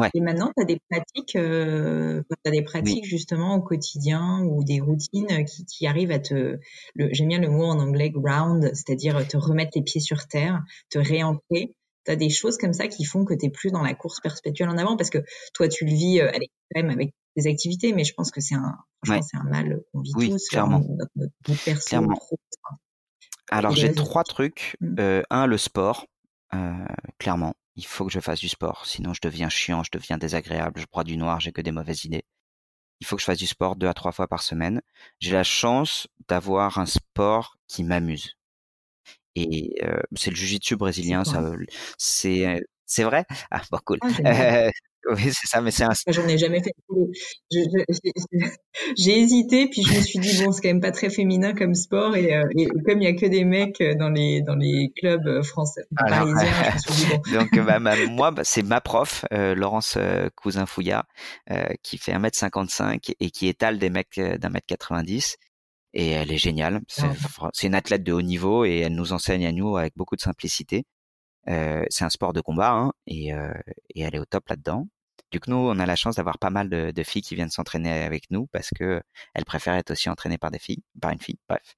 ouais. 0.00 0.10
Et 0.14 0.20
maintenant, 0.20 0.50
tu 0.56 0.62
as 0.62 0.66
des 0.66 0.80
pratiques, 0.90 1.36
euh, 1.36 2.22
as 2.44 2.50
des 2.50 2.62
pratiques 2.62 3.04
justement 3.04 3.56
au 3.56 3.62
quotidien 3.62 4.42
ou 4.44 4.64
des 4.64 4.80
routines 4.80 5.44
qui, 5.44 5.64
qui 5.64 5.86
arrivent 5.86 6.12
à 6.12 6.18
te, 6.18 6.58
j'aime 6.96 7.28
bien 7.28 7.40
le 7.40 7.50
mot 7.50 7.64
en 7.64 7.78
anglais 7.78 8.10
ground, 8.10 8.70
c'est-à-dire 8.74 9.26
te 9.28 9.36
remettre 9.36 9.72
les 9.76 9.82
pieds 9.82 10.00
sur 10.00 10.26
terre, 10.26 10.62
te 10.90 10.98
réancrer 10.98 11.74
tu 12.04 12.12
as 12.12 12.16
des 12.16 12.30
choses 12.30 12.58
comme 12.58 12.72
ça 12.72 12.88
qui 12.88 13.04
font 13.04 13.24
que 13.24 13.34
tu 13.34 13.50
plus 13.50 13.70
dans 13.70 13.82
la 13.82 13.94
course 13.94 14.20
perpétuelle 14.20 14.68
en 14.68 14.78
avant 14.78 14.96
parce 14.96 15.10
que 15.10 15.18
toi 15.54 15.68
tu 15.68 15.84
le 15.84 15.92
vis 15.92 16.20
euh, 16.20 16.30
même 16.74 16.90
avec 16.90 17.14
des 17.36 17.46
activités 17.46 17.92
mais 17.92 18.04
je 18.04 18.14
pense 18.14 18.30
que 18.30 18.40
c'est 18.40 18.54
un 18.54 18.76
c'est 19.04 19.36
un 19.36 19.44
mal 19.44 19.82
qu'on 19.92 20.00
vit 20.00 20.12
oui, 20.14 20.30
tous 20.30 20.48
clairement. 20.48 20.80
Notre, 20.80 21.10
notre, 21.16 21.64
perso, 21.64 21.88
clairement. 21.88 22.18
Alors 23.50 23.74
j'ai 23.74 23.92
trois 23.92 24.24
trucs. 24.24 24.76
Mmh. 24.80 24.96
Euh, 24.98 25.22
un, 25.30 25.46
le 25.46 25.58
sport. 25.58 26.06
Euh, 26.54 26.84
clairement, 27.18 27.54
il 27.76 27.86
faut 27.86 28.04
que 28.04 28.12
je 28.12 28.20
fasse 28.20 28.40
du 28.40 28.48
sport. 28.48 28.86
Sinon, 28.86 29.14
je 29.14 29.20
deviens 29.22 29.48
chiant, 29.48 29.82
je 29.82 29.90
deviens 29.92 30.18
désagréable, 30.18 30.80
je 30.80 30.86
broie 30.86 31.04
du 31.04 31.16
noir, 31.16 31.40
j'ai 31.40 31.52
que 31.52 31.62
des 31.62 31.72
mauvaises 31.72 32.04
idées. 32.04 32.24
Il 33.00 33.06
faut 33.06 33.16
que 33.16 33.20
je 33.20 33.26
fasse 33.26 33.38
du 33.38 33.46
sport 33.46 33.76
deux 33.76 33.88
à 33.88 33.94
trois 33.94 34.12
fois 34.12 34.28
par 34.28 34.42
semaine. 34.42 34.80
J'ai 35.18 35.32
la 35.32 35.44
chance 35.44 36.06
d'avoir 36.28 36.78
un 36.78 36.86
sport 36.86 37.56
qui 37.66 37.84
m'amuse. 37.84 38.36
Et 39.34 39.74
euh, 39.82 40.00
c'est 40.14 40.30
le 40.30 40.36
jiu-jitsu 40.36 40.76
brésilien, 40.76 41.24
ça, 41.24 41.52
c'est 41.98 42.62
c'est 42.86 43.04
vrai? 43.04 43.24
Ah 43.50 43.62
bon 43.70 43.78
cool. 43.84 43.98
Ah, 44.24 44.68
oui 45.10 45.22
c'est 45.32 45.46
ça, 45.46 45.60
mais 45.60 45.70
c'est 45.70 45.84
un. 45.84 45.92
J'en 46.08 46.28
ai 46.28 46.36
jamais 46.38 46.62
fait. 46.62 46.72
J'ai 48.96 49.18
hésité, 49.18 49.68
puis 49.68 49.82
je 49.82 49.94
me 49.94 50.00
suis 50.00 50.18
dit 50.18 50.42
bon 50.42 50.52
c'est 50.52 50.60
quand 50.60 50.68
même 50.68 50.80
pas 50.80 50.92
très 50.92 51.10
féminin 51.10 51.54
comme 51.54 51.74
sport 51.74 52.14
et, 52.14 52.30
et 52.56 52.66
comme 52.86 53.00
il 53.00 53.04
y 53.04 53.06
a 53.06 53.14
que 53.14 53.26
des 53.26 53.44
mecs 53.44 53.82
dans 53.98 54.10
les 54.10 54.42
dans 54.42 54.54
les 54.54 54.92
clubs 54.96 55.42
français 55.42 55.82
parisiens, 55.96 56.52
je 56.86 56.90
me 56.90 56.94
suis 56.94 57.06
dit 57.06 57.10
bon. 57.10 57.38
Donc 57.38 57.66
bah, 57.66 57.78
moi 58.08 58.30
bah, 58.30 58.44
c'est 58.44 58.62
ma 58.62 58.80
prof 58.80 59.24
Laurence 59.30 59.98
Cousin 60.36 60.66
Fouilla 60.66 61.06
qui 61.82 61.98
fait 61.98 62.12
1m55 62.12 63.14
et 63.18 63.30
qui 63.30 63.48
étale 63.48 63.78
des 63.78 63.90
mecs 63.90 64.20
d'un 64.20 64.50
mètre 64.50 64.66
90 64.66 65.36
et 65.94 66.10
elle 66.10 66.32
est 66.32 66.38
géniale. 66.38 66.80
C'est 66.88 67.66
une 67.66 67.74
athlète 67.74 68.02
de 68.02 68.12
haut 68.12 68.22
niveau 68.22 68.64
et 68.64 68.80
elle 68.80 68.94
nous 68.94 69.12
enseigne 69.12 69.46
à 69.46 69.52
nous 69.52 69.76
avec 69.76 69.94
beaucoup 69.96 70.16
de 70.16 70.20
simplicité. 70.20 70.84
Euh, 71.48 71.84
c'est 71.90 72.04
un 72.04 72.10
sport 72.10 72.32
de 72.32 72.40
combat 72.40 72.70
hein, 72.72 72.92
et, 73.06 73.34
euh, 73.34 73.52
et, 73.94 74.02
elle 74.02 74.14
est 74.14 74.20
au 74.20 74.24
top 74.24 74.48
là-dedans. 74.48 74.86
Du 75.32 75.40
coup, 75.40 75.50
nous, 75.50 75.56
on 75.56 75.78
a 75.78 75.86
la 75.86 75.96
chance 75.96 76.16
d'avoir 76.16 76.38
pas 76.38 76.50
mal 76.50 76.68
de, 76.68 76.90
de, 76.90 77.02
filles 77.02 77.22
qui 77.22 77.34
viennent 77.34 77.50
s'entraîner 77.50 77.90
avec 77.90 78.30
nous 78.30 78.46
parce 78.48 78.68
que 78.76 79.02
elles 79.34 79.46
préfèrent 79.46 79.76
être 79.76 79.92
aussi 79.92 80.10
entraînées 80.10 80.36
par 80.36 80.50
des 80.50 80.58
filles, 80.58 80.82
par 81.00 81.10
une 81.10 81.20
fille. 81.20 81.38
Bref, 81.48 81.74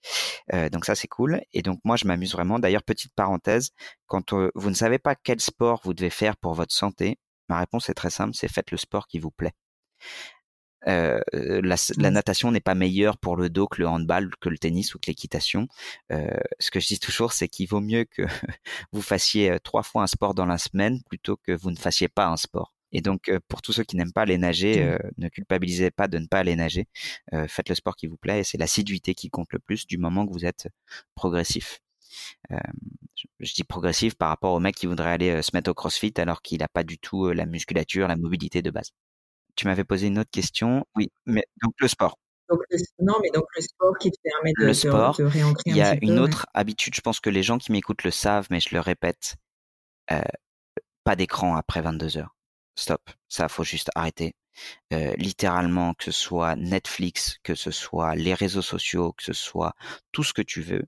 euh, 0.52 0.68
donc 0.68 0.84
ça 0.84 0.96
c'est 0.96 1.06
cool. 1.06 1.40
Et 1.52 1.62
donc 1.62 1.78
moi, 1.84 1.96
je 1.96 2.04
m'amuse 2.06 2.32
vraiment. 2.32 2.58
D'ailleurs, 2.58 2.82
petite 2.82 3.14
parenthèse, 3.14 3.70
quand 4.06 4.32
euh, 4.32 4.50
vous 4.56 4.70
ne 4.70 4.74
savez 4.74 4.98
pas 4.98 5.14
quel 5.14 5.40
sport 5.40 5.80
vous 5.84 5.94
devez 5.94 6.10
faire 6.10 6.36
pour 6.36 6.54
votre 6.54 6.74
santé, 6.74 7.18
ma 7.48 7.58
réponse 7.60 7.88
est 7.88 7.94
très 7.94 8.10
simple, 8.10 8.34
c'est 8.34 8.48
faites 8.48 8.72
le 8.72 8.76
sport 8.76 9.06
qui 9.06 9.20
vous 9.20 9.30
plaît. 9.30 9.52
Euh, 10.88 11.20
la, 11.32 11.76
la, 11.96 12.10
natation 12.10 12.50
n'est 12.50 12.60
pas 12.60 12.74
meilleure 12.74 13.16
pour 13.18 13.36
le 13.36 13.48
dos 13.50 13.66
que 13.66 13.80
le 13.80 13.88
handball, 13.88 14.30
que 14.40 14.48
le 14.48 14.58
tennis 14.58 14.94
ou 14.94 14.98
que 14.98 15.06
l'équitation. 15.08 15.68
Euh, 16.12 16.28
ce 16.58 16.70
que 16.70 16.80
je 16.80 16.86
dis 16.88 16.98
toujours, 16.98 17.32
c'est 17.32 17.48
qu'il 17.48 17.68
vaut 17.68 17.80
mieux 17.80 18.04
que 18.04 18.22
vous 18.92 19.02
fassiez 19.02 19.50
euh, 19.50 19.58
trois 19.58 19.82
fois 19.82 20.02
un 20.02 20.06
sport 20.06 20.34
dans 20.34 20.46
la 20.46 20.58
semaine 20.58 21.02
plutôt 21.08 21.36
que 21.36 21.52
vous 21.52 21.70
ne 21.70 21.76
fassiez 21.76 22.08
pas 22.08 22.26
un 22.26 22.36
sport. 22.36 22.72
Et 22.92 23.00
donc, 23.00 23.28
euh, 23.28 23.40
pour 23.48 23.62
tous 23.62 23.72
ceux 23.72 23.84
qui 23.84 23.96
n'aiment 23.96 24.12
pas 24.12 24.22
aller 24.22 24.38
nager, 24.38 24.84
mmh. 24.84 24.98
ne 25.18 25.28
culpabilisez 25.28 25.90
pas 25.90 26.06
de 26.08 26.18
ne 26.18 26.26
pas 26.26 26.38
aller 26.40 26.56
nager. 26.56 26.86
faites 27.48 27.68
le 27.68 27.74
sport 27.74 27.96
qui 27.96 28.06
vous 28.06 28.16
plaît 28.16 28.40
et 28.40 28.44
c'est 28.44 28.58
l'assiduité 28.58 29.14
qui 29.14 29.30
compte 29.30 29.52
le 29.52 29.58
plus 29.58 29.86
du 29.86 29.98
moment 29.98 30.26
que 30.26 30.32
vous 30.32 30.44
êtes 30.46 30.68
progressif. 31.14 31.80
Euh, 32.52 32.58
je 33.40 33.54
dis 33.54 33.64
progressif 33.64 34.14
par 34.14 34.28
rapport 34.28 34.52
au 34.52 34.60
mec 34.60 34.76
qui 34.76 34.86
voudrait 34.86 35.10
aller 35.10 35.42
se 35.42 35.50
mettre 35.54 35.70
au 35.70 35.74
crossfit 35.74 36.12
alors 36.18 36.42
qu'il 36.42 36.58
n'a 36.58 36.68
pas 36.68 36.84
du 36.84 36.98
tout 36.98 37.30
la 37.30 37.46
musculature, 37.46 38.06
la 38.08 38.16
mobilité 38.16 38.62
de 38.62 38.70
base 38.70 38.92
tu 39.56 39.66
m'avais 39.66 39.84
posé 39.84 40.06
une 40.08 40.18
autre 40.18 40.30
question. 40.30 40.86
Oui, 40.96 41.10
mais 41.26 41.44
donc 41.62 41.74
le 41.80 41.88
sport. 41.88 42.18
Donc, 42.48 42.60
non, 42.98 43.14
mais 43.22 43.30
donc 43.32 43.44
le 43.56 43.62
sport 43.62 43.96
qui 43.98 44.10
te 44.10 44.18
permet 44.22 44.52
de, 44.58 44.66
le 44.66 44.74
sport, 44.74 45.18
Il 45.64 45.76
y 45.76 45.80
a 45.80 45.96
une 46.02 46.18
autre 46.18 46.46
habitude, 46.52 46.94
je 46.94 47.00
pense 47.00 47.20
que 47.20 47.30
les 47.30 47.42
gens 47.42 47.58
qui 47.58 47.72
m'écoutent 47.72 48.04
le 48.04 48.10
savent, 48.10 48.46
mais 48.50 48.60
je 48.60 48.74
le 48.74 48.80
répète. 48.80 49.36
Euh, 50.10 50.20
pas 51.04 51.16
d'écran 51.16 51.56
après 51.56 51.80
22 51.80 52.18
heures. 52.18 52.36
Stop. 52.76 53.00
Ça, 53.28 53.48
faut 53.48 53.64
juste 53.64 53.90
arrêter. 53.94 54.34
Euh, 54.92 55.14
littéralement, 55.16 55.94
que 55.94 56.04
ce 56.04 56.12
soit 56.12 56.54
Netflix, 56.56 57.38
que 57.42 57.54
ce 57.54 57.70
soit 57.70 58.14
les 58.14 58.34
réseaux 58.34 58.62
sociaux, 58.62 59.12
que 59.12 59.24
ce 59.24 59.32
soit 59.32 59.74
tout 60.12 60.22
ce 60.22 60.32
que 60.32 60.42
tu 60.42 60.60
veux, 60.60 60.84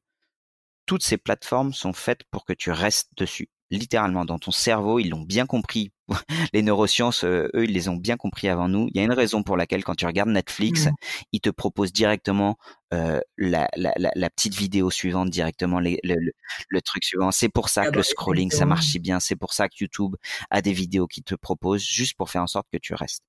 toutes 0.85 1.03
ces 1.03 1.17
plateformes 1.17 1.73
sont 1.73 1.93
faites 1.93 2.25
pour 2.31 2.45
que 2.45 2.53
tu 2.53 2.71
restes 2.71 3.11
dessus 3.17 3.49
littéralement 3.71 4.25
dans 4.25 4.39
ton 4.39 4.51
cerveau, 4.51 4.99
ils 4.99 5.11
l'ont 5.11 5.23
bien 5.23 5.47
compris. 5.47 5.91
les 6.53 6.63
neurosciences, 6.63 7.25
euh, 7.25 7.49
eux, 7.55 7.65
ils 7.65 7.73
les 7.73 7.89
ont 7.89 7.97
bien 7.97 8.17
compris 8.17 8.49
avant 8.49 8.69
nous. 8.69 8.89
Il 8.93 8.97
y 8.97 9.01
a 9.01 9.05
une 9.05 9.13
raison 9.13 9.43
pour 9.43 9.57
laquelle 9.57 9.83
quand 9.83 9.97
tu 9.97 10.07
regardes 10.07 10.29
Netflix, 10.29 10.87
mmh. 10.87 10.95
ils 11.33 11.41
te 11.41 11.51
proposent 11.51 11.93
directement 11.93 12.57
euh, 12.95 13.21
la, 13.37 13.69
la, 13.77 13.93
la, 13.97 14.31
petite 14.31 14.55
vidéo 14.55 14.91
suivante, 14.91 15.31
directement 15.31 15.81
le, 15.81 15.97
le, 16.05 16.81
truc 16.83 17.05
suivant. 17.05 17.33
C'est 17.33 17.49
pour 17.49 17.69
ça 17.69 17.83
ah 17.83 17.87
que 17.87 17.97
le 17.97 18.03
bah, 18.03 18.05
scrolling, 18.05 18.51
ça 18.53 18.67
marche 18.67 18.87
si 18.87 19.01
bien. 19.01 19.19
C'est 19.19 19.37
pour 19.37 19.53
ça 19.53 19.69
que 19.69 19.75
YouTube 19.81 20.15
a 20.51 20.63
des 20.63 20.73
vidéos 20.73 21.09
qui 21.09 21.23
te 21.23 21.35
proposent 21.35 21.85
juste 21.85 22.17
pour 22.17 22.31
faire 22.31 22.43
en 22.43 22.47
sorte 22.47 22.69
que 22.73 22.79
tu 22.79 22.95
restes. 22.95 23.25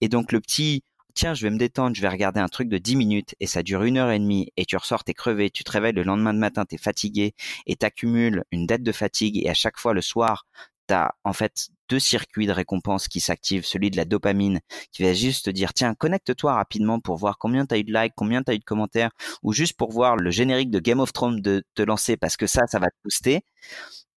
Et 0.00 0.08
donc 0.08 0.32
le 0.32 0.40
petit 0.40 0.82
tiens, 1.14 1.34
je 1.34 1.42
vais 1.42 1.50
me 1.50 1.58
détendre, 1.58 1.96
je 1.96 2.02
vais 2.02 2.08
regarder 2.08 2.40
un 2.40 2.48
truc 2.48 2.68
de 2.68 2.78
10 2.78 2.96
minutes 2.96 3.34
et 3.40 3.46
ça 3.46 3.62
dure 3.62 3.82
une 3.84 3.98
heure 3.98 4.10
et 4.10 4.18
demie 4.18 4.52
et 4.56 4.64
tu 4.66 4.76
ressors, 4.76 5.04
t'es 5.04 5.14
crevé, 5.14 5.50
tu 5.50 5.64
te 5.64 5.70
réveilles 5.72 5.92
le 5.92 6.02
lendemain 6.02 6.34
de 6.34 6.38
matin, 6.38 6.64
t'es 6.64 6.78
fatigué 6.78 7.34
et 7.66 7.76
t'accumules 7.76 8.44
une 8.50 8.66
dette 8.66 8.82
de 8.82 8.92
fatigue 8.92 9.38
et 9.44 9.48
à 9.48 9.54
chaque 9.54 9.78
fois 9.78 9.94
le 9.94 10.00
soir, 10.00 10.46
t'as 10.86 11.10
en 11.24 11.32
fait 11.32 11.68
deux 11.88 11.98
circuits 11.98 12.46
de 12.46 12.52
récompense 12.52 13.08
qui 13.08 13.20
s'activent, 13.20 13.64
celui 13.64 13.90
de 13.90 13.96
la 13.96 14.04
dopamine 14.04 14.60
qui 14.92 15.02
va 15.02 15.12
juste 15.12 15.46
te 15.46 15.50
dire 15.50 15.72
tiens 15.74 15.94
connecte-toi 15.94 16.54
rapidement 16.54 17.00
pour 17.00 17.16
voir 17.16 17.38
combien 17.38 17.66
t'as 17.66 17.78
eu 17.78 17.84
de 17.84 17.92
likes, 17.92 18.14
combien 18.16 18.42
t'as 18.42 18.54
eu 18.54 18.58
de 18.58 18.64
commentaires 18.64 19.10
ou 19.42 19.52
juste 19.52 19.76
pour 19.76 19.92
voir 19.92 20.16
le 20.16 20.30
générique 20.30 20.70
de 20.70 20.80
Game 20.80 21.00
of 21.00 21.12
Thrones 21.12 21.40
de 21.40 21.64
te 21.74 21.82
lancer 21.82 22.16
parce 22.16 22.36
que 22.36 22.46
ça 22.46 22.66
ça 22.66 22.78
va 22.78 22.88
te 22.88 22.96
booster 23.04 23.42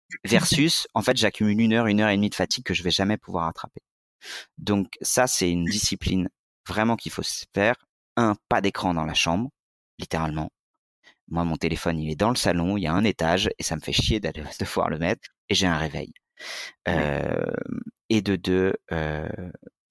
versus 0.24 0.86
en 0.94 1.02
fait 1.02 1.16
j'accumule 1.16 1.60
une 1.60 1.72
heure, 1.72 1.86
une 1.86 2.00
heure 2.00 2.10
et 2.10 2.16
demie 2.16 2.30
de 2.30 2.34
fatigue 2.34 2.64
que 2.64 2.74
je 2.74 2.82
vais 2.82 2.90
jamais 2.90 3.16
pouvoir 3.16 3.48
attraper. 3.48 3.80
Donc 4.58 4.88
ça 5.02 5.26
c'est 5.26 5.50
une 5.50 5.64
discipline 5.64 6.28
vraiment 6.68 6.96
qu'il 6.96 7.12
faut 7.12 7.22
se 7.22 7.44
faire. 7.54 7.74
Un, 8.16 8.34
pas 8.48 8.60
d'écran 8.60 8.94
dans 8.94 9.04
la 9.04 9.14
chambre, 9.14 9.50
littéralement. 9.98 10.50
Moi, 11.28 11.44
mon 11.44 11.56
téléphone, 11.56 11.98
il 11.98 12.10
est 12.10 12.16
dans 12.16 12.30
le 12.30 12.36
salon, 12.36 12.76
il 12.76 12.82
y 12.82 12.86
a 12.86 12.92
un 12.92 13.04
étage, 13.04 13.50
et 13.58 13.62
ça 13.62 13.76
me 13.76 13.80
fait 13.80 13.92
chier 13.92 14.20
d'aller 14.20 14.42
devoir 14.60 14.90
le 14.90 14.98
mettre, 14.98 15.28
et 15.48 15.54
j'ai 15.54 15.66
un 15.66 15.78
réveil. 15.78 16.12
Euh, 16.88 17.46
et 18.10 18.22
de 18.22 18.36
deux, 18.36 18.74
euh, 18.92 19.28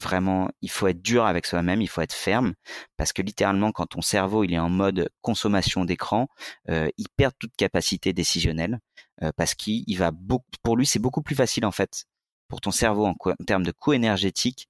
vraiment, 0.02 0.50
il 0.62 0.70
faut 0.70 0.88
être 0.88 1.02
dur 1.02 1.26
avec 1.26 1.46
soi-même, 1.46 1.82
il 1.82 1.88
faut 1.88 2.02
être 2.02 2.14
ferme, 2.14 2.54
parce 2.98 3.14
que 3.14 3.22
littéralement, 3.22 3.72
quand 3.72 3.88
ton 3.88 4.02
cerveau 4.02 4.44
il 4.44 4.54
est 4.54 4.60
en 4.60 4.70
mode 4.70 5.10
consommation 5.22 5.86
d'écran, 5.86 6.28
euh, 6.70 6.90
il 6.98 7.08
perd 7.16 7.34
toute 7.40 7.56
capacité 7.56 8.14
décisionnelle, 8.14 8.80
euh, 9.24 9.32
parce 9.36 9.56
qu'il 9.56 9.98
va 9.98 10.12
beaucoup, 10.12 10.46
pour 10.62 10.78
lui, 10.78 10.86
c'est 10.86 11.00
beaucoup 11.00 11.22
plus 11.22 11.36
facile 11.36 11.66
en 11.66 11.72
fait, 11.72 12.06
pour 12.48 12.62
ton 12.62 12.72
cerveau 12.72 13.06
en, 13.06 13.16
en 13.26 13.46
termes 13.46 13.64
de 13.64 13.72
coût 13.72 13.94
énergétique, 13.94 14.68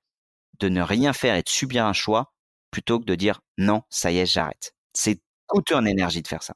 de 0.60 0.70
ne 0.70 0.82
rien 0.82 1.14
faire 1.14 1.36
et 1.36 1.44
de 1.44 1.50
subir 1.50 1.86
un 1.86 1.94
choix 1.94 2.34
plutôt 2.72 3.00
que 3.00 3.06
de 3.06 3.16
dire 3.16 3.42
non, 3.58 3.84
ça 3.90 4.12
y 4.12 4.18
est, 4.18 4.26
j'arrête. 4.26 4.74
C'est 4.94 5.22
coûteux 5.48 5.76
en 5.76 5.86
énergie 5.86 6.22
de 6.22 6.28
faire 6.28 6.44
ça. 6.44 6.56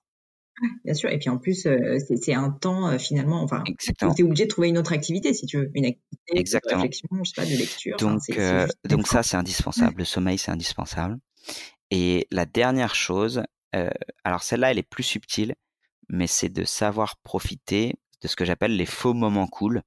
Bien 0.83 0.95
sûr, 0.95 1.11
et 1.11 1.19
puis 1.19 1.29
en 1.29 1.37
plus, 1.37 1.67
euh, 1.67 1.99
c'est 1.99 2.33
un 2.33 2.49
temps 2.49 2.89
euh, 2.89 2.97
finalement, 2.97 3.43
enfin, 3.43 3.63
tu 3.63 3.93
es 3.93 4.23
obligé 4.23 4.45
de 4.45 4.49
trouver 4.49 4.69
une 4.69 4.79
autre 4.79 4.91
activité 4.91 5.33
si 5.33 5.45
tu 5.45 5.57
veux, 5.57 5.69
une 5.75 5.85
activité 5.85 6.39
Exactement. 6.39 6.77
de 6.77 6.81
réflexion, 6.81 7.07
je 7.23 7.29
sais 7.29 7.41
pas, 7.41 7.45
de 7.45 7.55
lecture. 7.55 7.97
Donc, 7.97 8.21
euh, 8.31 8.67
donc 8.85 9.07
ça, 9.07 9.21
c'est 9.21 9.37
indispensable. 9.37 9.99
Le 9.99 10.05
sommeil, 10.05 10.39
c'est 10.39 10.49
indispensable. 10.49 11.19
Et 11.91 12.27
la 12.31 12.45
dernière 12.45 12.95
chose, 12.95 13.43
alors 14.23 14.41
celle-là, 14.41 14.71
elle 14.71 14.79
est 14.79 14.89
plus 14.89 15.03
subtile, 15.03 15.53
mais 16.09 16.25
c'est 16.25 16.49
de 16.49 16.63
savoir 16.63 17.17
profiter 17.17 17.93
de 18.21 18.27
ce 18.27 18.35
que 18.35 18.43
j'appelle 18.43 18.75
les 18.75 18.87
faux 18.87 19.13
moments 19.13 19.47
cool. 19.47 19.83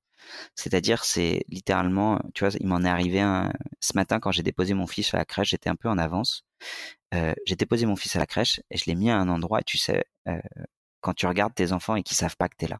C'est-à-dire, 0.54 1.04
c'est 1.04 1.44
littéralement, 1.48 2.20
tu 2.34 2.44
vois, 2.44 2.54
il 2.60 2.66
m'en 2.66 2.82
est 2.82 2.88
arrivé 2.88 3.20
un, 3.20 3.52
ce 3.80 3.92
matin 3.94 4.20
quand 4.20 4.32
j'ai 4.32 4.42
déposé 4.42 4.74
mon 4.74 4.86
fils 4.86 5.12
à 5.14 5.18
la 5.18 5.24
crèche, 5.24 5.50
j'étais 5.50 5.70
un 5.70 5.76
peu 5.76 5.88
en 5.88 5.98
avance. 5.98 6.44
Euh, 7.14 7.34
j'ai 7.46 7.56
déposé 7.56 7.86
mon 7.86 7.96
fils 7.96 8.16
à 8.16 8.18
la 8.18 8.26
crèche 8.26 8.60
et 8.70 8.76
je 8.76 8.84
l'ai 8.86 8.94
mis 8.94 9.10
à 9.10 9.16
un 9.16 9.28
endroit, 9.28 9.62
tu 9.62 9.78
sais, 9.78 10.04
euh, 10.28 10.38
quand 11.00 11.14
tu 11.14 11.26
regardes 11.26 11.54
tes 11.54 11.72
enfants 11.72 11.96
et 11.96 12.02
qu'ils 12.02 12.16
savent 12.16 12.36
pas 12.36 12.48
que 12.48 12.56
tu 12.58 12.66
es 12.66 12.68
là. 12.68 12.78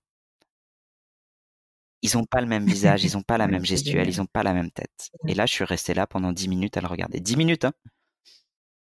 Ils 2.02 2.16
ont 2.16 2.24
pas 2.24 2.40
le 2.40 2.46
même 2.46 2.64
visage, 2.64 3.04
ils 3.04 3.16
ont 3.16 3.22
pas 3.22 3.38
la 3.38 3.46
même 3.48 3.64
gestuelle, 3.64 4.08
ils 4.08 4.20
ont 4.20 4.26
pas 4.26 4.42
la 4.42 4.54
même 4.54 4.70
tête. 4.70 5.10
Et 5.28 5.34
là, 5.34 5.46
je 5.46 5.52
suis 5.52 5.64
resté 5.64 5.94
là 5.94 6.06
pendant 6.06 6.32
dix 6.32 6.48
minutes 6.48 6.76
à 6.76 6.80
le 6.80 6.86
regarder. 6.86 7.20
Dix 7.20 7.36
minutes, 7.36 7.64
hein 7.64 7.72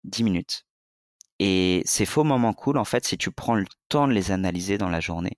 Dix 0.03 0.23
minutes. 0.23 0.65
Et 1.39 1.81
ces 1.85 2.05
faux 2.05 2.23
moments 2.23 2.53
cool, 2.53 2.77
en 2.77 2.85
fait, 2.85 3.05
si 3.05 3.17
tu 3.17 3.31
prends 3.31 3.55
le 3.55 3.65
temps 3.87 4.07
de 4.07 4.13
les 4.13 4.31
analyser 4.31 4.77
dans 4.77 4.89
la 4.89 4.99
journée, 4.99 5.37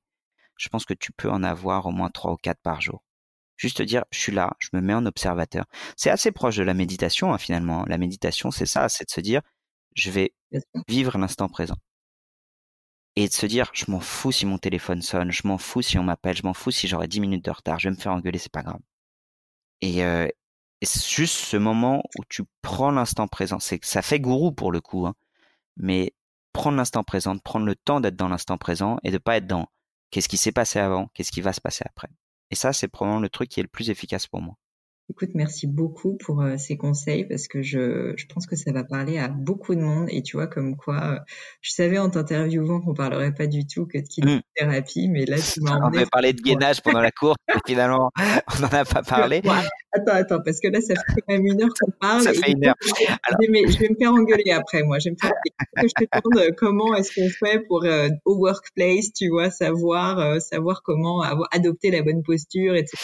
je 0.61 0.69
pense 0.69 0.85
que 0.85 0.93
tu 0.93 1.11
peux 1.11 1.29
en 1.29 1.43
avoir 1.43 1.87
au 1.87 1.91
moins 1.91 2.09
trois 2.11 2.33
ou 2.33 2.37
quatre 2.37 2.61
par 2.61 2.81
jour. 2.81 3.03
Juste 3.57 3.81
dire, 3.81 4.05
je 4.11 4.19
suis 4.19 4.31
là, 4.31 4.55
je 4.59 4.69
me 4.73 4.81
mets 4.81 4.93
en 4.93 5.05
observateur. 5.07 5.65
C'est 5.97 6.11
assez 6.11 6.31
proche 6.31 6.57
de 6.57 6.63
la 6.63 6.75
méditation, 6.75 7.33
hein, 7.33 7.37
finalement. 7.39 7.83
La 7.87 7.97
méditation, 7.97 8.51
c'est 8.51 8.67
ça, 8.67 8.87
c'est 8.87 9.05
de 9.05 9.11
se 9.11 9.21
dire, 9.21 9.41
je 9.95 10.11
vais 10.11 10.33
vivre 10.87 11.17
l'instant 11.17 11.49
présent. 11.49 11.77
Et 13.15 13.27
de 13.27 13.33
se 13.33 13.45
dire, 13.47 13.71
je 13.73 13.85
m'en 13.89 13.99
fous 13.99 14.31
si 14.31 14.45
mon 14.45 14.59
téléphone 14.59 15.01
sonne, 15.01 15.31
je 15.31 15.47
m'en 15.47 15.57
fous 15.57 15.81
si 15.81 15.97
on 15.97 16.03
m'appelle, 16.03 16.37
je 16.37 16.43
m'en 16.43 16.53
fous 16.53 16.71
si 16.71 16.87
j'aurai 16.87 17.07
dix 17.07 17.19
minutes 17.19 17.43
de 17.45 17.51
retard, 17.51 17.79
je 17.79 17.89
vais 17.89 17.95
me 17.95 17.99
faire 17.99 18.13
engueuler, 18.13 18.37
c'est 18.37 18.51
pas 18.51 18.63
grave. 18.63 18.79
Et, 19.81 20.03
euh, 20.05 20.27
c'est 20.83 21.05
juste 21.07 21.35
ce 21.35 21.57
moment 21.57 22.03
où 22.17 22.23
tu 22.29 22.43
prends 22.61 22.91
l'instant 22.91 23.27
présent. 23.27 23.59
C'est 23.59 23.83
ça 23.85 24.01
fait 24.01 24.19
gourou 24.19 24.51
pour 24.51 24.71
le 24.71 24.81
coup, 24.81 25.07
hein. 25.07 25.15
mais 25.77 26.13
prendre 26.53 26.77
l'instant 26.77 27.03
présent, 27.03 27.37
prendre 27.39 27.65
le 27.65 27.75
temps 27.75 28.01
d'être 28.01 28.15
dans 28.15 28.29
l'instant 28.29 28.57
présent 28.57 28.97
et 29.03 29.11
de 29.11 29.17
pas 29.19 29.37
être 29.37 29.47
dans 29.47 29.67
Qu'est-ce 30.11 30.29
qui 30.29 30.37
s'est 30.37 30.51
passé 30.51 30.79
avant 30.79 31.07
Qu'est-ce 31.13 31.31
qui 31.31 31.41
va 31.41 31.53
se 31.53 31.61
passer 31.61 31.83
après 31.87 32.09
Et 32.51 32.55
ça, 32.55 32.73
c'est 32.73 32.87
probablement 32.87 33.21
le 33.21 33.29
truc 33.29 33.49
qui 33.49 33.59
est 33.59 33.63
le 33.63 33.69
plus 33.69 33.89
efficace 33.89 34.27
pour 34.27 34.41
moi. 34.41 34.57
Écoute, 35.09 35.31
merci 35.33 35.67
beaucoup 35.67 36.15
pour 36.15 36.41
euh, 36.41 36.55
ces 36.57 36.77
conseils 36.77 37.25
parce 37.25 37.49
que 37.49 37.61
je, 37.61 38.13
je, 38.15 38.25
pense 38.27 38.45
que 38.45 38.55
ça 38.55 38.71
va 38.71 38.85
parler 38.85 39.19
à 39.19 39.27
beaucoup 39.27 39.75
de 39.75 39.81
monde. 39.81 40.07
Et 40.09 40.21
tu 40.23 40.37
vois, 40.37 40.47
comme 40.47 40.77
quoi, 40.77 41.03
euh, 41.03 41.19
je 41.59 41.71
savais 41.71 41.97
en 41.97 42.09
t'interviewant 42.09 42.79
qu'on 42.79 42.93
parlerait 42.93 43.33
pas 43.33 43.47
du 43.47 43.67
tout 43.67 43.85
que 43.85 43.97
de 43.97 44.07
kinésithérapie, 44.07 45.09
mais 45.09 45.25
là, 45.25 45.37
tu 45.37 45.59
m'as 45.61 45.79
On 45.83 45.93
avait 45.93 46.05
parlé 46.05 46.31
de 46.31 46.41
gainage 46.41 46.81
pendant 46.81 47.01
la 47.01 47.11
course, 47.11 47.35
et 47.49 47.57
finalement, 47.67 48.11
on 48.55 48.61
n'en 48.61 48.69
a 48.69 48.85
pas 48.85 49.03
parlé. 49.03 49.41
Attends, 49.93 50.13
attends, 50.13 50.41
parce 50.43 50.59
que 50.59 50.67
là, 50.69 50.79
ça 50.81 50.95
fait 50.95 51.21
quand 51.27 51.33
même 51.33 51.45
une 51.45 51.61
heure 51.61 51.73
qu'on 51.79 51.91
parle. 51.99 52.21
Ça 52.21 52.33
fait 52.33 52.51
une 52.51 52.65
heure. 52.65 52.75
Alors... 53.23 53.39
Je 53.41 53.77
vais 53.79 53.89
me 53.89 53.95
faire 53.95 54.13
engueuler 54.13 54.51
après, 54.51 54.83
moi. 54.83 54.99
Je 54.99 55.09
vais 55.09 55.11
me 55.11 55.17
faire 55.19 55.31
que 55.31 55.87
je 55.87 56.05
te 56.05 56.05
demande 56.11 56.47
euh, 56.47 56.51
comment 56.57 56.95
est-ce 56.95 57.13
qu'on 57.13 57.29
fait 57.29 57.59
pour, 57.67 57.85
au 58.25 58.35
workplace, 58.37 59.11
tu 59.13 59.29
vois, 59.29 59.49
savoir, 59.49 60.41
savoir 60.41 60.81
comment 60.83 61.21
avoir, 61.21 61.47
adopter 61.51 61.91
la 61.91 62.01
bonne 62.01 62.23
posture, 62.23 62.75
etc. 62.75 62.97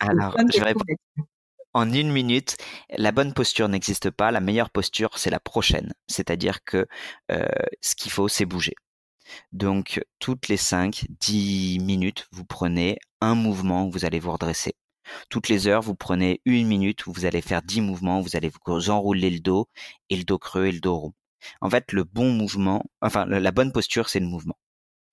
Alors, 0.00 0.36
je 0.52 0.62
vais 0.62 0.74
en 1.76 1.92
une 1.92 2.10
minute, 2.10 2.56
la 2.96 3.12
bonne 3.12 3.34
posture 3.34 3.68
n'existe 3.68 4.10
pas. 4.10 4.30
La 4.30 4.40
meilleure 4.40 4.70
posture, 4.70 5.18
c'est 5.18 5.28
la 5.28 5.40
prochaine. 5.40 5.92
C'est-à-dire 6.06 6.64
que 6.64 6.86
euh, 7.30 7.46
ce 7.82 7.94
qu'il 7.94 8.10
faut, 8.10 8.28
c'est 8.28 8.46
bouger. 8.46 8.74
Donc, 9.52 10.02
toutes 10.18 10.48
les 10.48 10.56
5, 10.56 11.04
10 11.20 11.80
minutes, 11.80 12.28
vous 12.32 12.46
prenez 12.46 12.96
un 13.20 13.34
mouvement 13.34 13.90
vous 13.90 14.06
allez 14.06 14.20
vous 14.20 14.32
redresser. 14.32 14.74
Toutes 15.30 15.48
les 15.48 15.66
heures, 15.66 15.82
vous 15.82 15.94
prenez 15.94 16.40
une 16.44 16.66
minute 16.66 17.04
vous 17.06 17.24
allez 17.26 17.42
faire 17.42 17.62
10 17.62 17.80
mouvements, 17.80 18.20
vous 18.20 18.36
allez 18.36 18.50
vous 18.50 18.90
enrouler 18.90 19.30
le 19.30 19.40
dos 19.40 19.68
et 20.10 20.16
le 20.16 20.24
dos 20.24 20.38
creux 20.38 20.66
et 20.66 20.72
le 20.72 20.80
dos 20.80 20.96
rond. 20.96 21.14
En 21.60 21.70
fait, 21.70 21.92
le 21.92 22.04
bon 22.04 22.32
mouvement, 22.32 22.84
enfin 23.00 23.26
la 23.26 23.52
bonne 23.52 23.72
posture, 23.72 24.08
c'est 24.08 24.20
le 24.20 24.26
mouvement. 24.26 24.56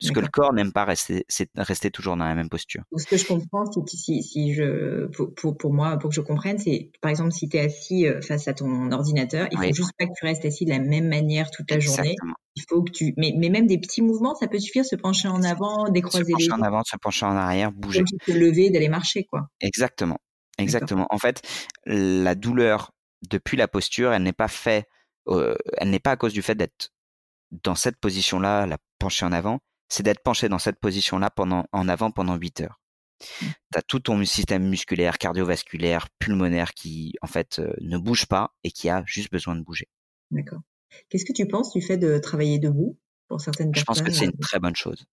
Ce 0.07 0.11
que 0.11 0.19
le 0.19 0.27
corps 0.27 0.53
n'aime 0.53 0.71
pas 0.71 0.85
rester, 0.85 1.25
c'est 1.27 1.49
rester 1.55 1.91
toujours 1.91 2.17
dans 2.17 2.25
la 2.25 2.35
même 2.35 2.49
posture. 2.49 2.83
Ce 2.95 3.05
que 3.05 3.17
je 3.17 3.25
comprends, 3.25 3.65
c'est 3.71 3.81
que 3.81 3.89
si, 3.89 4.21
si 4.21 4.53
je, 4.53 5.07
pour, 5.07 5.57
pour, 5.57 5.73
moi, 5.73 5.97
pour 5.97 6.09
que 6.09 6.15
je 6.15 6.21
comprenne, 6.21 6.57
c'est 6.59 6.91
par 7.01 7.09
exemple 7.09 7.31
si 7.31 7.47
tu 7.47 7.57
es 7.57 7.61
assis 7.61 8.05
euh, 8.05 8.21
face 8.21 8.47
à 8.47 8.53
ton 8.53 8.91
ordinateur, 8.91 9.47
il 9.51 9.57
faut 9.57 9.73
juste 9.73 9.93
pas 9.97 10.05
que 10.05 10.11
tu 10.17 10.25
restes 10.25 10.45
assis 10.45 10.65
de 10.65 10.71
la 10.71 10.79
même 10.79 11.07
manière 11.07 11.51
toute 11.51 11.69
la 11.71 11.79
journée. 11.79 12.15
Il 12.55 12.63
faut 12.69 12.83
que 12.83 12.91
tu, 12.91 13.13
mais, 13.17 13.33
mais 13.37 13.49
même 13.49 13.65
des 13.65 13.79
petits 13.79 14.01
mouvements, 14.01 14.35
ça 14.35 14.47
peut 14.47 14.59
suffire, 14.59 14.85
se 14.85 14.95
pencher 14.95 15.27
en 15.27 15.41
avant, 15.43 15.89
décroiser 15.89 16.25
les. 16.37 16.43
Se 16.43 16.49
pencher 16.49 16.61
en 16.61 16.61
avant, 16.61 16.83
se 16.83 16.97
pencher 16.97 17.25
en 17.25 17.35
arrière, 17.35 17.71
bouger. 17.71 18.03
Se 18.27 18.31
lever, 18.31 18.69
d'aller 18.69 18.89
marcher, 18.89 19.23
quoi. 19.23 19.47
Exactement, 19.61 20.17
exactement. 20.57 21.07
En 21.09 21.17
fait, 21.17 21.41
la 21.85 22.35
douleur 22.35 22.91
depuis 23.29 23.57
la 23.57 23.67
posture, 23.67 24.13
elle 24.13 24.23
n'est 24.23 24.33
pas 24.33 24.47
fait, 24.47 24.85
euh, 25.29 25.55
elle 25.77 25.89
n'est 25.89 25.99
pas 25.99 26.11
à 26.11 26.15
cause 26.17 26.33
du 26.33 26.41
fait 26.41 26.55
d'être 26.55 26.89
dans 27.63 27.75
cette 27.75 27.97
position-là, 27.97 28.65
la 28.65 28.77
pencher 28.99 29.25
en 29.25 29.31
avant, 29.31 29.59
c'est 29.93 30.03
d'être 30.03 30.23
penché 30.23 30.49
dans 30.49 30.57
cette 30.57 30.79
position-là 30.79 31.29
pendant, 31.29 31.65
en 31.71 31.87
avant 31.87 32.09
pendant 32.09 32.35
8 32.35 32.61
heures. 32.61 32.81
Mmh. 33.21 33.45
Tu 33.45 33.77
as 33.77 33.81
tout 33.83 33.99
ton 33.99 34.25
système 34.25 34.67
musculaire, 34.67 35.19
cardiovasculaire, 35.19 36.07
pulmonaire 36.17 36.73
qui, 36.73 37.13
en 37.21 37.27
fait, 37.27 37.59
euh, 37.59 37.73
ne 37.79 37.99
bouge 37.99 38.25
pas 38.25 38.55
et 38.63 38.71
qui 38.71 38.89
a 38.89 39.03
juste 39.05 39.31
besoin 39.31 39.55
de 39.55 39.61
bouger. 39.61 39.87
D'accord. 40.31 40.61
Qu'est-ce 41.09 41.25
que 41.25 41.33
tu 41.33 41.47
penses 41.47 41.73
du 41.73 41.81
fait 41.81 41.97
de 41.97 42.17
travailler 42.17 42.57
debout? 42.57 42.97
Pour 43.27 43.41
certaines 43.41 43.71
personnes 43.71 43.81
Je 43.81 43.85
pense 43.85 44.01
que 44.01 44.11
c'est 44.11 44.25
une 44.25 44.39
très 44.39 44.59
bonne 44.59 44.75
chose. 44.75 45.05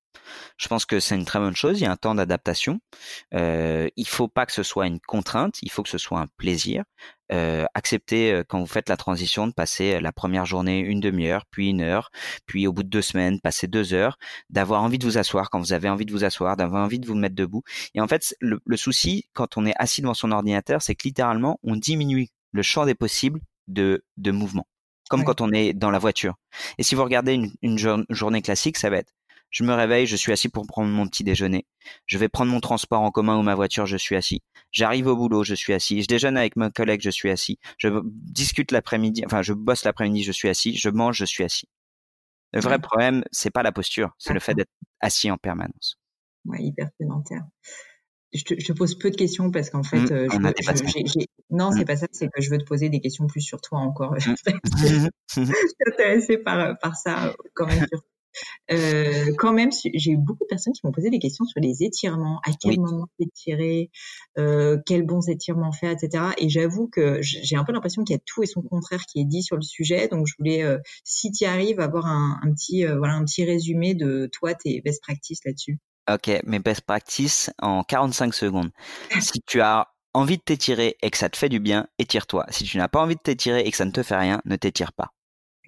Je 0.57 0.69
pense 0.69 0.85
que 0.85 1.01
c'est 1.01 1.17
une 1.17 1.25
très 1.25 1.39
bonne 1.39 1.57
chose. 1.57 1.81
Il 1.81 1.85
y 1.85 1.87
a 1.87 1.91
un 1.91 1.97
temps 1.97 2.15
d'adaptation. 2.15 2.81
Euh, 3.35 3.89
il 3.97 4.07
faut 4.07 4.29
pas 4.29 4.47
que 4.47 4.53
ce 4.53 4.63
soit 4.63 4.87
une 4.87 5.01
contrainte. 5.01 5.57
Il 5.63 5.71
faut 5.71 5.83
que 5.83 5.89
ce 5.89 5.99
soit 5.99 6.21
un 6.21 6.29
plaisir. 6.37 6.85
Euh, 7.33 7.65
accepter 7.75 8.33
euh, 8.33 8.43
quand 8.47 8.59
vous 8.59 8.67
faites 8.67 8.89
la 8.89 8.97
transition 8.97 9.47
de 9.47 9.53
passer 9.53 10.01
la 10.01 10.11
première 10.11 10.47
journée 10.47 10.81
une 10.81 10.99
demi-heure, 10.99 11.47
puis 11.47 11.69
une 11.69 11.81
heure, 11.81 12.11
puis 12.45 12.67
au 12.67 12.73
bout 12.73 12.83
de 12.83 12.89
deux 12.89 13.03
semaines 13.03 13.41
passer 13.41 13.69
deux 13.69 13.95
heures, 13.95 14.19
d'avoir 14.51 14.83
envie 14.83 14.99
de 14.99 15.07
vous 15.07 15.17
asseoir 15.17 15.49
quand 15.49 15.61
vous 15.61 15.73
avez 15.73 15.89
envie 15.89 16.07
de 16.07 16.11
vous 16.11 16.25
asseoir, 16.25 16.57
d'avoir 16.57 16.85
envie 16.85 16.99
de 16.99 17.07
vous 17.07 17.15
mettre 17.15 17.37
debout. 17.37 17.63
Et 17.95 18.01
en 18.01 18.09
fait, 18.09 18.35
le, 18.41 18.61
souci 18.77 19.29
quand 19.33 19.57
on 19.57 19.65
est 19.65 19.75
assis 19.77 20.03
devant 20.03 20.15
son 20.15 20.33
ordinateur, 20.33 20.83
c'est 20.83 20.97
que 20.97 21.07
littéralement 21.07 21.61
on 21.63 21.77
diminue 21.77 22.29
le 22.53 22.63
champ 22.63 22.85
des 22.85 22.97
possibles 22.97 23.41
de, 23.69 24.05
de 24.17 24.31
mouvement, 24.33 24.67
comme 25.11 25.25
quand 25.25 25.43
on 25.43 25.53
est 25.53 25.75
dans 25.75 25.91
la 25.91 25.99
voiture. 25.99 26.37
Et 26.79 26.83
si 26.83 26.95
vous 26.95 27.05
regardez 27.05 27.35
une, 27.35 27.53
une 27.61 28.07
journée 28.09 28.41
classique, 28.41 28.79
ça 28.79 28.89
va 28.89 28.97
être 28.97 29.13
je 29.51 29.65
me 29.65 29.75
réveille, 29.75 30.07
je 30.07 30.17
suis 30.17 30.33
assis 30.33 30.49
pour 30.49 30.67
prendre 30.67 30.91
mon 30.91 31.07
petit 31.09 31.25
déjeuner. 31.25 31.67
Je 32.07 32.19
vais 32.19 32.29
prendre 32.29 32.53
mon 32.53 32.61
transport 32.61 33.03
en 33.03 33.11
commun 33.11 33.37
ou 33.37 33.43
ma 33.43 33.55
voiture, 33.55 33.85
je 33.85 33.97
suis 33.97 34.17
assis. 34.17 34.43
J'arrive 34.71 35.09
au 35.09 35.17
boulot, 35.17 35.43
je 35.43 35.55
suis 35.55 35.73
assis. 35.73 36.03
Je 36.03 36.07
déjeune 36.07 36.37
avec 36.37 36.57
mon 36.57 36.71
collègue, 36.71 37.01
je 37.03 37.11
suis 37.11 37.31
assis. 37.31 37.59
Je 37.77 37.89
discute 38.05 38.71
l'après-midi, 38.71 39.23
enfin, 39.27 39.43
je 39.43 39.53
bosse 39.53 39.85
l'après-midi, 39.85 40.23
je 40.23 40.33
suis 40.33 40.49
assis. 40.49 40.77
Je 40.77 40.89
mange, 40.89 41.17
je 41.17 41.25
suis 41.25 41.43
assis. 41.43 41.69
Le 42.53 42.61
vrai 42.61 42.79
problème, 42.79 43.25
c'est 43.31 43.51
pas 43.51 43.63
la 43.63 43.73
posture, 43.73 44.11
c'est 44.19 44.33
le 44.33 44.41
fait 44.41 44.55
d'être 44.55 44.71
assis 45.01 45.31
en 45.31 45.37
permanence. 45.37 45.99
Ouais, 46.45 46.63
hyper 46.63 46.89
sédentaire. 46.99 47.45
Je 48.33 48.45
te, 48.45 48.55
je 48.59 48.73
pose 48.73 48.97
peu 48.97 49.11
de 49.11 49.17
questions 49.17 49.51
parce 49.51 49.71
qu'en 49.71 49.83
fait, 49.83 49.99
mmh, 49.99 50.13
euh, 50.13 50.29
je, 50.31 51.25
non, 51.51 51.73
c'est 51.73 51.83
mmh. 51.83 51.85
pas 51.85 51.97
ça, 51.97 52.07
c'est 52.13 52.29
que 52.29 52.41
je 52.41 52.51
veux 52.51 52.59
te 52.59 52.65
poser 52.65 52.89
des 52.89 53.01
questions 53.01 53.27
plus 53.27 53.41
sur 53.41 53.61
toi 53.61 53.79
encore. 53.81 54.13
Mmh. 54.13 54.19
je 55.37 55.45
suis 55.45 55.53
intéressée 55.93 56.39
par, 56.39 56.79
par 56.79 56.97
ça 56.97 57.35
quand 57.55 57.67
même 57.67 57.87
euh, 58.71 59.33
quand 59.39 59.53
même, 59.53 59.71
j'ai 59.73 60.13
eu 60.13 60.17
beaucoup 60.17 60.45
de 60.45 60.49
personnes 60.49 60.73
qui 60.73 60.81
m'ont 60.85 60.93
posé 60.93 61.11
des 61.11 61.19
questions 61.19 61.45
sur 61.45 61.61
les 61.61 61.83
étirements, 61.83 62.41
à 62.45 62.53
quel 62.59 62.79
moment 62.79 63.09
étirer, 63.19 63.91
euh, 64.39 64.79
quels 64.87 65.05
bons 65.05 65.29
étirements 65.29 65.73
faire, 65.73 65.91
etc. 65.91 66.25
Et 66.39 66.49
j'avoue 66.49 66.89
que 66.89 67.19
j'ai 67.21 67.57
un 67.57 67.65
peu 67.65 67.73
l'impression 67.73 68.05
qu'il 68.05 68.15
y 68.15 68.19
a 68.19 68.23
tout 68.25 68.43
et 68.43 68.47
son 68.47 68.63
contraire 68.63 69.05
qui 69.07 69.21
est 69.21 69.25
dit 69.25 69.43
sur 69.43 69.57
le 69.57 69.63
sujet. 69.63 70.09
Donc, 70.09 70.27
je 70.27 70.35
voulais, 70.39 70.63
euh, 70.63 70.79
si 71.05 71.33
tu 71.33 71.45
arrives, 71.45 71.81
avoir 71.81 72.07
un, 72.07 72.39
un 72.43 72.53
petit, 72.53 72.87
euh, 72.87 72.99
voilà, 72.99 73.15
un 73.15 73.25
petit 73.25 73.45
résumé 73.45 73.95
de 73.95 74.29
toi, 74.33 74.55
tes 74.55 74.81
best 74.83 75.03
practices 75.03 75.41
là-dessus. 75.45 75.79
Ok, 76.13 76.31
mes 76.45 76.59
best 76.59 76.81
practices 76.83 77.51
en 77.61 77.85
45 77.85 78.35
secondes. 78.35 78.71
si 79.21 79.41
tu 79.47 79.61
as 79.61 79.89
envie 80.13 80.39
de 80.39 80.43
t'étirer 80.43 80.97
et 81.03 81.11
que 81.11 81.17
ça 81.17 81.29
te 81.29 81.37
fait 81.37 81.49
du 81.49 81.61
bien, 81.61 81.87
étire-toi. 81.99 82.47
Si 82.51 82.65
tu 82.65 82.79
n'as 82.79 82.89
pas 82.89 83.01
envie 83.01 83.15
de 83.15 83.21
t'étirer 83.21 83.61
et 83.61 83.71
que 83.71 83.77
ça 83.77 83.85
ne 83.85 83.93
te 83.93 84.03
fait 84.03 84.17
rien, 84.17 84.41
ne 84.45 84.57
t'étire 84.57 84.93
pas. 84.93 85.13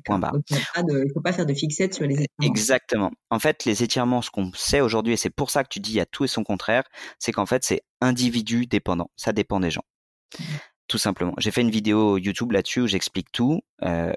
Point 0.04 0.18
barre. 0.18 0.34
il 0.50 0.84
ne 0.84 1.04
faut 1.14 1.20
pas 1.20 1.32
faire 1.32 1.46
de 1.46 1.54
fixette 1.54 1.94
sur 1.94 2.04
les 2.04 2.14
étirements. 2.14 2.26
Exactement. 2.42 3.12
En 3.30 3.38
fait, 3.38 3.64
les 3.64 3.84
étirements, 3.84 4.20
ce 4.20 4.30
qu'on 4.30 4.50
sait 4.52 4.80
aujourd'hui, 4.80 5.12
et 5.12 5.16
c'est 5.16 5.30
pour 5.30 5.50
ça 5.50 5.62
que 5.62 5.68
tu 5.68 5.78
dis 5.78 5.92
il 5.92 5.96
y 5.96 6.00
a 6.00 6.06
tout 6.06 6.24
et 6.24 6.28
son 6.28 6.42
contraire, 6.42 6.82
c'est 7.20 7.30
qu'en 7.30 7.46
fait, 7.46 7.62
c'est 7.62 7.82
individu 8.00 8.66
dépendant. 8.66 9.10
Ça 9.14 9.32
dépend 9.32 9.60
des 9.60 9.70
gens. 9.70 9.84
Mmh. 10.38 10.44
Tout 10.88 10.98
simplement. 10.98 11.34
J'ai 11.38 11.52
fait 11.52 11.60
une 11.60 11.70
vidéo 11.70 12.18
YouTube 12.18 12.50
là-dessus 12.50 12.80
où 12.80 12.86
j'explique 12.88 13.30
tout. 13.30 13.60
Euh, 13.84 14.12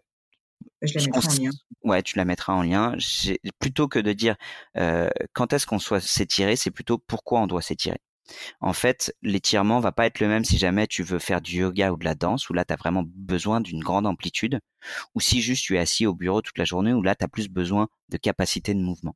je 0.81 0.97
la 0.97 1.05
mettrai 1.05 1.27
en 1.27 1.43
lien. 1.43 1.49
Ouais, 1.83 2.03
tu 2.03 2.17
la 2.17 2.25
mettras 2.25 2.53
en 2.53 2.61
lien. 2.63 2.95
Plutôt 3.59 3.87
que 3.87 3.99
de 3.99 4.13
dire 4.13 4.35
euh, 4.77 5.09
quand 5.33 5.53
est-ce 5.53 5.65
qu'on 5.65 5.77
doit 5.77 5.99
s'étirer, 5.99 6.55
c'est 6.55 6.71
plutôt 6.71 6.97
pourquoi 6.97 7.41
on 7.41 7.47
doit 7.47 7.61
s'étirer. 7.61 7.99
En 8.59 8.73
fait, 8.73 9.15
l'étirement 9.21 9.79
va 9.79 9.91
pas 9.91 10.07
être 10.07 10.19
le 10.19 10.27
même 10.27 10.43
si 10.43 10.57
jamais 10.57 10.87
tu 10.87 11.03
veux 11.03 11.19
faire 11.19 11.41
du 11.41 11.59
yoga 11.59 11.91
ou 11.91 11.97
de 11.97 12.05
la 12.05 12.15
danse, 12.15 12.49
où 12.49 12.53
là, 12.53 12.65
tu 12.65 12.73
as 12.73 12.75
vraiment 12.75 13.03
besoin 13.05 13.61
d'une 13.61 13.81
grande 13.81 14.07
amplitude, 14.07 14.59
ou 15.13 15.19
si 15.19 15.41
juste 15.41 15.63
tu 15.63 15.75
es 15.75 15.79
assis 15.79 16.05
au 16.07 16.15
bureau 16.15 16.41
toute 16.41 16.57
la 16.57 16.65
journée, 16.65 16.93
où 16.93 17.03
là, 17.03 17.15
tu 17.15 17.23
as 17.23 17.27
plus 17.27 17.49
besoin 17.49 17.87
de 18.09 18.17
capacité 18.17 18.73
de 18.73 18.79
mouvement. 18.79 19.15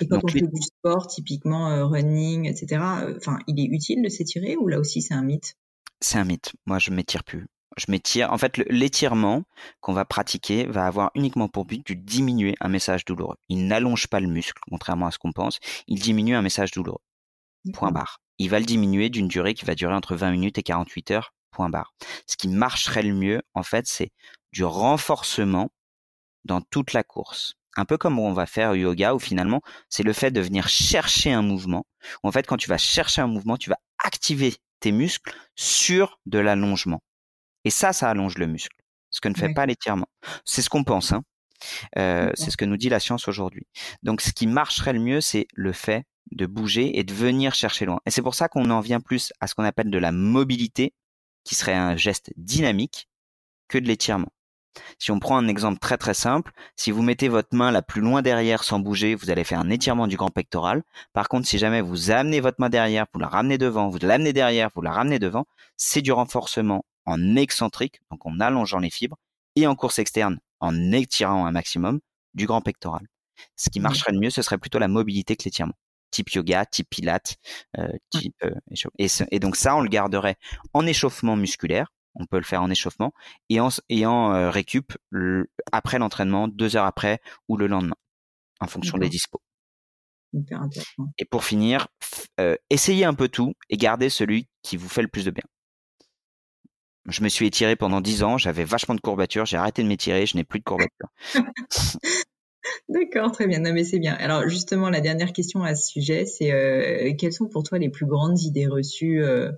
Et 0.00 0.08
quand 0.08 0.20
on 0.24 0.28
fait 0.28 0.40
du 0.40 0.60
sport, 0.60 1.06
typiquement 1.06 1.70
euh, 1.70 1.86
running, 1.86 2.48
etc., 2.48 2.82
euh, 3.02 3.16
enfin, 3.16 3.38
il 3.46 3.60
est 3.60 3.68
utile 3.72 4.02
de 4.02 4.08
s'étirer 4.08 4.56
ou 4.56 4.66
là 4.66 4.80
aussi 4.80 5.02
c'est 5.02 5.14
un 5.14 5.22
mythe? 5.22 5.54
C'est 6.00 6.18
un 6.18 6.24
mythe. 6.24 6.52
Moi, 6.66 6.80
je 6.80 6.90
m'étire 6.90 7.22
plus. 7.22 7.46
Je 7.76 7.86
m'étire. 7.88 8.32
En 8.32 8.38
fait, 8.38 8.58
l'étirement 8.68 9.44
qu'on 9.80 9.92
va 9.92 10.04
pratiquer 10.04 10.66
va 10.66 10.86
avoir 10.86 11.10
uniquement 11.14 11.48
pour 11.48 11.64
but 11.64 11.86
de 11.86 11.94
diminuer 11.94 12.54
un 12.60 12.68
message 12.68 13.04
douloureux. 13.04 13.36
Il 13.48 13.66
n'allonge 13.66 14.08
pas 14.08 14.20
le 14.20 14.28
muscle, 14.28 14.60
contrairement 14.68 15.06
à 15.06 15.10
ce 15.10 15.18
qu'on 15.18 15.32
pense. 15.32 15.58
Il 15.86 16.00
diminue 16.00 16.34
un 16.34 16.42
message 16.42 16.70
douloureux. 16.72 17.00
Point 17.72 17.92
barre 17.92 18.22
il 18.42 18.50
va 18.50 18.58
le 18.58 18.64
diminuer 18.64 19.08
d'une 19.08 19.28
durée 19.28 19.54
qui 19.54 19.64
va 19.64 19.76
durer 19.76 19.94
entre 19.94 20.16
20 20.16 20.32
minutes 20.32 20.58
et 20.58 20.64
48 20.64 21.12
heures, 21.12 21.32
point 21.52 21.68
barre. 21.68 21.94
Ce 22.26 22.36
qui 22.36 22.48
marcherait 22.48 23.04
le 23.04 23.14
mieux, 23.14 23.40
en 23.54 23.62
fait, 23.62 23.86
c'est 23.86 24.10
du 24.52 24.64
renforcement 24.64 25.70
dans 26.44 26.60
toute 26.60 26.92
la 26.92 27.04
course. 27.04 27.54
Un 27.76 27.84
peu 27.84 27.96
comme 27.96 28.18
on 28.18 28.32
va 28.32 28.46
faire 28.46 28.74
yoga, 28.74 29.14
où 29.14 29.20
finalement, 29.20 29.62
c'est 29.88 30.02
le 30.02 30.12
fait 30.12 30.32
de 30.32 30.40
venir 30.40 30.68
chercher 30.68 31.32
un 31.32 31.42
mouvement. 31.42 31.86
en 32.24 32.32
fait, 32.32 32.46
quand 32.46 32.56
tu 32.56 32.68
vas 32.68 32.78
chercher 32.78 33.22
un 33.22 33.28
mouvement, 33.28 33.56
tu 33.56 33.70
vas 33.70 33.78
activer 34.02 34.56
tes 34.80 34.90
muscles 34.90 35.32
sur 35.54 36.18
de 36.26 36.40
l'allongement. 36.40 37.00
Et 37.64 37.70
ça, 37.70 37.92
ça 37.92 38.10
allonge 38.10 38.38
le 38.38 38.46
muscle. 38.46 38.76
Ce 39.10 39.20
que 39.20 39.28
ne 39.28 39.34
fait 39.34 39.52
pas 39.52 39.66
l'étirement. 39.66 40.08
C'est 40.44 40.62
ce 40.62 40.70
qu'on 40.70 40.84
pense. 40.84 41.12
Hein. 41.12 41.22
Euh, 41.98 42.30
c'est 42.34 42.50
ce 42.50 42.56
que 42.56 42.64
nous 42.64 42.76
dit 42.76 42.88
la 42.88 42.98
science 42.98 43.28
aujourd'hui. 43.28 43.66
Donc, 44.02 44.20
ce 44.20 44.32
qui 44.32 44.46
marcherait 44.46 44.94
le 44.94 45.00
mieux, 45.00 45.20
c'est 45.20 45.46
le 45.54 45.72
fait 45.72 46.04
de 46.30 46.46
bouger 46.46 46.98
et 46.98 47.04
de 47.04 47.12
venir 47.12 47.54
chercher 47.54 47.84
loin. 47.84 48.00
Et 48.06 48.10
c'est 48.10 48.22
pour 48.22 48.34
ça 48.34 48.48
qu'on 48.48 48.70
en 48.70 48.80
vient 48.80 49.00
plus 49.00 49.32
à 49.40 49.46
ce 49.46 49.54
qu'on 49.54 49.64
appelle 49.64 49.90
de 49.90 49.98
la 49.98 50.12
mobilité, 50.12 50.94
qui 51.44 51.54
serait 51.54 51.74
un 51.74 51.96
geste 51.96 52.32
dynamique, 52.36 53.08
que 53.68 53.78
de 53.78 53.86
l'étirement. 53.86 54.32
Si 54.98 55.10
on 55.10 55.18
prend 55.18 55.36
un 55.36 55.48
exemple 55.48 55.78
très 55.78 55.98
très 55.98 56.14
simple, 56.14 56.52
si 56.76 56.90
vous 56.90 57.02
mettez 57.02 57.28
votre 57.28 57.54
main 57.54 57.70
la 57.70 57.82
plus 57.82 58.00
loin 58.00 58.22
derrière 58.22 58.64
sans 58.64 58.78
bouger, 58.78 59.14
vous 59.14 59.30
allez 59.30 59.44
faire 59.44 59.60
un 59.60 59.68
étirement 59.68 60.06
du 60.06 60.16
grand 60.16 60.30
pectoral. 60.30 60.82
Par 61.12 61.28
contre, 61.28 61.46
si 61.46 61.58
jamais 61.58 61.82
vous 61.82 62.10
amenez 62.10 62.40
votre 62.40 62.60
main 62.60 62.70
derrière, 62.70 63.06
vous 63.12 63.20
la 63.20 63.28
ramenez 63.28 63.58
devant, 63.58 63.88
vous 63.88 63.98
l'amenez 64.00 64.32
derrière, 64.32 64.70
vous 64.74 64.80
la 64.80 64.92
ramenez 64.92 65.18
devant, 65.18 65.46
c'est 65.76 66.00
du 66.00 66.12
renforcement 66.12 66.84
en 67.06 67.36
excentrique, 67.36 68.00
donc 68.10 68.24
en 68.26 68.40
allongeant 68.40 68.78
les 68.78 68.90
fibres, 68.90 69.18
et 69.56 69.66
en 69.66 69.74
course 69.74 69.98
externe, 69.98 70.38
en 70.60 70.92
étirant 70.92 71.46
un 71.46 71.52
maximum 71.52 72.00
du 72.34 72.46
grand 72.46 72.60
pectoral. 72.60 73.06
Ce 73.56 73.70
qui 73.70 73.80
marcherait 73.80 74.12
le 74.12 74.20
mieux, 74.20 74.30
ce 74.30 74.42
serait 74.42 74.58
plutôt 74.58 74.78
la 74.78 74.88
mobilité 74.88 75.36
que 75.36 75.44
l'étirement 75.44 75.74
type 76.12 76.30
yoga, 76.30 76.64
type 76.64 76.88
pilates, 76.88 77.38
euh, 77.78 77.88
type 78.10 78.36
euh, 78.44 78.54
et, 78.98 79.08
et, 79.32 79.40
donc 79.40 79.56
ça, 79.56 79.74
on 79.74 79.80
le 79.80 79.88
garderait 79.88 80.36
en 80.72 80.86
échauffement 80.86 81.34
musculaire. 81.34 81.92
On 82.14 82.26
peut 82.26 82.36
le 82.36 82.44
faire 82.44 82.62
en 82.62 82.70
échauffement 82.70 83.14
et 83.48 83.58
en, 83.58 83.70
et 83.88 84.04
en 84.04 84.34
euh, 84.34 84.50
récup 84.50 84.92
après 85.72 85.98
l'entraînement, 85.98 86.46
deux 86.46 86.76
heures 86.76 86.84
après 86.84 87.20
ou 87.48 87.56
le 87.56 87.66
lendemain, 87.66 87.96
en 88.60 88.66
fonction 88.66 88.98
des 88.98 89.08
dispos. 89.08 89.40
Et 91.18 91.24
pour 91.24 91.44
finir, 91.44 91.88
essayez 92.68 93.06
un 93.06 93.14
peu 93.14 93.28
tout 93.28 93.54
et 93.70 93.78
gardez 93.78 94.10
celui 94.10 94.48
qui 94.62 94.76
vous 94.76 94.90
fait 94.90 95.02
le 95.02 95.08
plus 95.08 95.24
de 95.24 95.30
bien. 95.30 95.44
Je 97.08 97.22
me 97.22 97.28
suis 97.28 97.46
étiré 97.46 97.76
pendant 97.76 98.00
dix 98.00 98.22
ans, 98.22 98.38
j'avais 98.38 98.64
vachement 98.64 98.94
de 98.94 99.00
courbatures, 99.00 99.44
j'ai 99.44 99.56
arrêté 99.56 99.82
de 99.82 99.88
m'étirer, 99.88 100.26
je 100.26 100.36
n'ai 100.36 100.44
plus 100.44 100.60
de 100.60 100.64
courbatures. 100.64 101.08
D'accord, 102.88 103.32
très 103.32 103.46
bien. 103.46 103.60
Non, 103.60 103.72
mais 103.72 103.84
c'est 103.84 103.98
bien. 103.98 104.14
Alors 104.14 104.48
justement, 104.48 104.90
la 104.90 105.00
dernière 105.00 105.32
question 105.32 105.62
à 105.62 105.74
ce 105.74 105.88
sujet, 105.88 106.26
c'est 106.26 106.52
euh, 106.52 107.12
quelles 107.18 107.32
sont 107.32 107.48
pour 107.48 107.62
toi 107.62 107.78
les 107.78 107.88
plus 107.88 108.06
grandes 108.06 108.40
idées 108.42 108.66
reçues 108.66 109.22
euh, 109.22 109.50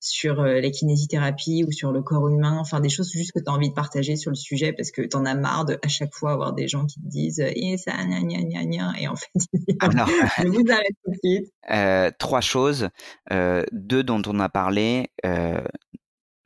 sur 0.00 0.40
euh, 0.40 0.60
la 0.60 0.70
kinésithérapie 0.70 1.64
ou 1.66 1.72
sur 1.72 1.90
le 1.90 2.02
corps 2.02 2.28
humain? 2.28 2.58
Enfin, 2.60 2.80
des 2.80 2.88
choses 2.88 3.10
juste 3.10 3.32
que 3.32 3.40
tu 3.40 3.50
as 3.50 3.52
envie 3.52 3.70
de 3.70 3.74
partager 3.74 4.16
sur 4.16 4.30
le 4.30 4.36
sujet 4.36 4.72
parce 4.72 4.90
que 4.90 5.02
tu 5.02 5.16
en 5.16 5.24
as 5.24 5.34
marre 5.34 5.64
de 5.64 5.78
à 5.82 5.88
chaque 5.88 6.14
fois 6.14 6.32
avoir 6.32 6.52
des 6.52 6.68
gens 6.68 6.86
qui 6.86 7.00
te 7.00 7.08
disent 7.08 7.40
et 7.40 7.76
ça, 7.78 7.92
gna, 7.92 8.20
gna, 8.20 8.42
gna, 8.42 8.64
gna, 8.64 8.92
et 9.00 9.08
en 9.08 9.16
fait, 9.16 9.28
Alors, 9.80 10.08
je 10.38 10.48
vous 10.48 10.64
arrête 10.70 10.96
tout 11.04 11.10
de 11.10 11.18
suite. 11.22 11.52
trois 12.18 12.40
choses. 12.40 12.88
deux 13.30 14.02
dont 14.02 14.22
on 14.26 14.38
a 14.38 14.48
parlé. 14.48 15.08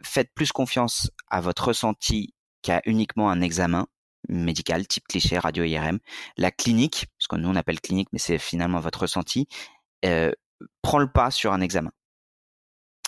Faites 0.06 0.32
plus 0.34 0.52
confiance 0.52 1.10
à 1.28 1.40
votre 1.40 1.68
ressenti 1.68 2.34
qu'à 2.62 2.80
uniquement 2.86 3.30
un 3.30 3.40
examen 3.40 3.86
médical, 4.28 4.86
type 4.86 5.06
cliché, 5.08 5.38
radio 5.38 5.64
IRM. 5.64 5.98
La 6.36 6.50
clinique, 6.50 7.06
ce 7.18 7.28
que 7.28 7.36
nous 7.36 7.48
on 7.48 7.56
appelle 7.56 7.80
clinique, 7.80 8.08
mais 8.12 8.18
c'est 8.18 8.38
finalement 8.38 8.80
votre 8.80 9.00
ressenti, 9.02 9.46
euh, 10.04 10.32
prend 10.82 10.98
le 10.98 11.10
pas 11.10 11.30
sur 11.30 11.52
un 11.52 11.60
examen. 11.60 11.92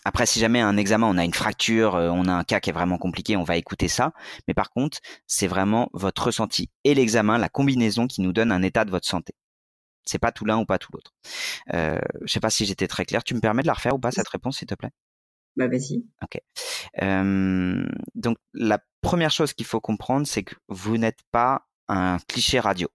Après, 0.04 0.26
si 0.26 0.38
jamais 0.38 0.60
un 0.60 0.76
examen, 0.76 1.06
on 1.06 1.18
a 1.18 1.24
une 1.24 1.34
fracture, 1.34 1.96
euh, 1.96 2.08
on 2.10 2.26
a 2.28 2.32
un 2.32 2.44
cas 2.44 2.60
qui 2.60 2.70
est 2.70 2.72
vraiment 2.72 2.98
compliqué, 2.98 3.36
on 3.36 3.42
va 3.42 3.56
écouter 3.56 3.88
ça. 3.88 4.12
Mais 4.46 4.54
par 4.54 4.70
contre, 4.70 4.98
c'est 5.26 5.48
vraiment 5.48 5.90
votre 5.92 6.26
ressenti 6.26 6.70
et 6.84 6.94
l'examen, 6.94 7.36
la 7.36 7.48
combinaison 7.48 8.06
qui 8.06 8.22
nous 8.22 8.32
donne 8.32 8.52
un 8.52 8.62
état 8.62 8.84
de 8.84 8.90
votre 8.90 9.06
santé. 9.06 9.34
C'est 10.04 10.18
pas 10.18 10.32
tout 10.32 10.44
l'un 10.46 10.58
ou 10.58 10.64
pas 10.64 10.78
tout 10.78 10.90
l'autre. 10.92 11.12
Euh, 11.74 11.98
je 12.22 12.32
sais 12.32 12.40
pas 12.40 12.50
si 12.50 12.64
j'étais 12.64 12.88
très 12.88 13.04
clair. 13.04 13.24
Tu 13.24 13.34
me 13.34 13.40
permets 13.40 13.62
de 13.62 13.66
la 13.66 13.74
refaire 13.74 13.94
ou 13.94 13.98
pas 13.98 14.10
cette 14.12 14.28
réponse, 14.28 14.58
s'il 14.58 14.68
te 14.68 14.74
plaît? 14.74 14.90
Bah 15.58 15.66
vas-y. 15.66 16.04
Ok. 16.22 16.40
Euh, 17.02 17.84
donc 18.14 18.38
la 18.54 18.78
première 19.00 19.32
chose 19.32 19.52
qu'il 19.52 19.66
faut 19.66 19.80
comprendre, 19.80 20.24
c'est 20.24 20.44
que 20.44 20.54
vous 20.68 20.98
n'êtes 20.98 21.18
pas 21.32 21.66
un 21.88 22.18
cliché 22.28 22.60
radio. 22.60 22.88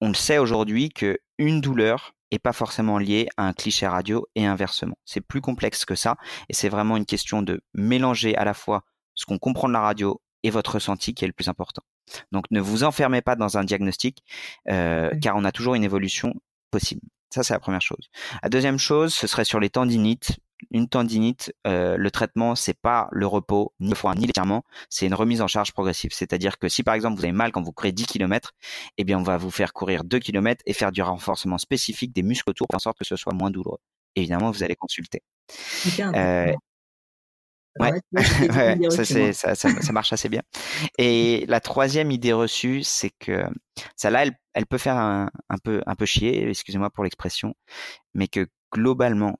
On 0.00 0.08
le 0.08 0.14
sait 0.14 0.38
aujourd'hui 0.38 0.90
que 0.90 1.18
une 1.38 1.60
douleur 1.60 2.14
est 2.30 2.38
pas 2.38 2.52
forcément 2.52 2.98
liée 2.98 3.28
à 3.36 3.48
un 3.48 3.52
cliché 3.52 3.88
radio 3.88 4.24
et 4.36 4.46
inversement. 4.46 4.96
C'est 5.04 5.20
plus 5.20 5.40
complexe 5.40 5.84
que 5.84 5.96
ça 5.96 6.16
et 6.48 6.54
c'est 6.54 6.68
vraiment 6.68 6.96
une 6.96 7.06
question 7.06 7.42
de 7.42 7.60
mélanger 7.74 8.36
à 8.36 8.44
la 8.44 8.54
fois 8.54 8.84
ce 9.16 9.26
qu'on 9.26 9.38
comprend 9.38 9.66
de 9.66 9.72
la 9.72 9.80
radio 9.80 10.20
et 10.44 10.50
votre 10.50 10.74
ressenti 10.74 11.12
qui 11.12 11.24
est 11.24 11.28
le 11.28 11.32
plus 11.32 11.48
important. 11.48 11.82
Donc 12.30 12.44
ne 12.52 12.60
vous 12.60 12.84
enfermez 12.84 13.20
pas 13.20 13.34
dans 13.34 13.58
un 13.58 13.64
diagnostic, 13.64 14.22
euh, 14.68 15.10
car 15.20 15.34
on 15.36 15.44
a 15.44 15.50
toujours 15.50 15.74
une 15.74 15.82
évolution 15.82 16.34
possible. 16.70 17.00
Ça, 17.34 17.42
c'est 17.42 17.54
la 17.54 17.58
première 17.58 17.82
chose. 17.82 18.10
La 18.44 18.48
deuxième 18.48 18.78
chose, 18.78 19.12
ce 19.12 19.26
serait 19.26 19.44
sur 19.44 19.58
les 19.58 19.68
tendinites. 19.68 20.38
Une 20.70 20.88
tendinite, 20.88 21.52
euh, 21.66 21.96
le 21.96 22.10
traitement, 22.10 22.54
c'est 22.54 22.78
pas 22.78 23.08
le 23.10 23.26
repos, 23.26 23.74
ni 23.80 23.90
le 23.90 23.96
foin, 23.96 24.14
ni 24.14 24.26
l'étirement, 24.26 24.64
c'est 24.88 25.06
une 25.06 25.14
remise 25.14 25.42
en 25.42 25.48
charge 25.48 25.72
progressive. 25.72 26.12
C'est-à-dire 26.12 26.58
que 26.58 26.68
si 26.68 26.82
par 26.82 26.94
exemple 26.94 27.16
vous 27.16 27.24
avez 27.24 27.32
mal 27.32 27.52
quand 27.52 27.62
vous 27.62 27.72
courez 27.72 27.92
10 27.92 28.06
km, 28.06 28.52
eh 28.96 29.04
bien 29.04 29.18
on 29.18 29.22
va 29.22 29.36
vous 29.36 29.50
faire 29.50 29.72
courir 29.72 30.04
2 30.04 30.18
km 30.18 30.62
et 30.66 30.72
faire 30.72 30.92
du 30.92 31.02
renforcement 31.02 31.58
spécifique 31.58 32.12
des 32.12 32.22
muscles 32.22 32.50
autour, 32.50 32.66
faire 32.70 32.76
en 32.76 32.80
sorte 32.80 32.98
que 32.98 33.04
ce 33.04 33.16
soit 33.16 33.34
moins 33.34 33.50
douloureux. 33.50 33.80
Évidemment, 34.16 34.50
vous 34.50 34.62
allez 34.62 34.76
consulter. 34.76 35.22
Ouais, 37.80 37.92
ça, 38.90 39.04
c'est, 39.04 39.32
ça, 39.32 39.54
ça, 39.56 39.92
marche 39.92 40.12
assez 40.12 40.28
bien. 40.28 40.42
Et 40.96 41.44
la 41.48 41.60
troisième 41.60 42.12
idée 42.12 42.32
reçue, 42.32 42.84
c'est 42.84 43.10
que 43.18 43.44
celle-là, 43.96 44.22
elle, 44.22 44.38
elle 44.52 44.66
peut 44.66 44.78
faire 44.78 44.96
un, 44.96 45.28
un, 45.48 45.58
peu, 45.58 45.82
un 45.86 45.96
peu 45.96 46.06
chier, 46.06 46.48
excusez-moi 46.48 46.90
pour 46.90 47.02
l'expression, 47.02 47.54
mais 48.14 48.28
que 48.28 48.46
globalement, 48.72 49.38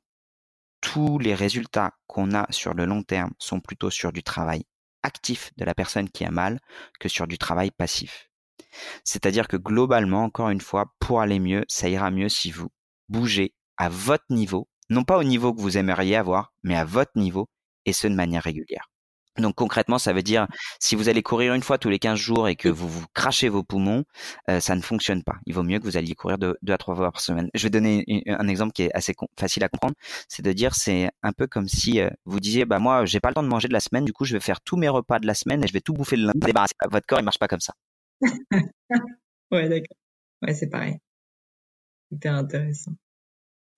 tous 0.84 1.18
les 1.18 1.34
résultats 1.34 1.92
qu'on 2.06 2.34
a 2.34 2.46
sur 2.50 2.74
le 2.74 2.84
long 2.84 3.02
terme 3.02 3.32
sont 3.38 3.58
plutôt 3.58 3.88
sur 3.88 4.12
du 4.12 4.22
travail 4.22 4.64
actif 5.02 5.50
de 5.56 5.64
la 5.64 5.74
personne 5.74 6.10
qui 6.10 6.26
a 6.26 6.30
mal 6.30 6.60
que 7.00 7.08
sur 7.08 7.26
du 7.26 7.38
travail 7.38 7.70
passif. 7.70 8.28
C'est-à-dire 9.02 9.48
que 9.48 9.56
globalement, 9.56 10.24
encore 10.24 10.50
une 10.50 10.60
fois, 10.60 10.92
pour 10.98 11.22
aller 11.22 11.40
mieux, 11.40 11.64
ça 11.68 11.88
ira 11.88 12.10
mieux 12.10 12.28
si 12.28 12.50
vous 12.50 12.68
bougez 13.08 13.54
à 13.78 13.88
votre 13.88 14.26
niveau, 14.28 14.68
non 14.90 15.04
pas 15.04 15.16
au 15.16 15.24
niveau 15.24 15.54
que 15.54 15.60
vous 15.62 15.78
aimeriez 15.78 16.16
avoir, 16.16 16.52
mais 16.62 16.76
à 16.76 16.84
votre 16.84 17.12
niveau, 17.16 17.48
et 17.86 17.94
ce 17.94 18.06
de 18.06 18.14
manière 18.14 18.42
régulière. 18.42 18.90
Donc 19.38 19.54
concrètement, 19.56 19.98
ça 19.98 20.12
veut 20.12 20.22
dire 20.22 20.46
si 20.80 20.94
vous 20.94 21.08
allez 21.08 21.22
courir 21.22 21.54
une 21.54 21.62
fois 21.62 21.78
tous 21.78 21.88
les 21.88 21.98
15 21.98 22.18
jours 22.18 22.48
et 22.48 22.56
que 22.56 22.68
vous 22.68 22.88
vous 22.88 23.04
crachez 23.14 23.48
vos 23.48 23.62
poumons, 23.62 24.04
euh, 24.48 24.60
ça 24.60 24.74
ne 24.76 24.80
fonctionne 24.80 25.22
pas. 25.22 25.36
Il 25.46 25.54
vaut 25.54 25.62
mieux 25.62 25.78
que 25.78 25.84
vous 25.84 25.96
alliez 25.96 26.14
courir 26.14 26.38
deux, 26.38 26.56
à 26.68 26.78
trois 26.78 26.94
fois 26.94 27.10
par 27.10 27.20
semaine. 27.20 27.48
Je 27.54 27.62
vais 27.64 27.70
donner 27.70 28.04
un 28.26 28.48
exemple 28.48 28.72
qui 28.72 28.82
est 28.84 28.94
assez 28.94 29.14
facile 29.38 29.64
à 29.64 29.68
comprendre. 29.68 29.94
C'est 30.28 30.42
de 30.44 30.52
dire 30.52 30.74
c'est 30.74 31.10
un 31.22 31.32
peu 31.32 31.46
comme 31.46 31.68
si 31.68 32.00
euh, 32.00 32.10
vous 32.24 32.40
disiez 32.40 32.64
bah 32.64 32.78
moi 32.78 33.04
j'ai 33.04 33.20
pas 33.20 33.28
le 33.28 33.34
temps 33.34 33.42
de 33.42 33.48
manger 33.48 33.68
de 33.68 33.72
la 33.72 33.80
semaine, 33.80 34.04
du 34.04 34.12
coup 34.12 34.24
je 34.24 34.34
vais 34.34 34.40
faire 34.40 34.60
tous 34.60 34.76
mes 34.76 34.88
repas 34.88 35.18
de 35.18 35.26
la 35.26 35.34
semaine 35.34 35.62
et 35.64 35.66
je 35.66 35.72
vais 35.72 35.80
tout 35.80 35.92
bouffer 35.94 36.16
le 36.16 36.26
lundi. 36.26 36.52
Votre 36.90 37.06
corps 37.06 37.20
il 37.20 37.24
marche 37.24 37.38
pas 37.38 37.48
comme 37.48 37.60
ça. 37.60 37.74
ouais 39.50 39.68
d'accord. 39.68 39.96
Ouais 40.42 40.54
c'est 40.54 40.68
pareil. 40.68 40.98
C'était 42.10 42.28
intéressant. 42.28 42.92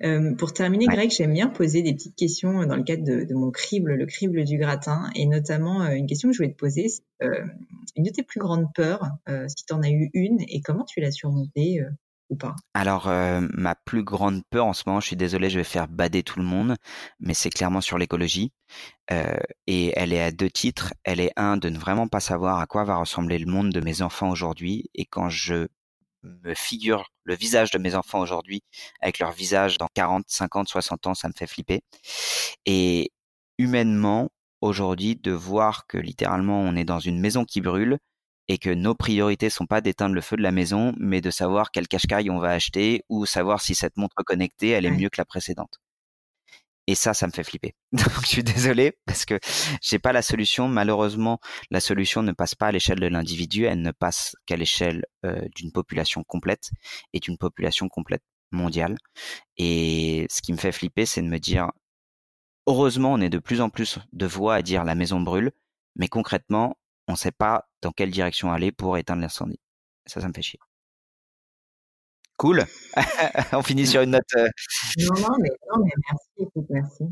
Euh, 0.02 0.34
pour 0.34 0.52
terminer, 0.52 0.86
Greg, 0.86 1.10
j'aime 1.10 1.32
bien 1.32 1.48
poser 1.48 1.82
des 1.82 1.94
petites 1.94 2.16
questions 2.16 2.62
euh, 2.62 2.66
dans 2.66 2.76
le 2.76 2.82
cadre 2.82 3.04
de, 3.04 3.34
mon 3.34 3.50
crible, 3.50 3.94
le 3.94 4.06
crible 4.06 4.44
du 4.44 4.58
gratin, 4.58 5.10
et 5.14 5.26
notamment 5.26 5.82
euh, 5.82 5.90
une 5.92 6.06
question 6.06 6.28
que 6.28 6.34
je 6.34 6.38
voulais 6.38 6.52
te 6.52 6.58
poser, 6.58 6.86
une 7.20 8.04
de 8.04 8.10
tes 8.10 8.22
plus 8.22 8.40
grandes 8.40 8.66
peurs, 8.74 9.06
si 9.48 9.64
tu 9.64 9.72
en 9.72 9.82
as 9.82 9.88
eu 9.88 10.10
une, 10.12 10.38
et 10.48 10.60
comment 10.60 10.84
tu 10.84 11.00
l'as 11.00 11.10
surmontée 11.10 11.80
ou 12.28 12.36
pas? 12.36 12.54
Alors, 12.74 13.08
ma 13.08 13.74
plus 13.74 14.04
grande 14.04 14.42
peur 14.50 14.66
en 14.66 14.74
ce 14.74 14.82
moment, 14.86 15.00
je 15.00 15.06
suis 15.06 15.16
désolé, 15.16 15.48
je 15.48 15.56
vais 15.56 15.64
faire 15.64 15.88
bader 15.88 16.22
tout 16.22 16.38
le 16.38 16.44
monde, 16.44 16.76
mais 17.20 17.32
c'est 17.32 17.48
clairement 17.48 17.80
sur 17.80 17.96
l'écologie, 17.96 18.52
et 19.10 19.92
elle 19.96 20.12
est 20.12 20.20
à 20.20 20.30
deux 20.30 20.50
titres. 20.50 20.92
Elle 21.04 21.20
est 21.20 21.32
un 21.36 21.56
de 21.56 21.70
ne 21.70 21.78
vraiment 21.78 22.06
pas 22.06 22.20
savoir 22.20 22.58
à 22.58 22.66
quoi 22.66 22.84
va 22.84 22.98
ressembler 22.98 23.38
le 23.38 23.50
monde 23.50 23.70
de 23.70 23.80
mes 23.80 24.02
enfants 24.02 24.28
aujourd'hui, 24.28 24.90
et 24.94 25.06
quand 25.06 25.30
je 25.30 25.68
me 26.42 26.54
figure 26.54 27.10
le 27.24 27.34
visage 27.34 27.70
de 27.70 27.78
mes 27.78 27.94
enfants 27.94 28.20
aujourd'hui 28.20 28.62
avec 29.00 29.18
leur 29.18 29.32
visage 29.32 29.78
dans 29.78 29.88
40, 29.94 30.24
50, 30.28 30.68
60 30.68 31.06
ans, 31.08 31.14
ça 31.14 31.28
me 31.28 31.32
fait 31.32 31.46
flipper. 31.46 31.82
Et 32.66 33.10
humainement, 33.58 34.30
aujourd'hui, 34.60 35.16
de 35.16 35.32
voir 35.32 35.86
que 35.86 35.98
littéralement 35.98 36.60
on 36.60 36.76
est 36.76 36.84
dans 36.84 37.00
une 37.00 37.20
maison 37.20 37.44
qui 37.44 37.60
brûle 37.60 37.98
et 38.48 38.58
que 38.58 38.70
nos 38.70 38.94
priorités 38.94 39.50
sont 39.50 39.66
pas 39.66 39.80
d'éteindre 39.80 40.14
le 40.14 40.20
feu 40.20 40.36
de 40.36 40.42
la 40.42 40.52
maison, 40.52 40.94
mais 40.98 41.20
de 41.20 41.30
savoir 41.30 41.70
quel 41.70 41.88
cache-caille 41.88 42.30
on 42.30 42.38
va 42.38 42.50
acheter 42.50 43.02
ou 43.08 43.26
savoir 43.26 43.60
si 43.60 43.74
cette 43.74 43.96
montre 43.96 44.22
connectée, 44.24 44.70
elle 44.70 44.86
est 44.86 44.90
mieux 44.90 45.08
que 45.08 45.20
la 45.20 45.24
précédente. 45.24 45.80
Et 46.86 46.94
ça, 46.94 47.14
ça 47.14 47.26
me 47.26 47.32
fait 47.32 47.42
flipper. 47.44 47.74
Donc, 47.92 48.22
je 48.22 48.26
suis 48.26 48.44
désolé 48.44 48.96
parce 49.06 49.24
que 49.24 49.38
j'ai 49.82 49.98
pas 49.98 50.12
la 50.12 50.22
solution. 50.22 50.68
Malheureusement, 50.68 51.40
la 51.70 51.80
solution 51.80 52.22
ne 52.22 52.32
passe 52.32 52.54
pas 52.54 52.68
à 52.68 52.72
l'échelle 52.72 53.00
de 53.00 53.06
l'individu, 53.06 53.64
elle 53.64 53.82
ne 53.82 53.90
passe 53.90 54.36
qu'à 54.46 54.56
l'échelle 54.56 55.04
euh, 55.24 55.40
d'une 55.54 55.72
population 55.72 56.22
complète 56.24 56.70
et 57.12 57.20
d'une 57.20 57.38
population 57.38 57.88
complète 57.88 58.22
mondiale. 58.52 58.96
Et 59.56 60.26
ce 60.30 60.42
qui 60.42 60.52
me 60.52 60.58
fait 60.58 60.72
flipper, 60.72 61.06
c'est 61.06 61.22
de 61.22 61.28
me 61.28 61.38
dire, 61.38 61.70
heureusement, 62.66 63.12
on 63.12 63.20
est 63.20 63.30
de 63.30 63.38
plus 63.38 63.60
en 63.60 63.70
plus 63.70 63.98
de 64.12 64.26
voix 64.26 64.54
à 64.54 64.62
dire 64.62 64.84
la 64.84 64.94
maison 64.94 65.20
brûle, 65.20 65.52
mais 65.96 66.08
concrètement, 66.08 66.76
on 67.08 67.12
ne 67.12 67.16
sait 67.16 67.32
pas 67.32 67.68
dans 67.82 67.92
quelle 67.92 68.10
direction 68.10 68.52
aller 68.52 68.72
pour 68.72 68.98
éteindre 68.98 69.22
l'incendie. 69.22 69.60
Ça, 70.06 70.20
ça 70.20 70.28
me 70.28 70.32
fait 70.32 70.42
chier. 70.42 70.60
Cool. 72.36 72.64
On 73.52 73.62
finit 73.62 73.86
sur 73.86 74.02
une 74.02 74.10
note. 74.10 74.22
Euh, 74.36 74.48
non, 74.98 75.20
non, 75.20 75.36
mais, 75.40 75.48
non, 75.72 75.84
mais 75.84 75.92
merci, 76.08 76.28
écoute, 76.38 76.66
merci. 76.68 77.04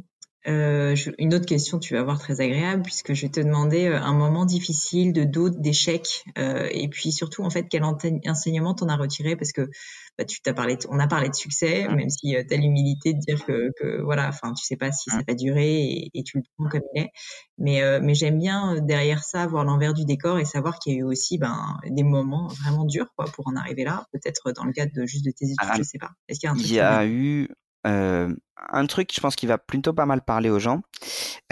Euh, 0.47 0.95
une 1.19 1.35
autre 1.35 1.47
question, 1.47 1.79
tu 1.79 1.95
vas 1.95 2.03
voir 2.03 2.19
très 2.19 2.41
agréable, 2.41 2.83
puisque 2.83 3.15
je 3.15 3.23
vais 3.23 3.31
te 3.31 3.41
demander 3.41 3.87
euh, 3.87 3.99
un 3.99 4.12
moment 4.12 4.45
difficile 4.45 5.12
de 5.12 5.25
doute, 5.25 5.61
d'échec, 5.61 6.25
euh, 6.39 6.69
et 6.71 6.89
puis 6.89 7.12
surtout 7.12 7.43
en 7.45 7.51
fait 7.51 7.66
quel 7.71 7.83
enseignement 7.83 8.75
t'en 8.75 8.89
as 8.89 8.97
retiré, 8.97 9.37
parce 9.37 9.53
que 9.53 9.71
bah, 10.19 10.25
tu 10.27 10.43
t'as 10.43 10.53
parlé, 10.53 10.77
on 10.91 10.99
a 10.99 11.07
parlé 11.07 11.31
de 11.31 11.35
succès, 11.35 11.89
même 11.89 12.11
si 12.11 12.37
euh, 12.37 12.43
t'as 12.47 12.57
l'humilité 12.57 13.15
de 13.15 13.19
dire 13.21 13.43
que, 13.47 13.71
que, 13.81 14.03
voilà, 14.03 14.29
enfin 14.29 14.53
tu 14.53 14.65
sais 14.65 14.77
pas 14.77 14.93
si 14.93 15.09
ça 15.09 15.23
va 15.27 15.35
durer 15.35 15.83
et, 15.83 16.11
et, 16.12 16.23
tu 16.23 16.37
le 16.39 16.45
prends 16.57 16.69
comme 16.69 16.83
il 16.95 17.03
est, 17.03 17.11
mais 17.57 18.01
mais 18.01 18.15
j'aime 18.15 18.39
bien 18.39 18.81
derrière 18.83 19.25
ça 19.25 19.47
voir 19.47 19.65
l'envers 19.65 19.95
du 19.95 20.05
décor 20.05 20.39
et 20.39 20.45
savoir 20.45 20.79
qu'il 20.79 20.93
y 20.93 20.97
a 20.97 20.99
eu 21.01 21.05
aussi 21.05 21.39
ben 21.39 21.79
des 21.89 22.03
moments 22.03 22.49
vraiment 22.49 22.85
durs 22.85 23.09
quoi 23.16 23.25
pour 23.27 23.49
en 23.49 23.57
arriver 23.57 23.85
là, 23.85 24.07
peut-être 24.12 24.53
dans 24.53 24.65
le 24.65 24.73
cadre 24.73 24.93
de 24.95 25.07
juste 25.07 25.25
de 25.25 25.31
tes 25.31 25.47
études, 25.47 25.57
ah, 25.59 25.75
je 25.77 25.83
sais 25.83 25.99
pas. 25.99 26.11
Est-ce 26.29 26.39
qu'il 26.39 26.47
y 26.47 26.51
a 26.51 26.53
un 26.53 26.57
truc 26.57 26.69
Il 26.69 26.75
y 26.75 26.81
a 26.81 27.07
eu 27.07 27.49
euh, 27.86 28.35
un 28.73 28.86
truc, 28.86 29.11
je 29.15 29.20
pense, 29.20 29.36
qui 29.36 29.47
va 29.47 29.59
plutôt 29.59 29.93
pas 29.93 30.06
mal 30.06 30.23
parler 30.23 30.48
aux 30.51 30.59
gens. 30.59 30.81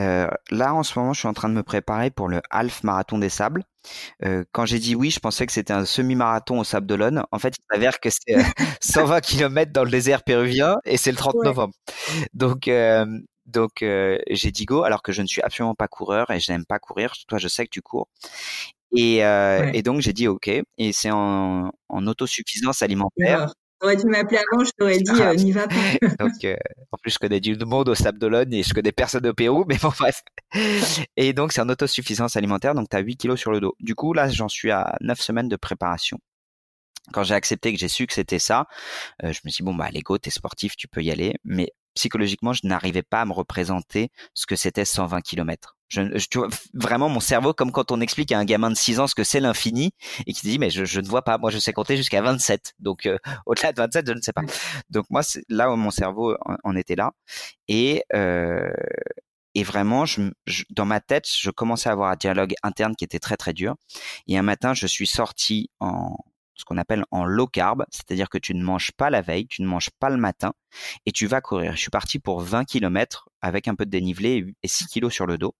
Euh, 0.00 0.28
là, 0.50 0.74
en 0.74 0.82
ce 0.82 0.98
moment, 0.98 1.12
je 1.12 1.20
suis 1.20 1.28
en 1.28 1.34
train 1.34 1.48
de 1.48 1.54
me 1.54 1.62
préparer 1.62 2.10
pour 2.10 2.28
le 2.28 2.40
half 2.50 2.82
marathon 2.84 3.18
des 3.18 3.28
sables. 3.28 3.64
Euh, 4.24 4.44
quand 4.52 4.66
j'ai 4.66 4.78
dit 4.78 4.94
oui, 4.94 5.10
je 5.10 5.20
pensais 5.20 5.46
que 5.46 5.52
c'était 5.52 5.72
un 5.72 5.84
semi-marathon 5.84 6.60
au 6.60 6.64
Sable 6.64 6.86
d'Olonne. 6.86 7.24
En 7.32 7.38
fait, 7.38 7.54
il 7.58 7.64
s'avère 7.72 8.00
que 8.00 8.08
c'est 8.10 8.36
120 8.82 9.20
km 9.20 9.72
dans 9.72 9.84
le 9.84 9.90
désert 9.90 10.22
péruvien 10.24 10.78
et 10.84 10.96
c'est 10.96 11.10
le 11.10 11.16
30 11.18 11.36
novembre. 11.44 11.74
Donc, 12.34 12.70
donc 13.46 13.72
j'ai 13.82 14.50
dit 14.52 14.64
go, 14.66 14.82
alors 14.84 15.02
que 15.02 15.12
je 15.12 15.22
ne 15.22 15.26
suis 15.26 15.42
absolument 15.42 15.74
pas 15.74 15.88
coureur 15.88 16.30
et 16.30 16.40
je 16.40 16.52
n'aime 16.52 16.66
pas 16.66 16.78
courir. 16.78 17.12
Toi, 17.28 17.38
je 17.38 17.48
sais 17.48 17.64
que 17.64 17.70
tu 17.70 17.82
cours. 17.82 18.08
Et, 18.96 19.18
et 19.18 19.82
donc 19.82 20.00
j'ai 20.00 20.12
dit 20.12 20.28
ok. 20.28 20.48
Et 20.48 20.92
c'est 20.92 21.10
en, 21.12 21.72
en 21.88 22.06
autosuffisance 22.06 22.82
alimentaire. 22.82 23.52
T'aurais 23.82 23.96
dû 23.96 24.06
m'appeler 24.06 24.38
avant, 24.38 24.64
je 24.64 24.70
t'aurais 24.78 24.98
dit, 24.98 25.10
euh, 25.20 25.34
n'y 25.34 25.50
va 25.50 25.66
pas. 25.66 25.74
donc, 26.20 26.44
euh, 26.44 26.54
en 26.92 26.98
plus, 26.98 27.14
je 27.14 27.18
connais 27.18 27.40
du 27.40 27.56
monde 27.56 27.88
au 27.88 27.96
Sable 27.96 28.16
d'Olonne 28.20 28.54
et 28.54 28.62
je 28.62 28.72
connais 28.72 28.92
personne 28.92 29.26
au 29.26 29.34
Pérou, 29.34 29.64
mais 29.66 29.76
bon, 29.76 29.90
bref. 29.98 30.22
Et 31.16 31.32
donc, 31.32 31.52
c'est 31.52 31.62
en 31.62 31.68
autosuffisance 31.68 32.36
alimentaire, 32.36 32.76
donc 32.76 32.88
tu 32.88 32.96
as 32.96 33.00
8 33.00 33.16
kilos 33.16 33.40
sur 33.40 33.50
le 33.50 33.58
dos. 33.58 33.74
Du 33.80 33.96
coup, 33.96 34.12
là, 34.12 34.28
j'en 34.28 34.48
suis 34.48 34.70
à 34.70 34.94
9 35.00 35.20
semaines 35.20 35.48
de 35.48 35.56
préparation. 35.56 36.20
Quand 37.12 37.24
j'ai 37.24 37.34
accepté 37.34 37.72
que 37.72 37.78
j'ai 37.80 37.88
su 37.88 38.06
que 38.06 38.12
c'était 38.12 38.38
ça, 38.38 38.68
euh, 39.24 39.32
je 39.32 39.40
me 39.44 39.50
suis 39.50 39.64
dit, 39.64 39.66
bon, 39.66 39.74
bah, 39.74 39.90
l'ego, 39.90 40.16
t'es 40.16 40.30
sportif, 40.30 40.76
tu 40.76 40.86
peux 40.86 41.02
y 41.02 41.10
aller. 41.10 41.34
Mais 41.42 41.72
psychologiquement, 41.94 42.52
je 42.52 42.60
n'arrivais 42.64 43.02
pas 43.02 43.20
à 43.22 43.24
me 43.24 43.32
représenter 43.32 44.10
ce 44.34 44.46
que 44.46 44.56
c'était 44.56 44.84
120 44.84 45.20
km. 45.20 45.76
Je, 45.88 46.02
tu 46.30 46.38
vois, 46.38 46.48
vraiment 46.72 47.10
mon 47.10 47.20
cerveau, 47.20 47.52
comme 47.52 47.70
quand 47.70 47.92
on 47.92 48.00
explique 48.00 48.32
à 48.32 48.38
un 48.38 48.46
gamin 48.46 48.70
de 48.70 48.76
6 48.76 48.98
ans 49.00 49.06
ce 49.06 49.14
que 49.14 49.24
c'est 49.24 49.40
l'infini 49.40 49.92
et 50.26 50.32
qui 50.32 50.46
dit 50.46 50.58
mais 50.58 50.70
je, 50.70 51.00
ne 51.00 51.06
vois 51.06 51.22
pas, 51.22 51.36
moi 51.36 51.50
je 51.50 51.58
sais 51.58 51.74
compter 51.74 51.98
jusqu'à 51.98 52.22
27, 52.22 52.74
donc 52.78 53.04
euh, 53.04 53.18
au-delà 53.46 53.72
de 53.72 53.76
27 53.76 54.06
je 54.06 54.12
ne 54.14 54.20
sais 54.22 54.32
pas. 54.32 54.42
Donc 54.88 55.04
moi 55.10 55.20
là 55.50 55.70
où 55.70 55.76
mon 55.76 55.90
cerveau 55.90 56.34
en, 56.64 56.76
était 56.76 56.96
là 56.96 57.12
et 57.68 58.04
euh, 58.14 58.70
et 59.54 59.64
vraiment, 59.64 60.06
je, 60.06 60.30
dans 60.70 60.86
ma 60.86 61.00
tête, 61.00 61.26
je 61.28 61.50
commençais 61.50 61.88
à 61.88 61.92
avoir 61.92 62.10
un 62.10 62.16
dialogue 62.16 62.54
interne 62.62 62.96
qui 62.96 63.04
était 63.04 63.18
très 63.18 63.36
très 63.36 63.52
dur. 63.52 63.74
Et 64.26 64.38
un 64.38 64.42
matin, 64.42 64.72
je 64.72 64.86
suis 64.86 65.06
sorti 65.06 65.70
en 65.78 66.16
ce 66.62 66.64
qu'on 66.64 66.78
appelle 66.78 67.04
en 67.10 67.24
low 67.24 67.48
carb, 67.48 67.84
c'est-à-dire 67.90 68.28
que 68.28 68.38
tu 68.38 68.54
ne 68.54 68.62
manges 68.62 68.92
pas 68.92 69.10
la 69.10 69.20
veille, 69.20 69.48
tu 69.48 69.62
ne 69.62 69.66
manges 69.66 69.90
pas 69.98 70.10
le 70.10 70.16
matin 70.16 70.52
et 71.06 71.12
tu 71.12 71.26
vas 71.26 71.40
courir. 71.40 71.72
Je 71.72 71.80
suis 71.80 71.90
parti 71.90 72.20
pour 72.20 72.40
20 72.40 72.64
km 72.64 73.28
avec 73.40 73.66
un 73.66 73.74
peu 73.74 73.84
de 73.84 73.90
dénivelé 73.90 74.46
et 74.62 74.68
6 74.68 74.86
kilos 74.86 75.12
sur 75.12 75.26
le 75.26 75.38
dos. 75.38 75.54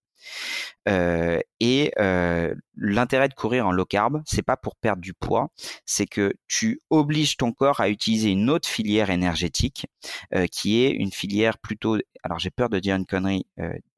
Euh, 0.87 1.39
et 1.59 1.91
euh, 1.99 2.55
l'intérêt 2.77 3.27
de 3.27 3.33
courir 3.33 3.67
en 3.67 3.71
low 3.73 3.85
carb, 3.85 4.21
c'est 4.25 4.41
pas 4.41 4.55
pour 4.55 4.77
perdre 4.77 5.01
du 5.01 5.13
poids, 5.13 5.49
c'est 5.85 6.05
que 6.05 6.33
tu 6.47 6.81
obliges 6.89 7.35
ton 7.35 7.51
corps 7.51 7.81
à 7.81 7.89
utiliser 7.89 8.29
une 8.29 8.49
autre 8.49 8.69
filière 8.69 9.09
énergétique, 9.09 9.85
euh, 10.33 10.47
qui 10.47 10.83
est 10.83 10.91
une 10.91 11.11
filière 11.11 11.57
plutôt, 11.57 11.97
alors 12.23 12.39
j'ai 12.39 12.51
peur 12.51 12.69
de 12.69 12.79
dire 12.79 12.95
une 12.95 13.05
connerie, 13.05 13.45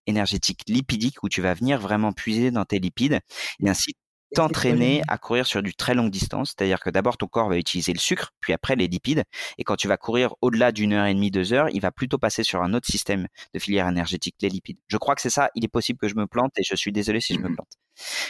énergétique 0.08 0.62
lipidique 0.68 1.22
où 1.24 1.30
tu 1.30 1.42
vas 1.42 1.54
venir 1.54 1.80
vraiment 1.80 2.14
puiser 2.14 2.52
dans 2.52 2.66
tes 2.66 2.80
lipides 2.80 3.20
et 3.64 3.70
ainsi 3.70 3.94
t'entraîner 4.36 5.02
à 5.08 5.18
courir 5.18 5.46
sur 5.46 5.64
du 5.64 5.74
très 5.74 5.94
longue 5.94 6.12
distance, 6.12 6.54
c'est-à-dire 6.56 6.80
que 6.80 6.90
d'abord 6.90 7.18
ton 7.18 7.28
corps 7.28 7.50
va 7.50 7.58
utiliser 7.58 7.94
le 7.94 8.00
sucre, 8.00 8.32
puis 8.42 8.54
après 8.54 8.76
les 8.76 8.88
lipides, 8.88 9.24
et 9.58 9.64
quand 9.64 9.76
tu 9.76 9.88
vas 9.88 9.98
courir 9.98 10.36
au-delà 10.42 10.72
d'une 10.72 10.94
heure 10.94 11.06
et 11.06 11.14
demie, 11.14 11.32
deux 11.32 11.54
heures, 11.54 11.70
il 11.70 11.82
va 11.82 11.92
plutôt 11.92 12.18
passer 12.18 12.44
sur 12.44 12.62
un 12.62 12.74
autre 12.74 12.88
système 12.88 13.28
de 13.54 13.60
filière 13.60 13.88
énergétique, 13.88 14.36
les 14.42 14.50
lipides. 14.50 14.78
Je 14.88 14.98
crois 14.98 15.16
que 15.16 15.22
c'est 15.22 15.30
ça, 15.30 15.50
il 15.56 15.64
est 15.64 15.70
possible 15.70 15.98
que 16.00 16.08
je 16.08 16.16
me 16.16 16.28
plante, 16.28 16.52
et 16.58 16.64
je 16.64 16.76
suis 16.76 16.92
désolé 16.92 17.22
si 17.22 17.34
je 17.34 17.40
me 17.40 17.50
mmh 17.50 17.56
plante. 17.56 17.72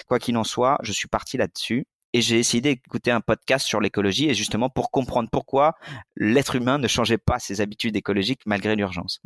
Quoi 0.08 0.20
qu'il 0.20 0.38
en 0.38 0.44
soit, 0.44 0.78
je 0.84 0.92
suis 0.92 1.08
parti 1.08 1.38
là-dessus, 1.38 1.86
et 2.14 2.22
j'ai 2.22 2.40
essayé 2.40 2.62
d'écouter 2.62 3.12
un 3.12 3.22
podcast 3.22 3.66
sur 3.66 3.82
l'écologie, 3.82 4.30
et 4.30 4.34
justement 4.34 4.70
pour 4.70 4.92
comprendre 4.92 5.30
pourquoi 5.32 5.74
l'être 6.16 6.56
humain 6.56 6.78
ne 6.78 6.88
changeait 6.88 7.18
pas 7.18 7.40
ses 7.40 7.62
habitudes 7.62 7.96
écologiques 7.96 8.42
malgré 8.46 8.76
l'urgence. 8.76 9.22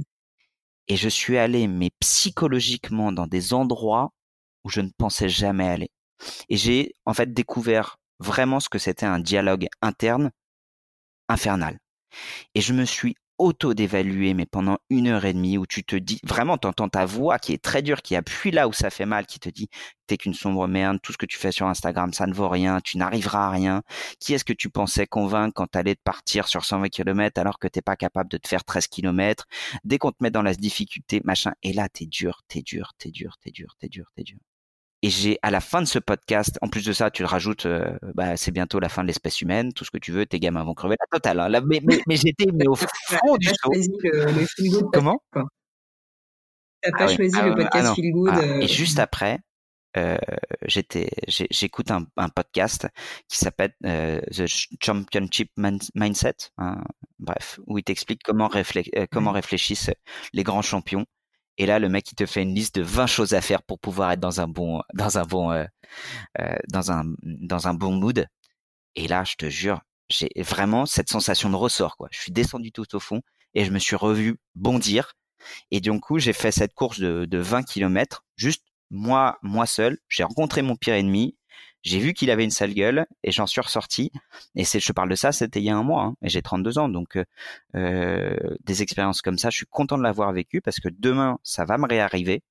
Et 0.88 0.96
je 0.96 1.08
suis 1.08 1.38
allé, 1.38 1.68
mais 1.68 1.92
psychologiquement, 2.00 3.12
dans 3.12 3.28
des 3.28 3.54
endroits 3.54 4.12
où 4.64 4.70
je 4.70 4.82
ne 4.82 4.90
pensais 4.98 5.30
jamais 5.30 5.68
aller. 5.68 5.92
Et 6.50 6.58
j'ai 6.58 6.94
en 7.06 7.14
fait 7.14 7.34
découvert 7.34 7.98
vraiment 8.20 8.60
ce 8.60 8.70
que 8.70 8.80
c'était 8.80 9.06
un 9.06 9.20
dialogue 9.20 9.68
interne 9.82 10.32
infernal. 11.30 11.80
Et 12.56 12.62
je 12.62 12.74
me 12.74 12.86
suis 12.86 13.16
auto-d'évaluer, 13.40 14.34
mais 14.34 14.46
pendant 14.46 14.78
une 14.90 15.08
heure 15.08 15.26
et 15.26 15.34
demie, 15.34 15.58
où 15.58 15.66
tu 15.66 15.84
te 15.84 15.96
dis, 15.96 16.20
vraiment, 16.24 16.58
t'entends 16.58 16.90
ta 16.90 17.06
voix 17.06 17.40
qui 17.40 17.54
est 17.54 17.64
très 17.64 17.82
dure, 17.82 18.02
qui 18.02 18.16
appuie 18.16 18.52
là 18.52 18.68
où 18.68 18.74
ça 18.74 18.90
fait 18.90 19.06
mal, 19.06 19.26
qui 19.26 19.40
te 19.40 19.50
dit, 19.50 19.70
t'es 20.08 20.18
qu'une 20.18 20.34
sombre 20.34 20.68
merde, 20.68 21.00
tout 21.02 21.14
ce 21.14 21.18
que 21.18 21.26
tu 21.26 21.38
fais 21.38 21.52
sur 21.54 21.66
Instagram, 21.68 22.12
ça 22.14 22.28
ne 22.28 22.34
vaut 22.34 22.50
rien, 22.50 22.82
tu 22.82 22.98
n'arriveras 22.98 23.48
à 23.48 23.50
rien. 23.50 23.82
Qui 24.20 24.34
est-ce 24.34 24.44
que 24.44 24.54
tu 24.54 24.70
pensais 24.70 25.08
convaincre 25.08 25.54
quand 25.56 25.68
t'allais 25.68 25.96
te 25.96 26.02
partir 26.04 26.48
sur 26.50 26.66
120 26.66 26.90
km 26.90 27.40
alors 27.40 27.60
que 27.60 27.68
t'es 27.70 27.82
pas 27.82 27.96
capable 27.96 28.30
de 28.30 28.38
te 28.38 28.48
faire 28.48 28.66
13 28.66 28.88
km? 28.88 29.46
Dès 29.86 29.98
qu'on 29.98 30.12
te 30.12 30.18
met 30.22 30.32
dans 30.32 30.44
la 30.44 30.54
difficulté, 30.54 31.22
machin, 31.24 31.54
et 31.64 31.72
là, 31.74 31.88
t'es 31.90 32.06
dur, 32.06 32.42
t'es 32.50 32.62
dur, 32.62 32.92
t'es 32.98 33.10
dur, 33.10 33.38
t'es 33.42 33.52
dur, 33.52 33.76
t'es 33.80 33.88
dur, 33.88 34.12
t'es 34.16 34.24
dur. 34.24 34.40
Et 35.02 35.10
j'ai 35.10 35.40
à 35.42 35.52
la 35.52 35.62
fin 35.62 35.82
de 35.82 35.88
ce 35.88 36.00
podcast, 36.00 36.58
en 36.62 36.68
plus 36.68 36.86
de 36.86 36.92
ça, 36.92 37.10
tu 37.10 37.22
le 37.22 37.28
rajoutes, 37.28 37.66
euh, 37.66 37.98
bah, 38.16 38.36
c'est 38.36 38.52
bientôt 38.52 38.80
la 38.80 38.90
fin 38.90 39.02
de 39.02 39.08
l'espèce 39.08 39.42
humaine, 39.42 39.72
tout 39.74 39.86
ce 39.86 39.92
que 39.92 39.98
tu 39.98 40.12
veux, 40.12 40.26
tes 40.26 40.40
gamins 40.40 40.64
vont 40.64 40.74
crever. 40.74 40.96
La 41.00 41.18
totale. 41.18 41.40
Hein, 41.40 41.62
mais, 41.66 41.82
mais, 41.86 42.16
j'étais 42.16 42.52
mais 42.54 42.68
au 42.68 42.76
fond 42.76 43.38
du 43.38 43.48
show. 43.48 43.72
Le, 43.72 44.92
Comment? 44.92 45.22
T'as 46.82 46.92
pas 46.92 47.08
choisi 47.08 47.42
le 47.42 47.56
podcast 47.56 47.96
Feel 47.96 48.12
Good. 48.12 48.30
Ah, 48.34 48.46
et 48.62 48.68
juste 48.68 49.00
après, 49.00 49.40
euh, 49.98 50.18
j'étais, 50.66 51.10
j'écoute 51.28 51.90
un, 51.92 52.06
un, 52.16 52.30
podcast 52.30 52.88
qui 53.28 53.40
s'appelle 53.40 53.74
euh, 53.86 54.22
The 54.32 54.46
Championship 54.84 55.52
Mindset. 55.58 56.36
Hein, 56.58 56.84
bref, 57.18 57.60
où 57.66 57.78
il 57.78 57.84
t'explique 57.84 58.22
comment, 58.24 58.50
euh, 58.54 59.06
comment 59.12 59.32
réfléchissent 59.32 59.92
les 60.34 60.44
grands 60.44 60.62
champions. 60.62 61.06
Et 61.60 61.66
là, 61.66 61.78
le 61.78 61.90
mec, 61.90 62.10
il 62.12 62.16
te 62.16 62.26
fait 62.26 62.42
une 62.42 62.56
liste 62.56 62.76
de 62.76 62.82
20 62.82 63.06
choses 63.06 63.34
à 63.34 63.42
faire 63.42 63.62
pour 63.62 63.80
pouvoir 63.80 64.12
être 64.14 64.20
dans 64.22 64.40
un 64.40 64.48
bon, 64.48 64.82
dans 64.94 65.18
un 65.18 65.26
bon, 65.26 65.52
euh, 65.52 65.66
euh, 66.40 66.56
dans 66.72 66.92
un, 66.92 67.04
dans 67.22 67.68
un 67.68 67.74
bon 67.74 67.92
mood. 67.92 68.26
Et 68.96 69.08
là, 69.10 69.26
je 69.26 69.36
te 69.36 69.50
jure, 69.50 69.82
j'ai 70.10 70.30
vraiment 70.38 70.86
cette 70.86 71.10
sensation 71.10 71.50
de 71.50 71.58
ressort, 71.58 71.98
quoi. 71.98 72.08
Je 72.12 72.20
suis 72.20 72.32
descendu 72.32 72.72
tout 72.72 72.96
au 72.96 73.00
fond 73.02 73.22
et 73.54 73.66
je 73.66 73.72
me 73.72 73.80
suis 73.80 73.98
revu 73.98 74.38
bondir. 74.56 75.14
Et 75.70 75.82
du 75.82 75.92
coup, 76.00 76.18
j'ai 76.18 76.34
fait 76.34 76.52
cette 76.52 76.74
course 76.74 77.00
de, 77.00 77.26
de 77.26 77.38
20 77.38 77.64
km, 77.64 78.24
juste 78.38 78.64
moi, 78.90 79.38
moi 79.44 79.66
seul. 79.66 79.98
J'ai 80.08 80.24
rencontré 80.24 80.62
mon 80.62 80.78
pire 80.78 80.94
ennemi. 80.94 81.36
J'ai 81.82 82.00
vu 82.00 82.14
qu'il 82.14 82.30
avait 82.30 82.44
une 82.44 82.52
sale 82.52 82.74
gueule 82.74 83.06
et 83.24 83.32
j'en 83.32 83.48
suis 83.48 83.62
ressorti. 83.62 84.12
Et 84.56 84.66
c'est, 84.66 84.80
je 84.80 84.92
parle 84.92 85.10
de 85.10 85.16
ça, 85.16 85.32
c'était 85.32 85.60
il 85.60 85.66
y 85.66 85.70
a 85.70 85.78
un 85.78 85.84
mois 85.84 86.04
hein, 86.04 86.16
et 86.22 86.30
j'ai 86.30 86.42
32 86.42 86.78
ans. 86.78 86.90
Donc, 86.90 87.16
euh, 87.16 87.24
euh, 87.76 88.36
des 88.66 88.82
expériences 88.82 89.22
comme 89.22 89.38
ça, 89.38 89.50
je 89.50 89.58
suis 89.58 89.66
content 89.66 89.98
de 89.98 90.04
l'avoir 90.04 90.32
vécu 90.34 90.62
parce 90.62 90.80
que 90.80 90.90
demain, 90.90 91.40
ça 91.44 91.66
va 91.66 91.78
me 91.78 91.88
réarriver 91.88 92.44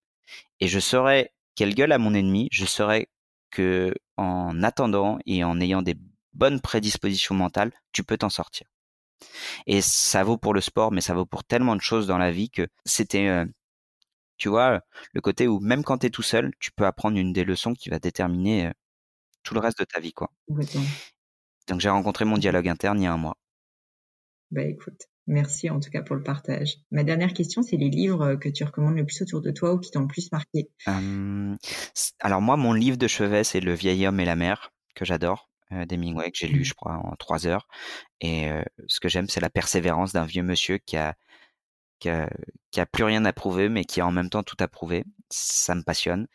et 0.60 0.68
je 0.68 0.80
saurai 0.80 1.32
quelle 1.54 1.74
gueule 1.74 1.92
a 1.92 1.98
mon 1.98 2.14
ennemi. 2.14 2.48
Je 2.52 2.64
saurai 2.64 3.08
que 3.50 3.94
en 4.16 4.62
attendant 4.62 5.18
et 5.26 5.44
en 5.44 5.60
ayant 5.60 5.82
des 5.82 5.96
bonnes 6.32 6.60
prédispositions 6.60 7.34
mentales, 7.34 7.72
tu 7.92 8.04
peux 8.04 8.18
t'en 8.18 8.30
sortir. 8.30 8.66
Et 9.66 9.80
ça 9.82 10.24
vaut 10.24 10.38
pour 10.38 10.54
le 10.54 10.60
sport, 10.60 10.92
mais 10.92 11.00
ça 11.00 11.14
vaut 11.14 11.26
pour 11.26 11.44
tellement 11.44 11.76
de 11.76 11.80
choses 11.80 12.06
dans 12.06 12.18
la 12.18 12.30
vie 12.30 12.50
que 12.50 12.68
c'était, 12.84 13.28
euh, 13.28 13.44
tu 14.36 14.48
vois, 14.48 14.80
le 15.12 15.20
côté 15.20 15.48
où 15.48 15.60
même 15.60 15.84
quand 15.84 15.98
tu 15.98 16.06
es 16.06 16.10
tout 16.10 16.22
seul, 16.22 16.52
tu 16.60 16.70
peux 16.72 16.86
apprendre 16.86 17.18
une 17.18 17.32
des 17.32 17.44
leçons 17.44 17.74
qui 17.74 17.90
va 17.90 17.98
déterminer 17.98 18.72
tout 19.48 19.54
le 19.54 19.60
reste 19.60 19.78
de 19.78 19.84
ta 19.84 19.98
vie, 19.98 20.12
quoi. 20.12 20.30
Donc 21.68 21.80
j'ai 21.80 21.88
rencontré 21.88 22.26
mon 22.26 22.36
dialogue 22.36 22.68
interne 22.68 23.00
il 23.00 23.04
y 23.04 23.06
a 23.06 23.12
un 23.12 23.16
mois. 23.16 23.38
Bah 24.50 24.62
écoute, 24.62 25.06
merci 25.26 25.70
en 25.70 25.80
tout 25.80 25.88
cas 25.88 26.02
pour 26.02 26.16
le 26.16 26.22
partage. 26.22 26.80
Ma 26.90 27.02
dernière 27.02 27.32
question, 27.32 27.62
c'est 27.62 27.78
les 27.78 27.88
livres 27.88 28.34
que 28.34 28.50
tu 28.50 28.62
recommandes 28.64 28.96
le 28.96 29.06
plus 29.06 29.22
autour 29.22 29.40
de 29.40 29.50
toi 29.50 29.72
ou 29.72 29.78
qui 29.78 29.90
t'ont 29.90 30.02
le 30.02 30.06
plus 30.06 30.30
marqué? 30.32 30.68
alors 32.20 32.42
moi, 32.42 32.58
mon 32.58 32.74
livre 32.74 32.98
de 32.98 33.08
chevet, 33.08 33.42
c'est 33.42 33.60
Le 33.60 33.72
vieil 33.72 34.06
homme 34.06 34.20
et 34.20 34.26
la 34.26 34.36
mer, 34.36 34.70
que 34.94 35.06
j'adore, 35.06 35.50
euh, 35.72 35.86
d'Hemingway, 35.86 36.30
que 36.30 36.36
j'ai 36.38 36.48
lu, 36.48 36.60
mmh. 36.60 36.64
je 36.64 36.74
crois, 36.74 36.96
en 36.96 37.16
trois 37.16 37.46
heures. 37.46 37.68
Et 38.20 38.50
euh, 38.50 38.62
ce 38.86 39.00
que 39.00 39.08
j'aime, 39.08 39.30
c'est 39.30 39.40
la 39.40 39.50
persévérance 39.50 40.12
d'un 40.12 40.26
vieux 40.26 40.42
monsieur 40.42 40.76
qui 40.76 40.98
a, 40.98 41.14
qui 42.00 42.10
a, 42.10 42.28
qui 42.70 42.80
a 42.80 42.86
plus 42.86 43.04
rien 43.04 43.24
à 43.24 43.32
prouver, 43.32 43.70
mais 43.70 43.86
qui 43.86 44.02
a 44.02 44.06
en 44.06 44.12
même 44.12 44.28
temps 44.28 44.42
tout 44.42 44.56
à 44.60 44.68
prouver. 44.68 45.04
Ça 45.30 45.74
me 45.74 45.82
passionne. 45.82 46.26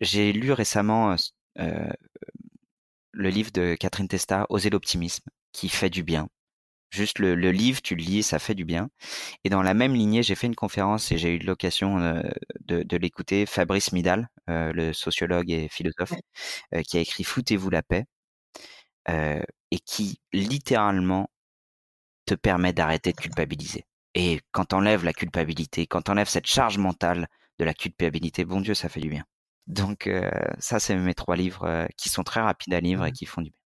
j'ai 0.00 0.32
lu 0.32 0.52
récemment 0.52 1.12
euh, 1.12 1.16
le 1.56 3.28
livre 3.28 3.50
de 3.52 3.74
Catherine 3.74 4.08
Testa, 4.08 4.46
Oser 4.48 4.70
l'optimisme, 4.70 5.24
qui 5.52 5.68
fait 5.68 5.90
du 5.90 6.02
bien. 6.02 6.28
Juste 6.90 7.18
le, 7.18 7.34
livre, 7.50 7.80
tu 7.80 7.94
le 7.94 8.02
lis, 8.02 8.22
ça 8.22 8.38
fait 8.38 8.54
du 8.54 8.66
bien. 8.66 8.90
Et 9.44 9.48
dans 9.48 9.62
la 9.62 9.72
même 9.72 9.94
lignée, 9.94 10.22
j'ai 10.22 10.34
fait 10.34 10.46
une 10.46 10.54
conférence 10.54 11.10
et 11.10 11.16
j'ai 11.18 11.36
eu 11.36 11.38
l'occasion 11.38 11.98
euh, 12.00 12.22
de, 12.66 12.96
l'écouter. 12.98 13.46
Fabrice 13.46 13.92
Midal, 13.92 14.28
euh, 14.50 14.72
le 14.72 14.92
sociologue 14.92 15.50
et 15.50 15.68
philosophe, 15.68 16.12
qui 16.86 16.98
a 16.98 17.00
écrit 17.00 17.24
Foutez-vous 17.24 17.70
la 17.70 17.82
paix, 17.82 18.04
et 19.08 19.78
qui 19.86 20.20
littéralement 20.32 21.30
te 22.26 22.34
permet 22.34 22.72
d'arrêter 22.72 23.12
de 23.12 23.16
culpabiliser. 23.16 23.84
Et 24.14 24.40
quand 24.52 24.66
t'enlèves 24.66 25.04
la 25.04 25.12
culpabilité, 25.12 25.86
quand 25.86 26.02
t'enlèves 26.02 26.28
cette 26.28 26.46
charge 26.46 26.78
mentale 26.78 27.28
de 27.58 27.64
la 27.64 27.74
culpabilité, 27.74 28.44
bon 28.44 28.60
Dieu, 28.60 28.74
ça 28.74 28.88
fait 28.88 29.00
du 29.00 29.08
bien. 29.08 29.24
Donc 29.66 30.10
ça, 30.58 30.78
c'est 30.80 30.96
mes 30.96 31.14
trois 31.14 31.36
livres 31.36 31.86
qui 31.96 32.08
sont 32.08 32.22
très 32.22 32.40
rapides 32.40 32.74
à 32.74 32.80
lire 32.80 33.04
et 33.04 33.10
mmh. 33.10 33.12
qui 33.12 33.26
font 33.26 33.42
du 33.42 33.50
bien. 33.50 33.62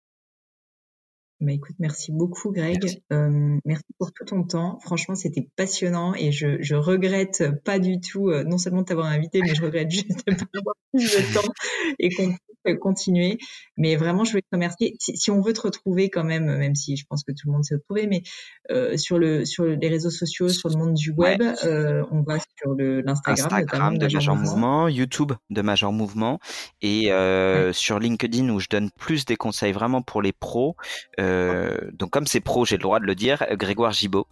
Bah 1.42 1.54
écoute, 1.54 1.76
merci 1.80 2.12
beaucoup 2.12 2.52
Greg. 2.52 3.02
Euh, 3.12 3.58
merci 3.66 3.86
pour 3.98 4.14
tout 4.14 4.26
ton 4.26 4.44
temps. 4.44 4.78
Franchement, 4.82 5.16
c'était 5.16 5.50
passionnant 5.56 6.14
et 6.14 6.32
je, 6.32 6.62
je 6.62 6.76
regrette 6.76 7.44
pas 7.66 7.80
du 7.80 8.00
tout, 8.00 8.30
euh, 8.30 8.44
non 8.44 8.60
seulement 8.60 8.84
t'avoir 8.84 9.08
invité, 9.08 9.42
mais 9.42 9.56
je 9.56 9.64
regrette 9.64 9.90
juste 9.90 10.24
de 10.28 10.36
pas 10.36 10.46
avoir 10.60 10.76
plus 10.94 11.18
de 11.18 11.34
temps 11.34 11.52
et 12.00 12.10
qu'on 12.14 12.28
puisse 12.28 12.51
continuer. 12.80 13.38
Mais 13.78 13.96
vraiment, 13.96 14.24
je 14.24 14.32
voulais 14.32 14.42
te 14.42 14.54
remercier. 14.56 14.96
Si, 15.00 15.16
si, 15.18 15.32
on 15.32 15.42
veut 15.42 15.54
te 15.54 15.62
retrouver 15.62 16.10
quand 16.10 16.24
même, 16.24 16.46
même 16.46 16.76
si 16.76 16.98
je 16.98 17.06
pense 17.10 17.24
que 17.24 17.32
tout 17.32 17.48
le 17.48 17.54
monde 17.54 17.64
s'est 17.64 17.76
retrouvé, 17.76 18.08
mais 18.08 18.24
euh, 18.70 18.98
sur 18.98 19.18
le 19.18 19.46
sur 19.46 19.66
les 19.66 19.88
réseaux 19.90 20.10
sociaux, 20.10 20.50
sur 20.50 20.70
le 20.70 20.76
monde 20.78 20.94
du 20.94 21.12
web, 21.12 21.42
euh, 21.64 22.04
on 22.12 22.22
va 22.22 22.38
sur 22.40 22.74
l'Instagram, 22.78 23.62
Instagram 23.62 23.98
de 23.98 24.08
Major, 24.08 24.36
Mouvement, 24.36 24.88
YouTube 24.88 25.34
de 25.50 25.62
Major 25.62 25.92
Mouvement 25.92 26.40
et 26.82 27.12
euh, 27.12 27.74
sur 27.74 28.00
LinkedIn 28.00 28.50
où 28.50 28.60
je 28.60 28.68
donne 28.70 28.90
plus 28.92 29.26
des 29.26 29.36
conseils 29.36 29.72
vraiment 29.72 30.02
pour 30.02 30.22
les 30.22 30.34
pros. 30.34 30.76
Euh, 31.20 31.52
euh, 31.52 31.78
donc 31.94 32.12
comme 32.12 32.28
c'est 32.28 32.40
pro, 32.40 32.66
j'ai 32.66 32.78
le 32.78 32.82
droit 32.82 33.00
de 33.00 33.06
le 33.06 33.16
dire, 33.16 33.44
Grégoire 33.54 33.92
Gibaud 33.92 34.28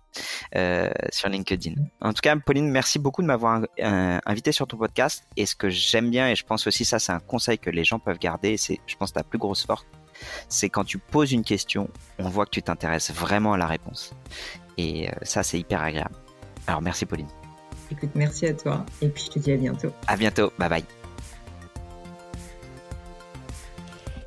euh, 0.56 0.90
sur 1.12 1.30
LinkedIn. 1.30 1.76
En 2.02 2.14
tout 2.14 2.22
cas, 2.22 2.36
Pauline, 2.38 2.70
merci 2.70 3.00
beaucoup 3.00 3.22
de 3.22 3.28
m'avoir 3.28 3.62
euh, 3.80 4.20
invité 4.26 4.52
sur 4.52 4.68
ton 4.68 4.78
podcast. 4.78 5.24
Et 5.38 5.46
ce 5.46 5.56
que 5.56 5.70
j'aime 5.70 6.10
bien, 6.10 6.30
et 6.30 6.36
je 6.36 6.46
pense 6.46 6.68
aussi 6.68 6.86
ça, 6.86 7.00
c'est 7.00 7.12
un 7.12 7.20
conseil 7.20 7.58
que 7.58 7.70
les 7.70 7.84
gens 7.84 8.00
peuvent 8.00 8.19
garder, 8.20 8.58
c'est, 8.58 8.80
je 8.86 8.96
pense, 8.96 9.14
ta 9.14 9.24
plus 9.24 9.40
grosse 9.40 9.66
force, 9.66 9.86
c'est 10.48 10.70
quand 10.70 10.84
tu 10.84 10.98
poses 10.98 11.32
une 11.32 11.44
question, 11.44 11.90
on 12.18 12.30
voit 12.30 12.46
que 12.46 12.52
tu 12.52 12.62
t'intéresses 12.62 13.12
vraiment 13.12 13.54
à 13.54 13.58
la 13.58 13.68
réponse. 13.68 14.14
Et 14.78 15.10
ça, 15.24 15.44
c'est 15.44 15.60
hyper 15.60 15.82
agréable. 15.82 16.16
Alors 16.68 16.82
merci 16.82 17.06
Pauline. 17.06 17.28
Écoute, 17.92 18.12
merci 18.16 18.46
à 18.46 18.54
toi. 18.54 18.86
Et 19.02 19.10
puis 19.10 19.24
je 19.26 19.32
te 19.32 19.40
dis 19.40 19.52
à 19.52 19.58
bientôt. 19.58 19.92
À 20.08 20.16
bientôt. 20.16 20.52
Bye 20.60 20.70
bye. 20.70 20.84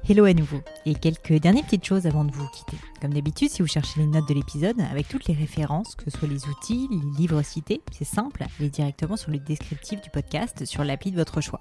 Hello 0.09 0.25
à 0.25 0.35
nouveau 0.35 0.61
et 0.85 0.97
quelques 0.97 1.35
dernières 1.35 1.65
petites 1.65 1.85
choses 1.85 2.09
avant 2.09 2.25
de 2.25 2.33
vous 2.33 2.49
quitter. 2.49 2.77
Comme 3.01 3.15
d'habitude, 3.15 3.51
si 3.51 3.63
vous 3.63 3.69
cherchez 3.69 4.01
les 4.01 4.07
notes 4.07 4.29
de 4.29 4.35
l'épisode 4.35 4.81
avec 4.91 5.07
toutes 5.07 5.29
les 5.29 5.35
références, 5.35 5.95
que 5.95 6.11
ce 6.11 6.19
soit 6.19 6.27
les 6.27 6.49
outils, 6.49 6.89
les 6.91 7.19
livres 7.19 7.41
cités, 7.43 7.81
c'est 7.93 8.05
simple, 8.05 8.45
allez 8.59 8.69
directement 8.69 9.17
sur 9.17 9.31
le 9.31 9.39
descriptif 9.39 10.01
du 10.03 10.11
podcast 10.11 10.65
sur 10.65 10.83
l'appli 10.83 11.13
de 11.13 11.17
votre 11.17 11.41
choix. 11.41 11.61